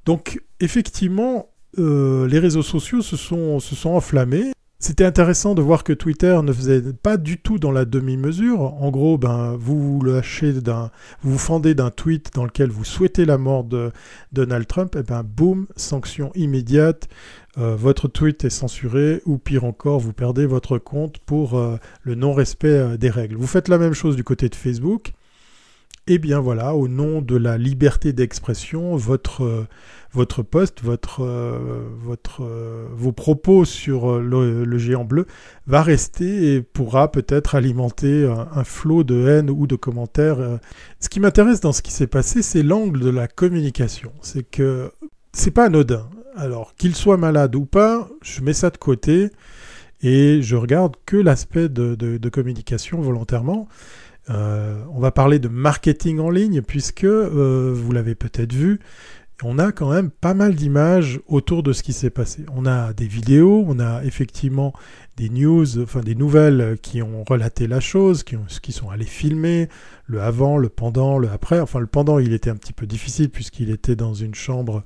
Donc 0.06 0.42
effectivement, 0.60 1.50
euh, 1.78 2.28
les 2.28 2.40
réseaux 2.40 2.64
sociaux 2.64 3.02
se 3.02 3.18
sont, 3.18 3.60
se 3.60 3.76
sont 3.76 3.90
enflammés. 3.90 4.54
C'était 4.80 5.06
intéressant 5.06 5.54
de 5.54 5.62
voir 5.62 5.84
que 5.84 5.94
Twitter 5.94 6.40
ne 6.44 6.52
faisait 6.52 6.82
pas 6.82 7.18
du 7.18 7.38
tout 7.38 7.60
dans 7.60 7.72
la 7.72 7.86
demi-mesure. 7.86 8.62
En 8.62 8.90
gros, 8.90 9.20
ben, 9.20 9.56
vous 9.56 9.80
vous 9.80 10.04
lâchez 10.04 10.54
d'un, 10.54 10.90
fendez 11.38 11.76
d'un 11.76 11.92
tweet 11.92 12.34
dans 12.34 12.46
lequel 12.46 12.72
vous 12.72 12.84
souhaitez 12.84 13.26
la 13.26 13.38
mort 13.38 13.64
de 13.64 13.92
Donald 14.32 14.66
Trump, 14.66 14.96
et 14.96 15.04
ben 15.04 15.22
boum, 15.22 15.68
sanction 15.76 16.32
immédiate. 16.34 17.10
Euh, 17.58 17.76
votre 17.76 18.08
tweet 18.08 18.46
est 18.46 18.50
censuré 18.50 19.22
ou 19.26 19.38
pire 19.38 19.66
encore, 19.66 20.00
vous 20.00 20.14
perdez 20.14 20.46
votre 20.46 20.78
compte 20.78 21.18
pour 21.20 21.58
euh, 21.58 21.78
le 22.04 22.16
non-respect 22.16 22.68
euh, 22.68 22.98
des 22.98 23.10
règles. 23.10 23.36
Vous 23.36 23.48
faites 23.48 23.68
la 23.68 23.78
même 23.78 23.94
chose 23.94 24.16
du 24.16 24.24
côté 24.24 24.48
de 24.48 24.56
Facebook. 24.56 25.12
Eh 26.08 26.18
bien 26.18 26.40
voilà, 26.40 26.76
au 26.76 26.88
nom 26.88 27.22
de 27.22 27.36
la 27.36 27.58
liberté 27.58 28.12
d'expression, 28.12 28.96
votre 28.96 29.68
votre 30.14 30.42
poste, 30.42 30.82
votre, 30.82 31.24
votre, 32.04 32.44
vos 32.96 33.12
propos 33.12 33.66
sur 33.66 34.20
le, 34.20 34.78
géant 34.80 35.06
bleu 35.06 35.28
va 35.68 35.84
rester 35.84 36.56
et 36.56 36.62
pourra 36.62 37.12
peut-être 37.12 37.54
alimenter 37.54 38.26
un, 38.26 38.64
flot 38.64 39.04
de 39.04 39.28
haine 39.28 39.52
ou 39.52 39.68
de 39.68 39.76
commentaires. 39.76 40.60
Ce 41.00 41.08
qui 41.08 41.20
m'intéresse 41.20 41.62
dans 41.62 41.72
ce 41.72 41.84
qui 41.84 41.92
s'est 41.92 42.08
passé, 42.08 42.42
c'est 42.42 42.64
l'angle 42.64 43.00
de 43.00 43.10
la 43.12 43.28
communication. 43.28 44.12
C'est 44.22 44.44
que 44.44 44.92
c'est 45.34 45.52
pas 45.52 45.66
anodin. 45.66 46.10
Alors, 46.36 46.76
qu'il 46.76 46.96
soit 46.96 47.18
malade 47.18 47.56
ou 47.56 47.66
pas, 47.66 48.08
je 48.22 48.42
mets 48.42 48.54
ça 48.54 48.70
de 48.70 48.78
côté 48.78 49.30
et 50.02 50.42
je 50.42 50.56
regarde 50.56 50.96
que 51.06 51.18
l'aspect 51.18 51.70
de, 51.70 52.30
communication 52.30 53.02
volontairement. 53.02 53.68
on 54.30 55.00
va 55.00 55.12
parler 55.12 55.40
de 55.40 55.50
marketing 55.50 56.20
en 56.20 56.30
ligne 56.30 56.62
puisque, 56.62 57.06
vous 57.06 57.92
l'avez 57.92 58.16
peut-être 58.16 58.54
vu, 58.54 58.80
on 59.44 59.58
a 59.60 59.72
quand 59.72 59.92
même 59.92 60.12
pas 60.12 60.34
mal 60.34 60.56
d'images 60.56 61.20
autour 61.28 61.64
de 61.64 61.74
ce 61.74 61.84
qui 61.84 61.94
s'est 61.94 62.10
passé. 62.10 62.46
On 62.54 62.66
a 62.66 62.94
des 62.94 63.08
vidéos, 63.08 63.64
on 63.68 63.80
a 63.80 64.04
effectivement 64.04 64.74
des 65.18 65.30
news, 65.30 65.80
enfin 65.80 66.02
des 66.02 66.16
nouvelles 66.16 66.78
qui 66.82 67.02
ont 67.02 67.24
relaté 67.28 67.68
la 67.68 67.80
chose, 67.80 68.24
qui, 68.24 68.36
qui 68.62 68.72
sont 68.72 68.90
allés 68.90 69.06
filmer, 69.06 69.68
le 70.06 70.22
avant, 70.22 70.58
le 70.58 70.70
pendant, 70.70 71.18
le 71.18 71.30
après. 71.30 71.60
Enfin, 71.60 71.80
le 71.80 71.88
pendant, 71.88 72.20
il 72.20 72.34
était 72.34 72.50
un 72.50 72.56
petit 72.56 72.74
peu 72.74 72.86
difficile 72.86 73.30
puisqu'il 73.30 73.72
était 73.72 73.96
dans 73.96 74.14
une 74.14 74.36
chambre. 74.36 74.84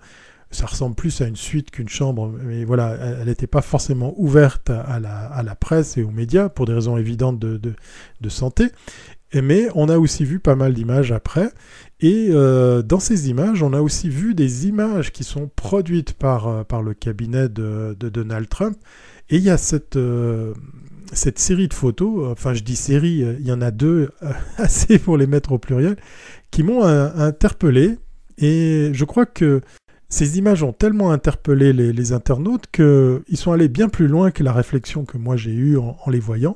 Ça 0.56 0.68
ressemble 0.68 0.96
plus 0.96 1.22
à 1.22 1.28
une 1.28 1.36
suite 1.36 1.70
qu'une 1.70 1.90
chambre, 1.90 2.34
mais 2.44 2.64
voilà, 2.64 2.96
elle 3.20 3.28
n'était 3.28 3.46
pas 3.46 3.62
forcément 3.62 4.14
ouverte 4.18 4.70
à 4.70 5.00
la, 5.00 5.56
presse 5.56 5.98
et 5.98 6.04
aux 6.04 6.12
médias 6.12 6.50
pour 6.50 6.66
des 6.66 6.74
raisons 6.74 6.98
évidentes 6.98 7.40
de, 7.40 7.60
de 7.60 8.30
santé. 8.30 8.70
Mais 9.34 9.68
on 9.76 9.90
a 9.90 9.98
aussi 9.98 10.24
vu 10.24 10.40
pas 10.40 10.56
mal 10.56 10.74
d'images 10.74 11.12
après. 11.12 11.52
Et 12.00 12.30
euh, 12.32 12.82
dans 12.82 13.00
ces 13.00 13.30
images, 13.30 13.64
on 13.64 13.74
a 13.74 13.82
aussi 13.82 14.10
vu 14.10 14.36
des 14.36 14.68
images 14.68 15.12
qui 15.12 15.24
sont 15.24 15.50
produites 15.56 16.14
par, 16.14 16.48
euh, 16.48 16.64
par 16.64 16.82
le 16.82 16.94
cabinet 16.94 17.50
de, 17.50 17.96
Donald 18.00 18.48
Trump. 18.48 18.78
Et 19.30 19.38
il 19.38 19.44
y 19.44 19.50
a 19.50 19.58
cette, 19.58 19.96
euh, 19.96 20.54
cette 21.12 21.40
série 21.40 21.68
de 21.68 21.74
photos, 21.74 22.32
enfin 22.32 22.54
je 22.54 22.64
dis 22.64 22.76
série, 22.76 23.26
il 23.40 23.46
y 23.46 23.52
en 23.52 23.62
a 23.62 23.72
deux, 23.72 24.12
assez 24.58 25.00
pour 25.00 25.18
les 25.18 25.28
mettre 25.28 25.52
au 25.52 25.58
pluriel, 25.58 25.98
qui 26.52 26.64
m'ont 26.64 26.84
interpellé. 26.84 27.98
Et 28.38 28.92
je 28.94 29.06
crois 29.06 29.26
que 29.26 29.62
ces 30.16 30.38
images 30.38 30.64
ont 30.64 30.74
tellement 30.74 31.12
interpellé 31.12 31.74
les, 31.74 32.12
internautes 32.14 32.68
qu'ils 32.72 33.38
sont 33.38 33.52
allés 33.52 33.68
bien 33.68 33.90
plus 33.90 34.08
loin 34.08 34.32
que 34.32 34.44
la 34.44 34.54
réflexion 34.54 35.04
que 35.04 35.18
moi 35.18 35.36
j'ai 35.36 35.52
eue 35.52 35.78
en, 35.78 35.98
les 36.10 36.20
voyant, 36.20 36.56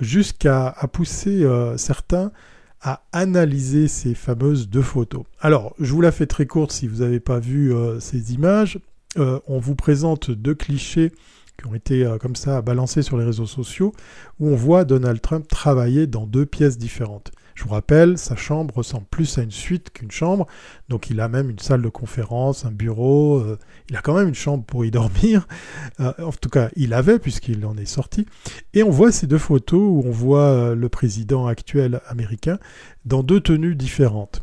jusqu'à 0.00 0.74
pousser 0.92 1.46
certains 1.76 2.32
à 2.80 3.02
analyser 3.12 3.88
ces 3.88 4.14
fameuses 4.14 4.68
deux 4.68 4.82
photos. 4.82 5.24
Alors, 5.40 5.74
je 5.80 5.92
vous 5.92 6.00
la 6.00 6.12
fais 6.12 6.26
très 6.26 6.46
courte 6.46 6.72
si 6.72 6.86
vous 6.86 7.02
n'avez 7.02 7.20
pas 7.20 7.38
vu 7.38 7.74
euh, 7.74 7.98
ces 8.00 8.34
images. 8.34 8.78
Euh, 9.18 9.40
on 9.46 9.58
vous 9.58 9.74
présente 9.74 10.30
deux 10.30 10.54
clichés 10.54 11.12
qui 11.58 11.66
ont 11.66 11.74
été 11.74 12.04
euh, 12.04 12.18
comme 12.18 12.36
ça 12.36 12.62
balancés 12.62 13.02
sur 13.02 13.16
les 13.16 13.24
réseaux 13.24 13.46
sociaux, 13.46 13.92
où 14.38 14.48
on 14.48 14.54
voit 14.54 14.84
Donald 14.84 15.20
Trump 15.20 15.48
travailler 15.48 16.06
dans 16.06 16.26
deux 16.26 16.46
pièces 16.46 16.78
différentes. 16.78 17.32
Je 17.58 17.64
vous 17.64 17.70
rappelle, 17.70 18.18
sa 18.18 18.36
chambre 18.36 18.76
ressemble 18.76 19.06
plus 19.10 19.36
à 19.36 19.42
une 19.42 19.50
suite 19.50 19.90
qu'une 19.90 20.12
chambre. 20.12 20.46
Donc 20.88 21.10
il 21.10 21.20
a 21.20 21.28
même 21.28 21.50
une 21.50 21.58
salle 21.58 21.82
de 21.82 21.88
conférence, 21.88 22.64
un 22.64 22.70
bureau. 22.70 23.40
Euh, 23.40 23.58
il 23.90 23.96
a 23.96 24.00
quand 24.00 24.14
même 24.14 24.28
une 24.28 24.34
chambre 24.36 24.62
pour 24.62 24.84
y 24.84 24.90
dormir. 24.92 25.48
Euh, 25.98 26.12
en 26.22 26.30
tout 26.30 26.50
cas, 26.50 26.70
il 26.76 26.94
avait 26.94 27.18
puisqu'il 27.18 27.66
en 27.66 27.76
est 27.76 27.84
sorti. 27.84 28.26
Et 28.74 28.84
on 28.84 28.90
voit 28.90 29.10
ces 29.10 29.26
deux 29.26 29.38
photos 29.38 29.80
où 29.80 30.04
on 30.06 30.12
voit 30.12 30.44
euh, 30.44 30.74
le 30.76 30.88
président 30.88 31.48
actuel 31.48 32.00
américain 32.06 32.60
dans 33.06 33.24
deux 33.24 33.40
tenues 33.40 33.74
différentes. 33.74 34.40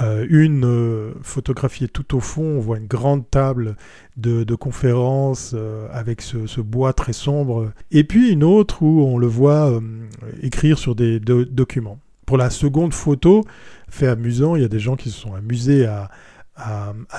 une 0.00 1.14
photographiée 1.22 1.88
tout 1.88 2.14
au 2.14 2.20
fond, 2.20 2.58
on 2.58 2.60
voit 2.60 2.76
une 2.76 2.86
grande 2.86 3.30
table 3.30 3.76
de, 4.18 4.54
conférence 4.56 5.54
avec 5.90 6.20
ce, 6.20 6.60
bois 6.60 6.92
très 6.92 7.14
sombre, 7.14 7.72
et 7.92 8.04
puis 8.04 8.30
une 8.30 8.44
autre 8.44 8.82
où 8.82 9.02
on 9.04 9.16
le 9.16 9.28
voit 9.28 9.80
écrire 10.42 10.78
sur 10.78 10.94
des 10.94 11.20
documents. 11.20 11.98
La 12.36 12.50
seconde 12.50 12.94
photo, 12.94 13.44
fait 13.88 14.06
amusant, 14.06 14.56
il 14.56 14.62
y 14.62 14.64
a 14.64 14.68
des 14.68 14.80
gens 14.80 14.96
qui 14.96 15.10
se 15.10 15.20
sont 15.20 15.34
amusés 15.34 15.86
à, 15.86 16.08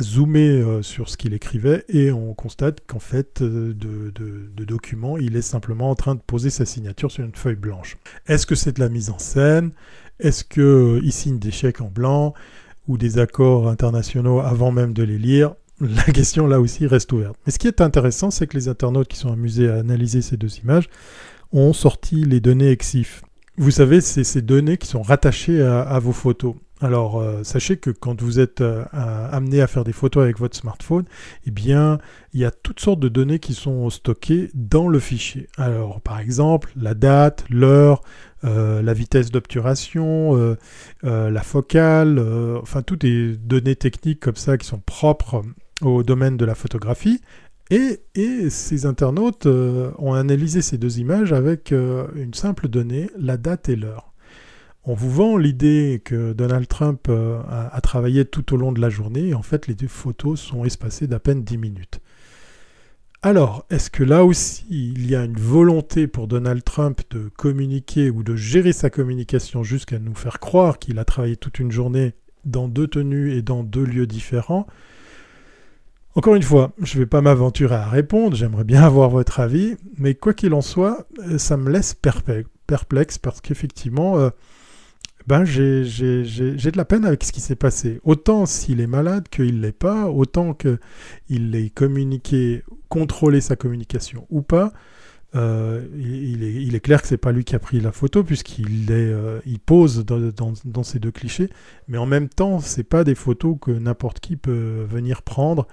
zoomer 0.02 0.62
euh, 0.62 0.82
sur 0.82 1.10
ce 1.10 1.18
qu'il 1.18 1.34
écrivait 1.34 1.84
et 1.90 2.12
on 2.12 2.34
constate 2.34 2.80
qu'en 2.86 3.00
fait, 3.00 3.42
euh, 3.42 3.74
de, 3.74 4.64
document, 4.64 5.18
il 5.18 5.36
est 5.36 5.42
simplement 5.42 5.90
en 5.90 5.96
train 5.96 6.16
de 6.16 6.22
poser 6.22 6.50
sa 6.50 6.66
signature 6.66 7.12
sur 7.12 7.26
une 7.26 7.36
feuille 7.36 7.56
blanche. 7.56 7.98
Est-ce 8.28 8.46
que 8.46 8.56
c'est 8.56 8.74
de 8.74 8.80
la 8.80 8.90
mise 8.90 9.10
en 9.10 9.20
scène? 9.20 9.72
Est-ce 10.20 10.44
qu'il 10.44 10.62
euh, 10.62 11.12
signe 11.12 11.40
des 11.40 11.52
chèques 11.52 11.82
en 11.82 11.90
blanc 11.90 12.34
ou 12.88 12.98
des 12.98 13.18
accords 13.18 13.68
internationaux 13.68 14.40
avant 14.40 14.72
même 14.72 14.94
de 14.94 15.04
les 15.04 15.18
lire? 15.18 15.56
La 15.82 16.04
question 16.04 16.48
là 16.48 16.60
aussi 16.62 16.88
reste 16.88 17.12
ouverte. 17.12 17.36
Mais 17.46 17.52
ce 17.52 17.60
qui 17.60 17.68
est 17.68 17.82
intéressant, 17.82 18.32
c'est 18.32 18.48
que 18.48 18.56
les 18.56 18.68
internautes 18.68 19.08
qui 19.08 19.18
sont 19.18 19.32
amusés 19.34 19.70
à 19.70 19.76
analyser 19.76 20.22
ces 20.22 20.38
deux 20.38 20.60
images 20.60 20.88
ont 21.52 21.74
sorti 21.74 22.24
les 22.24 22.40
données 22.40 22.72
EXIF. 22.72 23.24
Vous 23.58 23.70
savez, 23.70 24.02
c'est 24.02 24.24
ces 24.24 24.42
données 24.42 24.78
qui 24.78 24.88
sont 24.88 25.04
rattachées 25.04 25.62
à, 25.62 26.00
vos 26.00 26.12
photos. 26.12 26.56
Alors, 26.82 27.22
euh, 27.22 27.44
sachez 27.44 27.78
que 27.78 27.92
quand 27.92 28.20
vous 28.20 28.40
êtes 28.40 28.62
euh, 28.62 28.84
amené 28.92 29.62
à 29.62 29.68
faire 29.68 29.84
des 29.84 29.94
photos 29.94 30.24
avec 30.24 30.40
votre 30.40 30.58
smartphone, 30.58 31.06
eh 31.46 31.52
bien, 31.52 32.00
il 32.34 32.42
y 32.42 32.46
a 32.46 32.52
toutes 32.52 32.80
sortes 32.80 33.00
de 33.00 33.10
données 33.10 33.38
qui 33.38 33.54
sont 33.54 33.92
stockées 33.92 34.50
dans 34.56 34.88
le 34.88 35.00
fichier. 35.00 35.48
Alors, 35.56 36.02
par 36.02 36.20
exemple, 36.20 36.74
la 36.76 36.96
date, 36.96 37.46
l'heure, 37.48 38.02
euh, 38.44 38.82
la 38.82 38.94
vitesse 38.94 39.30
d'obturation, 39.30 40.58
la 41.04 41.44
focale, 41.44 42.20
enfin, 42.60 42.82
toutes 42.82 43.04
les 43.04 43.38
données 43.38 43.76
techniques 43.76 44.20
comme 44.20 44.36
ça 44.36 44.58
qui 44.58 44.66
sont 44.66 44.82
propres 44.84 45.44
au 45.82 46.04
domaine 46.04 46.38
de 46.38 46.46
la 46.46 46.56
photographie. 46.56 47.22
Et, 47.74 48.50
ces 48.52 48.86
internautes 48.86 49.48
euh, 49.48 49.90
ont 49.98 50.14
analysé 50.14 50.62
ces 50.62 50.78
deux 50.78 51.00
images 51.00 51.34
avec 51.34 51.72
euh, 51.72 52.06
une 52.14 52.36
simple 52.36 52.68
donnée, 52.68 53.10
la 53.18 53.36
date 53.36 53.68
et 53.68 53.76
l'heure. 53.76 54.14
On 54.84 54.94
vous 54.94 55.10
vend 55.10 55.38
l'idée 55.38 56.00
que 56.06 56.34
Donald 56.34 56.68
Trump 56.68 57.08
euh, 57.10 57.42
a, 57.50 57.82
travaillé 57.82 58.26
tout 58.26 58.54
au 58.54 58.58
long 58.58 58.74
de 58.74 58.80
la 58.82 58.92
journée, 58.92 59.30
et 59.30 59.34
en 59.34 59.42
fait 59.42 59.66
les 59.66 59.74
deux 59.74 59.88
photos 59.88 60.40
sont 60.40 60.66
espacées 60.66 61.08
d'à 61.08 61.18
peine 61.18 61.44
10 61.44 61.58
minutes. 61.58 62.00
Alors, 63.24 63.66
est-ce 63.72 63.90
que 63.90 64.04
là 64.04 64.24
aussi 64.24 64.66
il 64.70 65.10
y 65.10 65.16
a 65.16 65.24
une 65.24 65.38
volonté 65.38 66.06
pour 66.06 66.28
Donald 66.28 66.64
Trump 66.64 67.02
de 67.10 67.30
communiquer 67.38 68.12
ou 68.12 68.22
de 68.22 68.36
gérer 68.36 68.74
sa 68.74 68.92
communication 68.92 69.64
jusqu'à 69.64 69.98
nous 69.98 70.14
faire 70.14 70.40
croire 70.40 70.78
qu'il 70.78 71.00
a 71.00 71.06
travaillé 71.06 71.38
toute 71.38 71.58
une 71.58 71.72
journée 71.72 72.14
dans 72.46 72.68
deux 72.68 72.88
tenues 72.88 73.34
et 73.34 73.42
dans 73.42 73.64
deux 73.64 73.86
lieux 73.86 74.06
différents? 74.06 74.68
Encore 76.16 76.36
une 76.36 76.44
fois, 76.44 76.72
je 76.82 76.96
ne 76.98 77.04
vais 77.04 77.08
pas 77.08 77.22
m'aventurer 77.22 77.76
à 77.76 77.90
répondre, 77.90 78.36
j'aimerais 78.36 78.64
bien 78.64 78.84
avoir 78.84 79.10
votre 79.10 79.40
avis, 79.40 79.76
mais 79.98 80.14
quoi 80.14 80.34
qu'il 80.34 80.54
en 80.54 80.62
soit, 80.62 81.08
euh, 81.20 81.40
ça 81.40 81.58
me 81.58 81.72
laisse 81.72 81.96
perplexe 81.96 83.18
parce 83.18 83.42
qu'effectivement, 83.42 84.20
euh, 84.20 84.30
ben 85.26 85.44
j'ai 85.44 85.84
de 85.84 86.78
la 86.78 86.86
peine 86.86 87.06
avec 87.06 87.24
ce 87.24 87.32
qui 87.32 87.42
s'est 87.42 87.56
passé. 87.56 88.00
Autant 88.04 88.46
s'il 88.46 88.80
est 88.80 88.88
malade 88.88 89.28
qu'il 89.30 89.58
ne 89.58 89.62
l'est 89.62 89.72
pas, 89.72 90.08
autant 90.08 90.54
qu'il 90.54 91.56
ait 91.56 91.70
communiqué, 91.70 92.64
contrôlé 92.90 93.42
sa 93.42 93.56
communication 93.56 94.28
ou 94.30 94.42
pas, 94.42 94.74
euh, 95.36 95.88
il, 95.98 96.44
est, 96.44 96.54
il, 96.54 96.76
est, 96.76 96.80
clair 96.80 97.02
que 97.02 97.08
c'est 97.08 97.18
pas 97.18 97.32
lui 97.32 97.44
qui 97.44 97.56
a 97.56 97.60
pris 97.60 97.80
la 97.80 97.92
photo 97.92 98.24
puisqu'il 98.24 98.92
il 99.48 99.60
pose 99.60 100.06
dans, 100.06 100.20
dans, 100.20 100.54
dans, 100.64 100.84
ces 100.84 101.00
deux 101.00 101.10
clichés, 101.10 101.50
mais 101.88 101.98
en 101.98 102.06
même 102.06 102.30
temps, 102.30 102.60
c'est 102.60 102.84
pas 102.84 103.04
des 103.04 103.16
photos 103.16 103.58
que 103.60 103.72
n'importe 103.72 104.20
qui 104.20 104.36
peut 104.36 104.86
venir 104.88 105.24
prendre 105.24 105.68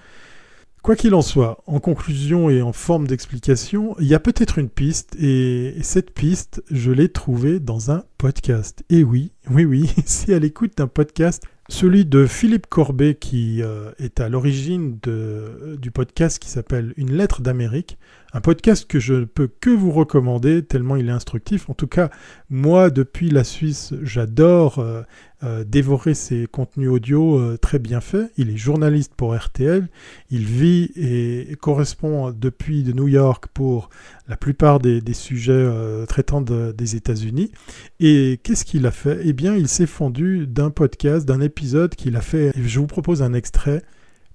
Quoi 0.82 0.96
qu'il 0.96 1.14
en 1.14 1.20
soit, 1.20 1.62
en 1.66 1.78
conclusion 1.78 2.48
et 2.48 2.62
en 2.62 2.72
forme 2.72 3.06
d'explication, 3.06 3.94
il 4.00 4.06
y 4.06 4.14
a 4.14 4.18
peut-être 4.18 4.58
une 4.58 4.70
piste, 4.70 5.14
et 5.20 5.74
cette 5.82 6.10
piste, 6.10 6.62
je 6.70 6.90
l'ai 6.90 7.10
trouvée 7.10 7.60
dans 7.60 7.90
un 7.90 8.04
podcast. 8.16 8.82
Et 8.88 9.04
oui, 9.04 9.32
oui, 9.50 9.66
oui, 9.66 9.90
c'est 10.06 10.32
à 10.32 10.38
l'écoute 10.38 10.78
d'un 10.78 10.86
podcast, 10.86 11.42
celui 11.68 12.06
de 12.06 12.24
Philippe 12.24 12.66
Corbet, 12.66 13.14
qui 13.14 13.62
euh, 13.62 13.92
est 13.98 14.20
à 14.20 14.30
l'origine 14.30 14.98
du 15.02 15.90
podcast 15.90 16.38
qui 16.38 16.48
s'appelle 16.48 16.94
Une 16.96 17.12
lettre 17.12 17.42
d'Amérique, 17.42 17.98
un 18.32 18.40
podcast 18.40 18.86
que 18.86 19.00
je 19.00 19.14
ne 19.14 19.24
peux 19.24 19.48
que 19.48 19.70
vous 19.70 19.90
recommander 19.90 20.64
tellement 20.64 20.96
il 20.96 21.08
est 21.08 21.12
instructif. 21.12 21.68
En 21.68 21.74
tout 21.74 21.86
cas, 21.86 22.10
moi, 22.48 22.90
depuis 22.90 23.30
la 23.30 23.44
Suisse, 23.44 23.92
j'adore 24.02 24.78
euh, 24.78 25.02
euh, 25.42 25.64
dévorer 25.64 26.14
ses 26.14 26.46
contenus 26.46 26.90
audio 26.90 27.38
euh, 27.38 27.56
très 27.56 27.78
bien 27.78 28.00
faits. 28.00 28.30
Il 28.36 28.50
est 28.50 28.56
journaliste 28.56 29.14
pour 29.16 29.34
RTL. 29.34 29.88
Il 30.30 30.44
vit 30.44 30.90
et 30.94 31.56
correspond 31.60 32.30
depuis 32.30 32.82
de 32.82 32.92
New 32.92 33.08
York 33.08 33.46
pour 33.52 33.90
la 34.28 34.36
plupart 34.36 34.78
des, 34.78 35.02
sujets 35.12 35.68
traitant 36.06 36.40
des 36.40 36.96
États-Unis. 36.96 37.50
Et 37.98 38.38
qu'est-ce 38.44 38.64
qu'il 38.64 38.86
a 38.86 38.92
fait? 38.92 39.20
Eh 39.24 39.32
bien, 39.32 39.56
il 39.56 39.66
s'est 39.66 39.86
fendu 39.86 40.46
d'un 40.46 40.70
podcast, 40.70 41.26
d'un 41.26 41.40
épisode 41.40 41.96
qu'il 41.96 42.16
a 42.16 42.20
fait. 42.20 42.52
je 42.56 42.78
vous 42.78 42.86
propose 42.86 43.22
un 43.22 43.32
extrait 43.32 43.82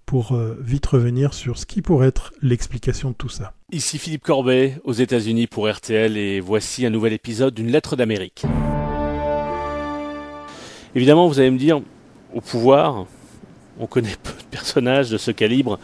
pour 0.06 0.34
euh, 0.34 0.58
vite 0.62 0.86
revenir 0.86 1.34
sur 1.34 1.58
ce 1.58 1.66
qui 1.66 1.82
pourrait 1.82 2.08
être 2.08 2.34
l'explication 2.42 3.10
de 3.10 3.16
tout 3.16 3.30
ça. 3.30 3.54
Ici 3.72 3.98
Philippe 3.98 4.24
Corbet, 4.24 4.80
aux 4.84 4.94
États-Unis 4.94 5.48
pour 5.48 5.70
RTL, 5.70 6.18
et 6.18 6.40
voici 6.40 6.86
un 6.86 6.90
nouvel 6.90 7.14
épisode 7.14 7.54
d'une 7.54 7.72
lettre 7.72 7.96
d'Amérique. 7.96 8.46
Évidemment, 10.96 11.28
vous 11.28 11.40
allez 11.40 11.52
me 11.52 11.58
dire, 11.58 11.82
au 12.34 12.42
pouvoir, 12.42 13.06
on 13.80 13.88
connaît 13.88 14.16
peu 14.24 14.32
de 14.32 14.46
personnages 14.50 15.10
de 15.10 15.18
ce 15.18 15.32
calibre 15.32 15.80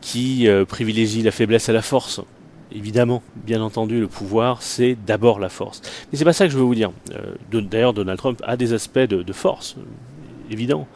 qui 0.00 0.46
euh, 0.48 0.64
privilégient 0.64 1.22
la 1.22 1.30
faiblesse 1.30 1.68
à 1.68 1.72
la 1.72 1.82
force. 1.82 2.20
Évidemment, 2.72 3.22
bien 3.34 3.62
entendu, 3.62 4.00
le 4.00 4.08
pouvoir, 4.08 4.62
c'est 4.62 4.96
d'abord 5.06 5.38
la 5.38 5.48
force. 5.48 5.80
Mais 6.10 6.18
c'est 6.18 6.24
pas 6.24 6.32
ça 6.32 6.44
que 6.46 6.52
je 6.52 6.58
veux 6.58 6.64
vous 6.64 6.74
dire. 6.74 6.92
Euh, 7.12 7.60
d'ailleurs, 7.60 7.92
Donald 7.92 8.18
Trump 8.18 8.42
a 8.44 8.56
des 8.56 8.72
aspects 8.72 8.98
de, 8.98 9.32
force, 9.32 9.76
évident. 10.50 10.86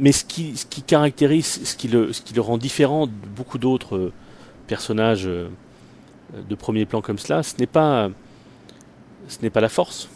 Mais 0.00 0.12
ce 0.12 0.24
qui, 0.24 0.54
caractérise, 0.86 1.60
ce 1.64 1.76
qui, 1.76 1.86
le, 1.86 2.10
rend 2.38 2.56
différent 2.56 3.06
de 3.06 3.12
beaucoup 3.36 3.58
d'autres 3.58 3.96
euh, 3.96 4.12
personnages 4.66 5.26
de 5.26 6.54
premier 6.54 6.86
plan 6.86 7.02
comme 7.02 7.18
cela, 7.18 7.42
ce 7.42 7.56
n'est 7.58 7.66
pas, 7.66 8.08
ce 9.28 9.42
n'est 9.42 9.50
pas 9.50 9.60
la 9.60 9.68
force. 9.68 10.08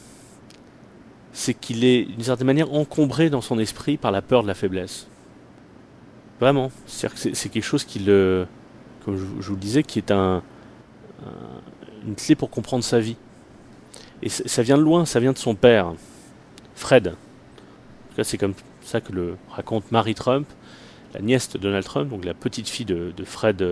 C'est 1.35 1.53
qu'il 1.53 1.85
est 1.85 2.07
d'une 2.07 2.23
certaine 2.23 2.47
manière 2.47 2.73
encombré 2.73 3.29
dans 3.29 3.43
son 3.43 3.59
esprit 3.59 3.99
par 3.99 4.11
la 4.11 4.23
peur 4.23 4.43
de 4.43 4.49
la 4.49 4.55
faiblesse. 4.55 5.07
Vraiment. 6.41 6.71
C'est 6.87 7.51
quelque 7.51 7.63
chose 7.63 7.85
qui 7.85 7.99
le, 7.99 8.47
comme 9.05 9.19
je, 9.19 9.25
vous 9.25 9.55
le 9.55 9.61
disais, 9.61 9.83
qui 9.83 9.99
est 9.99 10.11
un, 10.11 10.43
une 12.07 12.15
clé 12.15 12.37
pour 12.37 12.49
comprendre 12.49 12.85
sa 12.85 13.01
vie. 13.01 13.17
Et 14.23 14.31
ça 14.31 14.63
vient 14.63 14.79
de 14.79 14.83
loin, 14.83 15.05
ça 15.05 15.21
vient 15.21 15.33
de 15.33 15.39
son 15.39 15.55
père, 15.55 15.93
Fred. 16.75 17.15
C'est 18.23 18.39
comme 18.39 18.55
ça 18.95 19.01
que 19.01 19.13
le 19.13 19.37
raconte 19.51 19.91
Marie 19.91 20.15
Trump, 20.15 20.47
la 21.15 21.21
nièce 21.21 21.51
de 21.51 21.59
Donald 21.59 21.85
Trump, 21.85 22.11
donc 22.11 22.25
la 22.25 22.35
petite 22.35 22.69
fille 22.69 22.87
de, 22.87 23.13
Fred, 23.25 23.65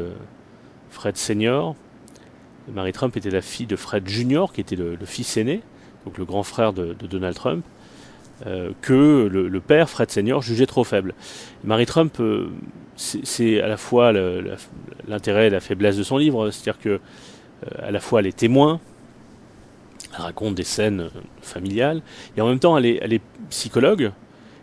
Fred 0.90 1.16
Senior. 1.16 1.76
Marie 2.72 2.92
Trump 2.92 3.16
était 3.16 3.30
la 3.30 3.40
fille 3.40 3.66
de 3.66 3.76
Fred 3.76 4.08
Junior, 4.08 4.52
qui 4.52 4.60
était 4.60 4.76
le, 4.76 4.96
fils 5.04 5.36
aîné, 5.36 5.60
donc 6.04 6.18
le 6.18 6.24
grand 6.24 6.42
frère 6.42 6.72
de, 6.72 6.94
Donald 7.08 7.36
Trump, 7.36 7.64
euh, 8.46 8.72
que 8.80 9.28
le, 9.30 9.60
père, 9.60 9.88
Fred 9.88 10.10
Senior, 10.10 10.42
jugeait 10.42 10.66
trop 10.66 10.82
faible. 10.84 11.14
Marie 11.62 11.86
Trump, 11.86 12.16
euh, 12.18 12.48
c'est 12.96 13.60
à 13.60 13.68
la 13.68 13.76
fois 13.76 14.12
l'intérêt 15.06 15.46
et 15.46 15.50
la 15.50 15.60
faiblesse 15.60 15.96
de 15.96 16.02
son 16.02 16.18
livre, 16.18 16.50
c'est-à-dire 16.50 16.80
que 16.80 16.88
euh, 16.88 16.98
à 17.80 17.92
la 17.92 18.00
fois 18.00 18.20
elle 18.20 18.26
est 18.26 18.36
témoin, 18.36 18.80
elle 20.16 20.22
raconte 20.22 20.56
des 20.56 20.64
scènes 20.64 21.10
familiales, 21.42 22.02
et 22.36 22.40
en 22.40 22.48
même 22.48 22.58
temps 22.58 22.76
elle 22.76 22.86
est 22.86 23.22
psychologue, 23.50 24.12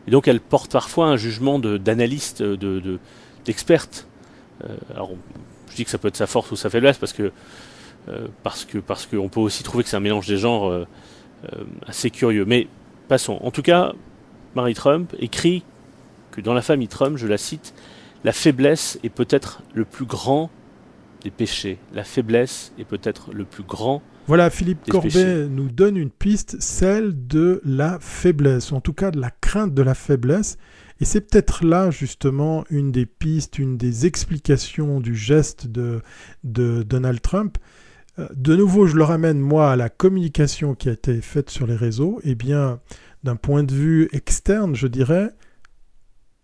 et 0.09 0.11
donc 0.11 0.27
elle 0.27 0.41
porte 0.41 0.71
parfois 0.71 1.05
un 1.05 1.17
jugement 1.17 1.59
d'analyste, 1.59 2.41
d'experte. 3.45 4.07
De, 4.59 4.67
alors 4.95 5.11
je 5.69 5.75
dis 5.75 5.85
que 5.85 5.91
ça 5.91 5.99
peut 5.99 6.07
être 6.07 6.17
sa 6.17 6.25
force 6.25 6.49
ou 6.49 6.55
sa 6.55 6.71
faiblesse 6.71 6.97
parce 6.97 7.13
que 7.13 7.31
euh, 8.07 8.25
parce 8.41 8.65
que 8.65 8.79
parce 8.79 9.05
qu'on 9.05 9.29
peut 9.29 9.39
aussi 9.39 9.61
trouver 9.61 9.83
que 9.83 9.89
c'est 9.91 9.97
un 9.97 9.99
mélange 9.99 10.25
des 10.25 10.37
genres 10.37 10.67
euh, 10.67 10.87
euh, 11.53 11.63
assez 11.85 12.09
curieux. 12.09 12.43
Mais 12.43 12.67
passons. 13.07 13.37
En 13.43 13.51
tout 13.51 13.61
cas, 13.61 13.93
Marie 14.55 14.73
Trump 14.73 15.13
écrit 15.19 15.63
que 16.31 16.41
dans 16.41 16.55
la 16.55 16.63
famille 16.63 16.87
Trump, 16.87 17.15
je 17.17 17.27
la 17.27 17.37
cite, 17.37 17.75
la 18.23 18.31
faiblesse 18.31 18.99
est 19.03 19.09
peut-être 19.09 19.61
le 19.75 19.85
plus 19.85 20.05
grand 20.05 20.49
des 21.21 21.29
péchés. 21.29 21.77
La 21.93 22.03
faiblesse 22.03 22.73
est 22.79 22.83
peut-être 22.83 23.29
le 23.31 23.45
plus 23.45 23.61
grand. 23.63 24.01
Voilà, 24.29 24.51
Philippe 24.51 24.87
Corbet 24.87 25.47
nous 25.49 25.69
donne 25.69 25.97
une 25.97 26.11
piste, 26.11 26.61
celle 26.61 27.25
de 27.25 27.63
la 27.65 27.97
faiblesse, 27.99 28.71
en 28.71 28.79
tout 28.79 28.93
cas 28.93 29.09
de 29.09 29.19
la 29.19 29.31
crainte 29.31 29.73
de 29.73 29.81
la 29.81 29.95
faiblesse. 29.95 30.59
Et 31.01 31.05
c'est 31.05 31.21
peut-être 31.21 31.65
là 31.65 31.89
justement 31.89 32.63
une 32.69 32.91
des 32.91 33.07
pistes, 33.07 33.57
une 33.57 33.75
des 33.75 34.05
explications 34.05 34.99
du 34.99 35.15
geste 35.15 35.65
de, 35.65 36.03
de 36.43 36.83
Donald 36.83 37.21
Trump. 37.21 37.57
Euh, 38.19 38.27
de 38.35 38.55
nouveau, 38.55 38.85
je 38.85 38.97
le 38.97 39.03
ramène 39.03 39.39
moi 39.39 39.71
à 39.71 39.75
la 39.75 39.89
communication 39.89 40.75
qui 40.75 40.89
a 40.89 40.91
été 40.91 41.21
faite 41.21 41.49
sur 41.49 41.65
les 41.65 41.75
réseaux. 41.75 42.19
Eh 42.23 42.35
bien, 42.35 42.81
d'un 43.23 43.35
point 43.35 43.63
de 43.63 43.73
vue 43.73 44.09
externe, 44.13 44.75
je 44.75 44.85
dirais, 44.85 45.31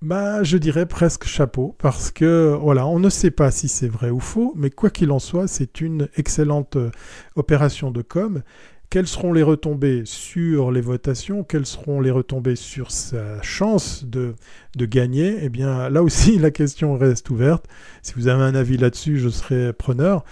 bah, 0.06 0.44
je 0.44 0.58
dirais 0.58 0.86
presque 0.86 1.26
chapeau, 1.26 1.76
parce 1.80 2.12
que 2.12 2.56
voilà, 2.62 2.86
on 2.86 3.00
ne 3.00 3.10
sait 3.10 3.32
pas 3.32 3.50
si 3.50 3.68
c'est 3.68 3.88
vrai 3.88 4.12
ou 4.12 4.20
faux, 4.20 4.54
mais 4.56 4.70
quoi 4.70 4.92
qu'il 4.92 5.12
en 5.12 5.18
soit, 5.18 5.48
c'est 5.48 5.82
une 5.82 6.10
excellente 6.16 6.76
euh, 6.76 6.92
opération 7.36 7.90
de 7.90 8.04
com. 8.04 8.44
Quelles 8.92 9.08
seront 9.08 9.34
les 9.34 9.42
retombées 9.42 10.04
sur 10.06 10.72
les 10.72 10.82
votations? 10.82 11.44
Quelles 11.44 11.66
seront 11.66 12.02
les 12.02 12.12
retombées 12.12 12.56
sur 12.56 12.92
sa 12.92 13.42
chance 13.42 14.06
de, 14.06 14.36
de 14.76 14.86
gagner? 14.86 15.40
Eh 15.42 15.50
bien, 15.50 15.90
là 15.90 16.04
aussi, 16.04 16.38
la 16.40 16.52
question 16.52 16.96
reste 17.00 17.32
ouverte. 17.32 17.66
Si 18.04 18.14
vous 18.14 18.28
avez 18.28 18.44
un 18.44 18.54
avis 18.54 18.78
là-dessus, 18.78 19.18
je 19.18 19.30
serai 19.30 19.74
preneur. 19.74 20.24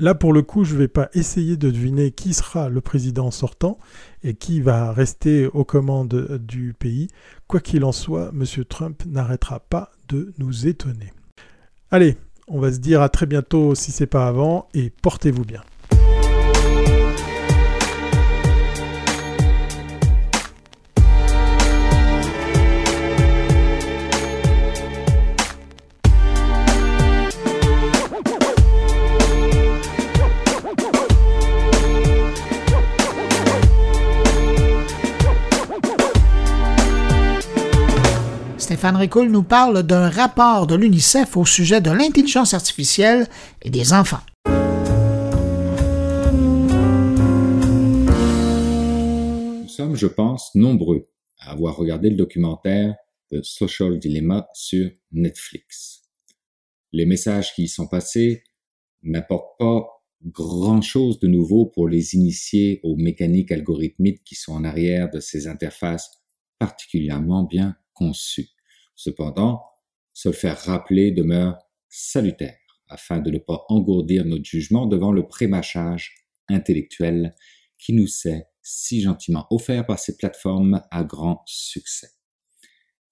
Là, 0.00 0.14
pour 0.14 0.32
le 0.32 0.42
coup, 0.42 0.64
je 0.64 0.74
ne 0.74 0.78
vais 0.78 0.88
pas 0.88 1.10
essayer 1.12 1.56
de 1.56 1.70
deviner 1.70 2.12
qui 2.12 2.32
sera 2.32 2.68
le 2.68 2.80
président 2.80 3.32
sortant 3.32 3.78
et 4.22 4.34
qui 4.34 4.60
va 4.60 4.92
rester 4.92 5.46
aux 5.46 5.64
commandes 5.64 6.38
du 6.40 6.72
pays. 6.72 7.08
Quoi 7.48 7.60
qu'il 7.60 7.82
en 7.84 7.92
soit, 7.92 8.30
M. 8.34 8.44
Trump 8.68 9.02
n'arrêtera 9.06 9.60
pas 9.60 9.90
de 10.08 10.34
nous 10.36 10.66
étonner. 10.66 11.14
Allez, 11.90 12.18
on 12.46 12.60
va 12.60 12.70
se 12.70 12.78
dire 12.78 13.00
à 13.00 13.08
très 13.08 13.24
bientôt 13.24 13.74
si 13.74 13.90
c'est 13.90 14.06
pas 14.06 14.28
avant 14.28 14.68
et 14.74 14.90
portez-vous 14.90 15.46
bien. 15.46 15.62
Stéphane 38.78 38.94
Ricoul 38.94 39.28
nous 39.28 39.42
parle 39.42 39.82
d'un 39.82 40.08
rapport 40.08 40.68
de 40.68 40.76
l'UNICEF 40.76 41.36
au 41.36 41.44
sujet 41.44 41.80
de 41.80 41.90
l'intelligence 41.90 42.54
artificielle 42.54 43.26
et 43.60 43.70
des 43.70 43.92
enfants. 43.92 44.20
Nous 49.62 49.68
sommes, 49.68 49.96
je 49.96 50.06
pense, 50.06 50.54
nombreux 50.54 51.10
à 51.40 51.50
avoir 51.50 51.74
regardé 51.74 52.08
le 52.08 52.14
documentaire 52.14 52.94
The 53.32 53.42
Social 53.42 53.98
Dilemma 53.98 54.46
sur 54.54 54.88
Netflix. 55.10 56.04
Les 56.92 57.04
messages 57.04 57.52
qui 57.54 57.64
y 57.64 57.68
sont 57.68 57.88
passés 57.88 58.44
n'apportent 59.02 59.58
pas 59.58 59.88
grand-chose 60.24 61.18
de 61.18 61.26
nouveau 61.26 61.66
pour 61.66 61.88
les 61.88 62.14
initiés 62.14 62.78
aux 62.84 62.94
mécaniques 62.94 63.50
algorithmiques 63.50 64.22
qui 64.22 64.36
sont 64.36 64.52
en 64.52 64.62
arrière 64.62 65.10
de 65.10 65.18
ces 65.18 65.48
interfaces 65.48 66.12
particulièrement 66.60 67.42
bien 67.42 67.74
conçues. 67.92 68.50
Cependant, 68.98 69.62
se 70.12 70.28
le 70.28 70.34
faire 70.34 70.58
rappeler 70.58 71.12
demeure 71.12 71.56
salutaire 71.88 72.58
afin 72.88 73.20
de 73.20 73.30
ne 73.30 73.38
pas 73.38 73.64
engourdir 73.68 74.24
notre 74.24 74.44
jugement 74.44 74.86
devant 74.86 75.12
le 75.12 75.28
prémâchage 75.28 76.16
intellectuel 76.48 77.36
qui 77.78 77.92
nous 77.92 78.08
s'est 78.08 78.48
si 78.60 79.00
gentiment 79.00 79.46
offert 79.50 79.86
par 79.86 80.00
ces 80.00 80.16
plateformes 80.16 80.82
à 80.90 81.04
grand 81.04 81.44
succès. 81.46 82.08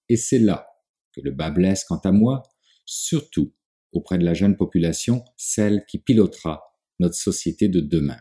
Et 0.08 0.16
c'est 0.16 0.40
là 0.40 0.66
que 1.12 1.20
le 1.20 1.30
bas 1.30 1.50
blesse 1.50 1.84
quant 1.84 2.00
à 2.00 2.10
moi, 2.10 2.42
surtout 2.84 3.54
auprès 3.92 4.18
de 4.18 4.24
la 4.24 4.34
jeune 4.34 4.56
population, 4.56 5.24
celle 5.36 5.84
qui 5.86 5.98
pilotera 5.98 6.64
notre 6.98 7.14
société 7.14 7.68
de 7.68 7.78
demain. 7.78 8.18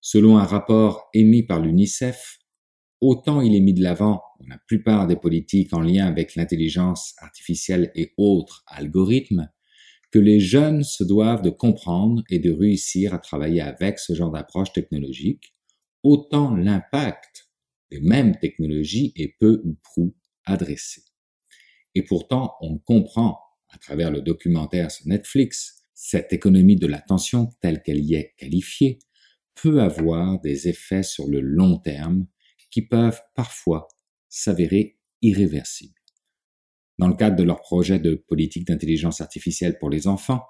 Selon 0.00 0.38
un 0.38 0.44
rapport 0.44 1.08
émis 1.14 1.44
par 1.44 1.60
l'UNICEF, 1.60 2.40
autant 3.04 3.42
il 3.42 3.54
est 3.54 3.60
mis 3.60 3.74
de 3.74 3.82
l'avant 3.82 4.22
dans 4.40 4.48
la 4.48 4.58
plupart 4.66 5.06
des 5.06 5.16
politiques 5.16 5.74
en 5.74 5.80
lien 5.80 6.06
avec 6.06 6.36
l'intelligence 6.36 7.14
artificielle 7.18 7.92
et 7.94 8.14
autres 8.16 8.64
algorithmes, 8.66 9.50
que 10.10 10.18
les 10.18 10.40
jeunes 10.40 10.84
se 10.84 11.04
doivent 11.04 11.42
de 11.42 11.50
comprendre 11.50 12.22
et 12.30 12.38
de 12.38 12.50
réussir 12.50 13.12
à 13.12 13.18
travailler 13.18 13.60
avec 13.60 13.98
ce 13.98 14.14
genre 14.14 14.30
d'approche 14.30 14.72
technologique, 14.72 15.54
autant 16.02 16.54
l'impact 16.54 17.50
des 17.90 18.00
mêmes 18.00 18.36
technologies 18.36 19.12
est 19.16 19.36
peu 19.38 19.60
ou 19.64 19.76
prou 19.82 20.14
adressé. 20.46 21.02
Et 21.94 22.02
pourtant, 22.02 22.54
on 22.60 22.78
comprend, 22.78 23.38
à 23.68 23.78
travers 23.78 24.10
le 24.10 24.22
documentaire 24.22 24.90
sur 24.90 25.06
Netflix, 25.06 25.82
cette 25.92 26.32
économie 26.32 26.76
de 26.76 26.86
l'attention 26.86 27.50
telle 27.60 27.82
qu'elle 27.82 28.02
y 28.02 28.14
est 28.14 28.34
qualifiée 28.38 28.98
peut 29.54 29.82
avoir 29.82 30.40
des 30.40 30.68
effets 30.68 31.02
sur 31.02 31.28
le 31.28 31.40
long 31.40 31.78
terme 31.78 32.26
qui 32.74 32.82
peuvent 32.82 33.22
parfois 33.36 33.86
s'avérer 34.28 34.98
irréversibles. 35.22 35.94
Dans 36.98 37.06
le 37.06 37.14
cadre 37.14 37.36
de 37.36 37.44
leur 37.44 37.60
projet 37.60 38.00
de 38.00 38.16
politique 38.16 38.66
d'intelligence 38.66 39.20
artificielle 39.20 39.78
pour 39.78 39.90
les 39.90 40.08
enfants, 40.08 40.42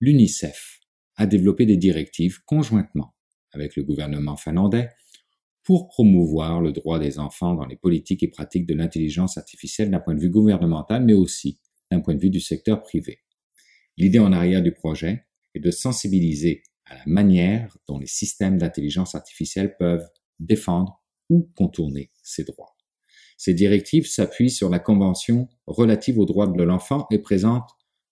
l'UNICEF 0.00 0.80
a 1.14 1.26
développé 1.26 1.64
des 1.64 1.76
directives 1.76 2.42
conjointement 2.46 3.14
avec 3.52 3.76
le 3.76 3.84
gouvernement 3.84 4.36
finlandais 4.36 4.88
pour 5.62 5.86
promouvoir 5.86 6.60
le 6.60 6.72
droit 6.72 6.98
des 6.98 7.20
enfants 7.20 7.54
dans 7.54 7.66
les 7.66 7.76
politiques 7.76 8.24
et 8.24 8.28
pratiques 8.28 8.66
de 8.66 8.74
l'intelligence 8.74 9.38
artificielle 9.38 9.92
d'un 9.92 10.00
point 10.00 10.16
de 10.16 10.20
vue 10.20 10.30
gouvernemental, 10.30 11.04
mais 11.04 11.14
aussi 11.14 11.60
d'un 11.92 12.00
point 12.00 12.16
de 12.16 12.20
vue 12.20 12.30
du 12.30 12.40
secteur 12.40 12.82
privé. 12.82 13.20
L'idée 13.96 14.18
en 14.18 14.32
arrière 14.32 14.64
du 14.64 14.72
projet 14.72 15.26
est 15.54 15.60
de 15.60 15.70
sensibiliser 15.70 16.64
à 16.86 16.96
la 16.96 17.04
manière 17.06 17.78
dont 17.86 18.00
les 18.00 18.08
systèmes 18.08 18.58
d'intelligence 18.58 19.14
artificielle 19.14 19.76
peuvent 19.76 20.08
défendre 20.40 21.01
ou 21.30 21.50
contourner 21.56 22.10
ces 22.22 22.44
droits. 22.44 22.76
Ces 23.36 23.54
directives 23.54 24.06
s'appuient 24.06 24.50
sur 24.50 24.68
la 24.68 24.78
Convention 24.78 25.48
relative 25.66 26.18
aux 26.18 26.26
droits 26.26 26.46
de 26.46 26.62
l'enfant 26.62 27.06
et 27.10 27.18
présentent 27.18 27.70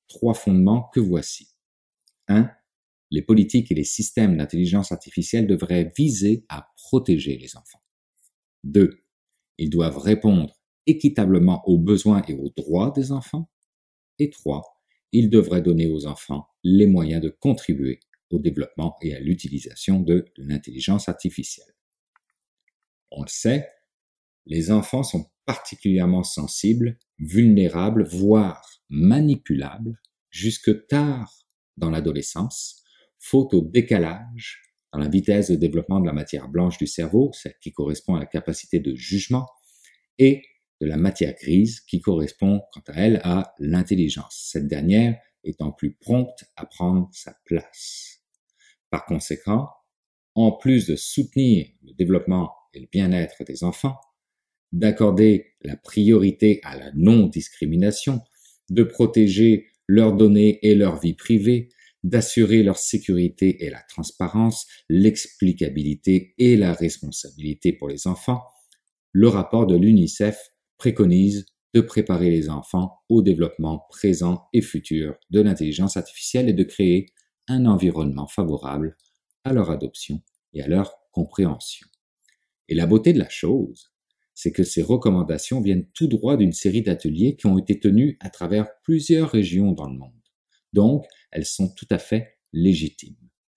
trois 0.09 0.35
fondements 0.35 0.91
que 0.93 1.01
voici. 1.01 1.49
1. 2.29 2.51
Les 3.13 3.23
politiques 3.23 3.71
et 3.71 3.75
les 3.75 3.85
systèmes 3.85 4.37
d'intelligence 4.37 4.93
artificielle 4.93 5.47
devraient 5.47 5.93
viser 5.97 6.45
à 6.49 6.69
protéger 6.77 7.37
les 7.39 7.57
enfants. 7.57 7.83
2. 8.65 9.05
Ils 9.59 9.71
doivent 9.71 9.99
répondre 9.99 10.61
équitablement 10.87 11.63
aux 11.69 11.79
besoins 11.79 12.23
et 12.27 12.35
aux 12.35 12.51
droits 12.57 12.91
des 12.91 13.13
enfants. 13.13 13.51
Et 14.19 14.31
3. 14.31 14.63
Ils 15.13 15.31
devraient 15.31 15.63
donner 15.63 15.87
aux 15.87 16.07
enfants 16.07 16.49
les 16.63 16.87
moyens 16.87 17.23
de 17.23 17.31
contribuer 17.31 18.01
au 18.31 18.39
développement 18.39 18.97
et 19.03 19.15
à 19.15 19.21
l'utilisation 19.21 20.01
de 20.01 20.25
l'intelligence 20.37 21.09
artificielle. 21.09 21.75
On 23.11 23.23
le 23.23 23.29
sait, 23.29 23.69
les 24.47 24.71
enfants 24.71 25.03
sont 25.03 25.31
particulièrement 25.47 26.23
sensibles, 26.23 26.99
vulnérables, 27.19 28.05
voire 28.05 28.65
manipulables 28.89 30.01
jusque 30.31 30.87
tard 30.87 31.33
dans 31.77 31.91
l'adolescence, 31.91 32.83
faute 33.19 33.55
au 33.55 33.63
décalage 33.63 34.63
dans 34.93 34.99
la 34.99 35.09
vitesse 35.09 35.51
de 35.51 35.57
développement 35.57 36.01
de 36.01 36.07
la 36.07 36.13
matière 36.13 36.49
blanche 36.49 36.79
du 36.79 36.87
cerveau, 36.87 37.31
celle 37.33 37.57
qui 37.61 37.73
correspond 37.73 38.15
à 38.15 38.21
la 38.21 38.27
capacité 38.27 38.81
de 38.81 38.95
jugement, 38.95 39.47
et 40.19 40.43
de 40.81 40.87
la 40.87 40.97
matière 40.97 41.35
grise 41.35 41.81
qui 41.81 42.01
correspond 42.01 42.63
quant 42.73 42.83
à 42.89 42.95
elle 42.95 43.21
à 43.25 43.55
l'intelligence, 43.59 44.49
cette 44.53 44.67
dernière 44.67 45.19
étant 45.45 45.73
plus 45.73 45.95
prompte 45.95 46.45
à 46.57 46.67
prendre 46.67 47.09
sa 47.13 47.35
place. 47.45 48.21
Par 48.91 49.05
conséquent, 49.07 49.69
en 50.35 50.53
plus 50.53 50.87
de 50.87 50.97
soutenir 50.97 51.67
le 51.83 51.93
développement 51.95 52.53
et 52.75 52.81
le 52.81 52.89
bien-être 52.91 53.45
des 53.45 53.65
enfants, 53.65 53.97
d'accorder 54.73 55.55
la 55.63 55.77
priorité 55.77 56.61
à 56.65 56.77
la 56.77 56.91
non-discrimination, 56.95 58.21
de 58.71 58.85
protéger 58.85 59.67
leurs 59.89 60.15
données 60.15 60.59
et 60.63 60.75
leur 60.75 61.01
vie 61.01 61.15
privée, 61.15 61.69
d'assurer 62.05 62.63
leur 62.63 62.79
sécurité 62.79 63.65
et 63.65 63.71
la 63.71 63.83
transparence, 63.89 64.67
l'explicabilité 64.89 66.35
et 66.39 66.57
la 66.57 66.73
responsabilité 66.73 67.73
pour 67.73 67.89
les 67.89 68.07
enfants, 68.07 68.43
le 69.13 69.29
rapport 69.29 69.67
de 69.67 69.77
l'UNICEF 69.77 70.53
préconise 70.79 71.47
de 71.75 71.81
préparer 71.81 72.31
les 72.31 72.49
enfants 72.49 73.01
au 73.09 73.23
développement 73.23 73.87
présent 73.91 74.45
et 74.53 74.63
futur 74.63 75.17
de 75.31 75.41
l'intelligence 75.41 75.97
artificielle 75.97 76.49
et 76.49 76.53
de 76.53 76.65
créer 76.65 77.07
un 77.49 77.67
environnement 77.67 78.27
favorable 78.27 78.97
à 79.45 79.53
leur 79.53 79.71
adoption 79.71 80.21
et 80.53 80.63
à 80.63 80.69
leur 80.69 80.95
compréhension. 81.13 81.90
Et 82.71 82.75
la 82.75 82.87
beauté 82.87 83.13
de 83.13 83.19
la 83.19 83.29
chose, 83.29 83.93
c'est 84.33 84.53
que 84.53 84.63
ces 84.63 84.81
recommandations 84.81 85.61
viennent 85.61 85.87
tout 85.93 86.07
droit 86.07 86.37
d'une 86.37 86.53
série 86.53 86.83
d'ateliers 86.83 87.37
qui 87.37 87.47
ont 87.47 87.59
été 87.59 87.79
tenus 87.79 88.17
à 88.21 88.31
travers 88.31 88.69
plusieurs 88.85 89.29
régions 89.29 89.73
dans 89.73 89.89
le 89.89 89.99
monde. 89.99 90.13
Donc, 90.73 91.05
elles 91.33 91.45
sont 91.45 91.75
tout 91.75 91.89
à 91.91 91.99
fait 91.99 92.39
légitimes. 92.53 93.17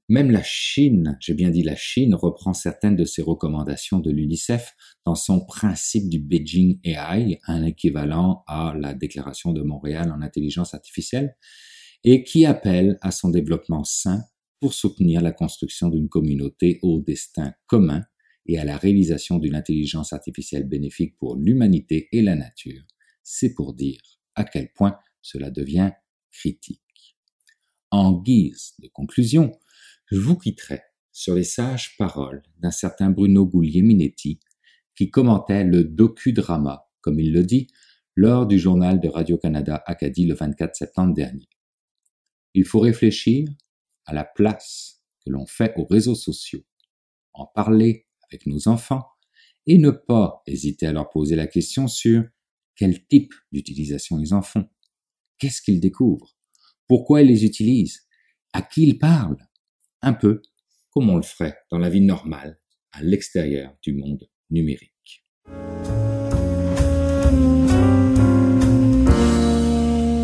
Même 0.10 0.32
la 0.32 0.44
Chine, 0.44 1.18
j'ai 1.22 1.36
bien 1.36 1.52
dit 1.52 1.64
la 1.64 1.76
Chine, 1.76 2.16
reprend 2.16 2.54
certaines 2.54 2.96
de 2.96 3.06
ces 3.06 3.22
recommandations 3.22 4.00
de 4.00 4.12
l'UNICEF 4.12 4.74
dans 5.06 5.16
son 5.16 5.46
principe 5.46 6.10
du 6.10 6.20
Beijing 6.20 6.80
AI, 6.84 7.40
un 7.48 7.64
équivalent 7.64 8.44
à 8.48 8.76
la 8.78 8.94
déclaration 8.94 9.54
de 9.54 9.62
Montréal 9.62 10.12
en 10.12 10.22
intelligence 10.22 10.74
artificielle, 10.74 11.36
et 12.04 12.24
qui 12.24 12.46
appelle 12.46 12.98
à 13.02 13.12
son 13.12 13.30
développement 13.30 13.84
sain 13.86 14.24
pour 14.60 14.74
soutenir 14.74 15.22
la 15.22 15.32
construction 15.32 15.88
d'une 15.88 16.10
communauté 16.10 16.80
au 16.82 17.00
destin 17.00 17.54
commun 17.68 18.04
et 18.46 18.60
à 18.60 18.66
la 18.66 18.78
réalisation 18.78 19.40
d'une 19.40 19.56
intelligence 19.56 20.14
artificielle 20.14 20.68
bénéfique 20.68 21.18
pour 21.18 21.36
l'humanité 21.36 22.10
et 22.12 22.22
la 22.22 22.36
nature. 22.36 22.84
C'est 23.24 23.54
pour 23.54 23.74
dire 23.74 24.02
à 24.36 24.44
quel 24.44 24.72
point 24.74 24.98
cela 25.22 25.50
devient 25.50 25.92
critique. 26.32 26.82
En 27.92 28.12
guise 28.14 28.74
de 28.80 28.88
conclusion, 28.88 29.52
je 30.12 30.18
vous 30.18 30.38
quitterai 30.38 30.82
sur 31.12 31.36
les 31.36 31.44
sages 31.44 31.96
paroles 31.98 32.42
d'un 32.58 32.72
certain 32.72 33.12
Bruno 33.12 33.46
Guglielminetti 33.46 34.40
qui 34.96 35.10
commentait 35.10 35.64
le 35.64 35.84
docudrama, 35.84 36.90
comme 37.02 37.20
il 37.20 37.32
le 37.32 37.44
dit, 37.44 37.68
lors 38.16 38.46
du 38.46 38.60
journal 38.60 39.00
de 39.00 39.08
Radio-Canada 39.08 39.82
Acadie 39.86 40.26
le 40.26 40.36
24 40.36 40.76
septembre 40.76 41.14
dernier. 41.14 41.48
Il 42.54 42.66
faut 42.66 42.80
réfléchir 42.80 43.48
à 44.06 44.14
la 44.14 44.24
place 44.24 45.02
que 45.26 45.32
l'on 45.32 45.46
fait 45.46 45.74
aux 45.78 45.86
réseaux 45.86 46.16
sociaux, 46.16 46.64
en 47.34 47.46
parler 47.46 48.08
avec 48.34 48.48
nos 48.48 48.68
enfants 48.68 49.04
et 49.68 49.78
ne 49.78 49.92
pas 49.92 50.42
hésiter 50.48 50.88
à 50.88 50.92
leur 50.92 51.10
poser 51.10 51.36
la 51.36 51.46
question 51.46 51.88
sur 51.88 52.24
quel 52.76 53.06
type 53.06 53.32
d'utilisation 53.52 54.20
ils 54.20 54.34
en 54.34 54.42
font, 54.42 54.68
qu'est-ce 55.38 55.62
qu'ils 55.62 55.80
découvrent, 55.80 56.36
pourquoi 56.88 57.22
ils 57.22 57.28
les 57.28 57.46
utilisent, 57.46 58.08
à 58.52 58.64
qui 58.64 58.88
ils 58.88 58.98
parlent, 58.98 59.38
un 60.02 60.14
peu 60.14 60.42
comme 60.90 61.10
on 61.10 61.16
le 61.16 61.22
ferait 61.22 61.56
dans 61.70 61.78
la 61.78 61.90
vie 61.90 62.02
normale 62.02 62.60
à 62.92 63.04
l'extérieur 63.04 63.76
du 63.84 63.94
monde 63.94 64.28
numérique. 64.50 65.24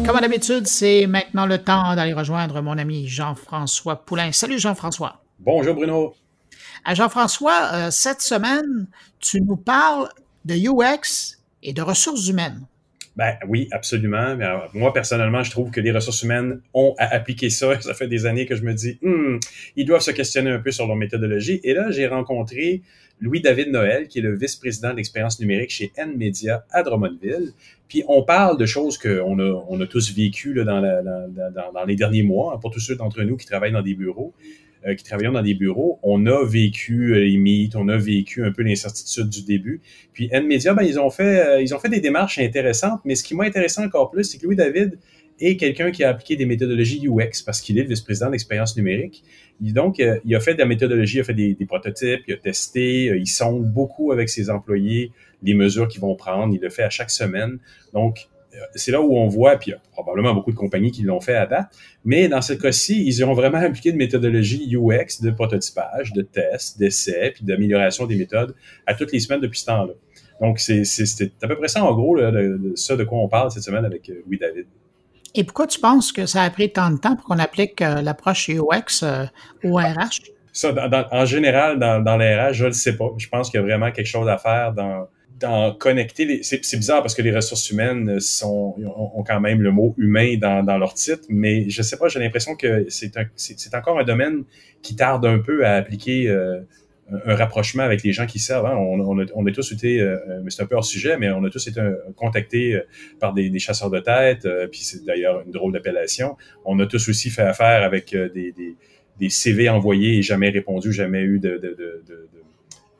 Comme 0.05 0.19
d'habitude, 0.19 0.65
c'est 0.65 1.05
maintenant 1.05 1.45
le 1.45 1.59
temps 1.59 1.95
d'aller 1.95 2.13
rejoindre 2.13 2.61
mon 2.61 2.77
ami 2.79 3.07
Jean-François 3.07 4.03
Poulain. 4.03 4.31
Salut 4.31 4.59
Jean-François. 4.59 5.23
Bonjour 5.37 5.75
Bruno. 5.75 6.15
Jean-François, 6.93 7.69
euh, 7.73 7.91
cette 7.91 8.21
semaine, 8.21 8.87
tu 9.19 9.41
nous 9.41 9.57
parles 9.57 10.09
de 10.45 10.55
UX 10.55 11.37
et 11.63 11.73
de 11.73 11.81
ressources 11.81 12.27
humaines. 12.27 12.65
Ben 13.15 13.35
oui, 13.49 13.67
absolument. 13.71 14.35
Mais 14.37 14.47
moi, 14.73 14.93
personnellement, 14.93 15.43
je 15.43 15.51
trouve 15.51 15.71
que 15.71 15.81
les 15.81 15.91
ressources 15.91 16.23
humaines 16.23 16.61
ont 16.73 16.95
à 16.97 17.13
appliquer 17.13 17.49
ça. 17.49 17.79
Ça 17.81 17.93
fait 17.93 18.07
des 18.07 18.25
années 18.25 18.45
que 18.45 18.55
je 18.55 18.63
me 18.63 18.73
dis, 18.73 18.97
hmm, 19.01 19.39
ils 19.75 19.85
doivent 19.85 20.01
se 20.01 20.11
questionner 20.11 20.51
un 20.51 20.59
peu 20.59 20.71
sur 20.71 20.87
leur 20.87 20.95
méthodologie. 20.95 21.59
Et 21.63 21.73
là, 21.73 21.91
j'ai 21.91 22.07
rencontré 22.07 22.81
Louis-David 23.19 23.71
Noël, 23.71 24.07
qui 24.07 24.19
est 24.19 24.21
le 24.21 24.37
vice-président 24.37 24.91
de 24.91 24.95
l'expérience 24.95 25.39
numérique 25.39 25.71
chez 25.71 25.91
N-Media 25.97 26.65
à 26.71 26.83
Drummondville. 26.83 27.51
Puis 27.89 28.03
on 28.07 28.23
parle 28.23 28.57
de 28.57 28.65
choses 28.65 28.97
qu'on 28.97 29.39
a, 29.39 29.65
on 29.67 29.81
a 29.81 29.85
tous 29.85 30.13
vécues 30.13 30.53
dans, 30.63 30.79
les 31.85 31.95
derniers 31.95 32.23
mois, 32.23 32.53
hein, 32.53 32.59
pour 32.61 32.71
tous 32.71 32.79
ceux 32.79 32.95
d'entre 32.95 33.21
nous 33.23 33.35
qui 33.35 33.45
travaillent 33.45 33.73
dans 33.73 33.81
des 33.81 33.95
bureaux. 33.95 34.33
Euh, 34.87 34.95
qui 34.95 35.03
travaillons 35.03 35.33
dans 35.33 35.41
des 35.41 35.55
bureaux, 35.55 35.99
on 36.03 36.25
a 36.25 36.45
vécu 36.45 37.13
euh, 37.13 37.19
les 37.19 37.35
mythes, 37.35 37.75
on 37.75 37.89
a 37.89 37.97
vécu 37.97 38.45
un 38.45 38.53
peu 38.53 38.63
l'incertitude 38.63 39.27
du 39.27 39.43
début. 39.43 39.81
Puis 40.13 40.29
N-Media, 40.31 40.73
ben, 40.73 40.83
ils 40.83 40.97
ont 40.97 41.09
fait 41.09 41.45
euh, 41.45 41.61
ils 41.61 41.75
ont 41.75 41.79
fait 41.79 41.89
des 41.89 41.99
démarches 41.99 42.39
intéressantes, 42.39 43.01
mais 43.03 43.15
ce 43.15 43.25
qui 43.25 43.35
m'a 43.35 43.43
intéressé 43.43 43.81
encore 43.81 44.09
plus, 44.09 44.23
c'est 44.23 44.37
que 44.37 44.45
Louis 44.45 44.55
David 44.55 44.97
est 45.41 45.57
quelqu'un 45.57 45.91
qui 45.91 46.05
a 46.05 46.09
appliqué 46.09 46.37
des 46.37 46.45
méthodologies 46.45 47.05
UX 47.05 47.43
parce 47.45 47.59
qu'il 47.59 47.77
est 47.77 47.83
le 47.83 47.89
vice-président 47.89 48.29
d'expérience 48.29 48.77
numérique. 48.77 49.25
donc, 49.59 49.99
il 49.99 50.35
a 50.35 50.39
fait 50.39 50.53
de 50.53 50.59
la 50.59 50.65
méthodologie, 50.65 51.17
il 51.17 51.21
a 51.21 51.23
fait 51.25 51.33
des, 51.33 51.53
des 51.55 51.65
prototypes, 51.65 52.21
il 52.27 52.33
a 52.33 52.37
testé, 52.37 53.05
il 53.17 53.27
sonde 53.27 53.65
beaucoup 53.65 54.13
avec 54.13 54.29
ses 54.29 54.49
employés 54.49 55.11
les 55.43 55.53
mesures 55.53 55.87
qu'ils 55.87 56.01
vont 56.01 56.15
prendre, 56.15 56.53
il 56.53 56.61
le 56.61 56.69
fait 56.69 56.83
à 56.83 56.89
chaque 56.89 57.09
semaine. 57.09 57.59
Donc, 57.93 58.29
c'est 58.75 58.91
là 58.91 59.01
où 59.01 59.15
on 59.17 59.27
voit, 59.27 59.57
puis 59.57 59.71
il 59.71 59.73
y 59.73 59.75
a 59.75 59.81
probablement 59.91 60.33
beaucoup 60.33 60.51
de 60.51 60.55
compagnies 60.55 60.91
qui 60.91 61.03
l'ont 61.03 61.19
fait 61.19 61.35
à 61.35 61.45
date, 61.45 61.67
mais 62.03 62.27
dans 62.27 62.41
ce 62.41 62.53
cas-ci, 62.53 63.03
ils 63.05 63.23
ont 63.23 63.33
vraiment 63.33 63.59
appliqué 63.59 63.89
une 63.89 63.97
méthodologie 63.97 64.75
UX 64.75 65.21
de 65.21 65.31
prototypage, 65.31 66.13
de 66.13 66.21
test, 66.21 66.79
d'essai, 66.79 67.31
puis 67.35 67.45
d'amélioration 67.45 68.05
des 68.05 68.15
méthodes 68.15 68.55
à 68.85 68.93
toutes 68.93 69.11
les 69.11 69.19
semaines 69.19 69.41
depuis 69.41 69.59
ce 69.59 69.65
temps-là. 69.65 69.93
Donc, 70.41 70.59
c'est 70.59 70.83
à 71.41 71.47
peu 71.47 71.57
près 71.57 71.67
ça, 71.67 71.83
en 71.83 71.93
gros, 71.93 72.15
là, 72.15 72.31
de, 72.31 72.73
ça 72.75 72.95
de 72.95 73.03
quoi 73.03 73.19
on 73.19 73.27
parle 73.27 73.51
cette 73.51 73.63
semaine 73.63 73.85
avec 73.85 74.09
euh, 74.09 74.21
Louis-David. 74.25 74.65
Et 75.35 75.43
pourquoi 75.43 75.67
tu 75.67 75.79
penses 75.79 76.11
que 76.11 76.25
ça 76.25 76.43
a 76.43 76.49
pris 76.49 76.71
tant 76.71 76.89
de 76.89 76.97
temps 76.97 77.15
pour 77.15 77.25
qu'on 77.25 77.39
applique 77.39 77.81
euh, 77.81 78.01
l'approche 78.01 78.49
UX 78.49 79.03
euh, 79.03 79.25
au 79.63 79.75
RH? 79.75 80.21
Ça, 80.53 80.73
en 81.11 81.25
général, 81.25 81.77
dans, 81.77 82.03
dans 82.03 82.17
l'RH, 82.17 82.53
je 82.53 82.63
ne 82.63 82.69
le 82.69 82.73
sais 82.73 82.95
pas. 82.95 83.09
Je 83.17 83.27
pense 83.27 83.49
qu'il 83.49 83.59
y 83.59 83.63
a 83.63 83.65
vraiment 83.65 83.91
quelque 83.91 84.07
chose 84.07 84.27
à 84.27 84.37
faire 84.37 84.73
dans 84.73 85.07
dans 85.39 85.73
connecter. 85.73 86.43
C'est, 86.43 86.77
bizarre 86.77 87.01
parce 87.01 87.15
que 87.15 87.21
les 87.21 87.33
ressources 87.33 87.69
humaines 87.69 88.19
sont 88.19 88.75
ont, 88.77 89.23
quand 89.23 89.39
même 89.39 89.61
le 89.61 89.71
mot 89.71 89.95
humain 89.97 90.37
dans, 90.37 90.77
leur 90.77 90.93
titre, 90.93 91.23
mais 91.29 91.69
je 91.69 91.81
sais 91.81 91.97
pas, 91.97 92.07
j'ai 92.07 92.19
l'impression 92.19 92.55
que 92.55 92.85
c'est 92.89 93.75
encore 93.75 93.99
un 93.99 94.03
domaine 94.03 94.43
qui 94.81 94.95
tarde 94.95 95.25
un 95.25 95.39
peu 95.39 95.65
à 95.65 95.73
appliquer 95.73 96.29
euh, 96.29 96.59
un 97.25 97.35
rapprochement 97.35 97.83
avec 97.83 98.03
les 98.03 98.13
gens 98.13 98.25
qui 98.25 98.39
servent. 98.39 98.67
Hein. 98.67 98.75
On, 98.75 99.45
a, 99.45 99.51
tous 99.51 99.71
été, 99.71 99.99
euh, 99.99 100.17
mais 100.43 100.51
c'est 100.51 100.61
un 100.61 100.65
peu 100.65 100.75
hors 100.75 100.85
sujet, 100.85 101.17
mais 101.17 101.29
on 101.31 101.43
a 101.43 101.49
tous 101.49 101.67
été 101.67 101.79
euh, 101.79 101.95
contactés 102.15 102.79
par 103.19 103.33
des, 103.33 103.57
chasseurs 103.59 103.89
de 103.89 103.99
tête, 103.99 104.47
puis 104.71 104.81
c'est 104.81 105.05
d'ailleurs 105.05 105.41
une 105.45 105.51
drôle 105.51 105.73
d'appellation. 105.73 106.37
On 106.65 106.79
a 106.79 106.85
tous 106.85 107.09
aussi 107.09 107.29
fait 107.29 107.41
affaire 107.41 107.83
avec 107.83 108.15
des, 108.15 109.29
CV 109.29 109.69
envoyés 109.69 110.17
et 110.17 110.21
jamais 110.21 110.49
répondu, 110.49 110.93
jamais 110.93 111.21
eu 111.21 111.39
de 111.39 111.59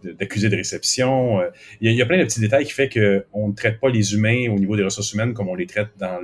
d'accusés 0.03 0.49
de 0.49 0.55
réception. 0.55 1.41
Euh, 1.41 1.49
il 1.81 1.91
y, 1.91 2.01
a, 2.01 2.05
plein 2.05 2.17
de 2.17 2.23
petits 2.23 2.39
détails 2.39 2.65
qui 2.65 2.71
fait 2.71 2.89
qu'on 2.89 3.47
ne 3.47 3.53
traite 3.53 3.79
pas 3.79 3.89
les 3.89 4.13
humains 4.13 4.49
au 4.49 4.59
niveau 4.59 4.75
des 4.75 4.83
ressources 4.83 5.13
humaines 5.13 5.33
comme 5.33 5.49
on 5.49 5.55
les 5.55 5.67
traite 5.67 5.89
dans 5.97 6.19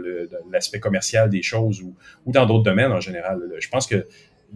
l'aspect 0.52 0.80
commercial 0.80 1.30
des 1.30 1.42
choses 1.42 1.82
ou, 1.82 1.96
ou 2.26 2.32
dans 2.32 2.46
d'autres 2.46 2.64
domaines 2.64 2.92
en 2.92 3.02
général. 3.02 3.42
Je 3.60 3.70
pense 3.70 3.88
que 3.88 4.08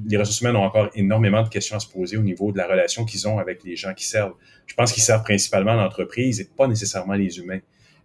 les 0.08 0.18
ressources 0.18 0.42
humaines 0.42 0.56
ont 0.56 0.64
encore 0.64 0.90
énormément 0.96 1.44
de 1.44 1.50
questions 1.50 1.76
à 1.76 1.80
se 1.80 1.88
poser 1.88 2.18
au 2.18 2.22
niveau 2.22 2.52
de 2.52 2.58
la 2.58 2.68
relation 2.68 3.06
qu'ils 3.06 3.28
ont 3.28 3.40
avec 3.40 3.64
les 3.64 3.76
gens 3.76 3.94
qui 3.94 4.06
servent. 4.06 4.34
Je 4.66 4.76
pense 4.76 4.92
qu'ils 4.92 5.04
servent 5.04 5.24
principalement 5.24 5.74
l'entreprise 5.74 6.40
et 6.40 6.48
pas 6.56 6.68
nécessairement 6.68 7.16
les 7.16 7.40
humains. 7.40 7.60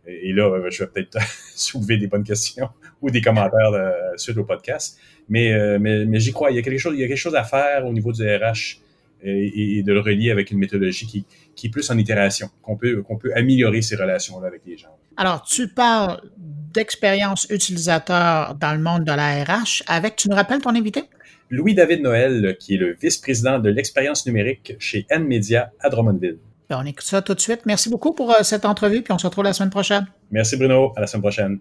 Et 0.07 0.33
là, 0.33 0.69
je 0.71 0.85
vais 0.85 0.91
peut-être 0.91 1.19
soulever 1.55 1.97
des 1.97 2.07
bonnes 2.07 2.25
questions 2.25 2.69
ou 3.03 3.11
des 3.11 3.21
commentaires 3.21 3.73
de, 3.73 4.17
suite 4.17 4.37
au 4.37 4.45
podcast. 4.45 4.99
Mais, 5.29 5.53
euh, 5.53 5.79
mais, 5.81 6.05
mais 6.05 6.21
j'y 6.21 6.33
crois. 6.33 6.51
Il 6.51 6.57
y, 6.57 6.59
a 6.59 6.63
quelque 6.63 6.79
chose, 6.79 6.95
il 6.95 7.01
y 7.01 7.05
a 7.05 7.09
quelque 7.09 7.17
chose 7.17 7.35
à 7.35 7.45
faire 7.45 7.87
au 7.87 7.93
niveau 7.93 8.13
du 8.13 8.23
RH 8.23 8.81
et, 9.25 9.79
et 9.79 9.83
de 9.83 9.93
le 9.93 10.01
relier 10.01 10.31
avec 10.31 10.51
une 10.51 10.59
méthodologie 10.59 11.07
qui, 11.07 11.25
qui 11.55 11.69
est 11.69 11.71
plus 11.71 11.91
en 11.91 11.99
itération, 11.99 12.51
qu'on 12.63 12.77
peut, 12.77 13.03
qu'on 13.03 13.17
peut 13.17 13.33
améliorer 13.35 13.83
ces 13.83 13.97
relations-là 13.97 14.49
avec 14.49 14.63
les 14.67 14.77
gens. 14.77 14.97
Alors, 15.17 15.43
tu 15.43 15.69
parles 15.69 16.21
d'expérience 16.37 17.47
utilisateur 17.51 18.55
dans 18.57 18.73
le 18.73 18.81
monde 18.81 19.05
de 19.05 19.13
la 19.13 19.45
RH 19.45 19.83
avec, 19.87 20.17
tu 20.17 20.29
nous 20.29 20.37
rappelles 20.37 20.61
ton 20.61 20.75
invité? 20.75 21.05
Louis-David 21.51 22.03
Noël, 22.03 22.57
qui 22.59 22.75
est 22.75 22.79
le 22.79 22.97
vice-président 23.01 23.59
de 23.59 23.71
l'expérience 23.71 24.27
numérique 24.27 24.75
chez 24.79 25.07
N-Media 25.11 25.71
à 25.81 25.89
Drummondville. 25.89 26.39
Ben, 26.69 26.81
on 26.83 26.87
écoute 26.87 27.05
ça 27.05 27.21
tout 27.23 27.35
de 27.35 27.41
suite. 27.41 27.61
Merci 27.67 27.91
beaucoup 27.91 28.15
pour 28.15 28.31
euh, 28.31 28.43
cette 28.43 28.65
entrevue, 28.65 29.03
puis 29.03 29.13
on 29.13 29.19
se 29.19 29.27
retrouve 29.27 29.45
la 29.45 29.53
semaine 29.53 29.71
prochaine. 29.71 30.07
Merci 30.31 30.57
Bruno, 30.57 30.93
à 30.97 31.03
la 31.03 31.07
semaine 31.07 31.23
prochaine. 31.23 31.61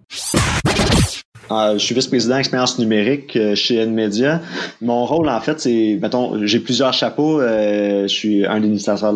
Euh, 1.52 1.74
je 1.74 1.80
suis 1.80 1.94
vice-président 1.94 2.38
expérience 2.38 2.80
numérique 2.80 3.36
euh, 3.36 3.54
chez 3.56 3.86
Nmedia. 3.86 4.42
Mon 4.82 5.06
rôle, 5.06 5.28
en 5.30 5.42
fait, 5.42 5.60
c'est, 5.60 6.00
mettons, 6.02 6.46
j'ai 6.46 6.60
plusieurs 6.60 6.94
chapeaux. 6.94 7.42
Euh, 7.42 8.04
je 8.04 8.14
suis 8.14 8.46
un, 8.46 8.56
administrateur 8.56 9.14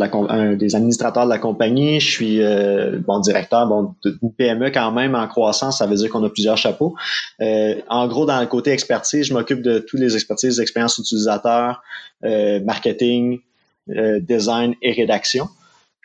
des 0.57 0.75
administrateurs 0.75 1.25
de 1.25 1.29
la 1.29 1.37
compagnie. 1.37 1.99
Je 1.99 2.09
suis 2.09 2.41
bon 3.05 3.19
directeur 3.19 3.65
bon, 3.67 3.95
d'une 4.03 4.31
PME 4.33 4.71
quand 4.71 4.91
même 4.91 5.15
en 5.15 5.27
croissance. 5.27 5.77
Ça 5.77 5.85
veut 5.85 5.95
dire 5.95 6.09
qu'on 6.09 6.23
a 6.23 6.29
plusieurs 6.29 6.57
chapeaux. 6.57 6.95
en 7.39 8.07
gros, 8.07 8.25
dans 8.25 8.39
le 8.39 8.47
côté 8.47 8.71
expertise, 8.71 9.25
je 9.27 9.33
m'occupe 9.33 9.61
de 9.61 9.79
toutes 9.79 9.99
les 9.99 10.15
expertises 10.15 10.57
d'expérience 10.57 10.97
utilisateur, 10.97 11.81
marketing, 12.23 13.39
design 13.87 14.75
et 14.81 14.91
rédaction. 14.91 15.47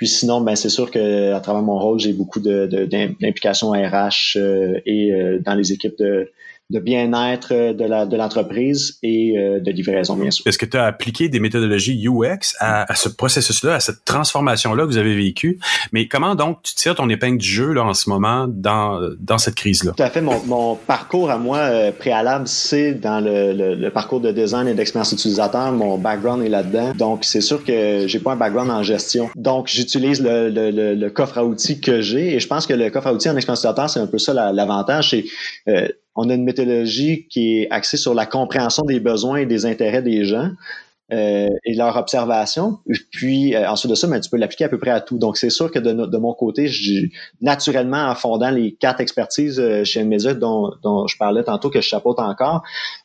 Puis 0.03 0.09
sinon, 0.09 0.41
ben 0.41 0.57
c'est 0.57 0.69
sûr 0.69 0.91
que 0.91 1.33
à 1.33 1.39
travers 1.39 1.63
mon 1.63 1.79
rôle, 1.79 2.01
j'ai 2.01 2.13
beaucoup 2.13 2.41
d'implications 2.41 3.71
RH 3.71 4.35
euh, 4.35 4.81
et 4.85 5.13
euh, 5.13 5.39
dans 5.39 5.55
les 5.55 5.73
équipes 5.73 5.97
de, 5.97 6.29
de 6.73 6.81
bien-être 6.81 7.53
de 7.53 8.17
l'entreprise 8.17 8.99
et 9.03 9.39
euh, 9.39 9.61
de 9.61 9.71
livraison, 9.71 10.17
bien 10.17 10.31
sûr. 10.31 10.47
Est-ce 10.47 10.59
que 10.59 10.67
tu 10.67 10.77
as 10.77 10.85
appliqué 10.85 11.29
des 11.29 11.39
méthodologies 11.39 12.07
UX 12.07 12.57
à, 12.59 12.91
à 12.91 12.95
ce 12.95 13.09
processus-là, 13.09 13.75
à 13.75 13.81
cette 13.81 14.05
transformation-là 14.05 14.85
que 14.85 14.89
vous 14.89 14.97
avez 14.97 15.15
vécue? 15.15 15.59
Mais 15.93 16.09
comment 16.09 16.35
donc 16.35 16.63
tu 16.63 16.75
tires 16.75 16.95
ton 16.95 17.09
épingle 17.09 17.39
du 17.39 17.49
jeu 17.49 17.73
là, 17.73 17.85
en 17.85 17.95
ce 17.95 18.09
moment 18.09 18.47
dans, 18.49 18.99
dans 19.21 19.39
cette 19.39 19.55
crise-là? 19.55 19.93
Tout 19.97 20.03
à 20.03 20.11
fait. 20.11 20.21
Mon, 20.21 20.43
mon 20.47 20.77
parcours 20.77 21.31
à 21.31 21.39
moi 21.39 21.59
euh, 21.59 21.93
préalable, 21.93 22.49
c'est 22.49 22.95
dans 22.95 23.21
le, 23.21 23.53
le, 23.75 23.91
parcours 23.91 24.21
de 24.21 24.31
design 24.31 24.69
et 24.69 24.75
d'expérience 24.75 25.13
utilisateur. 25.13 25.73
Mon 25.73 25.99
background 25.99 26.45
est 26.45 26.49
là-dedans. 26.49 26.93
Donc, 26.97 27.25
c'est 27.25 27.41
sûr 27.41 27.63
que 27.65 28.07
j'ai 28.07 28.19
pas 28.19 28.33
un 28.33 28.37
background 28.37 28.71
en 28.71 28.83
gestion. 28.83 29.29
Donc, 29.37 29.69
j'utilise 29.69 30.23
le, 30.23 30.49
le, 30.49 30.95
le, 30.95 31.11
coffre 31.11 31.39
à 31.39 31.45
outils 31.45 31.81
que 31.81 32.01
j'ai 32.01 32.35
et 32.35 32.41
je 32.41 32.47
pense 32.47 32.67
que 32.67 32.73
le 32.73 32.89
coffre 32.91 33.09
à 33.09 33.13
outils 33.13 33.29
en 33.29 33.37
expérience 33.37 33.61
utilisateur, 33.61 33.91
c'est 33.91 34.01
un 34.01 34.07
peu 34.07 34.19
ça 34.19 34.33
l'avantage. 34.53 35.11
c'est 35.11 35.25
euh, 35.69 35.89
on 36.15 36.29
a 36.31 36.35
une 36.35 36.45
méthodologie 36.45 37.27
qui 37.29 37.59
est 37.61 37.71
axée 37.71 37.97
sur 37.97 38.15
la 38.15 38.27
compréhension 38.27 38.85
des 38.85 39.01
besoins 39.01 39.39
et 39.39 39.47
des 39.47 39.67
intérêts 39.67 40.03
des 40.03 40.25
gens. 40.25 40.51
Euh, 41.13 41.51
et 41.65 41.75
leur 41.75 41.95
observation. 41.99 42.79
Puis 43.11 43.55
euh, 43.55 43.69
ensuite 43.69 43.91
de 43.91 43.95
ça, 43.95 44.07
ben, 44.07 44.19
tu 44.19 44.31
peux 44.31 44.39
l'appliquer 44.39 44.65
à 44.65 44.69
peu 44.71 44.79
près 44.79 44.93
à 44.93 45.01
tout. 45.03 45.19
Donc 45.19 45.37
c'est 45.37 45.51
sûr 45.51 45.71
que 45.71 45.79
de, 45.79 45.93
de 45.93 46.17
mon 46.17 46.33
côté, 46.33 46.71
naturellement, 47.43 48.09
en 48.09 48.15
fondant 48.15 48.51
les 48.51 48.73
quatre 48.73 49.01
expertises 49.01 49.61
euh, 49.61 49.85
chez 49.85 50.03
Nmedia 50.05 50.33
dont, 50.33 50.73
dont 50.83 51.07
je 51.07 51.19
parlais 51.19 51.45
tantôt, 51.45 51.69
que 51.69 51.83
je 51.83 51.87
chapeaute 51.87 52.19
encore, 52.19 52.63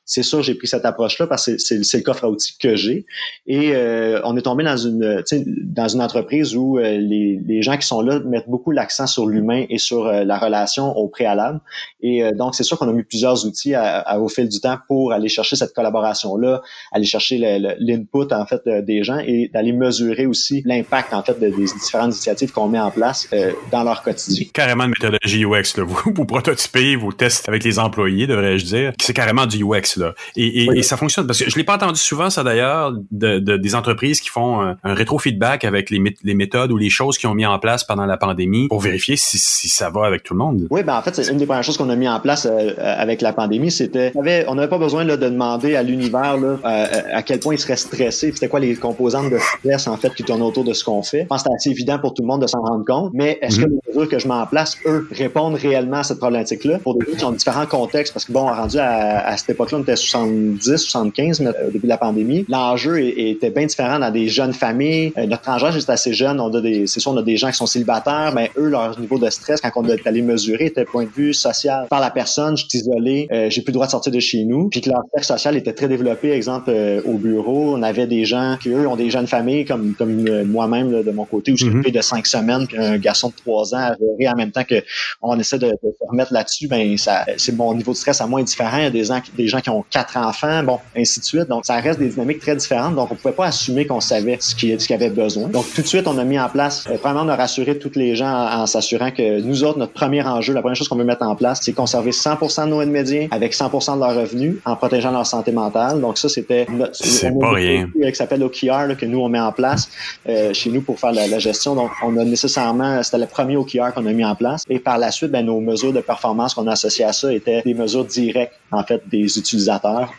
c'est 0.08 0.24
sûr, 0.24 0.42
j'ai 0.42 0.56
pris 0.56 0.68
cette 0.68 0.86
approche-là 0.86 1.28
parce 1.28 1.48
que 1.48 1.58
c'est 1.58 1.98
le 1.98 2.02
coffre 2.02 2.24
à 2.24 2.30
outils 2.30 2.58
que 2.58 2.78
j'ai. 2.78 3.06
Et 3.46 3.76
euh, 3.76 4.22
on 4.24 4.38
est 4.38 4.42
tombé 4.42 4.64
dans 4.64 4.78
une, 4.78 5.22
dans 5.66 5.88
une 5.90 6.02
entreprise 6.02 6.56
où 6.56 6.80
euh, 6.80 6.98
les, 6.98 7.42
les, 7.46 7.62
gens 7.62 7.76
qui 7.76 7.86
sont 7.86 8.02
là 8.02 8.22
mettent 8.22 8.48
beaucoup 8.48 8.72
l'accent 8.72 9.06
sur 9.06 9.28
l'humain 9.28 9.66
et 9.70 9.78
sur 9.78 10.08
euh, 10.08 10.24
la 10.24 10.38
relation 10.38 10.96
au 10.96 11.10
préalable. 11.10 11.60
Et 12.00 12.24
donc, 12.32 12.56
c'est 12.56 12.64
sûr 12.64 12.80
qu'on 12.80 12.88
a 12.88 12.94
mis 12.94 13.04
plusieurs 13.04 13.46
outils 13.46 13.76
à, 13.76 14.20
au 14.22 14.30
fil 14.30 14.48
du 14.48 14.62
temps 14.62 14.78
pour 14.88 15.12
aller 15.12 15.28
chercher 15.28 15.58
cette 15.58 15.74
collaboration-là, 15.74 16.62
aller 16.94 17.06
chercher 17.06 17.60
l'input 17.80 18.32
en 18.32 18.46
fait 18.46 18.62
des 18.86 19.04
gens 19.04 19.20
et 19.20 19.50
d'aller 19.54 19.74
mesurer 19.74 20.26
aussi 20.26 20.62
l'impact 20.64 21.14
en 21.14 21.24
fait 21.24 21.38
des 21.40 21.52
différentes 21.52 22.14
initiatives 22.14 22.52
qu'on 22.52 22.68
met 22.70 22.80
en 22.80 22.92
place 22.92 23.28
dans 23.72 23.84
leur 23.84 24.04
quotidien. 24.04 24.46
Carrément 24.54 24.86
de 24.86 24.90
méthodologie 24.90 25.44
UX. 25.44 25.78
Là. 25.78 25.84
Vous, 25.86 26.14
vous 26.14 26.26
prototypez 26.26 26.96
vos 26.96 27.12
tests 27.12 27.50
avec 27.50 27.64
les 27.64 27.80
employés, 27.80 28.28
devrais-je 28.28 28.66
dire. 28.66 28.94
C'est 29.02 29.14
carrément 29.14 29.48
du 29.48 29.64
UX. 29.64 29.97
Et, 30.36 30.84
ça 30.84 30.96
fonctionne 30.96 31.28
parce 31.28 31.40
que 31.40 31.50
je 31.50 31.56
l'ai 31.56 31.64
pas 31.64 31.76
entendu 31.76 32.00
souvent 32.00 32.30
ça 32.30 32.44
d'ailleurs 32.44 32.94
de, 33.12 33.40
des 33.40 33.76
entreprises 33.76 34.22
qui 34.22 34.30
font 34.30 34.62
un, 34.62 34.78
rétro-feedback 34.84 35.66
avec 35.66 35.90
les, 35.90 36.02
les, 36.24 36.34
méthodes 36.34 36.72
ou 36.72 36.78
les 36.78 36.90
choses 36.90 37.18
qu'ils 37.18 37.30
ont 37.30 37.34
mis 37.34 37.46
en 37.46 37.60
place 37.60 37.84
pendant 37.84 38.06
la 38.06 38.18
pandémie 38.18 38.68
pour 38.68 38.80
vérifier 38.80 39.16
si, 39.18 39.38
ça 39.70 39.90
va 39.90 40.06
avec 40.06 40.24
tout 40.24 40.34
le 40.34 40.40
monde. 40.40 40.68
Oui, 40.70 40.84
ben 40.84 40.98
en 40.98 41.02
fait, 41.02 41.16
c'est 41.16 41.32
une 41.32 41.38
des 41.38 41.46
premières 41.46 41.64
choses 41.64 41.78
qu'on 41.78 41.90
a 41.90 41.96
mis 41.96 42.08
en 42.08 42.20
place 42.20 42.48
euh, 42.50 42.74
avec 42.78 43.22
la 43.22 43.34
pandémie, 43.34 43.72
c'était 43.72 44.12
on 44.16 44.56
n'avait 44.56 44.68
pas 44.68 44.78
besoin 44.78 45.04
là, 45.04 45.18
de 45.18 45.28
demander 45.28 45.76
à 45.76 45.84
l'univers 45.84 46.38
euh, 46.42 46.58
à 46.64 47.24
quel 47.24 47.40
point 47.40 47.56
il 47.56 47.60
serait 47.60 47.76
stressé, 47.76 48.32
c'était 48.34 48.48
quoi 48.48 48.60
les 48.60 48.76
composantes 48.76 49.32
de 49.32 49.38
stress 49.38 49.88
en 49.88 49.98
fait 49.98 50.14
qui 50.14 50.24
tournent 50.24 50.42
autour 50.42 50.64
de 50.64 50.74
ce 50.74 50.84
qu'on 50.84 51.04
fait. 51.04 51.22
Je 51.22 51.28
pense 51.28 51.44
que 51.44 51.50
c'est 51.50 51.56
assez 51.56 51.70
évident 51.70 52.00
pour 52.00 52.14
tout 52.14 52.22
le 52.22 52.28
monde 52.28 52.42
de 52.42 52.48
s'en 52.48 52.62
rendre 52.62 52.86
compte, 52.86 53.12
mais 53.14 53.38
est-ce 53.42 53.60
que 53.60 53.66
mhm. 53.66 53.80
les 53.86 53.94
mesures 53.94 54.10
que 54.10 54.20
je 54.20 54.28
mets 54.28 54.34
en 54.34 54.46
place, 54.46 54.78
eux, 54.86 55.08
répondent 55.12 55.56
réellement 55.56 55.98
à 55.98 56.04
cette 56.04 56.20
problématique-là? 56.20 56.80
Pour 56.80 56.96
des 56.96 57.06
gens 57.06 57.18
qui 57.18 57.26
ont 57.26 57.32
différents 57.32 57.66
contextes 57.66 58.14
parce 58.14 58.26
que 58.26 58.32
bon, 58.32 58.48
rendu 58.48 58.78
à, 58.78 59.28
à 59.28 59.38
cette 59.38 59.50
époque-là, 59.50 59.78
70, 59.96 60.78
75 60.78 61.42
au 61.42 61.72
début 61.72 61.86
de 61.86 61.90
la 61.90 61.98
pandémie. 61.98 62.46
L'enjeu 62.50 63.00
était 63.00 63.50
bien 63.50 63.66
différent 63.66 64.00
dans 64.00 64.12
des 64.12 64.28
jeunes 64.28 64.54
familles. 64.54 65.14
Euh, 65.18 65.26
notre 65.26 65.50
enjeu 65.50 65.78
est 65.78 65.90
assez 65.90 66.14
jeune. 66.14 66.40
On 66.40 66.54
a 66.54 66.62
des, 66.62 66.88
c'est 66.88 67.00
sûr, 67.00 67.12
on 67.12 67.18
a 67.18 67.24
des 67.24 67.38
gens 67.38 67.50
qui 67.50 67.58
sont 67.58 67.66
célibataires, 67.66 68.32
mais 68.34 68.52
eux, 68.58 68.70
leur 68.70 69.00
niveau 69.00 69.18
de 69.18 69.30
stress, 69.30 69.62
quand 69.62 69.72
on 69.76 69.86
est 69.88 70.06
allé 70.06 70.22
mesurer, 70.22 70.66
était 70.66 70.86
point 70.86 71.06
de 71.06 71.10
vue 71.10 71.34
social. 71.34 71.88
Par 71.90 72.00
la 72.00 72.10
personne, 72.10 72.58
je 72.58 72.66
suis 72.68 72.80
isolé, 72.80 73.28
euh, 73.32 73.50
j'ai 73.50 73.62
plus 73.62 73.72
le 73.72 73.76
droit 73.76 73.86
de 73.86 73.92
sortir 73.92 74.12
de 74.12 74.20
chez 74.20 74.44
nous. 74.44 74.70
Puis 74.70 74.82
que 74.82 74.90
leur 74.90 75.04
stress 75.10 75.28
social 75.28 75.58
était 75.58 75.74
très 75.74 75.88
développé, 75.88 76.32
exemple, 76.32 76.70
euh, 76.70 77.02
au 77.06 77.14
bureau. 77.14 77.76
On 77.76 77.84
avait 77.84 78.08
des 78.08 78.26
gens 78.26 78.58
qui, 78.62 78.70
eux, 78.70 78.88
ont 78.88 78.96
des 78.96 79.10
jeunes 79.10 79.28
familles, 79.28 79.66
comme, 79.66 79.94
comme 79.96 80.44
moi-même, 80.44 81.04
de 81.04 81.12
mon 81.12 81.26
côté, 81.26 81.52
où 81.52 81.58
je 81.58 81.66
suis 81.66 81.74
mm-hmm. 81.74 81.92
de 81.92 82.02
cinq 82.02 82.28
semaines, 82.28 82.68
puis 82.68 82.78
un 82.78 82.98
garçon 82.98 83.30
de 83.30 83.34
trois 83.36 83.74
ans 83.74 83.92
à 83.92 83.96
gérer 83.96 84.32
en 84.32 84.36
même 84.36 84.52
temps 84.52 84.64
que 84.64 84.84
on 85.22 85.40
essaie 85.40 85.60
de, 85.60 85.68
se 85.68 86.08
remettre 86.08 86.34
là-dessus, 86.34 86.68
ben 86.68 86.98
ça, 86.98 87.26
c'est 87.38 87.56
mon 87.56 87.74
niveau 87.74 87.92
de 87.92 87.98
stress 87.98 88.22
à 88.22 88.28
moins 88.28 88.44
différent. 88.44 88.78
Il 88.78 88.84
y 88.84 88.88
a 88.88 88.92
des 88.92 89.06
gens, 89.06 89.22
des 89.36 89.48
gens 89.48 89.62
qui 89.62 89.70
ont 89.70 89.77
quatre 89.90 90.18
enfants, 90.18 90.64
bon, 90.64 90.80
ainsi 90.96 91.20
de 91.20 91.26
suite. 91.26 91.48
Donc, 91.48 91.66
ça 91.66 91.76
reste 91.76 92.00
des 92.00 92.10
dynamiques 92.10 92.40
très 92.40 92.56
différentes. 92.56 92.96
Donc, 92.96 93.12
on 93.12 93.16
pouvait 93.16 93.34
pas 93.34 93.46
assumer 93.46 93.86
qu'on 93.86 94.02
savait 94.02 94.38
ce 94.40 94.56
qu'il 94.56 94.70
y 94.72 94.94
avait 94.94 95.10
besoin. 95.10 95.48
Donc, 95.48 95.66
tout 95.74 95.82
de 95.82 95.88
suite, 95.88 96.08
on 96.08 96.18
a 96.18 96.24
mis 96.24 96.40
en 96.40 96.50
place, 96.50 96.86
euh, 96.90 96.98
vraiment, 96.98 97.22
on 97.22 97.30
a 97.30 97.36
rassuré 97.36 97.78
toutes 97.78 97.96
les 97.96 98.16
gens 98.16 98.32
en, 98.32 98.66
s'assurant 98.66 99.12
que 99.12 99.42
nous 99.42 99.64
autres, 99.64 99.80
notre 99.80 99.94
premier 99.94 100.22
enjeu, 100.24 100.54
la 100.54 100.62
première 100.62 100.76
chose 100.76 100.88
qu'on 100.88 100.96
veut 100.96 101.04
mettre 101.04 101.24
en 101.24 101.36
place, 101.36 101.60
c'est 101.62 101.74
conserver 101.74 102.12
100% 102.12 102.66
de 102.66 102.70
nos 102.70 102.86
médias 102.86 103.28
avec 103.32 103.54
100% 103.54 103.96
de 103.96 104.00
leurs 104.00 104.16
revenus 104.16 104.56
en 104.66 104.76
protégeant 104.76 105.12
leur 105.12 105.26
santé 105.26 105.52
mentale. 105.52 106.02
Donc, 106.02 106.18
ça, 106.18 106.30
c'était 106.30 106.66
notre... 106.70 106.96
C'est 106.96 107.32
pas 107.40 107.52
rien. 107.52 107.90
Qui 107.96 108.16
s'appelle 108.16 108.44
OKR, 108.44 108.96
que 108.98 109.06
nous, 109.06 109.20
on 109.20 109.30
met 109.30 109.40
en 109.40 109.52
place 109.52 109.90
euh, 110.28 110.54
chez 110.54 110.70
nous 110.70 110.82
pour 110.82 111.00
faire 111.00 111.12
la, 111.12 111.40
gestion. 111.40 111.76
Donc, 111.76 111.92
on 112.04 112.18
a 112.18 112.24
nécessairement, 112.24 113.04
c'était 113.04 113.18
le 113.18 113.28
premier 113.28 113.58
OKR 113.58 113.94
qu'on 113.94 114.06
a 114.06 114.14
mis 114.14 114.26
en 114.26 114.36
place. 114.36 114.64
Et 114.70 114.80
par 114.80 114.98
la 114.98 115.12
suite, 115.12 115.32
ben, 115.32 115.46
nos 115.46 115.60
mesures 115.60 115.94
de 115.94 116.02
performance 116.02 116.54
qu'on 116.54 116.68
a 116.68 116.72
associées 116.72 117.06
à 117.06 117.14
ça 117.14 117.32
étaient 117.34 117.62
des 117.64 117.74
mesures 117.74 118.06
directes, 118.06 118.54
en 118.72 118.84
fait, 118.84 119.02
des 119.10 119.38
utilisateurs 119.38 119.67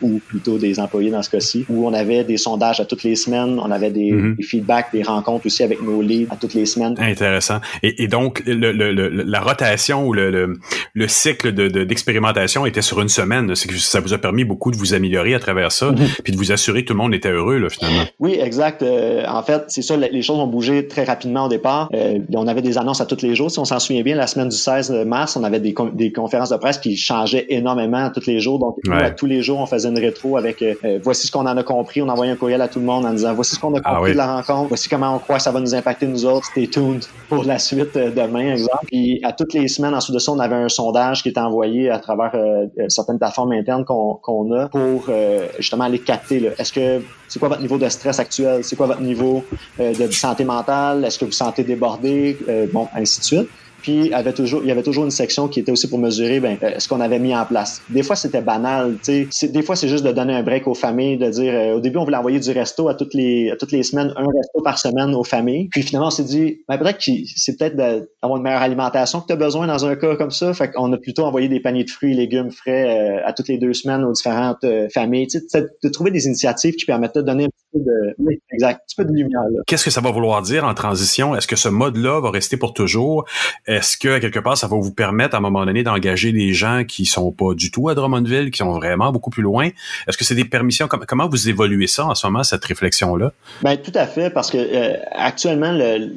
ou 0.01 0.19
plutôt 0.27 0.57
des 0.57 0.79
employés 0.79 1.11
dans 1.11 1.21
ce 1.21 1.29
cas-ci, 1.29 1.65
où 1.69 1.87
on 1.87 1.93
avait 1.93 2.23
des 2.23 2.37
sondages 2.37 2.79
à 2.79 2.85
toutes 2.85 3.03
les 3.03 3.15
semaines, 3.15 3.59
on 3.59 3.71
avait 3.71 3.91
des, 3.91 4.11
mhm. 4.11 4.37
feedbacks, 4.41 4.91
des 4.93 5.03
rencontres 5.03 5.45
aussi 5.45 5.63
avec 5.63 5.81
nos 5.81 6.01
leads 6.01 6.31
à 6.31 6.35
toutes 6.35 6.53
les 6.53 6.65
semaines. 6.65 6.95
Intéressant. 6.99 7.59
Et, 7.83 8.07
donc, 8.07 8.43
le, 8.45 8.71
la 8.71 9.39
rotation 9.39 10.05
ou 10.05 10.13
le, 10.13 10.57
le, 10.93 11.07
cycle 11.07 11.51
d'expérimentation 11.85 12.63
de, 12.63 12.69
était 12.69 12.81
sur 12.81 13.01
une 13.01 13.09
semaine. 13.09 13.55
C'est 13.55 13.67
que 13.67 13.77
ça 13.77 13.99
vous 13.99 14.13
a 14.13 14.17
permis 14.17 14.43
beaucoup 14.43 14.71
de 14.71 14.77
vous 14.77 14.93
améliorer 14.93 15.35
à 15.35 15.39
travers 15.39 15.71
ça, 15.71 15.91
mhm. 15.91 15.97
puis 16.23 16.33
de 16.33 16.37
vous 16.37 16.51
assurer 16.51 16.83
que 16.83 16.87
tout 16.89 16.93
le 16.93 16.99
monde 16.99 17.13
était 17.13 17.31
heureux, 17.31 17.57
là, 17.57 17.69
finalement. 17.69 18.03
Oui, 18.19 18.37
exact. 18.39 18.81
Euh, 18.83 19.23
en 19.27 19.43
fait, 19.43 19.63
c'est 19.67 19.81
ça, 19.81 19.95
les 19.97 20.21
choses 20.21 20.39
ont 20.39 20.47
bougé 20.47 20.87
très 20.87 21.03
rapidement 21.03 21.45
au 21.45 21.49
départ. 21.49 21.89
Euh, 21.93 22.19
on 22.33 22.47
avait 22.47 22.61
des 22.61 22.77
annonces 22.77 23.01
à 23.01 23.05
tous 23.05 23.21
les 23.21 23.35
jours. 23.35 23.51
Si 23.51 23.59
on 23.59 23.65
s'en 23.65 23.79
souvient 23.79 24.03
bien, 24.03 24.15
la 24.15 24.27
semaine 24.27 24.49
du 24.49 24.57
16 24.57 24.91
mars, 25.05 25.35
on 25.35 25.43
avait 25.43 25.59
des, 25.59 25.73
des 25.93 26.11
conférences 26.11 26.49
de 26.49 26.57
presse 26.57 26.77
qui 26.77 26.95
changeaient 26.95 27.45
énormément 27.49 28.09
tous 28.13 28.27
les 28.27 28.39
jours. 28.39 28.59
Donc, 28.59 28.77
à 28.91 29.11
tous 29.11 29.25
les 29.29 29.41
jours, 29.41 29.59
on 29.59 29.65
faisait 29.65 29.89
une 29.89 29.97
rétro 29.97 30.37
avec 30.37 30.61
euh, 30.61 30.73
euh, 30.83 30.99
voici 31.01 31.27
ce 31.27 31.31
qu'on 31.31 31.45
en 31.45 31.57
a 31.57 31.63
compris. 31.63 32.01
On 32.01 32.09
envoyait 32.09 32.31
un 32.31 32.35
courriel 32.35 32.61
à 32.61 32.67
tout 32.67 32.79
le 32.79 32.85
monde 32.85 33.05
en 33.05 33.13
disant 33.13 33.33
voici 33.33 33.55
ce 33.55 33.59
qu'on 33.59 33.73
a 33.75 33.79
ah 33.83 33.95
compris 33.95 34.11
de 34.11 34.17
la 34.17 34.35
rencontre, 34.35 34.69
voici 34.69 34.89
comment 34.89 35.15
on 35.15 35.19
croit 35.19 35.37
que 35.37 35.43
ça 35.43 35.51
va 35.51 35.59
nous 35.59 35.73
impacter 35.73 36.07
nous 36.07 36.25
autres. 36.25 36.45
Stay 36.47 36.67
tuned 36.67 37.03
pour 37.29 37.43
la 37.43 37.59
suite 37.59 37.95
euh, 37.95 38.11
demain, 38.11 38.51
exemple. 38.51 38.85
Puis 38.87 39.19
à 39.23 39.31
toutes 39.31 39.53
les 39.53 39.67
semaines, 39.67 39.93
ensuite 39.93 40.13
de 40.13 40.19
ça, 40.19 40.31
on 40.31 40.39
avait 40.39 40.55
un 40.55 40.69
sondage 40.69 41.23
qui 41.23 41.29
était 41.29 41.39
envoyé 41.39 41.89
à 41.89 41.99
travers 41.99 42.31
certaines 42.87 43.17
plateformes 43.17 43.51
internes 43.51 43.85
qu'on 43.85 44.51
a 44.53 44.67
pour 44.69 45.09
justement 45.57 45.85
aller 45.85 45.99
capter. 45.99 46.51
Est-ce 46.57 46.73
que 46.73 47.01
c'est 47.27 47.39
quoi 47.39 47.49
votre 47.49 47.61
niveau 47.61 47.77
de 47.77 47.87
stress 47.89 48.19
actuel? 48.19 48.63
C'est 48.63 48.75
quoi 48.75 48.87
votre 48.87 49.01
niveau 49.01 49.43
de 49.79 50.11
santé 50.11 50.43
mentale? 50.43 51.05
Est-ce 51.05 51.19
que 51.19 51.25
vous 51.25 51.31
vous 51.31 51.37
sentez 51.37 51.63
débordé? 51.63 52.37
bon, 52.73 52.87
ainsi 52.95 53.19
de 53.19 53.25
suite. 53.25 53.49
Puis 53.81 53.99
il 54.05 54.07
y 54.07 54.13
avait 54.13 54.33
toujours, 54.33 54.61
il 54.63 54.67
y 54.67 54.71
avait 54.71 54.83
toujours 54.83 55.05
une 55.05 55.11
section 55.11 55.47
qui 55.47 55.59
était 55.59 55.71
aussi 55.71 55.89
pour 55.89 55.99
mesurer 55.99 56.39
ben, 56.39 56.57
ce 56.77 56.87
qu'on 56.87 57.01
avait 57.01 57.19
mis 57.19 57.35
en 57.35 57.45
place. 57.45 57.81
Des 57.89 58.03
fois, 58.03 58.15
c'était 58.15 58.41
banal. 58.41 58.97
Des 59.07 59.61
fois, 59.61 59.75
c'est 59.75 59.87
juste 59.87 60.03
de 60.03 60.11
donner 60.11 60.33
un 60.33 60.43
break 60.43 60.67
aux 60.67 60.73
familles, 60.73 61.17
de 61.17 61.29
dire 61.29 61.75
au 61.75 61.79
début, 61.79 61.97
on 61.97 62.03
voulait 62.03 62.17
envoyer 62.17 62.39
du 62.39 62.51
resto 62.51 62.87
à 62.87 62.95
toutes 62.95 63.13
les, 63.13 63.51
à 63.51 63.55
toutes 63.55 63.71
les 63.71 63.83
semaines, 63.83 64.13
un 64.15 64.25
resto 64.25 64.61
par 64.63 64.77
semaine 64.77 65.13
aux 65.13 65.23
familles. 65.23 65.67
Puis 65.69 65.83
finalement, 65.83 66.07
on 66.07 66.11
s'est 66.11 66.23
dit, 66.23 66.59
ben, 66.67 66.77
peut-être 66.77 66.97
que 66.97 67.11
c'est 67.35 67.57
peut-être 67.57 67.75
d'avoir 67.75 68.37
une 68.37 68.43
meilleure 68.43 68.61
alimentation 68.61 69.21
que 69.21 69.27
tu 69.27 69.33
as 69.33 69.37
besoin 69.37 69.67
dans 69.67 69.85
un 69.85 69.95
cas 69.95 70.15
comme 70.15 70.31
ça. 70.31 70.53
Fait 70.53 70.71
qu'on 70.71 70.91
a 70.93 70.97
plutôt 70.97 71.23
envoyé 71.23 71.47
des 71.47 71.59
paniers 71.59 71.83
de 71.83 71.89
fruits 71.89 72.13
et 72.13 72.15
légumes 72.15 72.51
frais 72.51 73.21
à 73.23 73.33
toutes 73.33 73.47
les 73.47 73.57
deux 73.57 73.73
semaines 73.73 74.03
aux 74.03 74.13
différentes 74.13 74.65
familles. 74.93 75.27
Tu 75.27 75.39
sais, 75.47 75.65
de 75.83 75.89
trouver 75.89 76.11
des 76.11 76.25
initiatives 76.25 76.75
qui 76.75 76.85
permettent 76.85 77.15
de 77.15 77.21
donner 77.21 77.47
peu 77.71 77.79
de, 77.79 78.15
oui, 78.17 78.41
exact, 78.51 78.75
un 78.75 78.83
petit 78.85 78.95
peu 78.95 79.05
de 79.05 79.11
lumière. 79.11 79.41
Qu'est-ce 79.67 79.85
que 79.85 79.91
ça 79.91 80.01
va 80.01 80.11
vouloir 80.11 80.41
dire 80.41 80.65
en 80.65 80.73
transition? 80.73 81.35
Est-ce 81.35 81.47
que 81.47 81.55
ce 81.55 81.69
mode-là 81.69 82.19
va 82.21 82.31
rester 82.31 82.57
pour 82.57 82.73
toujours? 82.73 83.25
Est-ce 83.67 83.97
que, 83.97 84.19
quelque 84.19 84.39
part, 84.39 84.57
ça 84.57 84.67
va 84.67 84.77
vous 84.77 84.93
permettre, 84.93 85.35
à 85.35 85.37
un 85.39 85.41
moment 85.41 85.65
donné, 85.65 85.83
d'engager 85.83 86.31
des 86.31 86.53
gens 86.53 86.83
qui 86.87 87.05
sont 87.05 87.31
pas 87.31 87.53
du 87.53 87.71
tout 87.71 87.89
à 87.89 87.95
Drummondville, 87.95 88.51
qui 88.51 88.57
sont 88.57 88.71
vraiment 88.71 89.11
beaucoup 89.11 89.29
plus 89.29 89.43
loin? 89.43 89.69
Est-ce 90.07 90.17
que 90.17 90.23
c'est 90.23 90.35
des 90.35 90.45
permissions? 90.45 90.87
Comment 90.87 91.27
vous 91.27 91.49
évoluez 91.49 91.87
ça 91.87 92.05
en 92.05 92.15
ce 92.15 92.25
moment, 92.27 92.43
cette 92.43 92.65
réflexion-là? 92.65 93.31
Ben, 93.61 93.77
tout 93.77 93.93
à 93.95 94.07
fait, 94.07 94.29
parce 94.29 94.51
que 94.51 94.57
euh, 94.57 94.97
actuellement, 95.11 95.71
le, 95.71 96.13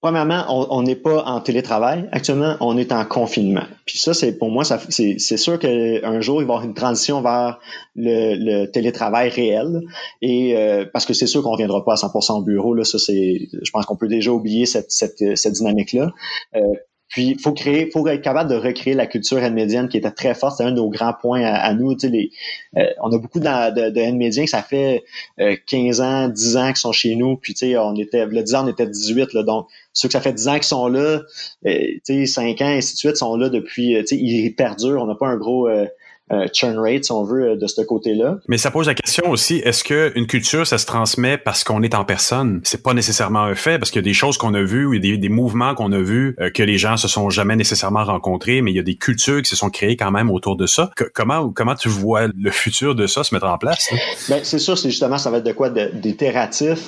Premièrement, 0.00 0.44
on 0.48 0.82
n'est 0.82 0.94
pas 0.94 1.24
en 1.24 1.40
télétravail. 1.40 2.08
Actuellement, 2.12 2.56
on 2.60 2.78
est 2.78 2.92
en 2.92 3.04
confinement. 3.04 3.64
Puis 3.84 3.98
ça, 3.98 4.14
c'est 4.14 4.38
pour 4.38 4.48
moi, 4.48 4.62
c'est, 4.64 5.18
sûr 5.18 5.58
qu'un 5.58 6.20
jour, 6.20 6.40
il 6.40 6.46
va 6.46 6.52
y 6.52 6.56
avoir 6.56 6.64
une 6.64 6.74
transition 6.74 7.20
vers 7.20 7.58
le, 7.96 8.66
télétravail 8.66 9.28
réel. 9.28 9.80
Et 10.22 10.56
euh, 10.56 10.84
parce 10.92 11.04
que 11.04 11.14
c'est 11.14 11.26
sûr 11.26 11.42
qu'on 11.42 11.48
ne 11.48 11.54
reviendra 11.54 11.84
pas 11.84 11.94
à 11.94 11.96
100% 11.96 12.38
au 12.38 12.42
bureau. 12.42 12.74
Là, 12.74 12.84
ça, 12.84 13.00
c'est, 13.00 13.48
je 13.60 13.70
pense 13.72 13.86
qu'on 13.86 13.96
peut 13.96 14.06
déjà 14.06 14.30
oublier 14.30 14.66
cette, 14.66 14.92
cette, 14.92 15.36
cette 15.36 15.54
dynamique-là. 15.54 16.12
Euh, 16.54 16.60
puis 17.08 17.28
il 17.28 17.40
faut 17.40 17.52
créer, 17.52 17.90
faut 17.90 18.06
être 18.06 18.22
capable 18.22 18.50
de 18.50 18.56
recréer 18.56 18.94
la 18.94 19.06
culture 19.06 19.38
médienne 19.50 19.88
qui 19.88 19.96
était 19.96 20.10
très 20.10 20.34
forte. 20.34 20.58
C'est 20.58 20.64
un 20.64 20.70
de 20.70 20.76
nos 20.76 20.90
grands 20.90 21.14
points 21.14 21.42
à, 21.42 21.72
nous. 21.72 21.94
Tu 21.94 22.00
sais, 22.00 22.08
les, 22.08 22.30
euh, 22.76 22.86
on 23.02 23.10
a 23.12 23.18
beaucoup 23.18 23.40
de, 23.40 24.44
que 24.44 24.46
ça 24.46 24.62
fait 24.62 25.04
15 25.66 26.00
ans, 26.00 26.28
10 26.28 26.56
ans 26.56 26.66
qu'ils 26.68 26.76
sont 26.76 26.92
chez 26.92 27.16
nous. 27.16 27.36
Puis 27.36 27.54
on 27.76 27.94
était, 27.96 28.26
le 28.26 28.42
10 28.42 28.54
ans, 28.54 28.64
on 28.64 28.68
était 28.68 28.86
18. 28.86 29.32
Là, 29.32 29.42
donc 29.42 29.68
ceux 29.92 30.08
que 30.08 30.12
ça 30.12 30.20
fait 30.20 30.32
10 30.32 30.48
ans 30.48 30.54
qu'ils 30.54 30.62
sont 30.64 30.88
là, 30.88 31.00
euh, 31.00 31.20
tu 31.64 32.00
sais, 32.04 32.26
5 32.26 32.60
ans, 32.60 32.68
et 32.68 32.76
ainsi 32.76 32.94
de 32.94 32.98
suite, 32.98 33.16
sont 33.16 33.36
là 33.36 33.48
depuis, 33.48 33.96
sais, 34.06 34.16
ils 34.16 34.54
perdurent. 34.54 35.02
On 35.02 35.06
n'a 35.06 35.14
pas 35.14 35.28
un 35.28 35.36
gros 35.36 35.68
euh, 35.68 35.78
euh, 35.78 35.86
churn 36.52 36.78
rate, 36.78 37.04
si 37.04 37.12
on 37.12 37.24
veut, 37.24 37.50
euh, 37.50 37.56
de 37.56 37.66
ce 37.66 37.80
côté-là. 37.82 38.38
Mais 38.48 38.58
ça 38.58 38.70
pose 38.70 38.86
la 38.86 38.94
question 38.94 39.30
aussi, 39.30 39.56
est-ce 39.64 39.84
qu'une 39.84 40.26
culture, 40.26 40.66
ça 40.66 40.78
se 40.78 40.86
transmet 40.86 41.38
parce 41.38 41.64
qu'on 41.64 41.82
est 41.82 41.94
en 41.94 42.04
personne? 42.04 42.60
C'est 42.64 42.82
pas 42.82 42.94
nécessairement 42.94 43.42
un 43.42 43.54
fait, 43.54 43.78
parce 43.78 43.90
qu'il 43.90 44.00
y 44.00 44.04
a 44.04 44.08
des 44.08 44.14
choses 44.14 44.38
qu'on 44.38 44.54
a 44.54 44.62
vues, 44.62 44.86
ou 44.86 44.98
des, 44.98 45.16
des 45.16 45.28
mouvements 45.28 45.74
qu'on 45.74 45.92
a 45.92 46.00
vus, 46.00 46.36
euh, 46.40 46.50
que 46.50 46.62
les 46.62 46.78
gens 46.78 46.96
se 46.96 47.08
sont 47.08 47.30
jamais 47.30 47.56
nécessairement 47.56 48.04
rencontrés, 48.04 48.62
mais 48.62 48.72
il 48.72 48.76
y 48.76 48.80
a 48.80 48.82
des 48.82 48.96
cultures 48.96 49.42
qui 49.42 49.48
se 49.48 49.56
sont 49.56 49.70
créées 49.70 49.96
quand 49.96 50.10
même 50.10 50.30
autour 50.30 50.56
de 50.56 50.66
ça. 50.66 50.90
comment, 51.14 51.50
comment 51.50 51.74
tu 51.74 51.88
vois 51.88 52.26
le 52.26 52.50
futur 52.50 52.94
de 52.94 53.06
ça 53.06 53.24
se 53.24 53.34
mettre 53.34 53.46
en 53.46 53.58
place? 53.58 53.88
Ben, 54.28 54.40
c'est 54.42 54.58
sûr, 54.58 54.76
c'est 54.76 54.90
justement, 54.90 55.18
ça 55.18 55.30
va 55.30 55.38
être 55.38 55.46
de 55.46 55.52
quoi? 55.52 55.70
d'itératif. 55.70 56.78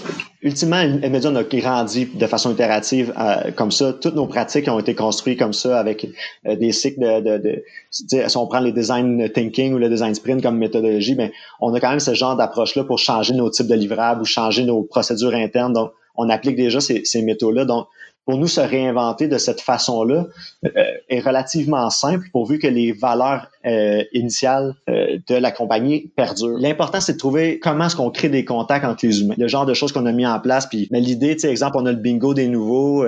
Ultimement, 0.42 0.80
Emedia 0.80 1.30
a 1.30 1.42
grandi 1.42 2.06
de 2.06 2.26
façon 2.26 2.52
itérative 2.52 3.12
comme 3.56 3.70
ça. 3.70 3.92
Toutes 3.92 4.14
nos 4.14 4.26
pratiques 4.26 4.68
ont 4.68 4.78
été 4.78 4.94
construites 4.94 5.38
comme 5.38 5.52
ça, 5.52 5.78
avec 5.78 6.06
des 6.44 6.72
cycles 6.72 7.00
de, 7.00 7.20
de, 7.20 7.38
de 7.42 7.64
si 7.90 8.36
on 8.36 8.46
prend 8.46 8.60
les 8.60 8.72
designs 8.72 9.28
thinking 9.28 9.74
ou 9.74 9.78
le 9.78 9.88
design 9.88 10.14
sprint 10.14 10.42
comme 10.42 10.58
méthodologie, 10.58 11.14
ben, 11.14 11.30
on 11.60 11.74
a 11.74 11.80
quand 11.80 11.90
même 11.90 12.00
ce 12.00 12.14
genre 12.14 12.36
d'approche-là 12.36 12.84
pour 12.84 12.98
changer 12.98 13.34
nos 13.34 13.50
types 13.50 13.66
de 13.66 13.74
livrables 13.74 14.22
ou 14.22 14.24
changer 14.24 14.64
nos 14.64 14.82
procédures 14.82 15.34
internes. 15.34 15.72
Donc, 15.72 15.92
on 16.16 16.28
applique 16.28 16.56
déjà 16.56 16.80
ces, 16.80 17.04
ces 17.04 17.22
méthodes-là. 17.22 17.64
Donc, 17.64 17.86
pour 18.26 18.38
nous, 18.38 18.46
se 18.46 18.60
réinventer 18.60 19.28
de 19.28 19.38
cette 19.38 19.60
façon-là 19.60 20.26
euh, 20.64 20.84
est 21.08 21.20
relativement 21.20 21.88
simple 21.90 22.26
pourvu 22.32 22.58
que 22.58 22.68
les 22.68 22.92
valeurs 22.92 23.48
euh, 23.66 24.04
initiales 24.12 24.74
euh, 24.88 25.18
de 25.26 25.34
la 25.34 25.50
compagnie 25.50 26.12
perdurent. 26.14 26.58
L'important, 26.58 27.00
c'est 27.00 27.14
de 27.14 27.18
trouver 27.18 27.58
comment 27.58 27.86
est-ce 27.86 27.96
qu'on 27.96 28.10
crée 28.10 28.28
des 28.28 28.44
contacts 28.44 28.84
entre 28.84 29.06
les 29.06 29.22
humains. 29.22 29.34
Le 29.36 29.48
genre 29.48 29.66
de 29.66 29.74
choses 29.74 29.90
qu'on 29.90 30.06
a 30.06 30.12
mis 30.12 30.26
en 30.26 30.38
place. 30.38 30.66
Puis, 30.66 30.86
mais 30.92 31.00
l'idée, 31.00 31.34
tu 31.34 31.40
sais, 31.40 31.50
exemple, 31.50 31.76
on 31.78 31.86
a 31.86 31.92
le 31.92 31.98
bingo 31.98 32.34
des 32.34 32.46
nouveaux 32.46 33.04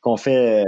qu'on 0.00 0.16
fait 0.16 0.64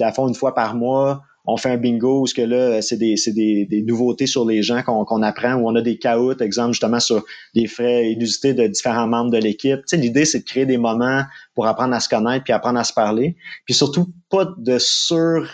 à 0.00 0.12
fond 0.12 0.26
une 0.26 0.34
fois 0.34 0.54
par 0.54 0.74
mois 0.74 1.22
on 1.46 1.56
fait 1.56 1.70
un 1.70 1.76
bingo 1.76 2.22
où 2.22 2.26
ce 2.26 2.34
que 2.34 2.42
là, 2.42 2.80
c'est 2.80 2.96
des, 2.96 3.16
des, 3.26 3.66
des, 3.66 3.82
nouveautés 3.82 4.26
sur 4.26 4.46
les 4.46 4.62
gens 4.62 4.82
qu'on 4.82 5.22
apprend, 5.22 5.54
où 5.54 5.68
on 5.68 5.74
a 5.74 5.82
des 5.82 5.98
caoutes, 5.98 6.40
exemple 6.40 6.72
justement 6.72 7.00
sur 7.00 7.22
des 7.54 7.66
frais 7.66 8.10
inusités 8.10 8.54
de 8.54 8.66
différents 8.66 9.06
membres 9.06 9.30
de 9.30 9.38
l'équipe. 9.38 9.80
Tu 9.80 9.84
sais, 9.88 9.96
l'idée, 9.96 10.24
c'est 10.24 10.40
de 10.40 10.44
créer 10.44 10.64
des 10.64 10.78
moments 10.78 11.22
pour 11.54 11.66
apprendre 11.66 11.94
à 11.94 12.00
se 12.00 12.08
connaître 12.08 12.44
puis 12.44 12.52
apprendre 12.52 12.78
à 12.78 12.84
se 12.84 12.92
parler. 12.92 13.36
Puis 13.66 13.74
surtout, 13.74 14.06
pas 14.30 14.46
de 14.56 14.78
sur 14.78 15.46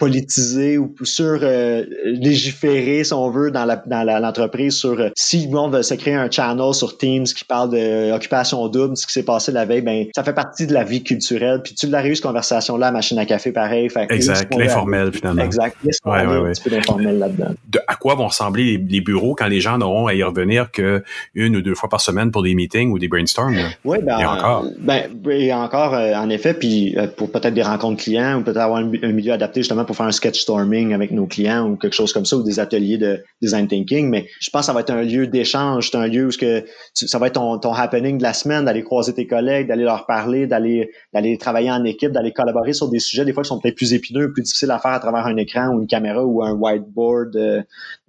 politiser 0.00 0.78
ou 0.78 0.92
sur 1.02 1.40
euh, 1.42 1.84
légiférer, 2.04 3.04
si 3.04 3.12
on 3.12 3.30
veut, 3.30 3.50
dans 3.50 3.66
l'entreprise 3.66 4.74
sur 4.74 4.98
euh, 4.98 5.10
si 5.14 5.48
on 5.52 5.68
veut 5.68 5.82
se 5.82 5.92
créer 5.92 6.14
un 6.14 6.30
channel 6.30 6.72
sur 6.72 6.96
Teams 6.96 7.24
qui 7.24 7.44
parle 7.44 7.70
d'occupation 7.70 8.66
double, 8.68 8.96
ce 8.96 9.06
qui 9.06 9.12
s'est 9.12 9.22
passé 9.22 9.52
la 9.52 9.66
veille, 9.66 9.82
ben 9.82 10.06
ça 10.16 10.24
fait 10.24 10.32
partie 10.32 10.66
de 10.66 10.72
la 10.72 10.84
vie 10.84 11.02
culturelle. 11.02 11.60
Puis 11.62 11.74
tu 11.74 11.86
l'as 11.86 12.00
réussi, 12.00 12.16
cette 12.16 12.26
conversation-là 12.26 12.88
à 12.88 12.92
machine 12.92 13.18
à 13.18 13.26
café, 13.26 13.52
pareil. 13.52 13.90
Fait 13.90 14.06
exact, 14.10 14.52
l'informel 14.56 15.12
finalement. 15.12 15.44
Exact, 15.44 15.76
ouais, 15.84 15.90
ouais, 16.06 16.16
un 16.16 16.52
petit 16.52 16.62
peu 16.62 16.70
d'informel 16.70 17.18
là-dedans. 17.18 17.54
à 17.86 17.94
quoi 17.96 18.14
vont 18.14 18.28
ressembler 18.28 18.82
les, 18.88 19.00
bureaux 19.02 19.34
quand 19.34 19.48
les 19.48 19.60
gens 19.60 19.76
n'auront 19.76 20.06
à 20.06 20.14
y 20.14 20.22
revenir 20.22 20.70
que 20.70 21.02
une 21.34 21.56
ou 21.56 21.60
deux 21.60 21.74
fois 21.74 21.90
par 21.90 22.00
semaine 22.00 22.30
pour 22.30 22.42
des 22.42 22.54
meetings 22.54 22.90
ou 22.90 22.98
des 22.98 23.08
brainstorms? 23.08 23.58
Oui, 23.84 23.98
ben, 24.02 24.18
et 24.18 24.24
encore. 24.24 24.64
Ben, 24.78 25.02
et 25.30 25.52
encore, 25.52 25.92
euh, 25.92 26.14
en 26.14 26.30
effet, 26.30 26.54
puis 26.54 26.96
pour 27.18 27.30
peut-être 27.30 27.54
des 27.54 27.62
rencontres 27.62 28.02
clients 28.02 28.38
ou 28.38 28.42
peut-être 28.42 28.56
avoir 28.56 28.78
un, 28.78 28.90
un 29.02 29.12
milieu 29.12 29.32
adapté 29.32 29.60
justement 29.60 29.84
pour 29.90 29.96
faire 29.96 30.06
un 30.06 30.12
sketch 30.12 30.42
storming 30.42 30.94
avec 30.94 31.10
nos 31.10 31.26
clients 31.26 31.68
ou 31.68 31.74
quelque 31.74 31.94
chose 31.94 32.12
comme 32.12 32.24
ça 32.24 32.36
ou 32.36 32.44
des 32.44 32.60
ateliers 32.60 32.96
de 32.96 33.24
design 33.42 33.66
thinking. 33.66 34.08
Mais 34.08 34.28
je 34.38 34.48
pense 34.48 34.60
que 34.60 34.66
ça 34.66 34.72
va 34.72 34.82
être 34.82 34.90
un 34.90 35.02
lieu 35.02 35.26
d'échange, 35.26 35.90
c'est 35.90 35.96
un 35.96 36.06
lieu 36.06 36.28
où 36.28 36.30
que 36.30 36.64
ça 36.94 37.18
va 37.18 37.26
être 37.26 37.32
ton, 37.32 37.58
ton 37.58 37.74
happening 37.74 38.16
de 38.16 38.22
la 38.22 38.32
semaine, 38.32 38.66
d'aller 38.66 38.84
croiser 38.84 39.14
tes 39.14 39.26
collègues, 39.26 39.66
d'aller 39.66 39.82
leur 39.82 40.06
parler, 40.06 40.46
d'aller 40.46 40.92
d'aller 41.12 41.36
travailler 41.38 41.72
en 41.72 41.82
équipe, 41.82 42.12
d'aller 42.12 42.30
collaborer 42.30 42.72
sur 42.72 42.88
des 42.88 43.00
sujets 43.00 43.24
des 43.24 43.32
fois 43.32 43.42
qui 43.42 43.48
sont 43.48 43.58
peut-être 43.58 43.74
plus 43.74 43.92
épineux, 43.92 44.32
plus 44.32 44.44
difficiles 44.44 44.70
à 44.70 44.78
faire 44.78 44.92
à 44.92 45.00
travers 45.00 45.26
un 45.26 45.36
écran 45.36 45.74
ou 45.74 45.80
une 45.80 45.88
caméra 45.88 46.24
ou 46.24 46.40
un 46.44 46.52
whiteboard 46.52 47.34
euh, 47.34 47.60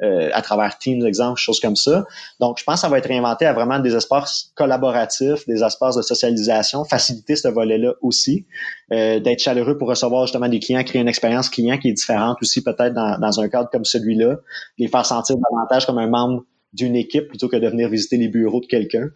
euh, 0.04 0.30
à 0.34 0.44
travers 0.44 0.78
Teams, 0.78 1.04
exemple, 1.04 1.40
choses 1.40 1.60
comme 1.60 1.76
ça. 1.76 2.06
Donc, 2.40 2.60
je 2.60 2.64
pense 2.64 2.76
que 2.76 2.82
ça 2.82 2.90
va 2.90 3.00
être 3.00 3.08
réinventé 3.08 3.48
à 3.48 3.54
vraiment 3.54 3.80
des 3.80 3.96
espaces 3.96 4.52
collaboratifs, 4.54 5.48
des 5.48 5.64
espaces 5.64 5.96
de 5.96 6.04
socialisation, 6.04 6.84
faciliter 6.86 7.36
ce 7.36 7.48
volet-là 7.48 7.94
aussi, 8.02 8.46
euh, 8.92 9.20
d'être 9.20 9.40
chaleureux 9.40 9.78
pour 9.78 9.88
recevoir 9.88 10.26
justement 10.26 10.50
des 10.50 10.60
clients, 10.60 10.84
créer 10.84 11.02
une 11.02 11.08
expérience 11.08 11.50
client 11.50 11.78
qui 11.78 11.90
est 11.90 11.94
différente 11.94 12.38
aussi 12.42 12.64
peut-être 12.64 12.94
dans, 12.94 13.18
dans 13.20 13.40
un 13.40 13.50
cadre 13.50 13.70
comme 13.72 13.86
celui-là, 13.86 14.38
les 14.78 14.88
faire 14.88 15.06
sentir 15.06 15.38
davantage 15.38 15.86
comme 15.86 15.98
un 15.98 16.08
membre 16.08 16.44
d'une 16.74 16.96
équipe 16.96 17.28
plutôt 17.28 17.50
que 17.50 17.58
de 17.58 17.68
venir 17.68 17.90
visiter 17.90 18.18
les 18.18 18.30
bureaux 18.30 18.62
de 18.62 18.66
quelqu'un. 18.66 19.10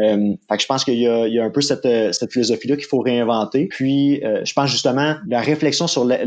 Euh, 0.00 0.34
fait 0.48 0.56
que 0.56 0.62
je 0.62 0.66
pense 0.66 0.84
qu'il 0.84 0.94
y 0.94 1.02
y 1.02 1.38
a 1.38 1.44
un 1.44 1.50
peu 1.50 1.60
cette, 1.60 1.86
cette 2.12 2.32
philosophie-là 2.32 2.76
qu'il 2.76 2.86
faut 2.86 3.00
réinventer. 3.00 3.68
Puis, 3.68 4.24
euh, 4.24 4.44
je 4.44 4.52
pense 4.52 4.70
justement 4.70 5.16
la 5.28 5.40
réflexion 5.40 5.86
sur 5.86 6.04
la, 6.04 6.18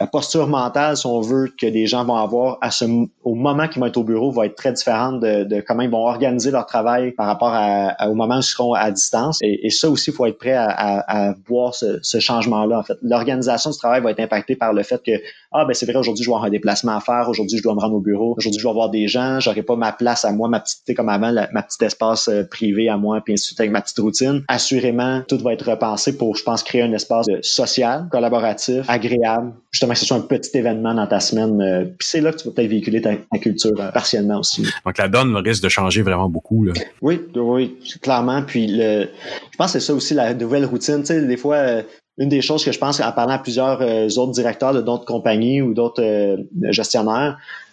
la 0.00 0.06
posture 0.06 0.46
mentale, 0.46 0.96
si 0.96 1.06
on 1.06 1.20
veut, 1.20 1.52
que 1.58 1.66
les 1.66 1.86
gens 1.86 2.04
vont 2.04 2.16
avoir 2.16 2.58
à 2.60 2.70
ce, 2.70 2.84
au 3.24 3.34
moment 3.34 3.68
qu'ils 3.68 3.80
vont 3.80 3.86
être 3.86 3.96
au 3.96 4.04
bureau 4.04 4.30
va 4.30 4.46
être 4.46 4.54
très 4.54 4.72
différente 4.72 5.20
de, 5.20 5.44
de 5.44 5.60
comment 5.60 5.82
ils 5.82 5.90
vont 5.90 6.06
organiser 6.06 6.50
leur 6.50 6.66
travail 6.66 7.12
par 7.12 7.26
rapport 7.26 7.52
à, 7.52 8.08
au 8.08 8.14
moment 8.14 8.36
où 8.36 8.40
ils 8.40 8.42
seront 8.42 8.74
à 8.74 8.90
distance. 8.90 9.38
Et, 9.42 9.66
et 9.66 9.70
ça 9.70 9.88
aussi, 9.88 10.10
il 10.10 10.12
faut 10.14 10.26
être 10.26 10.38
prêt 10.38 10.52
à, 10.52 10.68
à, 10.68 11.34
voir 11.46 11.74
ce, 11.74 11.98
ce 12.02 12.20
changement-là. 12.20 12.78
En 12.78 12.82
fait, 12.82 12.98
l'organisation 13.02 13.70
du 13.70 13.78
travail 13.78 14.02
va 14.02 14.10
être 14.10 14.20
impactée 14.20 14.56
par 14.56 14.72
le 14.72 14.82
fait 14.82 15.02
que 15.02 15.12
ah 15.52 15.64
ben 15.64 15.72
c'est 15.72 15.86
vrai 15.86 15.96
aujourd'hui 15.96 16.22
je 16.22 16.28
dois 16.28 16.36
avoir 16.36 16.48
un 16.48 16.50
déplacement 16.50 16.96
à 16.96 17.00
faire, 17.00 17.28
aujourd'hui 17.28 17.56
je 17.58 17.62
dois 17.62 17.74
me 17.74 17.80
rendre 17.80 17.94
au 17.94 18.00
bureau, 18.00 18.34
aujourd'hui 18.36 18.58
je 18.58 18.64
dois 18.64 18.72
avoir 18.72 18.90
des 18.90 19.08
gens, 19.08 19.40
j'aurai 19.40 19.62
pas 19.62 19.76
ma 19.76 19.92
place 19.92 20.24
à 20.24 20.32
moi, 20.32 20.48
ma 20.48 20.60
petite 20.60 20.94
comme 20.94 21.08
avant, 21.08 21.32
ma 21.32 21.62
petite 21.62 21.82
espace 21.82 22.28
euh, 22.28 22.44
privé 22.44 22.88
à 22.88 22.96
moi, 22.96 23.20
puis 23.24 23.34
ainsi 23.34 23.44
de 23.44 23.46
suite 23.46 23.60
avec 23.60 23.72
ma 23.72 23.80
petite 23.80 23.98
routine. 23.98 24.42
Assurément, 24.48 25.22
tout 25.26 25.38
va 25.38 25.52
être 25.52 25.70
repensé 25.70 26.16
pour, 26.16 26.36
je 26.36 26.42
pense, 26.42 26.62
créer 26.62 26.82
un 26.82 26.92
espace 26.92 27.26
social, 27.42 28.08
collaboratif, 28.10 28.88
agréable, 28.88 29.52
justement 29.76 29.92
que 29.92 29.98
ce 29.98 30.06
soit 30.06 30.16
un 30.16 30.22
petit 30.22 30.56
événement 30.56 30.94
dans 30.94 31.06
ta 31.06 31.20
semaine. 31.20 31.60
Euh, 31.60 31.84
puis 31.84 32.08
c'est 32.08 32.22
là 32.22 32.32
que 32.32 32.38
tu 32.38 32.48
vas 32.48 32.54
peut-être 32.54 32.70
véhiculer 32.70 33.02
ta, 33.02 33.14
culture 33.38 33.78
euh, 33.78 33.90
partiellement 33.90 34.38
aussi. 34.38 34.62
Donc 34.86 34.96
la 34.96 35.06
donne 35.08 35.36
risque 35.36 35.62
de 35.62 35.68
changer 35.68 36.00
vraiment 36.00 36.30
beaucoup. 36.30 36.64
Là. 36.64 36.72
Oui, 37.02 37.20
oui, 37.34 37.76
clairement. 38.00 38.42
Puis 38.42 38.68
le, 38.68 39.10
je 39.50 39.56
pense 39.58 39.74
que 39.74 39.78
c'est 39.78 39.86
ça 39.86 39.92
aussi 39.92 40.14
la 40.14 40.32
nouvelle 40.32 40.64
routine. 40.64 41.00
Tu 41.00 41.08
sais, 41.08 41.20
des 41.20 41.36
fois, 41.36 41.56
euh, 41.56 41.82
une 42.16 42.30
des 42.30 42.40
choses 42.40 42.64
que 42.64 42.72
je 42.72 42.78
pense 42.78 43.00
en 43.00 43.12
parlant 43.12 43.34
à 43.34 43.38
plusieurs 43.38 43.82
autres 44.18 44.32
directeurs 44.32 44.72
de 44.72 44.80
d'autres 44.80 45.04
compagnies 45.04 45.60
ou 45.60 45.74
d'autres 45.74 46.38
gestionnaires, 46.70 47.36
euh, 47.36 47.65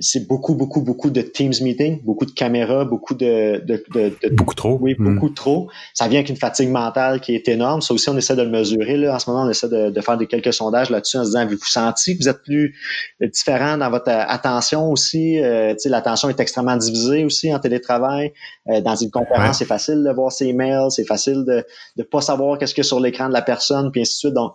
c'est 0.00 0.26
beaucoup, 0.28 0.54
beaucoup, 0.54 0.82
beaucoup 0.82 1.10
de 1.10 1.22
Teams 1.22 1.54
meeting, 1.62 2.02
beaucoup 2.04 2.26
de 2.26 2.30
caméras, 2.30 2.84
beaucoup 2.84 3.14
de... 3.14 3.62
de, 3.64 3.82
de, 3.94 4.28
beaucoup 4.34 4.54
trop. 4.54 4.78
Oui, 4.80 4.94
hmm. 4.98 5.14
beaucoup 5.14 5.30
trop. 5.30 5.70
Ça 5.94 6.08
vient 6.08 6.18
avec 6.18 6.28
une 6.28 6.36
fatigue 6.36 6.68
mentale 6.68 7.20
qui 7.20 7.34
est 7.34 7.48
énorme. 7.48 7.80
Ça 7.80 7.94
aussi, 7.94 8.08
on 8.10 8.16
essaie 8.16 8.36
de 8.36 8.42
le 8.42 8.50
mesurer. 8.50 8.98
Là. 8.98 9.14
En 9.14 9.18
ce 9.18 9.30
moment, 9.30 9.44
on 9.44 9.50
essaie 9.50 9.68
de, 9.68 9.88
de 9.88 10.00
faire 10.02 10.18
des 10.18 10.26
quelques 10.26 10.52
sondages 10.52 10.90
là-dessus 10.90 11.16
en 11.16 11.22
se 11.22 11.28
disant, 11.28 11.40
avez-vous 11.40 11.64
senti 11.64 12.18
que 12.18 12.22
vous 12.22 12.28
êtes 12.28 12.42
plus 12.42 12.76
différent 13.20 13.78
dans 13.78 13.88
votre 13.88 14.10
attention 14.10 14.90
aussi? 14.90 15.38
Euh, 15.38 15.74
l'attention 15.86 16.28
est 16.28 16.40
extrêmement 16.40 16.76
divisée 16.76 17.24
aussi 17.24 17.52
en 17.54 17.58
télétravail. 17.58 18.32
Euh, 18.68 18.82
dans 18.82 18.96
une 18.96 19.10
conférence, 19.10 19.58
c'est 19.58 19.64
facile 19.64 20.04
de 20.04 20.12
voir 20.12 20.32
ses 20.32 20.46
emails, 20.48 20.90
c'est 20.90 21.06
facile 21.06 21.44
de 21.46 21.64
ne 21.96 22.02
pas 22.02 22.20
savoir 22.20 22.58
qu'est-ce 22.58 22.74
qu'il 22.74 22.84
y 22.84 22.86
a 22.86 22.88
sur 22.88 23.00
l'écran 23.00 23.28
de 23.28 23.32
la 23.32 23.42
personne, 23.42 23.90
puis 23.90 24.02
ainsi 24.02 24.12
de 24.12 24.18
suite. 24.18 24.34
Donc, 24.34 24.52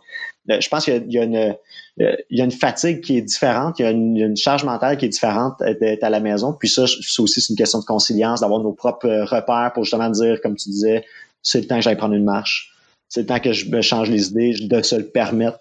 je 0.47 0.67
pense 0.69 0.85
qu'il 0.85 1.11
y, 1.11 1.19
a 1.19 1.23
une, 1.23 1.55
il 1.97 2.37
y 2.37 2.41
a 2.41 2.43
une 2.43 2.51
fatigue 2.51 3.01
qui 3.01 3.17
est 3.17 3.21
différente, 3.21 3.79
il 3.79 3.83
y 3.83 3.85
a 3.85 3.91
une, 3.91 4.37
charge 4.37 4.63
mentale 4.63 4.97
qui 4.97 5.05
est 5.05 5.09
différente 5.09 5.59
d'être 5.59 6.03
à 6.03 6.09
la 6.09 6.19
maison. 6.19 6.53
Puis 6.53 6.69
ça, 6.69 6.85
c'est 6.87 7.21
aussi 7.21 7.43
une 7.49 7.55
question 7.55 7.79
de 7.79 7.85
conciliance, 7.85 8.41
d'avoir 8.41 8.61
nos 8.61 8.73
propres 8.73 9.25
repères 9.25 9.71
pour 9.73 9.83
justement 9.83 10.09
dire, 10.09 10.39
comme 10.41 10.55
tu 10.55 10.69
disais, 10.69 11.03
c'est 11.41 11.61
le 11.61 11.67
temps 11.67 11.77
que 11.77 11.81
j'aille 11.81 11.97
prendre 11.97 12.13
une 12.13 12.25
marche 12.25 12.73
c'est 13.09 13.21
le 13.21 13.25
temps 13.25 13.39
que 13.39 13.53
je 13.53 13.69
me 13.69 13.81
change 13.81 14.09
les 14.09 14.29
idées, 14.29 14.55
de 14.59 14.81
se 14.81 14.95
le 14.95 15.05
permettre, 15.05 15.59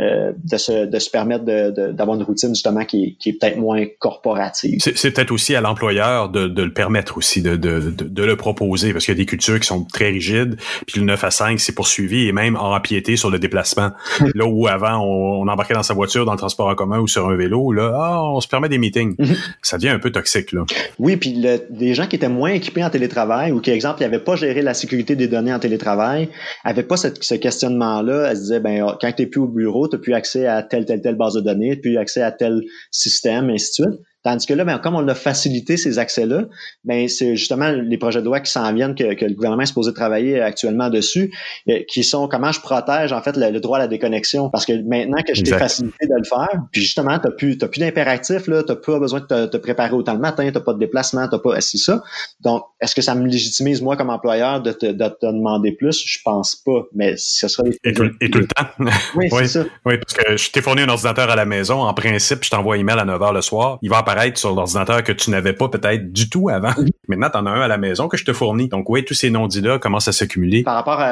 euh, 0.00 0.32
de, 0.44 0.56
se, 0.56 0.86
de 0.86 0.98
se 1.00 1.10
permettre 1.10 1.44
d'avoir 1.44 2.16
une 2.16 2.22
routine 2.22 2.50
justement 2.50 2.84
qui, 2.84 3.16
qui 3.18 3.30
est 3.30 3.32
peut-être 3.32 3.56
moins 3.56 3.84
corporative. 3.98 4.78
C'est 4.80 5.10
peut-être 5.10 5.32
aussi 5.32 5.56
à 5.56 5.60
l'employeur 5.60 6.28
de, 6.28 6.46
de, 6.46 6.62
le 6.62 6.72
permettre 6.72 7.18
aussi, 7.18 7.42
de, 7.42 7.56
de, 7.56 7.90
de, 7.90 8.22
le 8.22 8.36
proposer, 8.36 8.92
parce 8.92 9.04
qu'il 9.04 9.14
y 9.14 9.16
a 9.16 9.18
des 9.18 9.26
cultures 9.26 9.58
qui 9.58 9.66
sont 9.66 9.82
très 9.82 10.10
rigides, 10.10 10.56
puis 10.86 11.00
le 11.00 11.06
9 11.06 11.24
à 11.24 11.30
5, 11.32 11.58
c'est 11.58 11.74
poursuivi 11.74 12.28
et 12.28 12.32
même 12.32 12.54
empiété 12.56 13.16
sur 13.16 13.28
le 13.28 13.40
déplacement. 13.40 13.90
là 14.36 14.46
où 14.46 14.68
avant, 14.68 14.98
on, 14.98 15.42
on, 15.42 15.48
embarquait 15.48 15.74
dans 15.74 15.82
sa 15.82 15.94
voiture, 15.94 16.24
dans 16.24 16.32
le 16.32 16.38
transport 16.38 16.68
en 16.68 16.76
commun 16.76 17.00
ou 17.00 17.08
sur 17.08 17.28
un 17.28 17.34
vélo, 17.34 17.72
là, 17.72 17.92
ah, 17.96 18.22
on 18.22 18.40
se 18.40 18.46
permet 18.46 18.68
des 18.68 18.78
meetings. 18.78 19.16
Mhm. 19.18 19.34
Ça 19.62 19.78
devient 19.78 19.88
un 19.88 19.98
peu 19.98 20.12
toxique. 20.12 20.52
Là. 20.52 20.64
Oui, 21.00 21.16
puis 21.16 21.32
le, 21.34 21.60
des 21.70 21.94
gens 21.94 22.06
qui 22.06 22.14
étaient 22.14 22.28
moins 22.28 22.50
équipés 22.50 22.84
en 22.84 22.90
télétravail 22.90 23.50
ou 23.50 23.60
qui, 23.60 23.72
exemple, 23.72 24.00
n'avaient 24.02 24.20
pas 24.20 24.36
géré 24.36 24.62
la 24.62 24.74
sécurité 24.74 25.16
des 25.16 25.26
données 25.26 25.52
en 25.52 25.58
télétravail, 25.58 26.28
avaient 26.62 26.84
pas 26.84 26.96
cette, 26.96 27.24
ce 27.24 27.34
questionnement-là. 27.34 28.28
Elle 28.30 28.36
se 28.36 28.42
disait, 28.42 28.60
ben, 28.60 28.94
quand 29.00 29.12
tu 29.12 29.22
n'es 29.22 29.26
plus 29.26 29.40
au 29.40 29.48
bureau, 29.48 29.87
tu 29.96 30.10
n'as 30.10 30.16
accès 30.16 30.46
à 30.46 30.62
telle, 30.62 30.84
telle, 30.84 31.00
telle 31.00 31.16
base 31.16 31.34
de 31.34 31.40
données, 31.40 31.76
plus 31.76 31.96
accès 31.96 32.22
à 32.22 32.32
tel 32.32 32.62
système, 32.90 33.50
et 33.50 33.54
ainsi 33.54 33.82
de 33.82 33.86
suite. 33.86 34.00
Tandis 34.24 34.46
que 34.46 34.54
là, 34.54 34.64
ben, 34.64 34.78
comme 34.78 34.96
on 34.96 35.06
a 35.06 35.14
facilité 35.14 35.76
ces 35.76 35.98
accès-là, 35.98 36.44
ben, 36.84 37.08
c'est 37.08 37.36
justement 37.36 37.70
les 37.70 37.98
projets 37.98 38.20
de 38.20 38.24
loi 38.24 38.40
qui 38.40 38.50
s'en 38.50 38.72
viennent, 38.74 38.94
que, 38.94 39.04
le 39.04 39.34
gouvernement 39.34 39.62
est 39.62 39.66
supposé 39.66 39.92
travailler 39.92 40.40
actuellement 40.40 40.90
dessus, 40.90 41.32
euh, 41.68 41.80
qui 41.88 42.02
sont 42.02 42.26
comment 42.28 42.50
je 42.50 42.60
protège 42.60 43.12
en 43.12 43.22
fait 43.22 43.36
le, 43.36 43.60
droit 43.60 43.78
à 43.78 43.80
la 43.80 43.88
déconnexion. 43.88 44.50
Parce 44.50 44.66
que 44.66 44.72
maintenant 44.88 45.22
que 45.22 45.34
je 45.34 45.42
t'ai 45.42 45.52
facilité 45.52 46.06
de 46.06 46.14
le 46.16 46.24
faire, 46.24 46.62
puis 46.72 46.82
justement, 46.82 47.18
tu 47.18 47.28
n'as 47.28 47.34
plus, 47.34 47.56
plus 47.56 47.80
d'impératif, 47.80 48.44
tu 48.44 48.50
n'as 48.50 48.62
pas 48.62 48.98
besoin 48.98 49.20
de 49.20 49.46
te, 49.46 49.56
préparer 49.56 49.92
autant 49.92 50.14
le 50.14 50.20
matin, 50.20 50.46
tu 50.48 50.54
n'as 50.54 50.60
pas 50.60 50.72
de 50.72 50.78
déplacement, 50.78 51.28
tu 51.28 51.34
n'as 51.36 51.40
pas 51.40 51.60
c'est 51.60 51.78
ça. 51.78 52.02
Donc, 52.40 52.64
est-ce 52.80 52.94
que 52.94 53.02
ça 53.02 53.14
me 53.14 53.26
légitimise, 53.26 53.82
moi, 53.82 53.96
comme 53.96 54.10
employeur, 54.10 54.62
de 54.62 54.72
te, 54.72 54.86
de 54.86 55.08
te 55.08 55.26
demander 55.26 55.72
plus? 55.72 56.04
Je 56.04 56.18
pense 56.24 56.56
pas, 56.56 56.82
mais 56.94 57.14
ce 57.16 57.46
sera... 57.46 57.68
Et 57.84 57.92
tout, 57.92 58.10
et 58.20 58.30
tout 58.30 58.38
le 58.38 58.46
temps. 58.56 58.66
Oui, 59.14 59.28
c'est 59.30 59.46
ça. 59.46 59.64
Oui, 59.84 59.94
parce 59.98 60.14
que 60.14 60.36
je 60.36 60.50
t'ai 60.50 60.60
fourni 60.60 60.82
un 60.82 60.88
ordinateur 60.88 61.30
à 61.30 61.36
la 61.36 61.44
maison. 61.44 61.82
En 61.82 61.94
principe, 61.94 62.44
je 62.44 62.50
t'envoie 62.50 62.78
email 62.78 62.98
à 62.98 63.04
9 63.04 63.20
h 63.20 63.34
le 63.34 63.42
soir. 63.42 63.78
Il 63.82 63.90
va 63.90 63.98
apparaître 64.08 64.38
sur 64.38 64.54
l'ordinateur 64.54 65.02
que 65.02 65.12
tu 65.12 65.30
n'avais 65.30 65.52
pas 65.52 65.68
peut-être 65.68 66.12
du 66.12 66.30
tout 66.30 66.48
avant. 66.48 66.72
Maintenant, 67.08 67.28
tu 67.30 67.38
en 67.38 67.46
as 67.46 67.50
un 67.50 67.60
à 67.60 67.68
la 67.68 67.78
maison 67.78 68.08
que 68.08 68.16
je 68.16 68.24
te 68.24 68.32
fournis. 68.32 68.68
Donc 68.68 68.88
oui, 68.88 69.04
tous 69.04 69.14
ces 69.14 69.30
non-dits-là 69.30 69.78
commencent 69.78 70.08
à 70.08 70.12
s'accumuler. 70.12 70.62
Par 70.62 70.74
rapport 70.74 71.02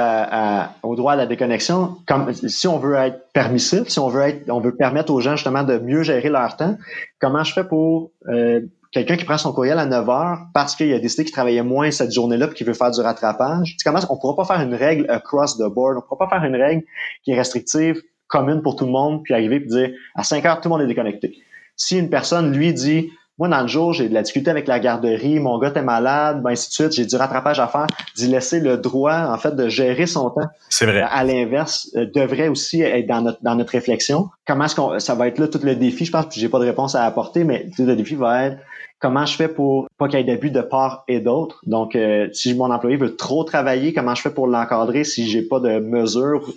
au 0.83 0.97
droit 0.97 1.13
à 1.13 1.17
la 1.17 1.27
déconnexion, 1.27 1.97
comme 2.07 2.33
si 2.33 2.67
on 2.67 2.79
veut 2.79 2.95
être 2.95 3.33
permissif, 3.33 3.89
si 3.89 3.99
on 3.99 4.09
veut 4.09 4.23
être, 4.23 4.51
on 4.51 4.61
veut 4.61 4.75
permettre 4.75 5.13
aux 5.13 5.21
gens 5.21 5.37
justement 5.37 5.63
de 5.63 5.79
mieux 5.79 6.03
gérer 6.03 6.31
leur 6.31 6.57
temps, 6.57 6.77
comment 7.21 7.45
je 7.45 7.53
fais 7.53 7.65
pour 7.65 8.13
euh, 8.29 8.61
quelqu'un 8.93 9.17
qui 9.17 9.25
prend 9.25 9.39
son 9.39 9.53
courriel 9.53 9.79
à 9.79 9.87
9 9.87 10.09
heures 10.09 10.39
parce 10.55 10.75
qu'il 10.75 10.93
a 10.95 10.99
décidé 10.99 11.25
qu'il 11.25 11.33
travaillait 11.33 11.63
moins 11.63 11.91
cette 11.91 12.13
journée-là 12.13 12.49
et 12.51 12.55
qu'il 12.55 12.67
veut 12.67 12.75
faire 12.75 12.91
du 12.91 13.01
rattrapage? 13.01 13.77
Tu 13.79 13.85
commences, 13.85 14.07
on 14.09 14.17
pourra 14.17 14.37
pas 14.37 14.45
faire 14.45 14.67
une 14.67 14.75
règle 14.75 15.05
across 15.11 15.59
the 15.59 15.69
board. 15.69 15.99
On 15.99 16.01
pourra 16.01 16.29
pas 16.29 16.39
faire 16.39 16.49
une 16.49 16.57
règle 16.57 16.83
qui 17.25 17.33
est 17.33 17.37
restrictive, 17.37 18.01
commune 18.27 18.63
pour 18.63 18.77
tout 18.77 18.87
le 18.87 18.93
monde, 18.93 19.23
puis 19.23 19.35
arriver 19.35 19.57
et 19.57 19.61
dire 19.61 19.91
à 20.15 20.23
5 20.23 20.45
heures, 20.47 20.61
tout 20.61 20.69
le 20.69 20.75
monde 20.75 20.83
est 20.83 20.87
déconnecté. 20.87 21.37
Si 21.77 21.99
une 21.99 22.11
personne, 22.11 22.53
lui, 22.53 22.73
dit 22.73 23.11
moi, 23.39 23.49
dans 23.49 23.61
le 23.61 23.69
jour, 23.69 23.93
j'ai 23.93 24.09
de 24.09 24.15
la 24.15 24.23
difficulté 24.23 24.51
avec 24.51 24.67
la 24.67 24.81
garderie, 24.81 25.39
mon 25.41 25.59
gars 25.59 25.73
est 25.75 25.83
malade, 25.83 26.43
ben 26.43 26.51
ainsi 26.51 26.69
de 26.69 26.73
suite, 26.73 26.93
j'ai 26.95 27.05
du 27.05 27.17
rattrapage 27.17 27.61
à 27.61 27.69
faire, 27.69 27.87
d'y 28.17 28.29
laisser 28.29 28.61
le 28.61 28.79
droit, 28.79 29.27
en 29.31 29.37
fait, 29.37 29.55
de 29.55 29.69
gérer 29.69 30.07
son 30.07 30.31
temps. 30.31 30.47
C'est 30.71 30.87
vrai. 30.87 31.03
À 31.03 31.23
l'inverse, 31.23 31.91
euh, 31.97 32.07
devrait 32.15 32.49
aussi 32.49 32.81
être 32.81 33.07
dans 33.07 33.21
notre, 33.21 33.39
dans 33.43 33.55
notre 33.55 33.73
réflexion. 33.73 34.31
Comment 34.47 34.65
est-ce 34.65 34.75
qu'on, 34.75 34.99
ça 34.99 35.15
va 35.15 35.29
être 35.29 35.39
là 35.39 35.49
tout 35.49 35.61
le 35.63 35.75
défi, 35.75 36.07
je 36.07 36.13
pense, 36.13 36.27
que 36.27 36.41
j'ai 36.41 36.49
pas 36.49 36.59
de 36.61 36.65
réponse 36.65 36.95
à 36.95 37.05
apporter, 37.05 37.45
mais 37.45 37.69
le 37.79 37.95
défi 37.95 38.15
va 38.15 38.45
être 38.45 38.59
comment 38.99 39.27
je 39.27 39.37
fais 39.37 39.49
pour 39.49 39.87
pas 39.99 40.09
qu'il 40.09 40.19
y 40.19 40.23
ait 40.23 40.25
d'abus 40.25 40.51
de 40.51 40.61
part 40.61 41.05
et 41.09 41.21
d'autre? 41.21 41.61
Donc, 41.67 41.95
euh, 41.95 42.29
si 42.33 42.55
mon 42.55 42.71
employé 42.71 42.97
veut 42.97 43.15
trop 43.15 43.45
travailler, 43.45 43.93
comment 43.93 44.15
je 44.15 44.23
fais 44.23 44.31
pour 44.31 44.47
l'encadrer 44.47 45.05
si 45.05 45.29
j'ai 45.29 45.43
pas 45.43 45.61
de 45.61 45.79
mesures 45.79 46.53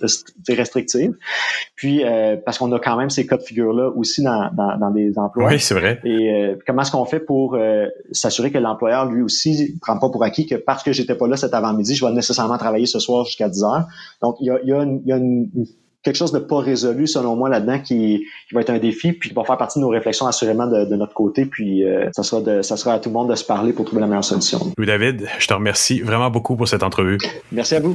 restrictives? 0.48 1.14
Puis, 1.76 2.04
euh, 2.04 2.36
parce 2.44 2.58
qu'on 2.58 2.72
a 2.72 2.78
quand 2.78 2.96
même 2.96 3.10
ces 3.10 3.26
cas 3.26 3.36
de 3.36 3.42
figure-là 3.42 3.90
aussi 3.90 4.22
dans, 4.22 4.50
dans, 4.54 4.78
dans, 4.78 4.90
des 4.90 5.18
emplois. 5.18 5.48
Oui, 5.48 5.60
c'est 5.60 5.74
vrai. 5.74 6.00
Et 6.04 6.32
euh, 6.32 6.56
comment 6.66 6.82
est-ce 6.82 6.92
qu'on 6.92 7.04
fait 7.04 7.20
pour 7.20 7.58
s'assurer 8.12 8.50
que 8.50 8.58
l'employeur, 8.58 9.06
lui 9.06 9.22
aussi, 9.22 9.78
prend 9.80 9.98
pas 9.98 10.08
pour 10.08 10.24
acquis 10.24 10.46
que 10.46 10.54
parce 10.54 10.82
que 10.82 10.92
j'étais 10.92 11.14
pas 11.14 11.26
là 11.26 11.36
cet 11.36 11.54
avant-midi, 11.54 11.94
je 11.94 12.04
vais 12.04 12.12
nécessairement 12.12 12.58
travailler 12.58 12.86
ce 12.86 12.98
soir 12.98 13.24
jusqu'à 13.24 13.48
10 13.48 13.64
heures? 13.64 13.86
Donc, 14.22 14.36
il 14.40 14.46
y 14.46 14.50
a, 14.50 14.58
y 14.64 14.72
a 14.72 14.82
il 14.82 15.06
y 15.06 15.12
a 15.12 15.16
une 15.16 15.48
quelque 16.02 16.16
chose 16.16 16.32
de 16.32 16.38
pas 16.38 16.60
résolu 16.60 17.06
selon 17.06 17.36
moi 17.36 17.48
là-dedans 17.48 17.78
qui, 17.78 18.26
qui, 18.48 18.54
va 18.54 18.62
être 18.62 18.70
un 18.70 18.78
défi 18.78 19.12
puis 19.12 19.28
qui 19.28 19.34
va 19.34 19.44
faire 19.44 19.58
partie 19.58 19.78
de 19.78 19.84
nos 19.84 19.90
réflexions 19.90 20.26
assurément 20.26 20.66
de, 20.66 20.84
de 20.84 20.96
notre 20.96 21.14
côté 21.14 21.44
puis 21.46 21.84
euh, 21.84 22.08
ça 22.12 22.22
sera 22.22 22.40
de, 22.40 22.62
ça 22.62 22.76
sera 22.76 22.94
à 22.94 22.98
tout 22.98 23.10
le 23.10 23.14
monde 23.14 23.30
de 23.30 23.34
se 23.34 23.44
parler 23.44 23.72
pour 23.72 23.84
trouver 23.84 24.00
la 24.00 24.06
meilleure 24.06 24.24
solution. 24.24 24.60
Louis 24.76 24.86
David, 24.86 25.28
je 25.38 25.46
te 25.46 25.54
remercie 25.54 26.00
vraiment 26.00 26.30
beaucoup 26.30 26.56
pour 26.56 26.68
cette 26.68 26.82
entrevue. 26.82 27.18
Merci 27.52 27.76
à 27.76 27.80
vous. 27.80 27.94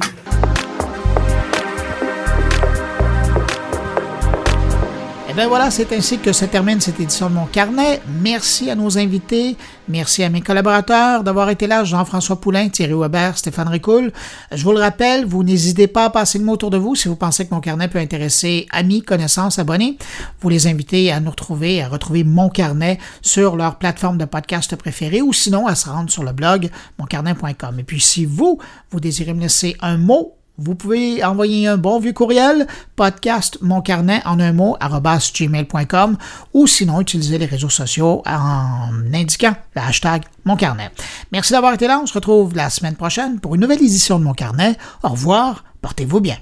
Ben 5.36 5.48
voilà, 5.48 5.70
c'est 5.70 5.92
ainsi 5.92 6.18
que 6.18 6.32
se 6.32 6.46
termine 6.46 6.80
cette 6.80 6.98
édition 6.98 7.28
de 7.28 7.34
mon 7.34 7.44
carnet. 7.44 8.00
Merci 8.22 8.70
à 8.70 8.74
nos 8.74 8.96
invités. 8.96 9.58
Merci 9.86 10.22
à 10.22 10.30
mes 10.30 10.40
collaborateurs 10.40 11.24
d'avoir 11.24 11.50
été 11.50 11.66
là. 11.66 11.84
Jean-François 11.84 12.40
Poulain, 12.40 12.70
Thierry 12.70 12.94
Weber, 12.94 13.36
Stéphane 13.36 13.68
Ricoul. 13.68 14.12
Je 14.50 14.64
vous 14.64 14.72
le 14.72 14.78
rappelle, 14.78 15.26
vous 15.26 15.44
n'hésitez 15.44 15.88
pas 15.88 16.06
à 16.06 16.10
passer 16.10 16.38
le 16.38 16.44
mot 16.46 16.52
autour 16.54 16.70
de 16.70 16.78
vous 16.78 16.94
si 16.94 17.08
vous 17.08 17.16
pensez 17.16 17.46
que 17.46 17.54
mon 17.54 17.60
carnet 17.60 17.86
peut 17.88 17.98
intéresser 17.98 18.66
amis, 18.70 19.02
connaissances, 19.02 19.58
abonnés. 19.58 19.98
Vous 20.40 20.48
les 20.48 20.68
invitez 20.68 21.12
à 21.12 21.20
nous 21.20 21.30
retrouver, 21.30 21.82
à 21.82 21.88
retrouver 21.88 22.24
mon 22.24 22.48
carnet 22.48 22.98
sur 23.20 23.56
leur 23.56 23.76
plateforme 23.76 24.16
de 24.16 24.24
podcast 24.24 24.74
préférée 24.74 25.20
ou 25.20 25.34
sinon 25.34 25.66
à 25.66 25.74
se 25.74 25.90
rendre 25.90 26.08
sur 26.08 26.24
le 26.24 26.32
blog 26.32 26.70
moncarnet.com. 26.98 27.78
Et 27.78 27.84
puis 27.84 28.00
si 28.00 28.24
vous, 28.24 28.58
vous 28.90 29.00
désirez 29.00 29.34
me 29.34 29.42
laisser 29.42 29.76
un 29.82 29.98
mot 29.98 30.32
vous 30.58 30.74
pouvez 30.74 31.22
envoyer 31.24 31.66
un 31.66 31.76
bon 31.76 31.98
vieux 31.98 32.12
courriel, 32.12 32.66
podcast 32.96 33.58
mon 33.60 33.80
carnet 33.80 34.22
en 34.24 34.40
un 34.40 34.52
mot, 34.52 34.76
gmail.com, 34.80 36.16
ou 36.54 36.66
sinon 36.66 37.00
utiliser 37.00 37.38
les 37.38 37.46
réseaux 37.46 37.68
sociaux 37.68 38.22
en 38.26 38.90
indiquant 39.12 39.54
le 39.74 39.82
hashtag 39.82 40.22
mon 40.44 40.56
carnet. 40.56 40.90
Merci 41.32 41.52
d'avoir 41.52 41.74
été 41.74 41.86
là. 41.86 42.00
On 42.02 42.06
se 42.06 42.14
retrouve 42.14 42.54
la 42.54 42.70
semaine 42.70 42.96
prochaine 42.96 43.40
pour 43.40 43.54
une 43.54 43.60
nouvelle 43.60 43.82
édition 43.82 44.18
de 44.18 44.24
mon 44.24 44.34
carnet. 44.34 44.76
Au 45.02 45.10
revoir. 45.10 45.64
Portez-vous 45.82 46.20
bien. 46.20 46.36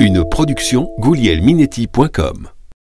Une 0.00 0.24
production 0.28 0.90
goulielminetti.com 0.98 2.48